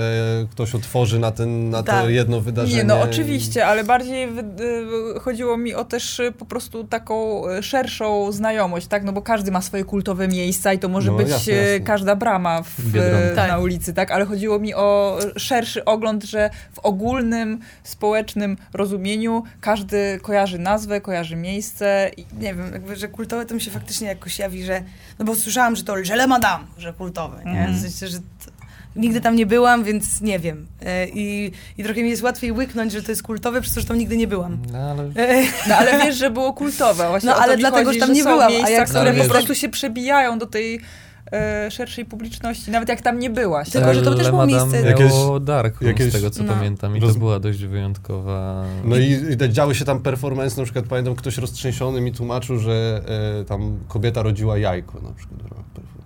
ktoś 0.52 0.76
otworzy 0.76 1.20
na, 1.20 1.32
ten, 1.32 1.70
na 1.70 1.78
to 1.84 1.92
Tak. 1.92 2.10
jedno 2.10 2.42
wydarzenie. 2.42 2.78
Nie, 2.78 2.84
no 2.84 3.02
oczywiście, 3.02 3.66
ale 3.68 3.84
bardziej 3.84 4.24
y, 5.16 5.20
chodziło 5.20 5.58
mi 5.58 5.74
o 5.76 5.86
też 5.86 6.20
y, 6.20 6.32
po 6.32 6.46
prostu 6.46 6.84
taką 6.84 7.48
y, 7.50 7.64
szerszą 7.64 8.32
znajomość, 8.32 8.88
tak? 8.88 9.04
No 9.04 9.12
bo 9.14 9.22
każdy 9.22 9.52
ma 9.52 9.62
swoje 9.62 9.84
kultowe 9.84 10.28
miejsca 10.28 10.74
i 10.74 10.80
to 10.80 10.90
może 10.90 11.12
No, 11.12 11.18
być 11.18 11.30
jasne, 11.30 11.54
jasne. 11.54 11.80
każda 11.80 12.16
brama 12.16 12.62
w, 12.62 12.94
Tak. 13.36 13.50
na 13.50 13.58
ulicy, 13.58 13.94
tak? 13.94 14.12
Ale 14.12 14.26
chodziło 14.26 14.60
mi 14.60 14.74
o 14.74 15.18
szerszy 15.38 15.86
ogląd, 15.86 16.24
że 16.24 16.50
w 16.74 16.80
ogólnym, 16.80 17.60
społecznym 17.84 18.58
rozumieniu 18.74 19.44
każdy 19.62 20.20
kojarzy 20.22 20.60
nazwę, 20.60 21.02
kojarzy 21.02 21.36
miejsce 21.36 22.12
i 22.18 22.22
nie 22.40 22.56
wiem, 22.56 22.70
jakby, 22.74 22.96
że 22.96 23.08
kultowe 23.08 23.46
to 23.46 23.56
mi 23.56 23.62
się 23.62 23.72
faktycznie 23.72 24.08
jakoś 24.08 24.40
jawi, 24.40 24.64
że, 24.64 24.77
no 25.20 25.26
bo 25.26 25.36
słyszałam, 25.36 25.76
że 25.76 25.84
to 25.84 25.96
Le 25.96 26.28
Madame, 26.28 26.66
że 26.78 26.94
kultowe, 26.94 27.42
nie? 27.46 27.68
W 27.74 27.82
sensie, 27.82 28.08
że 28.08 28.18
to, 28.20 28.52
nigdy 28.96 29.22
tam 29.22 29.36
nie 29.36 29.46
byłam, 29.46 29.84
więc 29.84 30.22
nie 30.22 30.40
wiem. 30.40 30.68
E, 30.86 31.08
I, 31.08 31.52
I 31.78 31.84
trochę 31.84 32.04
mi 32.04 32.10
jest 32.10 32.24
łatwiej 32.24 32.52
łyknąć, 32.52 32.92
że 32.92 33.04
to 33.04 33.12
jest 33.12 33.24
kultowe, 33.24 33.62
przez 33.62 33.74
to, 33.74 33.82
że 33.82 33.88
tam 33.88 33.98
nigdy 33.98 34.18
nie 34.18 34.28
byłam. 34.28 34.58
No, 34.72 34.80
ale 34.80 35.04
E, 35.04 35.44
No 35.70 35.76
ale 35.76 36.06
wiesz, 36.06 36.18
że 36.18 36.30
było 36.30 36.54
kultowe. 36.54 37.10
Właśnie 37.10 37.30
No, 37.30 37.36
ale 37.36 37.58
dlatego, 37.58 37.86
chodzi, 37.90 38.00
że 38.00 38.06
tam 38.06 38.16
nie 38.16 38.24
byłam, 38.24 38.48
a 38.48 38.50
miejsca, 38.50 38.70
jak 38.70 38.90
które 38.90 39.14
po 39.14 39.30
prostu 39.30 39.56
się 39.56 39.70
przebijają 39.70 40.40
do 40.40 40.46
tej 40.46 40.82
e, 41.32 41.72
szerszej 41.72 42.06
publiczności, 42.06 42.72
nawet 42.72 42.90
jak 42.90 43.02
tam 43.02 43.20
nie 43.20 43.30
byłaś. 43.30 43.70
Tylko, 43.70 43.94
że 43.94 44.02
to 44.02 44.16
też 44.16 44.30
było 44.30 44.46
miejsce- 44.46 44.82
Jakieś- 44.82 45.12
dark 45.42 45.82
jakieś- 45.82 46.10
z 46.10 46.14
tego 46.14 46.30
co 46.30 46.44
no. 46.44 46.54
pamiętam 46.54 46.98
i 46.98 47.00
Roz- 47.00 47.14
to 47.14 47.20
była 47.20 47.40
dość 47.40 47.66
wyjątkowa... 47.66 48.66
No 48.84 48.98
i, 48.98 49.12
i 49.12 49.50
działy 49.50 49.76
się 49.76 49.86
tam 49.86 50.00
performance, 50.00 50.58
na 50.58 50.64
przykład 50.64 50.86
pamiętam 50.86 51.16
ktoś 51.16 51.38
roztrzęsiony 51.38 52.02
mi 52.02 52.12
tłumaczył, 52.12 52.60
że 52.60 53.02
e, 53.42 53.46
tam 53.46 53.80
kobieta 53.88 54.22
rodziła 54.22 54.58
jajko 54.58 55.02
na 55.02 55.14
przykład. 55.14 55.38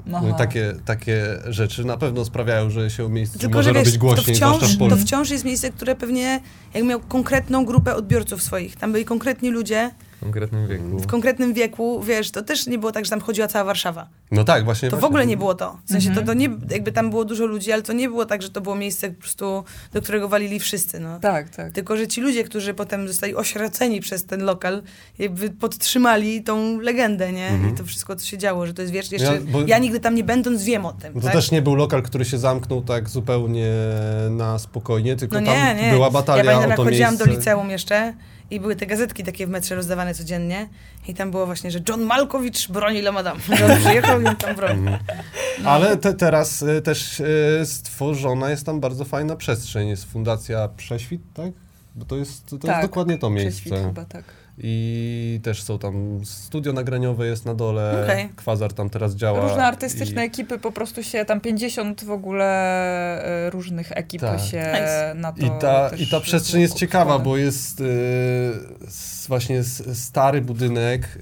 No 0.06 0.30
i 0.30 0.34
takie, 0.34 0.74
takie 0.86 1.24
rzeczy 1.46 1.86
na 1.86 1.98
pewno 1.98 2.26
sprawiają, 2.26 2.70
że 2.70 2.90
się 2.90 3.06
o 3.06 3.10
miejscu 3.10 3.40
Tylko, 3.40 3.58
może 3.58 3.70
że 3.70 3.74
wiesz, 3.74 3.86
robić 3.86 3.98
głośniej, 3.98 4.40
to 4.40 4.58
wciąż, 4.58 4.76
w 4.78 4.90
to 4.90 4.98
wciąż 4.98 5.30
jest 5.30 5.46
miejsce, 5.46 5.70
które 5.72 5.96
pewnie 5.96 6.42
jak 6.74 6.84
miał 6.84 7.00
konkretną 7.00 7.66
grupę 7.66 7.96
odbiorców 7.96 8.42
swoich. 8.42 8.76
Tam 8.76 8.92
byli 8.92 9.06
konkretni 9.06 9.50
ludzie 9.50 9.92
konkretnym 10.22 10.68
wieku. 10.68 11.00
w 11.00 11.08
konkretnym 11.08 11.54
wieku, 11.54 12.02
wiesz, 12.04 12.32
to 12.32 12.42
też 12.42 12.68
nie 12.68 12.78
było 12.78 12.92
tak, 12.92 13.06
że 13.06 13.10
tam 13.10 13.22
chodziła 13.22 13.48
cała 13.48 13.66
Warszawa. 13.66 14.08
No 14.32 14.44
tak, 14.44 14.66
właśnie. 14.66 14.90
To 14.90 14.96
w 14.96 15.00
właśnie. 15.00 15.08
ogóle 15.08 15.26
nie 15.26 15.38
było 15.38 15.56
to. 15.56 15.78
W 15.86 15.92
sensie 15.92 16.10
Mhm. 16.10 16.26
to, 16.28 16.32
to 16.34 16.38
nie, 16.40 16.50
jakby 16.70 16.92
tam 16.92 17.10
było 17.10 17.26
dużo 17.26 17.46
ludzi, 17.46 17.72
ale 17.72 17.82
to 17.82 17.94
nie 17.94 18.08
było 18.10 18.26
tak, 18.26 18.42
że 18.42 18.50
to 18.50 18.62
było 18.62 18.76
miejsce 18.76 19.10
po 19.12 19.22
prostu, 19.22 19.64
do 19.94 20.02
którego 20.02 20.30
walili 20.30 20.60
wszyscy, 20.60 21.00
no. 21.00 21.20
Tak, 21.20 21.50
tak. 21.50 21.72
Tylko, 21.72 21.98
że 21.98 22.08
ci 22.08 22.22
ludzie, 22.22 22.44
którzy 22.44 22.74
potem 22.74 23.08
zostali 23.08 23.36
oświeceni 23.36 24.02
przez 24.02 24.26
ten 24.26 24.44
lokal, 24.44 24.84
jakby 25.20 25.50
podtrzymali 25.50 26.44
tą 26.44 26.80
legendę, 26.80 27.32
nie? 27.32 27.48
Mhm. 27.48 27.74
I 27.74 27.78
to 27.78 27.84
wszystko, 27.86 28.16
co 28.16 28.26
się 28.26 28.38
działo, 28.38 28.68
że 28.68 28.74
to 28.74 28.82
jest, 28.82 28.94
wiesz, 28.94 29.12
jeszcze 29.12 29.28
Ja- 29.28 29.34
ja, 29.68 29.78
bo- 29.78 29.80
nigdy 29.82 30.00
tam 30.00 30.16
nie 30.16 30.24
będąc 30.24 30.64
wiem 30.64 30.86
o 30.86 30.94
tym, 30.94 31.14
No 31.16 31.22
to 31.22 31.26
tak? 31.28 31.36
też 31.36 31.52
nie 31.52 31.62
był 31.62 31.76
lokal, 31.76 32.04
który 32.04 32.26
się 32.26 32.38
zamknął 32.38 32.82
tak 32.82 33.10
zupełnie 33.10 33.68
na 34.30 34.60
spokojnie, 34.60 35.16
tylko 35.16 35.40
No 35.42 35.46
tam 35.46 35.56
nie, 35.78 35.84
nie. 35.84 35.92
była 35.92 36.06
Ja 36.06 36.12
batalia 36.12 36.44
pamiętam, 36.44 36.66
o 36.66 36.68
jak 36.70 36.78
to 36.78 36.84
chodziłam 36.84 37.12
miejsce. 37.12 37.26
do 37.28 37.32
liceum 37.32 37.70
jeszcze 37.70 38.14
i 38.52 38.60
były 38.60 38.76
te 38.76 38.86
gazetki 38.86 39.24
takie 39.24 39.48
w 39.48 39.50
metrze 39.50 39.76
rozdawane 39.76 40.14
codziennie 40.14 40.70
i 41.08 41.14
tam 41.14 41.32
było 41.32 41.46
właśnie, 41.46 41.72
że 41.72 41.80
John 41.90 42.02
Malkowicz 42.02 42.72
broni 42.72 43.00
La 43.00 43.12
Madame. 43.12 43.40
Że 43.58 43.78
przyjechał 43.80 44.22
i 44.22 44.26
on 44.26 44.36
tam 44.36 44.56
broni. 44.56 44.80
Mhm. 44.80 45.00
Ale 45.66 45.98
te, 45.98 46.14
teraz 46.14 46.62
y, 46.62 46.82
też 46.82 47.20
y, 47.20 47.62
stworzona 47.66 48.50
jest 48.50 48.66
tam 48.66 48.80
bardzo 48.80 49.06
fajna 49.06 49.36
przestrzeń. 49.36 49.88
Jest 49.90 50.06
Fundacja 50.06 50.68
Prześwit, 50.78 51.22
tak? 51.34 51.52
Bo 51.96 52.06
to 52.06 52.16
jest, 52.18 52.46
to 52.46 52.58
Tak, 52.58 52.70
jest 52.70 52.82
dokładnie 52.82 53.18
to 53.18 53.32
Prześwit 53.32 53.72
miejsce. 53.72 53.88
chyba, 53.88 54.06
tak. 54.06 54.24
I 54.64 55.40
też 55.44 55.64
są 55.64 55.80
tam 55.80 56.20
studio 56.26 56.74
nagraniowe 56.74 57.28
jest 57.28 57.46
na 57.46 57.54
dole, 57.54 58.04
Okej. 58.04 58.30
Kwazar 58.36 58.74
tam 58.74 58.90
teraz 58.90 59.16
działa. 59.16 59.42
Różne 59.50 59.66
artystyczne 59.66 60.22
i- 60.24 60.26
ekipy 60.28 60.60
po 60.60 60.72
prostu 60.72 61.04
się, 61.04 61.26
tam 61.26 61.42
50 61.42 62.04
w 62.04 62.12
ogóle 62.12 62.46
e, 63.46 63.50
różnych 63.50 63.92
ekip 63.98 64.22
Tak. 64.22 64.40
się 64.40 64.58
Nice. 64.74 65.14
na 65.16 65.32
to 65.32 65.46
I 65.46 65.50
ta, 65.62 65.90
I 65.98 66.08
ta 66.08 66.20
przestrzeń 66.20 66.62
jest 66.62 66.76
ciekawa, 66.76 67.20
bo 67.20 67.38
jest 67.38 67.82
y, 67.82 67.84
s- 68.88 69.26
właśnie 69.28 69.64
stary 69.94 70.42
budynek, 70.42 71.20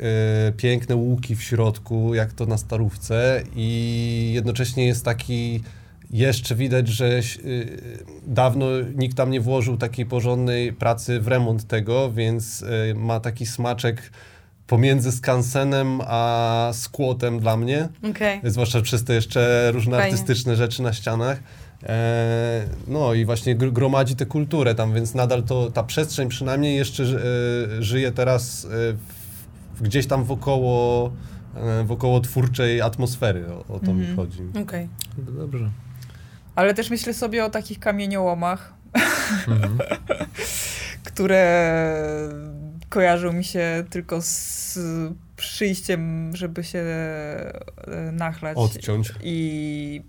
y, 0.50 0.52
piękne 0.52 0.96
łuki 0.96 1.36
w 1.36 1.44
środku, 1.44 2.16
jak 2.16 2.34
to 2.34 2.46
na 2.46 2.58
starówce 2.58 3.42
i 3.56 4.32
jednocześnie 4.36 4.88
jest 4.88 5.06
taki, 5.06 5.64
jeszcze 6.10 6.56
widać, 6.56 6.88
że 6.88 7.08
y, 7.46 7.78
dawno 8.28 8.66
nikt 8.96 9.18
tam 9.18 9.32
nie 9.32 9.42
włożył 9.42 9.78
takiej 9.78 10.06
porządnej 10.06 10.74
pracy 10.74 11.20
w 11.20 11.28
remont 11.28 11.68
tego, 11.68 12.12
więc 12.12 12.62
y, 12.62 12.96
ma 12.96 13.20
taki 13.20 13.46
smaczek 13.46 14.12
pomiędzy 14.68 15.12
skansenem 15.12 16.00
a 16.08 16.70
skłotem 16.74 17.40
dla 17.40 17.58
mnie. 17.58 17.90
Okej. 18.10 18.42
Zwłaszcza 18.44 18.82
przez 18.82 19.04
te 19.04 19.14
jeszcze 19.14 19.72
różne 19.74 19.98
Fajnie. 19.98 20.12
artystyczne 20.14 20.56
rzeczy 20.56 20.84
na 20.84 20.94
ścianach. 20.94 21.40
E, 21.84 22.66
no 22.88 23.14
i 23.14 23.26
właśnie 23.26 23.56
gr- 23.58 23.72
gromadzi 23.74 24.16
tę 24.16 24.26
kulturę 24.26 24.76
tam, 24.76 24.94
więc 24.94 25.14
nadal 25.16 25.44
to, 25.44 25.72
ta 25.72 25.84
przestrzeń 25.84 26.30
przynajmniej 26.30 26.76
jeszcze 26.78 27.04
e, 27.04 27.84
żyje 27.84 28.12
teraz 28.12 28.66
e, 28.66 28.70
w, 29.76 29.82
gdzieś 29.82 30.08
tam 30.08 30.24
wokoło, 30.24 31.12
wokoło 31.86 32.20
twórczej 32.20 32.82
atmosfery, 32.82 33.46
o, 33.54 33.74
o 33.76 33.80
to 33.80 33.94
mi 33.94 34.00
Mhm. 34.00 34.16
chodzi. 34.16 34.40
Okej. 34.64 34.88
No 35.26 35.32
Dobrze. 35.32 35.70
Ale 36.60 36.74
też 36.74 36.90
myślę 36.90 37.14
sobie 37.14 37.46
o 37.46 37.50
takich 37.50 37.80
kamieniołomach, 37.80 38.74
Mhm. 39.48 39.78
które 41.14 41.44
kojarzą 42.90 43.34
mi 43.34 43.44
się 43.44 43.84
tylko 43.90 44.22
z 44.22 44.80
przyjściem, 45.36 46.32
żeby 46.36 46.64
się 46.64 46.80
e, 46.80 48.12
nachlać. 48.12 48.58
Odciąć. 48.58 49.14
I 49.24 50.02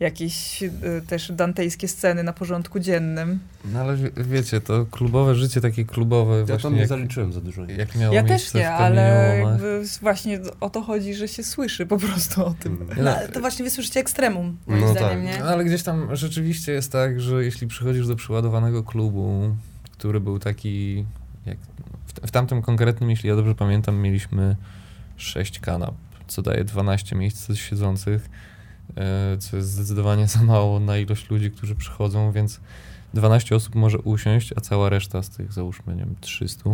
jakieś 0.00 0.62
e, 0.62 0.70
też 1.06 1.32
dantejskie 1.32 1.88
sceny 1.88 2.22
na 2.22 2.32
porządku 2.32 2.80
dziennym. 2.80 3.38
No 3.64 3.80
ale 3.80 3.96
wie, 3.96 4.10
wiecie, 4.16 4.60
to 4.60 4.86
klubowe 4.86 5.34
życie 5.34 5.60
takie 5.60 5.84
klubowe 5.84 6.38
Ja 6.38 6.44
właśnie 6.44 6.62
tam 6.62 6.74
nie 6.74 6.80
jak, 6.80 6.88
zaliczyłem 6.88 7.32
za 7.32 7.40
dużo. 7.40 7.62
jak 7.78 7.96
miało 7.96 8.14
Ja 8.14 8.22
też 8.22 8.54
nie, 8.54 8.70
ale 8.70 9.58
właśnie 10.00 10.40
o 10.60 10.70
to 10.70 10.82
chodzi, 10.82 11.14
że 11.14 11.28
się 11.28 11.42
słyszy 11.44 11.86
po 11.86 11.98
prostu 11.98 12.44
o 12.46 12.54
tym. 12.60 12.82
Mm. 12.82 13.04
No, 13.04 13.16
ale 13.16 13.28
to 13.28 13.40
właśnie 13.40 13.64
wysłyszycie 13.64 14.00
ekstremum, 14.00 14.56
moim 14.66 14.80
No 14.80 14.88
zdaniem, 14.88 15.26
tak. 15.26 15.36
nie? 15.36 15.44
No, 15.44 15.50
ale 15.50 15.64
gdzieś 15.64 15.82
tam 15.82 16.16
rzeczywiście 16.16 16.72
jest 16.72 16.92
tak, 16.92 17.20
że 17.20 17.44
jeśli 17.44 17.66
przychodzisz 17.66 18.06
do 18.06 18.16
przeładowanego 18.16 18.82
klubu, 18.82 19.56
który 19.92 20.20
był 20.20 20.38
taki, 20.38 21.04
jak 21.46 21.58
w, 22.06 22.28
w 22.28 22.30
tamtym 22.30 22.62
konkretnym, 22.62 23.10
jeśli 23.10 23.28
ja 23.28 23.36
dobrze 23.36 23.54
pamiętam, 23.54 23.96
mieliśmy 23.96 24.56
6 25.16 25.60
kanap, 25.60 25.94
co 26.26 26.42
daje 26.42 26.64
12 26.64 27.16
miejsc 27.16 27.54
siedzących, 27.54 28.28
co 29.38 29.56
jest 29.56 29.70
zdecydowanie 29.70 30.26
za 30.26 30.42
mało 30.42 30.80
na 30.80 30.98
ilość 30.98 31.30
ludzi, 31.30 31.50
którzy 31.50 31.74
przychodzą, 31.74 32.32
więc 32.32 32.60
12 33.14 33.56
osób 33.56 33.74
może 33.74 33.98
usiąść, 33.98 34.52
a 34.56 34.60
cała 34.60 34.88
reszta 34.88 35.22
z 35.22 35.30
tych, 35.30 35.52
załóżmy, 35.52 35.94
nie 35.94 36.00
wiem, 36.00 36.14
300, 36.20 36.70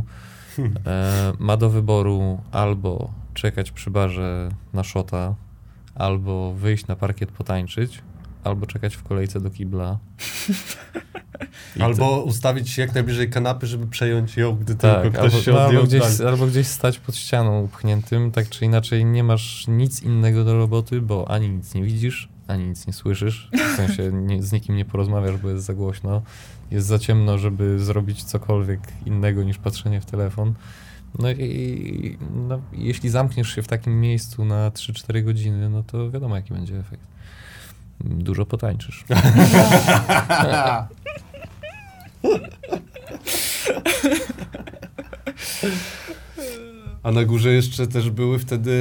e, 0.87 1.33
ma 1.39 1.57
do 1.57 1.71
wyboru 1.71 2.41
albo 2.53 3.11
czekać 3.35 3.71
przy 3.71 3.91
barze 3.91 4.49
na 4.73 4.85
szota, 4.85 5.35
albo 5.95 6.53
wyjść 6.53 6.87
na 6.87 6.97
parkiet 6.97 7.31
potańczyć, 7.31 8.03
albo 8.45 8.67
czekać 8.67 8.97
w 8.97 9.03
kolejce 9.03 9.41
do 9.41 9.51
kibla. 9.51 9.99
Albo 11.81 12.23
ustawić 12.23 12.71
się 12.71 12.83
jak 12.83 12.95
najbliżej 12.95 13.31
kanapy, 13.31 13.67
żeby 13.67 13.87
przejąć 13.87 14.37
ją, 14.37 14.57
gdy 14.57 14.75
tak, 14.75 15.03
tylko 15.03 15.19
ktoś 15.19 15.33
albo, 15.33 15.45
się 15.45 15.53
no, 15.53 15.67
odjął. 15.67 15.83
albo, 15.83 15.87
gdzieś, 15.87 16.21
albo 16.21 16.47
gdzieś 16.47 16.67
stać 16.67 16.99
pod 16.99 17.17
ścianą 17.17 17.63
upchniętym, 17.63 18.31
tak 18.31 18.49
czy 18.49 18.65
inaczej 18.65 19.05
nie 19.05 19.25
masz 19.25 19.69
nic 19.69 20.03
innego 20.03 20.45
do 20.45 20.59
roboty, 20.59 21.01
bo 21.01 21.31
ani 21.31 21.49
nic 21.49 21.75
nie 21.75 21.83
widzisz, 21.83 22.29
ani 22.47 22.69
nic 22.69 22.87
nie 22.87 22.93
słyszysz, 22.93 23.51
w 23.73 23.77
sensie 23.77 24.13
nie, 24.13 24.43
z 24.43 24.53
nikim 24.53 24.77
nie 24.77 24.85
porozmawiasz, 24.85 25.37
bo 25.37 25.51
jest 25.51 25.65
za 25.65 25.75
głośno, 25.75 26.23
jest 26.71 26.87
za 26.87 26.99
ciemno, 26.99 27.39
żeby 27.39 27.79
zrobić 27.79 28.25
cokolwiek 28.25 28.81
innego 29.07 29.43
niż 29.43 29.59
patrzenie 29.59 30.01
w 30.01 30.07
telefon. 30.07 30.55
No 31.19 31.31
i 31.31 32.19
no, 32.49 32.61
jeśli 32.73 33.11
zamkniesz 33.11 33.55
się 33.55 33.63
w 33.63 33.69
takim 33.69 34.01
miejscu 34.01 34.45
na 34.45 34.71
3-4 34.71 35.25
godziny, 35.25 35.71
no 35.71 35.83
to 35.83 36.11
wiadomo 36.11 36.37
jaki 36.37 36.53
będzie 36.53 36.79
efekt. 36.79 37.14
Dużo 38.01 38.47
potańczysz. 38.47 39.05
A 47.03 47.11
na 47.13 47.25
górze 47.25 47.53
jeszcze 47.53 47.87
też 47.87 48.11
były 48.11 48.39
wtedy... 48.39 48.75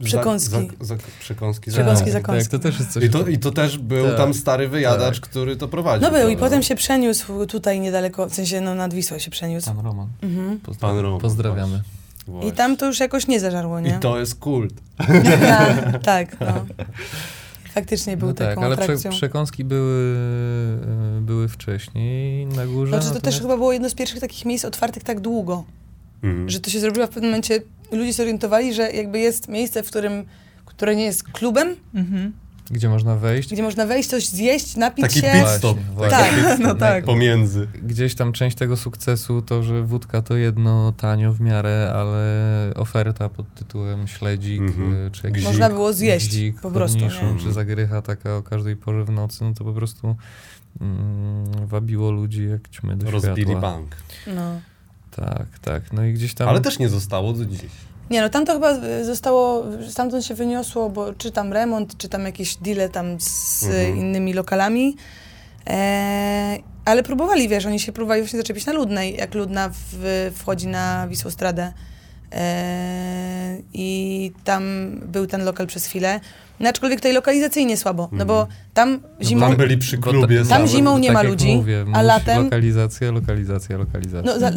za- 0.00 0.04
Przekąski. 0.04 0.50
Za, 0.50 0.60
za, 0.86 0.96
przekąski. 1.20 1.70
za- 1.70 1.76
Przekąski, 1.76 2.04
tak, 2.04 2.12
zakąski. 2.12 2.42
Tak, 2.50 2.50
to 2.50 2.58
też 2.68 2.78
jest 2.78 2.92
coś... 2.92 3.04
I 3.04 3.10
to, 3.10 3.26
I 3.26 3.38
to 3.38 3.50
też 3.50 3.78
był 3.78 4.06
Tak. 4.06 4.16
tam 4.16 4.34
stary 4.34 4.68
wyjadacz, 4.68 5.20
Tak. 5.20 5.28
który 5.30 5.56
to 5.56 5.68
prowadził. 5.68 6.08
No 6.10 6.18
był 6.18 6.28
i 6.28 6.36
potem 6.36 6.62
się 6.62 6.74
przeniósł 6.74 7.46
tutaj 7.46 7.80
niedaleko, 7.80 8.28
w 8.28 8.34
sensie 8.34 8.60
no 8.60 8.74
nad 8.74 8.94
Wisłą 8.94 9.18
się 9.18 9.30
przeniósł. 9.30 9.66
Pan 9.74 9.84
Roman. 9.84 10.08
Mhm. 10.22 10.60
Pan 10.80 10.98
Roman, 10.98 11.20
Pozdrawiamy. 11.20 11.82
Właśnie. 12.26 12.50
I 12.50 12.52
tam 12.52 12.76
to 12.76 12.86
już 12.86 13.00
jakoś 13.00 13.26
nie 13.26 13.40
zażarło, 13.40 13.80
nie? 13.80 13.90
I 13.90 14.00
to 14.00 14.18
jest 14.18 14.34
kult. 14.34 14.74
tak, 15.48 16.02
tak, 16.02 16.40
no. 16.40 16.66
Faktycznie 17.74 18.16
był 18.16 18.28
No 18.28 18.34
tak, 18.34 18.48
taką 18.48 18.62
ale 18.62 18.74
prze, 18.76 18.84
atrakcją. 18.84 19.10
przekąski 19.10 19.64
były, 19.64 20.16
e, 21.18 21.20
były 21.20 21.48
wcześniej 21.48 22.46
na 22.46 22.66
górze. 22.66 22.88
Znaczy 22.92 23.04
to 23.06 23.12
też 23.14 23.14
natomiast- 23.22 23.40
chyba 23.42 23.56
było 23.56 23.72
jedno 23.72 23.90
z 23.90 23.94
pierwszych 23.94 24.20
takich 24.20 24.44
miejsc 24.44 24.64
otwartych 24.64 25.02
tak 25.04 25.20
długo, 25.20 25.64
Mhm. 26.22 26.50
że 26.50 26.60
to 26.60 26.70
się 26.70 26.80
zrobiło 26.80 27.06
w 27.06 27.10
pewnym 27.10 27.30
momencie, 27.30 27.60
ludzie 27.92 28.12
się 28.12 28.22
orientowali, 28.22 28.74
że 28.74 28.90
jakby 28.92 29.18
jest 29.18 29.48
miejsce, 29.48 29.82
w 29.82 29.86
którym, 29.90 30.24
które 30.64 30.96
nie 30.96 31.04
jest 31.04 31.22
klubem, 31.22 31.76
Mhm. 31.94 32.32
Gdzie 32.70 32.88
można 32.88 33.16
wejść. 33.16 33.52
gdzie 33.52 33.62
można 33.62 33.86
wejść, 33.86 34.08
coś 34.08 34.28
zjeść, 34.28 34.76
napić 34.76 35.02
Taki 35.04 35.20
się. 35.20 35.32
pit 35.32 35.48
stop. 35.48 35.78
Właśnie, 35.80 36.18
taki 36.18 36.30
Tak, 36.30 36.34
pit 36.44 36.44
stop 36.54 36.60
no 36.66 36.74
tak. 36.74 37.04
Pomiędzy. 37.04 37.68
Gdzieś 37.82 38.14
tam 38.14 38.32
część 38.32 38.56
tego 38.56 38.76
sukcesu 38.76 39.42
to, 39.42 39.62
że 39.62 39.82
wódka 39.82 40.22
to 40.22 40.36
jedno 40.36 40.92
tanio 40.92 41.32
w 41.32 41.40
miarę, 41.40 41.92
ale 41.96 42.44
oferta 42.74 43.28
pod 43.28 43.54
tytułem 43.54 44.06
śledzik, 44.08 44.60
Mhm. 44.60 45.06
e, 45.06 45.10
czy 45.10 45.26
jakiś 45.26 45.44
Można 45.44 45.68
było 45.68 45.92
zjeść 45.92 46.26
Dzik, 46.30 46.60
po 46.60 46.70
prostu, 46.70 46.98
nie? 46.98 47.10
czy 47.42 47.52
zagrycha 47.52 48.02
taka 48.02 48.36
o 48.36 48.42
każdej 48.42 48.76
porze 48.76 49.04
w 49.04 49.10
nocy, 49.10 49.44
no 49.44 49.54
to 49.54 49.64
po 49.64 49.72
prostu 49.72 50.16
mm, 50.80 51.66
wabiło 51.66 52.10
ludzi 52.10 52.48
jak 52.48 52.68
ćmy 52.68 52.96
do 52.96 53.10
Rozbili 53.10 53.42
światła. 53.42 53.60
bank. 53.60 53.96
No. 54.26 54.60
Tak, 55.10 55.46
tak. 55.62 55.92
No 55.92 56.04
i 56.04 56.12
gdzieś 56.12 56.34
tam... 56.34 56.48
Ale 56.48 56.60
też 56.60 56.78
nie 56.78 56.88
zostało 56.88 57.32
do 57.32 57.44
dziś. 57.46 57.60
Nie 58.10 58.20
no, 58.22 58.28
tam 58.28 58.46
to 58.46 58.52
chyba 58.52 58.74
zostało, 59.04 59.64
stamtąd 59.88 60.24
się 60.26 60.34
wyniosło, 60.34 60.90
bo 60.90 61.12
czy 61.14 61.30
tam 61.30 61.52
remont, 61.52 61.96
czy 61.96 62.08
tam 62.08 62.24
jakieś 62.26 62.56
deale 62.56 62.88
tam 62.88 63.20
z 63.20 63.64
Mhm. 63.64 63.96
innymi 63.96 64.32
lokalami. 64.32 64.96
E, 65.66 66.58
ale 66.84 67.02
próbowali, 67.02 67.48
wiesz, 67.48 67.66
oni 67.66 67.80
się 67.80 67.92
próbowali 67.92 68.22
właśnie 68.22 68.38
zaczepić 68.38 68.66
na 68.66 68.72
Ludnej, 68.72 69.16
jak 69.16 69.34
Ludna 69.34 69.70
w, 69.72 70.30
wchodzi 70.34 70.66
na 70.66 71.08
Wisłostradę. 71.08 71.72
E, 72.32 73.56
I 73.72 74.32
tam 74.44 74.90
był 75.06 75.26
ten 75.26 75.44
lokal 75.44 75.66
przez 75.66 75.86
chwilę. 75.86 76.20
No, 76.60 76.68
aczkolwiek 76.68 76.98
tutaj 76.98 77.12
lokalizacyjnie 77.12 77.76
słabo, 77.76 78.08
no 78.12 78.26
bo 78.26 78.46
tam 78.74 79.00
zimą... 79.22 79.40
Tam 79.46 79.56
byli 79.56 79.78
przy 79.78 79.98
klubie. 79.98 80.38
ta- 80.42 80.48
Tam 80.48 80.58
same. 80.58 80.68
zimą 80.68 80.98
nie 80.98 81.08
tak 81.08 81.14
ma 81.14 81.22
ludzi, 81.22 81.56
mówię, 81.56 81.84
a 81.92 82.02
latem- 82.02 82.44
Lokalizacja, 82.44 83.10
lokalizacja, 83.10 83.76
lokalizacja. 83.78 84.32
No, 84.32 84.38
za, 84.40 84.50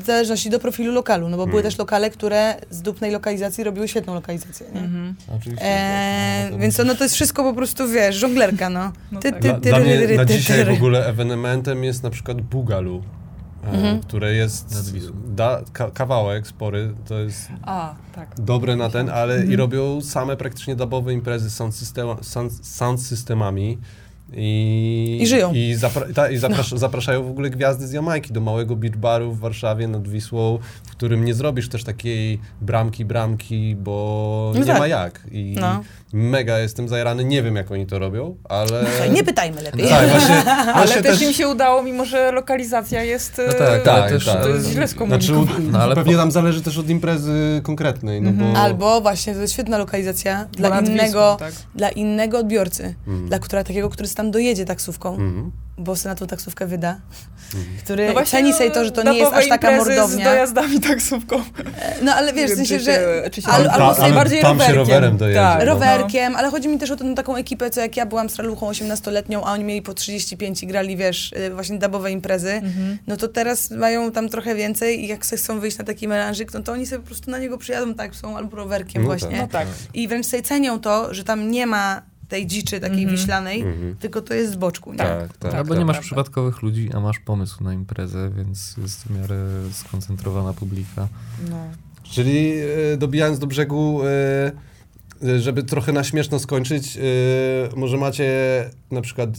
w 0.00 0.04
zależności 0.06 0.50
do 0.50 0.58
profilu 0.58 0.92
lokalu, 0.92 1.28
no 1.28 1.36
bo 1.36 1.46
były 1.46 1.58
Mhm. 1.58 1.64
też 1.72 1.78
lokale, 1.78 2.10
które 2.10 2.54
z 2.70 2.82
dupnej 2.82 3.10
lokalizacji 3.12 3.64
robiły 3.64 3.88
świetną 3.88 4.14
lokalizację, 4.14 4.66
nie? 4.74 4.80
Mhm. 4.80 5.14
Oczywiście. 5.36 5.66
Eee, 5.66 6.42
tak, 6.42 6.50
no 6.50 6.56
to 6.56 6.62
więc 6.62 6.76
to, 6.76 6.84
no 6.84 6.94
to 6.94 7.04
jest 7.04 7.14
wszystko 7.14 7.42
po 7.42 7.54
prostu, 7.54 7.88
wiesz, 7.88 8.16
żonglerka, 8.16 8.70
no. 8.70 8.92
No 9.12 9.20
Ty, 9.20 9.32
tak. 9.32 9.40
ty, 9.42 9.48
Dla, 9.48 9.60
ty, 9.60 9.68
dla 9.68 9.78
ry, 9.78 9.84
mnie 9.84 9.96
ry, 9.96 10.06
ry, 10.06 10.16
na 10.16 10.24
ty, 10.24 10.34
dzisiaj 10.34 10.58
ty, 10.58 10.64
w 10.64 10.68
ry. 10.68 10.74
ogóle 10.74 11.06
ewenementem 11.06 11.84
jest 11.84 12.02
na 12.02 12.10
przykład 12.10 12.40
Bugalu, 12.40 12.96
e, 12.96 13.19
Mhm. 13.64 14.00
które 14.00 14.34
jest 14.34 14.90
da, 15.28 15.60
ka, 15.72 15.90
kawałek 15.90 16.46
spory, 16.46 16.94
to 17.08 17.18
jest 17.18 17.48
A, 17.62 17.94
tak. 18.14 18.34
dobre 18.40 18.76
na 18.76 18.88
ten, 18.90 19.10
ale 19.10 19.34
Mhm. 19.34 19.52
i 19.52 19.56
robią 19.56 20.00
same 20.00 20.36
praktycznie 20.36 20.76
dubowe 20.76 21.12
imprezy 21.12 21.50
z 21.50 21.54
sound, 21.56 21.74
systema, 21.74 22.16
sound, 22.22 22.66
sound 22.66 23.02
systemami. 23.02 23.78
I, 24.32 25.18
I 25.22 25.26
żyją. 25.26 25.52
I, 25.54 25.76
zapra- 25.76 26.12
ta, 26.14 26.30
i 26.30 26.38
zaprasz- 26.38 26.78
zapraszają 26.78 27.24
w 27.24 27.30
ogóle 27.30 27.50
gwiazdy 27.50 27.86
z 27.86 27.92
Jamajki 27.92 28.32
do 28.32 28.40
małego 28.40 28.76
beach 28.76 28.96
baru 28.96 29.32
w 29.32 29.38
Warszawie 29.40 29.88
nad 29.88 30.08
Wisłą, 30.08 30.58
w 30.84 30.90
którym 30.90 31.24
nie 31.24 31.34
zrobisz 31.34 31.68
też 31.68 31.84
takiej 31.84 32.40
bramki, 32.60 33.04
bramki, 33.04 33.76
bo 33.76 34.50
No 34.54 34.60
nie 34.60 34.66
tak. 34.66 34.78
ma 34.78 34.86
jak. 34.86 35.20
I 35.30 35.56
No. 35.60 35.82
Mega 36.12 36.58
jestem 36.58 36.88
zajarany, 36.88 37.24
nie 37.24 37.42
wiem 37.42 37.56
jak 37.56 37.70
oni 37.70 37.86
to 37.86 37.98
robią, 37.98 38.36
ale... 38.48 38.86
Słuchaj, 38.90 39.10
nie 39.10 39.24
pytajmy 39.24 39.62
lepiej. 39.62 39.88
Tak, 39.88 40.08
właśnie, 40.08 40.34
Ale 40.74 40.86
właśnie 40.86 41.02
też 41.02 41.22
im 41.22 41.32
się 41.32 41.48
udało, 41.48 41.82
mimo 41.82 42.04
że 42.04 42.32
lokalizacja 42.32 43.02
jest 43.02 43.38
No 43.38 43.44
e, 43.44 43.54
tak, 43.54 43.82
tak, 43.82 43.94
ale 44.02 44.08
też... 44.10 44.26
tak. 44.26 44.42
to 44.42 44.48
jest 44.48 44.64
źle 44.64 44.72
Znaczy, 44.88 44.92
skomunikowane. 44.92 45.58
No, 45.72 45.78
ale 45.78 45.94
pewnie 45.94 46.12
po- 46.12 46.18
tam 46.18 46.30
zależy 46.30 46.62
też 46.62 46.78
od 46.78 46.88
imprezy 46.88 47.60
konkretnej, 47.62 48.22
no 48.22 48.30
Mhm. 48.30 48.52
bo... 48.52 48.58
Albo 48.58 49.00
właśnie, 49.00 49.34
to 49.34 49.40
jest 49.40 49.52
świetna 49.52 49.78
lokalizacja 49.78 50.46
Bo 50.52 50.56
dla 50.58 50.68
nad 50.70 50.80
Wisłą, 50.80 50.94
innego, 50.94 51.36
tak. 51.40 51.52
dla 51.74 51.88
innego 51.88 52.38
odbiorcy, 52.38 52.94
Mhm. 53.06 53.28
dla 53.28 53.38
która, 53.38 53.64
takiego, 53.64 53.90
który 53.90 54.08
tam 54.08 54.30
dojedzie 54.30 54.64
taksówką, 54.64 55.08
Mhm. 55.14 55.50
bo 55.78 55.96
sobie 55.96 56.10
na 56.10 56.14
tą 56.18 56.26
taksówkę 56.26 56.66
wyda, 56.66 56.96
Mhm. 57.54 57.78
który 57.84 58.06
No 58.06 58.12
właśnie, 58.12 58.38
ceni 58.38 58.52
sobie 58.52 58.70
to, 58.70 58.84
że 58.84 58.90
to 58.90 59.02
nie 59.02 59.18
jest 59.18 59.32
aż 59.32 59.48
taka 59.48 59.70
imprezy 59.70 59.94
z 59.94 59.98
mordownia. 60.00 60.24
dojazdami 60.24 60.80
taksówką. 60.80 61.36
No 62.02 62.14
ale 62.14 62.32
wiesz, 62.32 62.50
w 62.50 62.54
sensie, 62.54 62.78
czy 62.78 62.84
że 62.84 62.92
się- 62.94 63.30
czy 63.30 63.42
się 63.42 63.48
al- 63.48 63.64
tam- 63.64 63.72
albo 63.72 63.86
tam- 63.86 63.94
sobie 63.94 64.04
ale 64.06 64.14
bardziej 64.14 64.42
tam 64.42 64.50
się 64.50 64.58
rowerkiem. 64.58 64.76
rowerem 64.76 65.16
dojedzie. 65.16 65.40
Tak, 65.40 65.58
no. 65.58 65.64
Ale 66.36 66.50
chodzi 66.50 66.68
mi 66.68 66.78
też 66.78 66.90
o 66.90 66.96
tę 66.96 67.14
taką 67.14 67.36
ekipę, 67.36 67.70
co 67.70 67.80
jak 67.80 67.96
ja 67.96 68.06
byłam 68.06 68.30
straluchą 68.30 68.70
18-letnią, 68.70 69.40
a 69.44 69.52
oni 69.52 69.64
mieli 69.64 69.82
po 69.82 69.94
35 69.94 70.62
i 70.62 70.66
grali, 70.66 70.96
wiesz, 70.96 71.32
y, 71.32 71.54
właśnie 71.54 71.78
dubowe 71.78 72.12
imprezy, 72.12 72.50
Mhm. 72.52 72.98
no 73.06 73.16
to 73.16 73.28
teraz 73.28 73.70
mają 73.70 74.12
tam 74.12 74.28
trochę 74.28 74.54
więcej 74.54 75.04
i 75.04 75.08
jak 75.08 75.24
chcą 75.24 75.60
wyjść 75.60 75.78
na 75.78 75.84
taki 75.84 76.08
melanżyk, 76.08 76.54
no 76.54 76.60
to 76.62 76.72
oni 76.72 76.86
sobie 76.86 77.00
po 77.00 77.06
prostu 77.06 77.30
na 77.30 77.38
niego 77.38 77.58
przyjadą 77.58 77.94
taksą 77.94 78.36
albo 78.36 78.56
rowerkiem 78.56 79.02
No 79.02 79.08
właśnie. 79.08 79.38
No 79.38 79.48
tak. 79.48 79.68
I 79.94 80.08
wręcz 80.08 80.26
sobie 80.26 80.42
cenią 80.42 80.80
to, 80.80 81.14
że 81.14 81.24
tam 81.24 81.50
nie 81.50 81.66
ma 81.66 82.02
tej 82.28 82.46
dziczy 82.46 82.80
takiej 82.80 82.98
Mhm. 83.02 83.16
wiślanej, 83.16 83.60
Mhm. 83.60 83.96
tylko 83.96 84.22
to 84.22 84.34
jest 84.34 84.52
z 84.52 84.56
boczku. 84.56 84.92
Nie? 84.92 84.98
Tak, 84.98 85.36
tak. 85.38 85.54
Albo 85.54 85.68
tak. 85.68 85.78
nie 85.78 85.84
masz 85.84 85.94
prawda. 85.96 86.06
przypadkowych 86.06 86.62
ludzi, 86.62 86.90
a 86.94 87.00
masz 87.00 87.18
pomysł 87.18 87.64
na 87.64 87.74
imprezę, 87.74 88.30
więc 88.36 88.74
jest 88.78 89.02
w 89.04 89.10
miarę 89.20 89.36
skoncentrowana 89.72 90.52
publika. 90.52 91.08
No. 91.50 91.56
Czyli 92.02 92.52
e, 92.92 92.96
dobijając 92.96 93.38
do 93.38 93.46
brzegu, 93.46 94.00
e, 94.04 94.52
żeby 95.38 95.62
trochę 95.62 95.92
na 95.92 96.04
śmieszno 96.04 96.38
skończyć, 96.38 96.96
e, 96.96 97.00
może 97.76 97.96
macie 97.96 98.30
na 98.90 99.00
przykład 99.00 99.30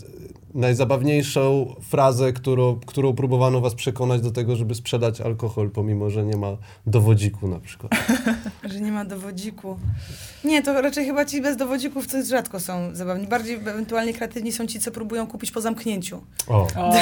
najzabawniejszą 0.54 1.76
frazę, 1.90 2.34
którą, 2.34 2.80
którą 2.86 3.14
próbowano 3.14 3.62
was 3.62 3.76
przekonać 3.76 4.22
do 4.22 4.32
tego, 4.32 4.56
żeby 4.56 4.76
sprzedać 4.76 5.22
alkohol, 5.22 5.70
pomimo, 5.70 6.10
że 6.10 6.26
nie 6.26 6.38
ma 6.38 6.58
dowodziku 6.88 7.48
na 7.48 7.60
przykład. 7.60 7.92
Że 8.72 8.82
nie 8.82 8.92
ma 8.92 9.06
dowodziku. 9.06 9.78
Nie, 10.44 10.62
to 10.64 10.82
raczej 10.82 11.06
chyba 11.06 11.26
ci 11.26 11.42
bez 11.42 11.58
dowodzików 11.58 12.08
to 12.08 12.24
rzadko 12.26 12.60
są 12.60 12.96
zabawni. 12.96 13.28
Bardziej 13.28 13.56
ewentualnie 13.56 14.14
kreatywni 14.14 14.52
są 14.52 14.68
ci, 14.68 14.80
co 14.80 14.92
próbują 14.92 15.28
kupić 15.28 15.52
po 15.52 15.62
zamknięciu. 15.62 16.22
O, 16.48 16.68
O, 16.78 16.94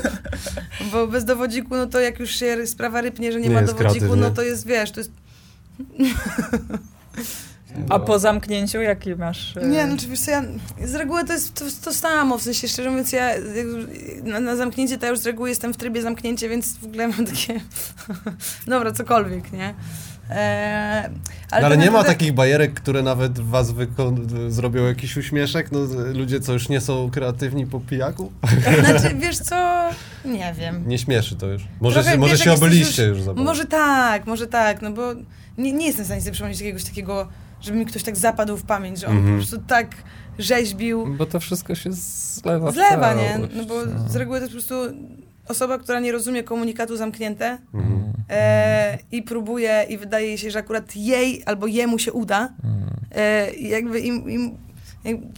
Bo 0.92 1.06
bez 1.06 1.24
dowodziku, 1.24 1.76
no 1.76 1.86
to 1.86 2.00
jak 2.00 2.18
już 2.20 2.30
się 2.36 2.66
sprawa 2.66 3.00
rypnie, 3.00 3.32
że 3.32 3.40
nie, 3.40 3.48
Nie 3.48 3.54
ma 3.54 3.60
dowodziku, 3.62 3.78
kreatywny. 3.90 4.16
no 4.16 4.30
to 4.30 4.42
jest, 4.42 4.66
wiesz, 4.66 4.90
to 4.90 5.00
jest... 5.00 5.10
a 7.88 7.98
po 7.98 8.18
zamknięciu 8.18 8.80
jakie 8.82 9.16
masz? 9.16 9.56
e, 9.56 9.66
Nie, 9.66 9.86
no 9.86 9.96
czy 9.96 10.08
wiesz 10.08 10.20
co, 10.20 10.30
ja 10.30 10.42
z 10.84 10.94
reguły 10.94 11.24
to 11.24 11.32
jest 11.32 11.54
to, 11.54 11.64
to 11.84 11.92
samo, 11.92 12.38
w 12.38 12.42
sensie 12.42 12.68
szczerze 12.68 12.90
mówiąc, 12.90 13.12
ja 13.12 13.30
na, 14.22 14.40
na 14.40 14.56
zamknięcie 14.56 14.98
to 14.98 15.06
ja 15.06 15.10
już 15.10 15.18
z 15.20 15.26
reguły 15.26 15.48
jestem 15.48 15.74
w 15.74 15.76
trybie 15.76 16.02
zamknięcia, 16.02 16.48
więc 16.48 16.76
w 16.78 16.84
ogóle 16.84 17.08
mam 17.08 17.26
takie... 17.26 17.60
Dobra, 18.66 18.92
cokolwiek, 18.92 19.52
nie? 19.52 19.74
Eee, 20.30 21.04
ale, 21.04 21.10
tak 21.50 21.64
ale 21.64 21.76
nie 21.76 21.90
ma 21.90 22.04
takich 22.04 22.32
bajerek, 22.32 22.74
które 22.74 23.02
nawet 23.02 23.38
w 23.38 23.48
was 23.48 23.72
wyko- 23.72 24.50
zrobią 24.50 24.84
jakiś 24.84 25.16
uśmieszek? 25.16 25.72
No, 25.72 25.78
ludzie, 26.14 26.40
co 26.40 26.52
już 26.52 26.68
nie 26.68 26.80
są 26.80 27.10
kreatywni 27.10 27.66
po 27.66 27.80
pijaku? 27.80 28.32
Znaczy, 28.84 29.14
wiesz 29.24 29.38
co, 29.38 29.88
nie 30.24 30.54
wiem. 30.58 30.82
Nie 30.88 30.98
śmieszy 30.98 31.36
to 31.36 31.46
już. 31.46 31.62
Może, 31.80 31.94
Trochę, 31.94 32.12
się, 32.12 32.18
może 32.18 32.32
wiesz, 32.32 32.44
się 32.44 32.52
obyliście 32.52 33.04
już, 33.04 33.18
za 33.20 33.26
bardzo. 33.26 33.42
Może 33.42 33.64
tak, 33.66 34.26
może 34.26 34.46
tak, 34.46 34.82
no 34.82 34.90
bo 34.90 35.02
nie, 35.58 35.72
nie 35.72 35.86
jestem 35.86 36.04
w 36.04 36.06
stanie 36.06 36.20
sobie 36.20 36.32
przypomnieć 36.32 36.60
jakiegoś 36.60 36.84
takiego, 36.84 37.28
żeby 37.64 37.78
mi 37.78 37.86
ktoś 37.86 38.02
tak 38.02 38.16
zapadł 38.16 38.56
w 38.56 38.62
pamięć, 38.64 39.00
że 39.00 39.06
on 39.06 39.16
Mhm. 39.16 39.34
po 39.40 39.46
prostu 39.46 39.66
tak 39.66 39.96
rzeźbił. 40.38 41.06
Bo 41.06 41.26
to 41.26 41.40
wszystko 41.40 41.74
się 41.74 41.92
zlewa 41.92 42.70
Zlewa, 42.72 43.14
nie? 43.14 43.38
No 43.54 43.64
bo 43.64 43.74
no. 43.86 44.08
z 44.08 44.16
reguły 44.16 44.38
to 44.38 44.44
jest 44.44 44.54
po 44.54 44.60
prostu 44.60 44.96
osoba, 45.48 45.78
która 45.78 46.00
nie 46.00 46.12
rozumie 46.12 46.42
komunikatu 46.42 46.96
zamknięte 46.96 47.58
Mhm. 47.74 48.12
e, 48.30 48.98
i 49.12 49.22
próbuje 49.22 49.86
i 49.88 49.98
wydaje 49.98 50.26
jej 50.26 50.38
się, 50.38 50.50
że 50.50 50.58
akurat 50.58 50.96
jej 50.96 51.42
albo 51.46 51.66
jemu 51.66 51.98
się 51.98 52.12
uda. 52.12 52.48
Mm. 52.64 52.90
E, 53.10 53.52
jakby 53.54 54.00
im, 54.00 54.30
im 54.30 54.56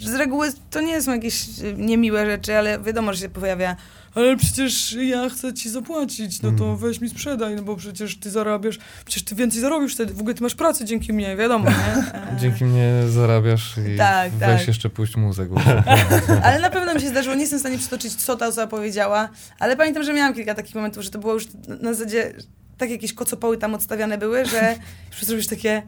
z 0.01 0.15
reguły 0.15 0.49
to 0.71 0.81
nie 0.81 1.03
są 1.03 1.13
jakieś 1.13 1.47
niemiłe 1.77 2.27
rzeczy, 2.27 2.57
ale 2.57 2.81
wiadomo, 2.81 3.13
że 3.13 3.21
się 3.21 3.29
pojawia 3.29 3.77
ale 4.17 4.37
przecież 4.37 4.93
ja 4.93 5.29
chcę 5.29 5.55
ci 5.55 5.71
zapłacić, 5.71 6.43
no 6.43 6.49
to 6.53 6.65
Mhm. 6.65 6.77
weź 6.77 7.01
mi 7.01 7.09
sprzedaj, 7.09 7.57
no 7.57 7.63
bo 7.63 7.77
przecież 7.77 8.19
ty 8.21 8.31
zarabiasz, 8.31 8.79
przecież 9.05 9.25
ty 9.25 9.35
więcej 9.35 9.61
zarobisz 9.61 9.95
wtedy, 9.95 10.15
w 10.15 10.21
ogóle 10.21 10.35
ty 10.35 10.43
masz 10.43 10.55
pracę 10.55 10.85
dzięki 10.85 11.13
mnie, 11.13 11.37
wiadomo, 11.37 11.71
nie? 11.71 12.05
Dzięki 12.41 12.65
mnie 12.65 12.93
zarabiasz 13.09 13.75
i 13.95 13.97
Tak, 13.99 14.33
weź 14.33 14.59
tak. 14.59 14.69
jeszcze 14.69 14.91
puść 14.91 15.17
muzę. 15.17 15.47
Ale 16.45 16.59
na 16.61 16.71
pewno 16.71 16.95
mi 16.95 17.01
się 17.01 17.09
zdarzyło, 17.09 17.35
nie 17.35 17.41
jestem 17.41 17.59
w 17.59 17.63
stanie 17.63 17.79
przytoczyć, 17.79 18.15
co 18.15 18.37
ta 18.37 18.47
osoba 18.47 18.67
powiedziała, 18.67 19.29
ale 19.59 19.77
pamiętam, 19.77 20.03
że 20.03 20.13
miałam 20.13 20.35
kilka 20.35 20.55
takich 20.55 20.75
momentów, 20.75 21.03
że 21.03 21.11
to 21.11 21.19
było 21.19 21.33
już 21.35 21.47
na- 21.69 21.77
na 21.77 21.95
zasadzie, 21.95 22.33
tak 22.79 22.91
jakieś 22.91 23.13
kocopoły 23.13 23.59
tam 23.59 23.75
odstawiane 23.75 24.19
były, 24.19 24.45
że 24.47 24.77
już 25.13 25.25
zrobisz 25.25 25.47
takie, 25.47 25.83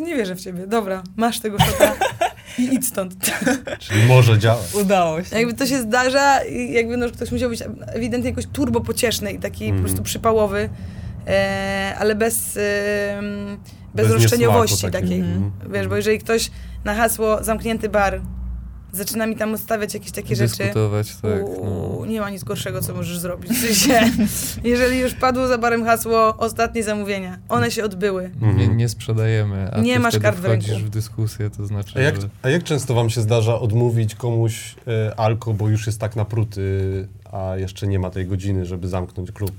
nie 0.00 0.16
wierzę 0.16 0.34
w 0.36 0.40
ciebie, 0.40 0.66
dobra, 0.66 1.02
masz 1.16 1.40
tego 1.40 1.58
szota 1.58 1.94
i 2.58 2.74
idź 2.74 2.86
stąd. 2.86 3.14
Czyli 3.78 4.06
może 4.06 4.38
działać. 4.38 4.74
Udało 4.74 5.24
się. 5.24 5.38
Jakby 5.38 5.54
to 5.54 5.66
się 5.66 5.78
zdarza 5.82 6.44
i 6.44 6.72
jakby 6.72 6.96
no, 6.96 7.10
ktoś 7.10 7.30
musiał 7.32 7.50
być 7.50 7.62
ewidentnie 7.86 8.30
jakoś 8.30 8.46
turbo 8.46 8.80
pocieszny 8.80 9.32
i 9.32 9.38
taki 9.38 9.58
po 9.64 9.64
Mhm. 9.64 9.84
prostu 9.84 10.02
przypałowy, 10.02 10.68
e, 11.26 11.94
ale 11.98 12.14
bez, 12.14 12.56
em, 12.56 13.58
bez, 13.94 14.06
Bez 14.08 14.14
roszczeniowości 14.22 14.82
takiej. 14.90 15.00
takiego. 15.02 15.24
Mhm. 15.26 15.50
Wiesz, 15.72 15.88
bo 15.88 15.96
jeżeli 15.96 16.18
ktoś 16.18 16.50
na 16.84 16.94
hasło 16.94 17.44
zamknięty 17.44 17.88
bar 17.88 18.20
zaczyna 18.92 19.26
mi 19.26 19.36
tam 19.36 19.54
odstawiać 19.54 19.94
jakieś 19.94 20.10
takie 20.12 20.36
rzeczy. 20.36 20.56
Dyskutować, 20.58 21.16
tak. 21.16 21.42
Uuu, 21.44 22.00
No. 22.00 22.06
Nie 22.06 22.20
ma 22.20 22.30
nic 22.30 22.44
gorszego, 22.44 22.80
co 22.80 22.94
możesz 22.94 23.18
zrobić. 23.18 23.52
W 23.52 23.56
sensie, 23.66 24.00
jeżeli 24.70 24.98
już 24.98 25.14
padło 25.14 25.46
za 25.48 25.58
barem 25.58 25.84
hasło 25.84 26.36
ostatnie 26.36 26.82
zamówienia, 26.82 27.38
one 27.48 27.70
się 27.70 27.84
odbyły. 27.84 28.30
Nie, 28.42 28.48
Mhm. 28.48 28.76
nie 28.76 28.88
sprzedajemy, 28.88 29.70
a 29.72 29.80
Nie 29.80 29.94
ty 29.94 30.00
masz 30.00 30.18
kart 30.18 30.36
w 30.38 30.42
wchodzisz 30.42 30.68
ręku. 30.70 30.86
w 30.86 30.90
dyskusję, 30.90 31.50
to 31.50 31.66
znaczy, 31.66 31.92
A 31.98 32.00
jak, 32.02 32.20
że... 32.20 32.28
a 32.42 32.48
jak 32.48 32.64
często 32.64 32.94
wam 32.94 33.10
się 33.10 33.20
zdarza 33.20 33.60
odmówić 33.60 34.14
komuś 34.14 34.74
e, 34.86 35.20
alko, 35.20 35.54
bo 35.54 35.68
już 35.68 35.86
jest 35.86 36.00
tak 36.00 36.16
napruty, 36.16 36.62
a 37.32 37.56
jeszcze 37.56 37.86
nie 37.86 37.98
ma 37.98 38.10
tej 38.10 38.26
godziny, 38.26 38.66
żeby 38.66 38.88
zamknąć 38.88 39.32
klub? 39.32 39.52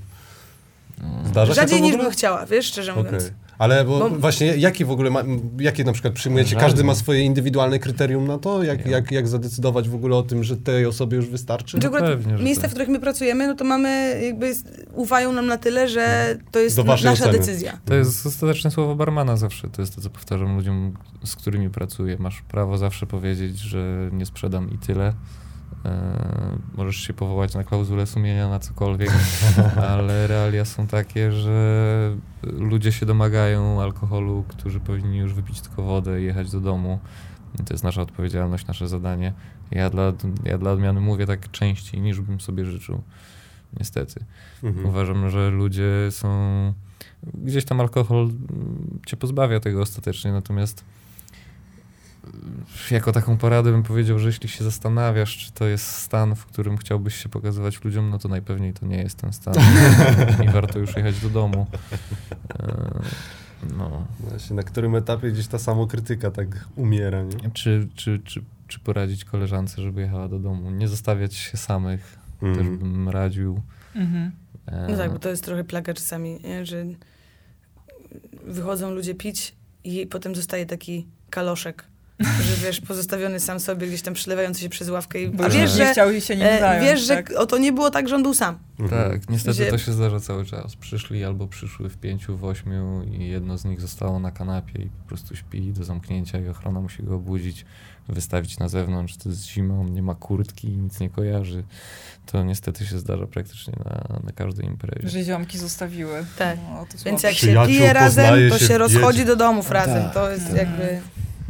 Zdarza 1.24 1.54
się 1.54 1.60
Rzadziej 1.60 1.78
to 1.78 1.84
w 1.84 1.86
niż 1.88 1.96
bym 1.96 2.10
chciała, 2.10 2.46
wiesz, 2.46 2.66
szczerze 2.66 2.92
Okej. 2.92 3.04
mówiąc. 3.04 3.32
Ale 3.58 3.84
bo, 3.84 3.98
Bo- 3.98 4.10
właśnie, 4.10 4.46
jakie 4.46 4.84
w 4.84 4.90
ogóle, 4.90 5.10
ma, 5.10 5.22
jakie 5.58 5.84
na 5.84 5.92
przykład 5.92 6.14
przyjmujecie? 6.14 6.50
Żadne. 6.50 6.64
Każdy 6.64 6.84
ma 6.84 6.94
swoje 6.94 7.22
indywidualne 7.22 7.78
kryterium 7.78 8.26
na 8.26 8.38
to? 8.38 8.62
Jak, 8.62 8.86
Ja. 8.86 8.90
jak, 8.90 9.10
jak 9.12 9.28
zadecydować 9.28 9.88
w 9.88 9.94
ogóle 9.94 10.16
o 10.16 10.22
tym, 10.22 10.44
że 10.44 10.56
tej 10.56 10.86
osobie 10.86 11.16
już 11.16 11.26
wystarczy? 11.26 11.78
Akurat 11.78 12.02
pewnie, 12.02 12.32
miejsca, 12.44 12.62
tak. 12.62 12.70
w 12.70 12.74
których 12.74 12.88
my 12.88 13.00
pracujemy, 13.00 13.46
no 13.46 13.54
to 13.54 13.64
mamy 13.64 14.20
jakby, 14.24 14.54
ufają 14.92 15.32
nam 15.32 15.46
na 15.46 15.56
tyle, 15.56 15.88
że 15.88 16.36
to 16.50 16.58
jest 16.58 16.78
na, 16.78 16.84
nasza 16.84 17.10
oceny. 17.10 17.38
decyzja. 17.38 17.78
To 17.84 17.94
jest 17.94 18.26
ostateczne 18.26 18.70
słowo 18.70 18.94
barmana 18.94 19.36
zawsze. 19.36 19.68
To 19.68 19.82
jest 19.82 19.94
to, 19.94 20.00
co 20.00 20.10
powtarzam 20.10 20.56
ludziom, 20.56 20.94
z 21.24 21.36
którymi 21.36 21.70
pracuję. 21.70 22.16
Masz 22.18 22.42
prawo 22.42 22.78
zawsze 22.78 23.06
powiedzieć, 23.06 23.58
że 23.58 24.10
nie 24.12 24.26
sprzedam 24.26 24.70
i 24.70 24.78
tyle. 24.78 25.12
E, 25.84 26.58
możesz 26.76 26.96
się 26.96 27.12
powołać 27.12 27.54
na 27.54 27.64
klauzulę 27.64 28.06
sumienia, 28.06 28.48
na 28.48 28.58
cokolwiek, 28.58 29.10
ale 29.90 30.26
realia 30.26 30.64
są 30.64 30.86
takie, 30.86 31.32
że 31.32 32.16
ludzie 32.42 32.92
się 32.92 33.06
domagają 33.06 33.82
alkoholu, 33.82 34.44
którzy 34.48 34.80
powinni 34.80 35.18
już 35.18 35.34
wypić 35.34 35.60
tylko 35.60 35.82
wodę 35.82 36.22
i 36.22 36.24
jechać 36.24 36.50
do 36.50 36.60
domu. 36.60 36.98
To 37.66 37.74
jest 37.74 37.84
nasza 37.84 38.02
odpowiedzialność, 38.02 38.66
nasze 38.66 38.88
zadanie. 38.88 39.32
Ja 39.70 39.90
dla, 39.90 40.12
ja 40.44 40.58
dla 40.58 40.72
odmiany 40.72 41.00
mówię 41.00 41.26
tak 41.26 41.50
częściej, 41.50 42.00
niż 42.00 42.20
bym 42.20 42.40
sobie 42.40 42.64
życzył. 42.64 43.02
Niestety. 43.78 44.24
Mhm. 44.62 44.86
Uważam, 44.86 45.30
że 45.30 45.50
ludzie 45.50 45.90
są. 46.10 46.28
Gdzieś 47.34 47.64
tam 47.64 47.80
alkohol 47.80 48.30
cię 49.06 49.16
pozbawia 49.16 49.60
tego 49.60 49.82
ostatecznie, 49.82 50.32
natomiast 50.32 50.84
jako 52.90 53.12
taką 53.12 53.36
poradę 53.38 53.70
bym 53.70 53.82
powiedział, 53.82 54.18
że 54.18 54.26
jeśli 54.26 54.48
się 54.48 54.64
zastanawiasz, 54.64 55.36
czy 55.36 55.52
to 55.52 55.66
jest 55.66 55.86
stan, 55.86 56.34
w 56.34 56.46
którym 56.46 56.76
chciałbyś 56.76 57.14
się 57.14 57.28
pokazywać 57.28 57.84
ludziom, 57.84 58.10
no 58.10 58.18
to 58.18 58.28
najpewniej 58.28 58.72
to 58.72 58.86
nie 58.86 58.96
jest 59.02 59.18
ten 59.18 59.32
stan 59.32 59.54
i 60.44 60.48
warto 60.52 60.78
już 60.78 60.96
jechać 60.96 61.20
do 61.20 61.28
domu. 61.30 61.66
E, 62.58 63.00
No. 63.76 64.06
Właśnie, 64.20 64.56
na 64.56 64.62
którym 64.62 64.94
etapie 64.94 65.30
gdzieś 65.32 65.46
ta 65.46 65.58
samokrytyka 65.58 66.30
tak 66.30 66.46
umiera, 66.76 67.22
nie? 67.22 67.50
Czy, 67.50 67.88
czy, 67.94 68.20
czy, 68.24 68.42
czy 68.68 68.80
poradzić 68.80 69.24
koleżance, 69.24 69.82
żeby 69.82 70.00
jechała 70.00 70.28
do 70.28 70.38
domu? 70.38 70.70
Nie 70.70 70.88
zostawiać 70.88 71.34
się 71.34 71.56
samych, 71.56 72.18
też 72.40 72.48
Mhm. 72.48 72.78
bym 72.78 73.08
radził. 73.08 73.62
Mhm. 73.94 74.32
E, 74.66 74.86
No 74.90 74.96
tak, 74.96 75.12
bo 75.12 75.18
to 75.18 75.28
jest 75.28 75.44
trochę 75.44 75.64
plaga 75.64 75.94
czasami, 75.94 76.40
nie? 76.44 76.66
że 76.66 76.84
wychodzą 78.46 78.90
ludzie 78.90 79.14
pić 79.14 79.54
i 79.84 80.06
potem 80.06 80.34
zostaje 80.34 80.66
taki 80.66 81.06
kaloszek, 81.30 81.84
że 82.48 82.66
wiesz, 82.66 82.80
pozostawiony 82.80 83.40
sam 83.40 83.60
sobie, 83.60 83.86
gdzieś 83.86 84.02
tam 84.02 84.14
przylewający 84.14 84.60
się 84.60 84.68
przez 84.68 84.88
ławkę 84.88 85.22
i 85.22 85.28
Bo 85.28 85.44
a 85.44 85.46
już 85.46 85.56
wiesz, 85.56 85.70
nie 85.70 85.84
że, 85.84 85.92
chciał 85.92 86.20
się 86.20 86.36
nim 86.36 86.46
e, 86.46 86.58
zająć, 86.60 86.86
wiesz, 86.86 87.00
że 87.00 87.16
tak? 87.16 87.30
o 87.30 87.46
to 87.46 87.58
nie 87.58 87.72
było 87.72 87.90
tak, 87.90 88.08
że 88.08 88.14
on 88.16 88.22
był 88.22 88.34
sam. 88.34 88.58
Mhm. 88.80 89.10
Tak, 89.10 89.30
niestety 89.30 89.54
Gdzie- 89.62 89.70
to 89.70 89.78
się 89.78 89.92
zdarza 89.92 90.20
cały 90.20 90.44
czas. 90.44 90.76
Przyszli 90.76 91.24
albo 91.24 91.46
przyszły 91.46 91.88
w 91.88 91.96
pięciu, 91.96 92.36
w 92.36 92.44
ośmiu 92.44 93.02
i 93.02 93.28
jedno 93.28 93.58
z 93.58 93.64
nich 93.64 93.80
zostało 93.80 94.18
na 94.18 94.30
kanapie 94.30 94.82
i 94.82 94.86
po 94.86 95.08
prostu 95.08 95.36
śpi 95.36 95.72
do 95.72 95.84
zamknięcia 95.84 96.38
i 96.38 96.48
ochrona 96.48 96.80
musi 96.80 97.02
go 97.02 97.14
obudzić, 97.14 97.64
wystawić 98.08 98.58
na 98.58 98.68
zewnątrz. 98.68 99.16
To 99.16 99.28
jest 99.28 99.46
zima, 99.46 99.74
on 99.74 99.92
nie 99.94 100.02
ma 100.02 100.14
kurtki, 100.14 100.68
nic 100.68 101.00
nie 101.00 101.10
kojarzy. 101.10 101.64
To 102.26 102.44
niestety 102.44 102.86
się 102.86 102.98
zdarza 102.98 103.26
praktycznie 103.26 103.74
na, 103.84 104.20
na 104.24 104.32
każdej 104.32 104.66
imprezie. 104.66 105.08
Że 105.08 105.22
ziomki 105.24 105.58
zostawiły. 105.58 106.24
Tak. 106.38 106.58
No, 106.70 106.86
to 106.86 107.04
Więc 107.04 107.22
jak 107.22 107.34
się 107.34 107.66
pije 107.66 107.92
razem, 107.92 108.50
to 108.50 108.58
się 108.58 108.66
się 108.66 108.78
rozchodzi 108.78 109.24
do 109.24 109.36
domów 109.36 109.70
razem. 109.70 110.02
Tak, 110.04 110.14
To 110.14 110.30
jest 110.30 110.46
tak. 110.46 110.56
jakby... 110.56 111.00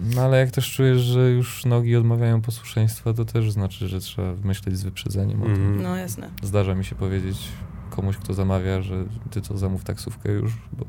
No 0.00 0.22
ale 0.22 0.38
jak 0.38 0.50
też 0.50 0.72
czujesz, 0.74 1.00
że 1.00 1.30
już 1.30 1.64
nogi 1.64 1.96
odmawiają 1.96 2.40
posłuszeństwa, 2.42 3.14
to 3.14 3.24
też 3.24 3.52
znaczy, 3.52 3.88
że 3.88 4.00
trzeba 4.00 4.32
myśleć 4.44 4.78
z 4.78 4.82
wyprzedzeniem 4.82 5.42
o 5.42 5.44
tym. 5.44 5.54
Mhm. 5.54 5.82
No 5.82 5.96
jasne. 5.96 6.30
Zdarza 6.42 6.74
mi 6.74 6.84
się 6.84 6.94
powiedzieć 6.94 7.36
komuś, 7.90 8.16
kto 8.16 8.34
zamawia, 8.34 8.82
że 8.82 9.04
ty 9.30 9.40
to 9.42 9.58
zamów 9.58 9.84
taksówkę 9.84 10.32
już, 10.32 10.52
bo, 10.72 10.84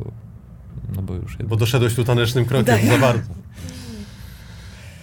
no 0.95 1.01
bo 1.01 1.13
już 1.13 1.37
Bo 1.37 1.39
jednak. 1.39 1.59
doszedłeś 1.59 1.95
tu 1.95 2.03
tanecznym 2.03 2.45
krokiem 2.45 2.65
Tak. 2.77 2.85
za 2.85 2.97
bardzo. 2.97 3.29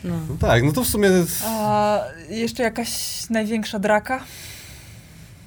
No. 0.04 0.14
No 0.28 0.36
tak, 0.40 0.62
no 0.64 0.72
to 0.72 0.84
w 0.84 0.86
sumie... 0.88 1.10
A 1.44 2.00
jeszcze 2.30 2.62
jakaś 2.62 2.90
największa 3.30 3.78
draka? 3.78 4.20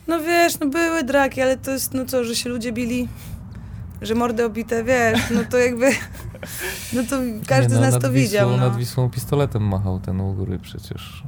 no 0.08 0.20
wiesz, 0.24 0.60
no 0.60 0.68
były 0.68 1.04
draki, 1.04 1.42
ale 1.42 1.58
to 1.58 1.72
jest, 1.72 1.94
no 1.94 2.06
co, 2.06 2.24
że 2.24 2.36
się 2.36 2.50
ludzie 2.50 2.72
bili, 2.72 3.08
że 4.02 4.16
mordy 4.16 4.46
obite, 4.46 4.84
wiesz, 4.84 5.20
no 5.32 5.42
to 5.50 5.58
jakby... 5.58 5.92
No 6.94 7.04
to 7.10 7.18
każdy 7.48 7.76
Nie, 7.76 7.78
z 7.78 7.82
nas 7.82 7.94
to 7.94 8.00
Wisłą, 8.00 8.12
widział, 8.14 8.50
no. 8.50 8.58
Nad 8.58 8.78
Wisłą 8.78 9.10
pistoletem 9.10 9.64
machał 9.64 10.00
ten 10.00 10.22
u 10.22 10.34
góry 10.34 10.60
przecież. 10.60 11.24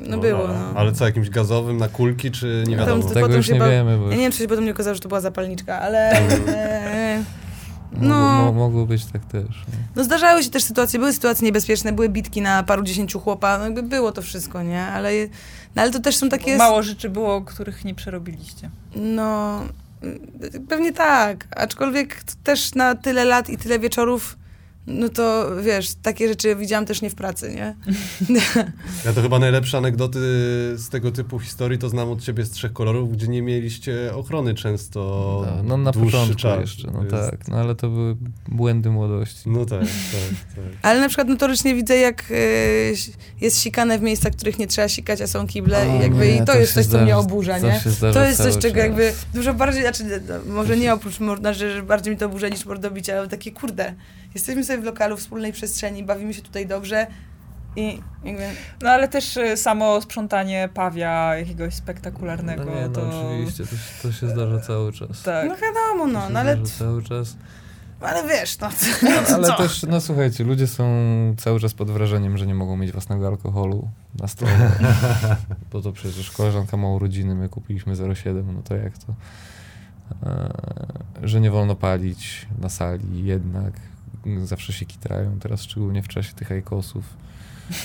No 0.00 0.18
było, 0.18 0.48
no. 0.48 0.72
Ale 0.74 0.92
co, 0.92 1.06
jakimś 1.06 1.30
gazowym 1.30 1.76
na 1.76 1.88
kulki, 1.88 2.30
czy 2.30 2.64
nie 2.68 2.76
No, 2.76 2.82
wiadomo? 2.82 3.02
to 3.02 3.14
Tego 3.14 3.36
już 3.36 3.46
się 3.46 3.52
nie 3.52 3.70
wiemy, 3.70 3.98
bo 3.98 4.04
Ja 4.04 4.10
nie 4.10 4.22
wiem, 4.22 4.32
czy 4.32 4.38
się 4.38 4.48
potem 4.48 4.64
nie 4.64 4.70
okazało, 4.70 4.94
że 4.94 5.00
to 5.00 5.08
była 5.08 5.20
zapalniczka, 5.20 5.80
ale... 5.80 6.12
E, 6.48 7.24
mogło, 7.92 8.08
no. 8.08 8.42
mo, 8.44 8.52
mogło 8.52 8.86
być 8.86 9.04
tak 9.04 9.24
też. 9.24 9.46
No. 9.46 9.78
no 9.96 10.04
zdarzały 10.04 10.42
się 10.42 10.50
też 10.50 10.64
sytuacje, 10.64 10.98
były 10.98 11.12
sytuacje 11.12 11.46
niebezpieczne, 11.46 11.92
były 11.92 12.08
bitki 12.08 12.40
na 12.40 12.62
paru 12.62 12.82
dziesięciu 12.82 13.20
chłopa, 13.20 13.58
no 13.58 13.64
jakby 13.64 13.82
było 13.82 14.12
to 14.12 14.22
wszystko, 14.22 14.62
nie? 14.62 14.82
Ale, 14.82 15.10
no, 15.76 15.82
ale 15.82 15.90
to 15.90 16.00
też 16.00 16.16
są 16.16 16.28
takie... 16.28 16.56
Mało 16.56 16.82
rzeczy 16.82 17.10
było, 17.10 17.40
których 17.40 17.84
nie 17.84 17.94
przerobiliście. 17.94 18.70
No, 18.96 19.60
pewnie 20.68 20.92
tak. 20.92 21.48
Aczkolwiek 21.56 22.22
też 22.44 22.74
na 22.74 22.94
tyle 22.94 23.24
lat 23.24 23.50
i 23.50 23.58
tyle 23.58 23.78
wieczorów, 23.78 24.36
no 24.86 25.08
to 25.08 25.46
wiesz, 25.62 25.94
takie 26.02 26.28
rzeczy 26.28 26.56
widziałam 26.56 26.86
też 26.86 27.02
nie 27.02 27.10
w 27.10 27.14
pracy, 27.14 27.54
nie? 27.54 27.74
Ja 29.04 29.12
to 29.12 29.22
chyba 29.22 29.38
najlepsze 29.38 29.78
anegdoty 29.78 30.18
z 30.76 30.88
tego 30.90 31.10
typu 31.12 31.38
historii 31.38 31.78
to 31.78 31.88
znam 31.88 32.10
od 32.10 32.22
ciebie 32.22 32.44
z 32.44 32.50
trzech 32.50 32.72
kolorów, 32.72 33.12
gdzie 33.12 33.28
nie 33.28 33.42
mieliście 33.42 34.14
ochrony 34.14 34.54
często 34.54 35.00
No, 35.56 35.62
no 35.62 35.76
na 35.76 35.90
dłuższy 35.92 36.06
początku 36.12 36.34
czas. 36.36 36.60
jeszcze, 36.60 36.90
no 36.90 37.00
Jest- 37.02 37.10
tak. 37.30 37.48
No 37.48 37.56
ale 37.56 37.74
to 37.74 37.88
były 37.88 38.16
błędy 38.48 38.90
młodości. 38.90 39.40
No 39.50 39.64
tak, 39.66 39.80
tak, 39.80 40.54
tak. 40.56 40.64
Ale 40.82 41.00
na 41.00 41.08
przykład 41.08 41.28
notorycznie 41.28 41.74
widzę, 41.74 41.96
jak 41.96 42.30
y, 42.30 42.94
jest 43.40 43.58
sikane 43.58 43.98
w 43.98 44.02
miejscach, 44.02 44.32
których 44.32 44.58
nie 44.58 44.66
trzeba 44.66 44.88
sikać, 44.88 45.20
a 45.20 45.26
są 45.26 45.46
kible 45.46 45.96
i 45.98 46.02
jakby 46.02 46.26
nie, 46.26 46.34
i 46.36 46.38
to, 46.38 46.44
to 46.46 46.58
jest 46.58 46.74
coś, 46.74 46.86
co 46.86 46.98
mnie 46.98 47.06
zdarza- 47.06 47.18
oburza, 47.18 47.60
to 47.60 47.66
nie? 47.66 47.80
zdarza 47.86 48.20
To 48.20 48.26
jest 48.26 48.42
coś, 48.42 48.54
czego 48.58 48.74
czas. 48.74 48.82
jakby 48.84 49.12
dużo 49.34 49.54
bardziej, 49.54 49.82
znaczy 49.82 50.04
no, 50.28 50.52
może 50.54 50.76
nie 50.76 50.94
oprócz 50.94 51.20
morda, 51.20 51.52
że 51.52 51.72
że 51.74 51.82
bardziej 51.82 52.12
mi 52.14 52.18
to 52.20 52.26
oburza 52.26 52.48
niż 52.48 52.64
mordobicie, 52.66 53.18
ale 53.18 53.28
takie 53.28 53.52
kurde, 53.52 53.94
jesteśmy 54.34 54.64
sobie 54.64 54.78
w 54.78 54.84
lokalu, 54.84 55.16
wspólnej 55.16 55.52
przestrzeni, 55.52 56.04
bawimy 56.04 56.34
się 56.34 56.42
tutaj 56.42 56.66
dobrze 56.66 57.06
i 57.76 58.00
jakby... 58.24 58.42
No 58.82 58.90
ale 58.90 59.08
też 59.08 59.36
y, 59.36 59.56
samo 59.56 60.00
sprzątanie 60.00 60.68
pawia 60.74 61.36
jakiegoś 61.36 61.74
spektakularnego, 61.74 62.64
No 62.64 62.74
nie, 62.74 62.82
no 62.82 62.88
to... 62.88 63.28
oczywiście, 63.30 63.64
to, 63.64 63.70
się- 63.70 64.02
to 64.02 64.12
się 64.12 64.28
zdarza 64.28 64.60
cały 64.60 64.92
czas. 64.92 65.22
Tak. 65.22 65.48
No 65.48 65.54
wiadomo, 65.56 66.04
To 66.04 66.06
no, 66.06 66.26
się 66.26 66.32
no 66.32 66.40
ale, 66.40 66.62
cały 66.62 67.02
czas. 67.02 67.36
ale 68.00 68.28
wiesz, 68.28 68.58
no, 68.58 68.68
Ale 69.34 69.46
co? 69.48 69.56
też, 69.56 69.82
no 69.82 70.00
słuchajcie, 70.00 70.44
ludzie 70.44 70.66
są 70.66 70.84
cały 71.38 71.60
czas 71.60 71.74
pod 71.74 71.90
wrażeniem, 71.90 72.38
że 72.38 72.46
nie 72.46 72.54
mogą 72.54 72.76
mieć 72.76 72.92
własnego 72.92 73.26
alkoholu 73.28 73.88
na 74.20 74.28
stole. 74.28 74.70
Bo 75.72 75.82
to 75.82 75.92
przecież 75.92 76.30
koleżanka 76.30 76.76
ma 76.76 76.88
urodziny, 76.88 77.34
my 77.34 77.48
kupiliśmy 77.48 77.94
0,7, 77.96 78.44
no 78.54 78.62
to 78.62 78.76
jak 78.76 78.92
to? 78.98 79.14
E, 80.26 80.48
że 81.22 81.40
nie 81.40 81.50
wolno 81.50 81.74
palić 81.74 82.46
na 82.58 82.68
sali 82.68 83.24
jednak. 83.24 83.72
Zawsze 84.44 84.72
się 84.72 84.86
kitrają, 84.86 85.38
teraz 85.40 85.62
szczególnie 85.62 86.02
w 86.02 86.08
czasie 86.08 86.32
tych 86.32 86.52
ajkosów. 86.52 87.04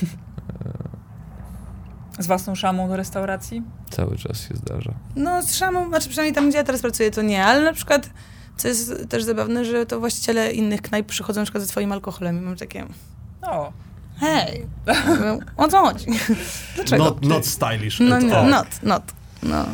Z 2.19 2.27
własną 2.27 2.55
szamą 2.55 2.87
do 2.89 2.95
restauracji? 2.95 3.61
Cały 3.89 4.17
czas 4.17 4.47
się 4.47 4.55
zdarza. 4.55 4.93
No 5.15 5.41
z 5.43 5.55
szamą, 5.55 5.89
znaczy 5.89 6.09
przynajmniej 6.09 6.35
tam, 6.35 6.49
gdzie 6.49 6.57
ja 6.57 6.63
teraz 6.63 6.81
pracuję, 6.81 7.11
to 7.11 7.21
nie, 7.21 7.45
ale 7.45 7.63
na 7.63 7.73
przykład, 7.73 8.09
co 8.57 8.67
jest 8.67 9.09
też 9.09 9.23
zabawne, 9.23 9.65
że 9.65 9.85
to 9.85 9.99
właściciele 9.99 10.51
innych 10.51 10.81
knajp 10.81 11.07
przychodzą 11.07 11.41
na 11.41 11.45
przykład 11.45 11.63
ze 11.63 11.69
swoim 11.69 11.91
alkoholem 11.91 12.37
i 12.37 12.41
mam 12.41 12.55
takie, 12.55 12.85
O, 13.41 13.73
hej, 14.17 14.65
o 15.57 15.67
co 15.67 15.79
chodzi? 15.85 16.05
Dlaczego? 16.75 17.03
Not, 17.03 17.25
not 17.25 17.45
stylish 17.45 17.99
No 17.99 18.15
at 18.15 18.23
nie, 18.23 18.37
all. 18.37 18.49
not, 18.49 18.83
not, 18.83 19.03
no. 19.43 19.65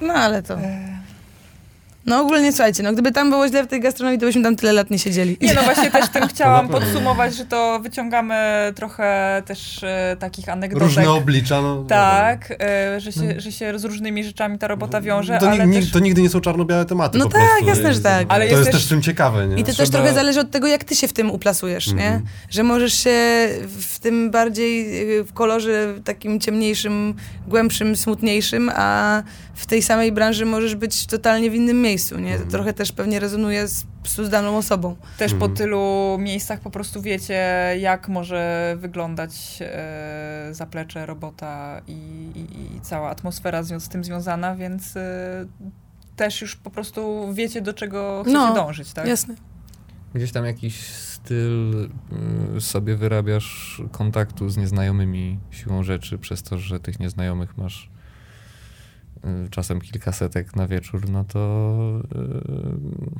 No 0.00 0.14
ale 0.14 0.42
to, 0.42 0.54
e, 0.58 0.91
No 2.06 2.20
ogólnie 2.20 2.52
słuchajcie, 2.52 2.82
no 2.82 2.92
gdyby 2.92 3.12
tam 3.12 3.30
było 3.30 3.48
źle 3.48 3.64
w 3.64 3.66
tej 3.66 3.80
gastronomii, 3.80 4.20
to 4.20 4.26
byśmy 4.26 4.42
tam 4.42 4.56
tyle 4.56 4.72
lat 4.72 4.90
nie 4.90 4.98
siedzieli. 4.98 5.36
Nie, 5.40 5.54
no 5.54 5.62
właśnie 5.62 5.90
też 5.90 6.08
tym 6.14 6.26
chciałam 6.28 6.68
podsumować, 6.68 7.36
że 7.36 7.44
to 7.46 7.80
wyciągamy 7.82 8.34
trochę 8.76 9.42
też 9.46 9.82
e, 9.84 10.16
takich 10.18 10.48
anegdotek. 10.48 10.88
Różne 10.88 11.10
oblicza, 11.10 11.62
no. 11.62 11.84
Tak, 11.88 12.54
e, 12.60 13.00
że, 13.00 13.12
się, 13.12 13.40
że 13.40 13.52
się 13.52 13.78
z 13.78 13.84
różnymi 13.84 14.24
rzeczami 14.24 14.58
ta 14.58 14.68
robota 14.68 15.00
wiąże, 15.00 15.38
to, 15.38 15.50
ale 15.50 15.66
ni- 15.66 15.80
też... 15.80 15.90
to 15.90 15.98
nigdy 15.98 16.22
nie 16.22 16.28
są 16.30 16.40
czarno-białe 16.40 16.84
tematy 16.84 17.18
No 17.18 17.24
po 17.24 17.30
tak, 17.32 17.40
prostu. 17.48 17.66
jasne, 17.66 17.94
że 17.94 18.00
tak. 18.00 18.26
Ale 18.28 18.44
to 18.44 18.50
jest 18.50 18.58
jest 18.58 18.70
też- 18.72 18.80
też 18.80 18.88
tym 18.88 19.02
ciekawe, 19.02 19.46
nie? 19.46 19.54
I 19.56 19.60
to 19.60 19.66
też 19.66 19.74
Trzeba- 19.76 19.90
trochę 19.90 20.14
zależy 20.14 20.40
od 20.40 20.50
tego, 20.50 20.66
jak 20.66 20.84
ty 20.84 20.96
się 20.96 21.08
w 21.08 21.12
tym 21.12 21.30
uplasujesz, 21.30 21.86
nie? 21.92 22.06
Mhm. 22.06 22.22
Że 22.50 22.62
możesz 22.62 22.94
się 22.94 23.10
w 23.80 23.98
tym 23.98 24.30
bardziej 24.30 25.00
y, 25.18 25.24
w 25.24 25.32
kolorze 25.32 25.94
takim 26.04 26.40
ciemniejszym, 26.40 27.14
głębszym, 27.48 27.96
smutniejszym, 27.96 28.70
a 28.74 29.22
w 29.54 29.66
tej 29.66 29.82
samej 29.82 30.12
branży 30.12 30.46
możesz 30.46 30.74
być 30.74 31.06
totalnie 31.06 31.50
w 31.50 31.54
innym 31.54 31.80
miejscu, 31.92 32.18
nie? 32.18 32.32
Mhm. 32.32 32.50
trochę 32.50 32.72
też 32.72 32.92
pewnie 32.92 33.20
rezonuje 33.20 33.68
z, 33.68 33.84
z 34.04 34.28
daną 34.30 34.56
osobą. 34.56 34.96
Też 35.18 35.30
po 35.32 35.36
Mhm. 35.46 35.54
tylu 35.56 36.16
miejscach 36.18 36.60
po 36.60 36.70
prostu 36.70 37.02
wiecie, 37.02 37.42
jak 37.80 38.08
może 38.08 38.74
wyglądać 38.80 39.58
e, 39.60 40.48
zaplecze 40.50 41.06
robota 41.06 41.80
i, 41.86 41.92
i, 42.34 42.76
i 42.76 42.80
cała 42.80 43.10
atmosfera 43.10 43.62
z, 43.62 43.70
nią- 43.70 43.80
z 43.80 43.88
tym 43.88 44.04
związana, 44.04 44.56
więc 44.56 44.96
e, 44.96 45.00
też 46.16 46.40
już 46.42 46.56
po 46.56 46.70
prostu 46.70 47.28
wiecie, 47.34 47.60
do 47.60 47.72
czego 47.74 48.20
chcecie 48.22 48.38
No, 48.38 48.54
dążyć, 48.54 48.92
tak? 48.92 49.06
Jasne. 49.08 49.34
Gdzieś 50.14 50.32
tam 50.32 50.44
jakiś 50.44 50.86
styl 50.86 51.88
y, 52.56 52.60
sobie 52.60 52.96
wyrabiasz 52.96 53.82
kontaktu 53.92 54.48
z 54.48 54.56
nieznajomymi 54.56 55.38
siłą 55.50 55.82
rzeczy, 55.82 56.18
przez 56.18 56.42
to, 56.42 56.58
że 56.58 56.80
tych 56.80 57.00
nieznajomych 57.00 57.58
masz 57.58 57.90
y, 59.24 59.50
czasem 59.50 59.80
kilkasetek 59.80 60.56
na 60.56 60.66
wieczór, 60.66 61.08
no 61.10 61.24
to 61.24 62.02
y, 62.14 63.10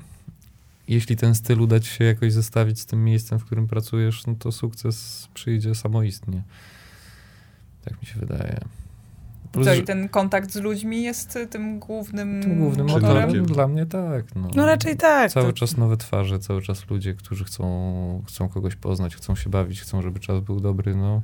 jeśli 0.88 1.16
ten 1.16 1.34
styl 1.34 1.60
uda 1.60 1.80
ci 1.80 1.90
się 1.90 2.04
jakoś 2.04 2.32
zestawić 2.32 2.80
z 2.80 2.86
tym 2.86 3.04
miejscem, 3.04 3.38
w 3.38 3.44
którym 3.44 3.66
pracujesz, 3.66 4.26
no 4.26 4.34
to 4.38 4.52
sukces 4.52 5.28
przyjdzie 5.34 5.74
samoistnie. 5.74 6.42
Tak 7.84 8.00
mi 8.00 8.06
się 8.06 8.20
wydaje. 8.20 8.60
Plus, 9.52 9.68
i 9.78 9.82
ten 9.82 10.08
kontakt 10.08 10.52
z 10.52 10.56
ludźmi 10.56 11.02
jest 11.02 11.36
e, 11.36 11.46
tym 11.46 11.78
głównym, 11.78 12.42
tym 12.42 12.58
głównym 12.58 12.86
Motorem? 12.86 13.26
motorem 13.26 13.46
dla 13.46 13.68
mnie 13.68 13.86
tak. 13.86 14.34
No, 14.34 14.48
No 14.54 14.66
raczej 14.66 14.96
tak. 14.96 15.32
Cały 15.32 15.46
to- 15.46 15.52
czas 15.52 15.76
nowe 15.76 15.96
twarze, 15.96 16.38
cały 16.38 16.62
czas 16.62 16.90
ludzie, 16.90 17.14
którzy 17.14 17.44
chcą, 17.44 18.22
chcą 18.28 18.48
kogoś 18.48 18.76
poznać, 18.76 19.16
chcą 19.16 19.36
się 19.36 19.50
bawić, 19.50 19.80
chcą, 19.80 20.02
żeby 20.02 20.20
czas 20.20 20.40
był 20.40 20.60
dobry, 20.60 20.94
no. 20.94 21.22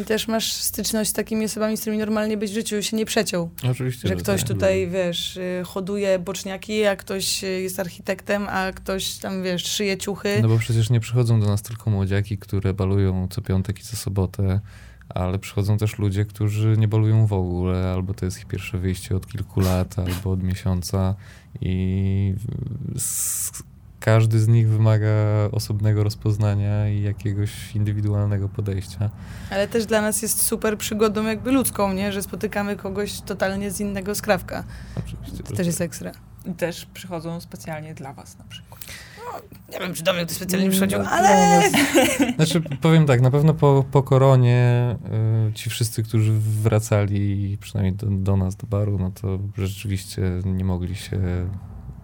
I 0.00 0.04
też 0.04 0.28
masz 0.28 0.52
styczność 0.52 1.10
z 1.10 1.12
takimi 1.12 1.44
osobami, 1.44 1.76
z 1.76 1.80
którymi 1.80 1.98
normalnie 1.98 2.36
byś 2.36 2.50
w 2.50 2.54
życiu 2.54 2.82
się 2.82 2.96
nie 2.96 3.06
przeciął. 3.06 3.50
Oczywiście, 3.70 4.08
Że 4.08 4.16
ktoś 4.16 4.40
tak. 4.40 4.48
tutaj, 4.48 4.88
wiesz, 4.88 5.36
y, 5.36 5.62
hoduje 5.66 6.18
boczniaki, 6.18 6.84
a 6.84 6.96
ktoś 6.96 7.44
y, 7.44 7.46
jest 7.46 7.80
architektem, 7.80 8.46
a 8.48 8.72
ktoś 8.72 9.14
tam, 9.16 9.42
wiesz, 9.42 9.66
szyje 9.66 9.96
ciuchy. 9.98 10.38
No 10.42 10.48
bo 10.48 10.58
przecież 10.58 10.90
nie 10.90 11.00
przychodzą 11.00 11.40
do 11.40 11.46
nas 11.46 11.62
tylko 11.62 11.90
młodziaki, 11.90 12.38
które 12.38 12.74
balują 12.74 13.28
co 13.30 13.42
piątek 13.42 13.80
i 13.80 13.82
co 13.82 13.96
sobotę, 13.96 14.60
ale 15.08 15.38
przychodzą 15.38 15.78
też 15.78 15.98
ludzie, 15.98 16.24
którzy 16.24 16.76
nie 16.78 16.88
balują 16.88 17.26
w 17.26 17.32
ogóle, 17.32 17.92
albo 17.92 18.14
to 18.14 18.24
jest 18.24 18.38
ich 18.38 18.46
pierwsze 18.46 18.78
wyjście 18.78 19.16
od 19.16 19.26
kilku 19.26 19.60
lat, 19.60 19.98
albo 19.98 20.30
od 20.30 20.42
miesiąca 20.42 21.14
i 21.60 22.34
każdy 24.04 24.40
z 24.40 24.48
nich 24.48 24.68
wymaga 24.68 25.08
osobnego 25.52 26.04
rozpoznania 26.04 26.88
i 26.88 27.02
jakiegoś 27.02 27.74
indywidualnego 27.74 28.48
podejścia. 28.48 29.10
Ale 29.50 29.68
też 29.68 29.86
dla 29.86 30.02
nas 30.02 30.22
jest 30.22 30.42
super 30.42 30.78
przygodą 30.78 31.24
jakby 31.24 31.52
ludzką, 31.52 31.92
nie? 31.92 32.12
Że 32.12 32.22
spotykamy 32.22 32.76
kogoś 32.76 33.20
totalnie 33.20 33.70
z 33.70 33.80
innego 33.80 34.14
skrawka. 34.14 34.64
Oczywiście. 34.98 35.42
To 35.42 35.54
też 35.54 35.66
jest 35.66 35.80
ekstra. 35.80 36.12
I 36.46 36.54
też 36.54 36.86
przychodzą 36.86 37.40
specjalnie 37.40 37.94
dla 37.94 38.12
was 38.12 38.38
na 38.38 38.44
przykład. 38.44 38.80
Nie 39.72 39.78
wiem, 39.78 39.94
czy 39.94 40.02
do 40.02 40.12
mnie 40.12 40.24
ktoś 40.24 40.36
specjalnie 40.36 40.66
Mm, 40.66 40.72
przychodził, 40.72 40.98
no, 40.98 41.10
ale... 41.10 41.62
Znaczy, 42.36 42.60
powiem 42.60 43.06
tak, 43.06 43.20
na 43.20 43.30
pewno 43.30 43.54
po, 43.54 43.84
po 43.92 44.02
koronie 44.02 44.96
y, 45.48 45.52
ci 45.52 45.70
wszyscy, 45.70 46.02
którzy 46.02 46.32
wracali 46.62 47.58
przynajmniej 47.60 47.94
do, 47.94 48.06
do 48.06 48.36
nas, 48.36 48.56
do 48.56 48.66
baru, 48.66 48.98
no 48.98 49.10
to 49.10 49.38
rzeczywiście 49.58 50.22
nie 50.44 50.64
mogli 50.64 50.96
się 50.96 51.18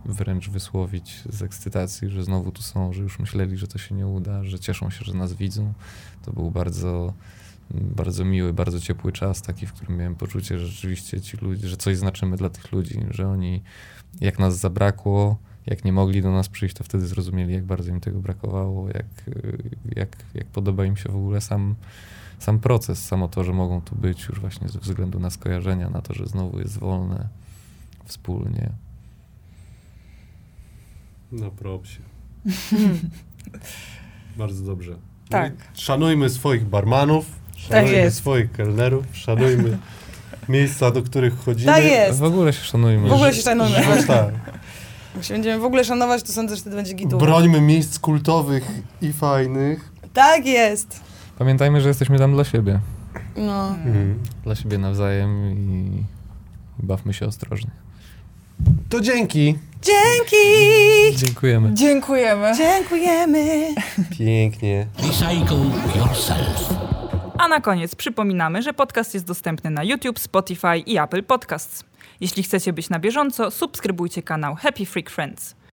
wręcz 0.05 0.51
wysłowić 0.51 1.23
z 1.31 1.43
ekscytacji, 1.43 2.09
że 2.09 2.25
znowu 2.25 2.53
tu 2.53 2.63
są, 2.63 2.93
że 2.93 3.03
już 3.03 3.19
myśleli, 3.19 3.57
że 3.57 3.67
to 3.67 3.79
się 3.79 3.95
nie 3.95 4.07
uda, 4.07 4.45
że 4.45 4.59
cieszą 4.59 4.91
się, 4.91 5.05
że 5.05 5.15
nas 5.15 5.33
widzą. 5.33 5.73
To 6.25 6.33
był 6.33 6.51
bardzo, 6.51 7.15
bardzo 7.71 8.25
miły, 8.25 8.53
bardzo 8.53 8.81
ciepły 8.81 9.13
czas, 9.13 9.43
taki, 9.43 9.67
w 9.67 9.73
którym 9.73 9.97
miałem 9.97 10.15
poczucie, 10.15 10.59
że 10.59 10.67
rzeczywiście 10.67 11.21
ci 11.21 11.37
ludzie, 11.37 11.69
że 11.69 11.77
coś 11.77 11.97
znaczymy 11.97 12.37
dla 12.37 12.51
tych 12.51 12.73
ludzi, 12.73 13.01
że 13.11 13.29
oni, 13.29 13.63
jak 14.21 14.39
nas 14.39 14.59
zabrakło, 14.59 15.39
jak 15.67 15.85
nie 15.85 15.93
mogli 15.93 16.23
do 16.23 16.31
nas 16.31 16.49
przyjść, 16.49 16.75
to 16.75 16.85
wtedy 16.85 17.07
zrozumieli, 17.07 17.55
jak 17.55 17.65
bardzo 17.65 17.91
im 17.91 18.01
tego 18.01 18.21
brakowało, 18.21 18.89
jak, 18.89 19.07
jak, 19.97 20.17
jak 20.35 20.47
podoba 20.47 20.85
im 20.85 20.97
się 20.97 21.09
w 21.09 21.17
ogóle 21.17 21.41
sam, 21.41 21.75
sam 22.39 22.59
proces, 22.59 23.07
samo 23.07 23.29
to, 23.29 23.45
że 23.45 23.53
mogą 23.53 23.81
tu 23.81 23.97
być 23.97 24.29
już 24.29 24.41
właśnie 24.41 24.69
ze 24.69 24.79
względu 24.79 25.21
na 25.21 25.31
skojarzenia, 25.31 25.91
na 25.91 26.03
to, 26.03 26.15
że 26.15 26.27
znowu 26.27 26.59
jest 26.59 26.79
wolne 26.79 27.29
wspólnie. 28.05 28.71
Na 31.33 31.51
propsie. 31.51 32.01
Bardzo 34.39 34.65
dobrze. 34.65 34.97
Tak. 35.29 35.53
No 35.59 35.65
Szanujmy 35.75 36.31
swoich 36.31 36.65
barmanów, 36.65 37.27
szanujmy 37.57 37.97
jest. 37.97 38.17
swoich 38.17 38.53
kelnerów, 38.53 39.05
szanujmy 39.13 39.79
miejsca, 40.49 40.91
do 40.91 41.03
których 41.03 41.39
chodzimy. 41.39 41.73
Tak 41.73 41.85
jest. 41.85 42.19
W 42.19 42.25
ogóle 42.25 42.53
się 42.53 42.65
szanujmy. 42.65 43.09
W 43.09 43.13
ogóle 43.13 43.35
się 43.35 43.43
szanujmy. 43.43 43.77
No 43.97 44.03
tak. 44.07 44.35
Jak 45.15 45.25
się 45.25 45.35
będziemy 45.35 45.59
w 45.61 45.65
ogóle 45.65 45.85
szanować, 45.85 46.23
to 46.23 46.33
sądzę, 46.33 46.55
że 46.57 46.61
wtedy 46.61 46.77
będzie 46.77 46.95
gitu. 46.95 47.19
Brońmy 47.19 47.61
miejsc 47.61 47.99
kultowych 47.99 48.71
i 49.03 49.13
fajnych. 49.13 49.93
Tak 50.13 50.47
jest. 50.47 51.01
Pamiętajmy, 51.39 51.81
że 51.81 51.89
jesteśmy 51.89 52.19
tam 52.19 52.33
dla 52.33 52.45
siebie. 52.45 52.81
No. 53.37 53.69
Mhm. 53.69 54.19
Dla 54.45 54.55
siebie 54.55 54.79
nawzajem 54.79 55.45
i 55.53 56.05
bawmy 56.79 57.15
się 57.15 57.27
ostrożnie. 57.27 57.71
To 58.89 59.01
dzięki. 59.01 59.59
Dzięki! 59.83 61.17
Dziękujemy. 61.17 61.75
Dziękujemy. 61.75 62.53
Dziękujemy. 62.57 63.75
Pięknie. 64.19 64.87
Recycle 64.99 65.57
yourself. 65.97 66.69
A 67.39 67.49
na 67.49 67.61
koniec 67.61 67.95
przypominamy, 67.95 68.63
że 68.63 68.73
podcast 68.73 69.15
jest 69.15 69.27
dostępny 69.27 69.71
na 69.71 69.85
YouTube, 69.85 70.19
Spotify 70.19 70.79
i 70.79 70.99
Apple 70.99 71.23
Podcasts. 71.23 71.85
Jeśli 72.21 72.43
chcecie 72.43 72.73
być 72.73 72.91
na 72.91 72.99
bieżąco, 72.99 73.51
subskrybujcie 73.51 74.23
kanał 74.23 74.55
Happy 74.55 74.87
Freak 74.87 75.11
Friends. 75.11 75.55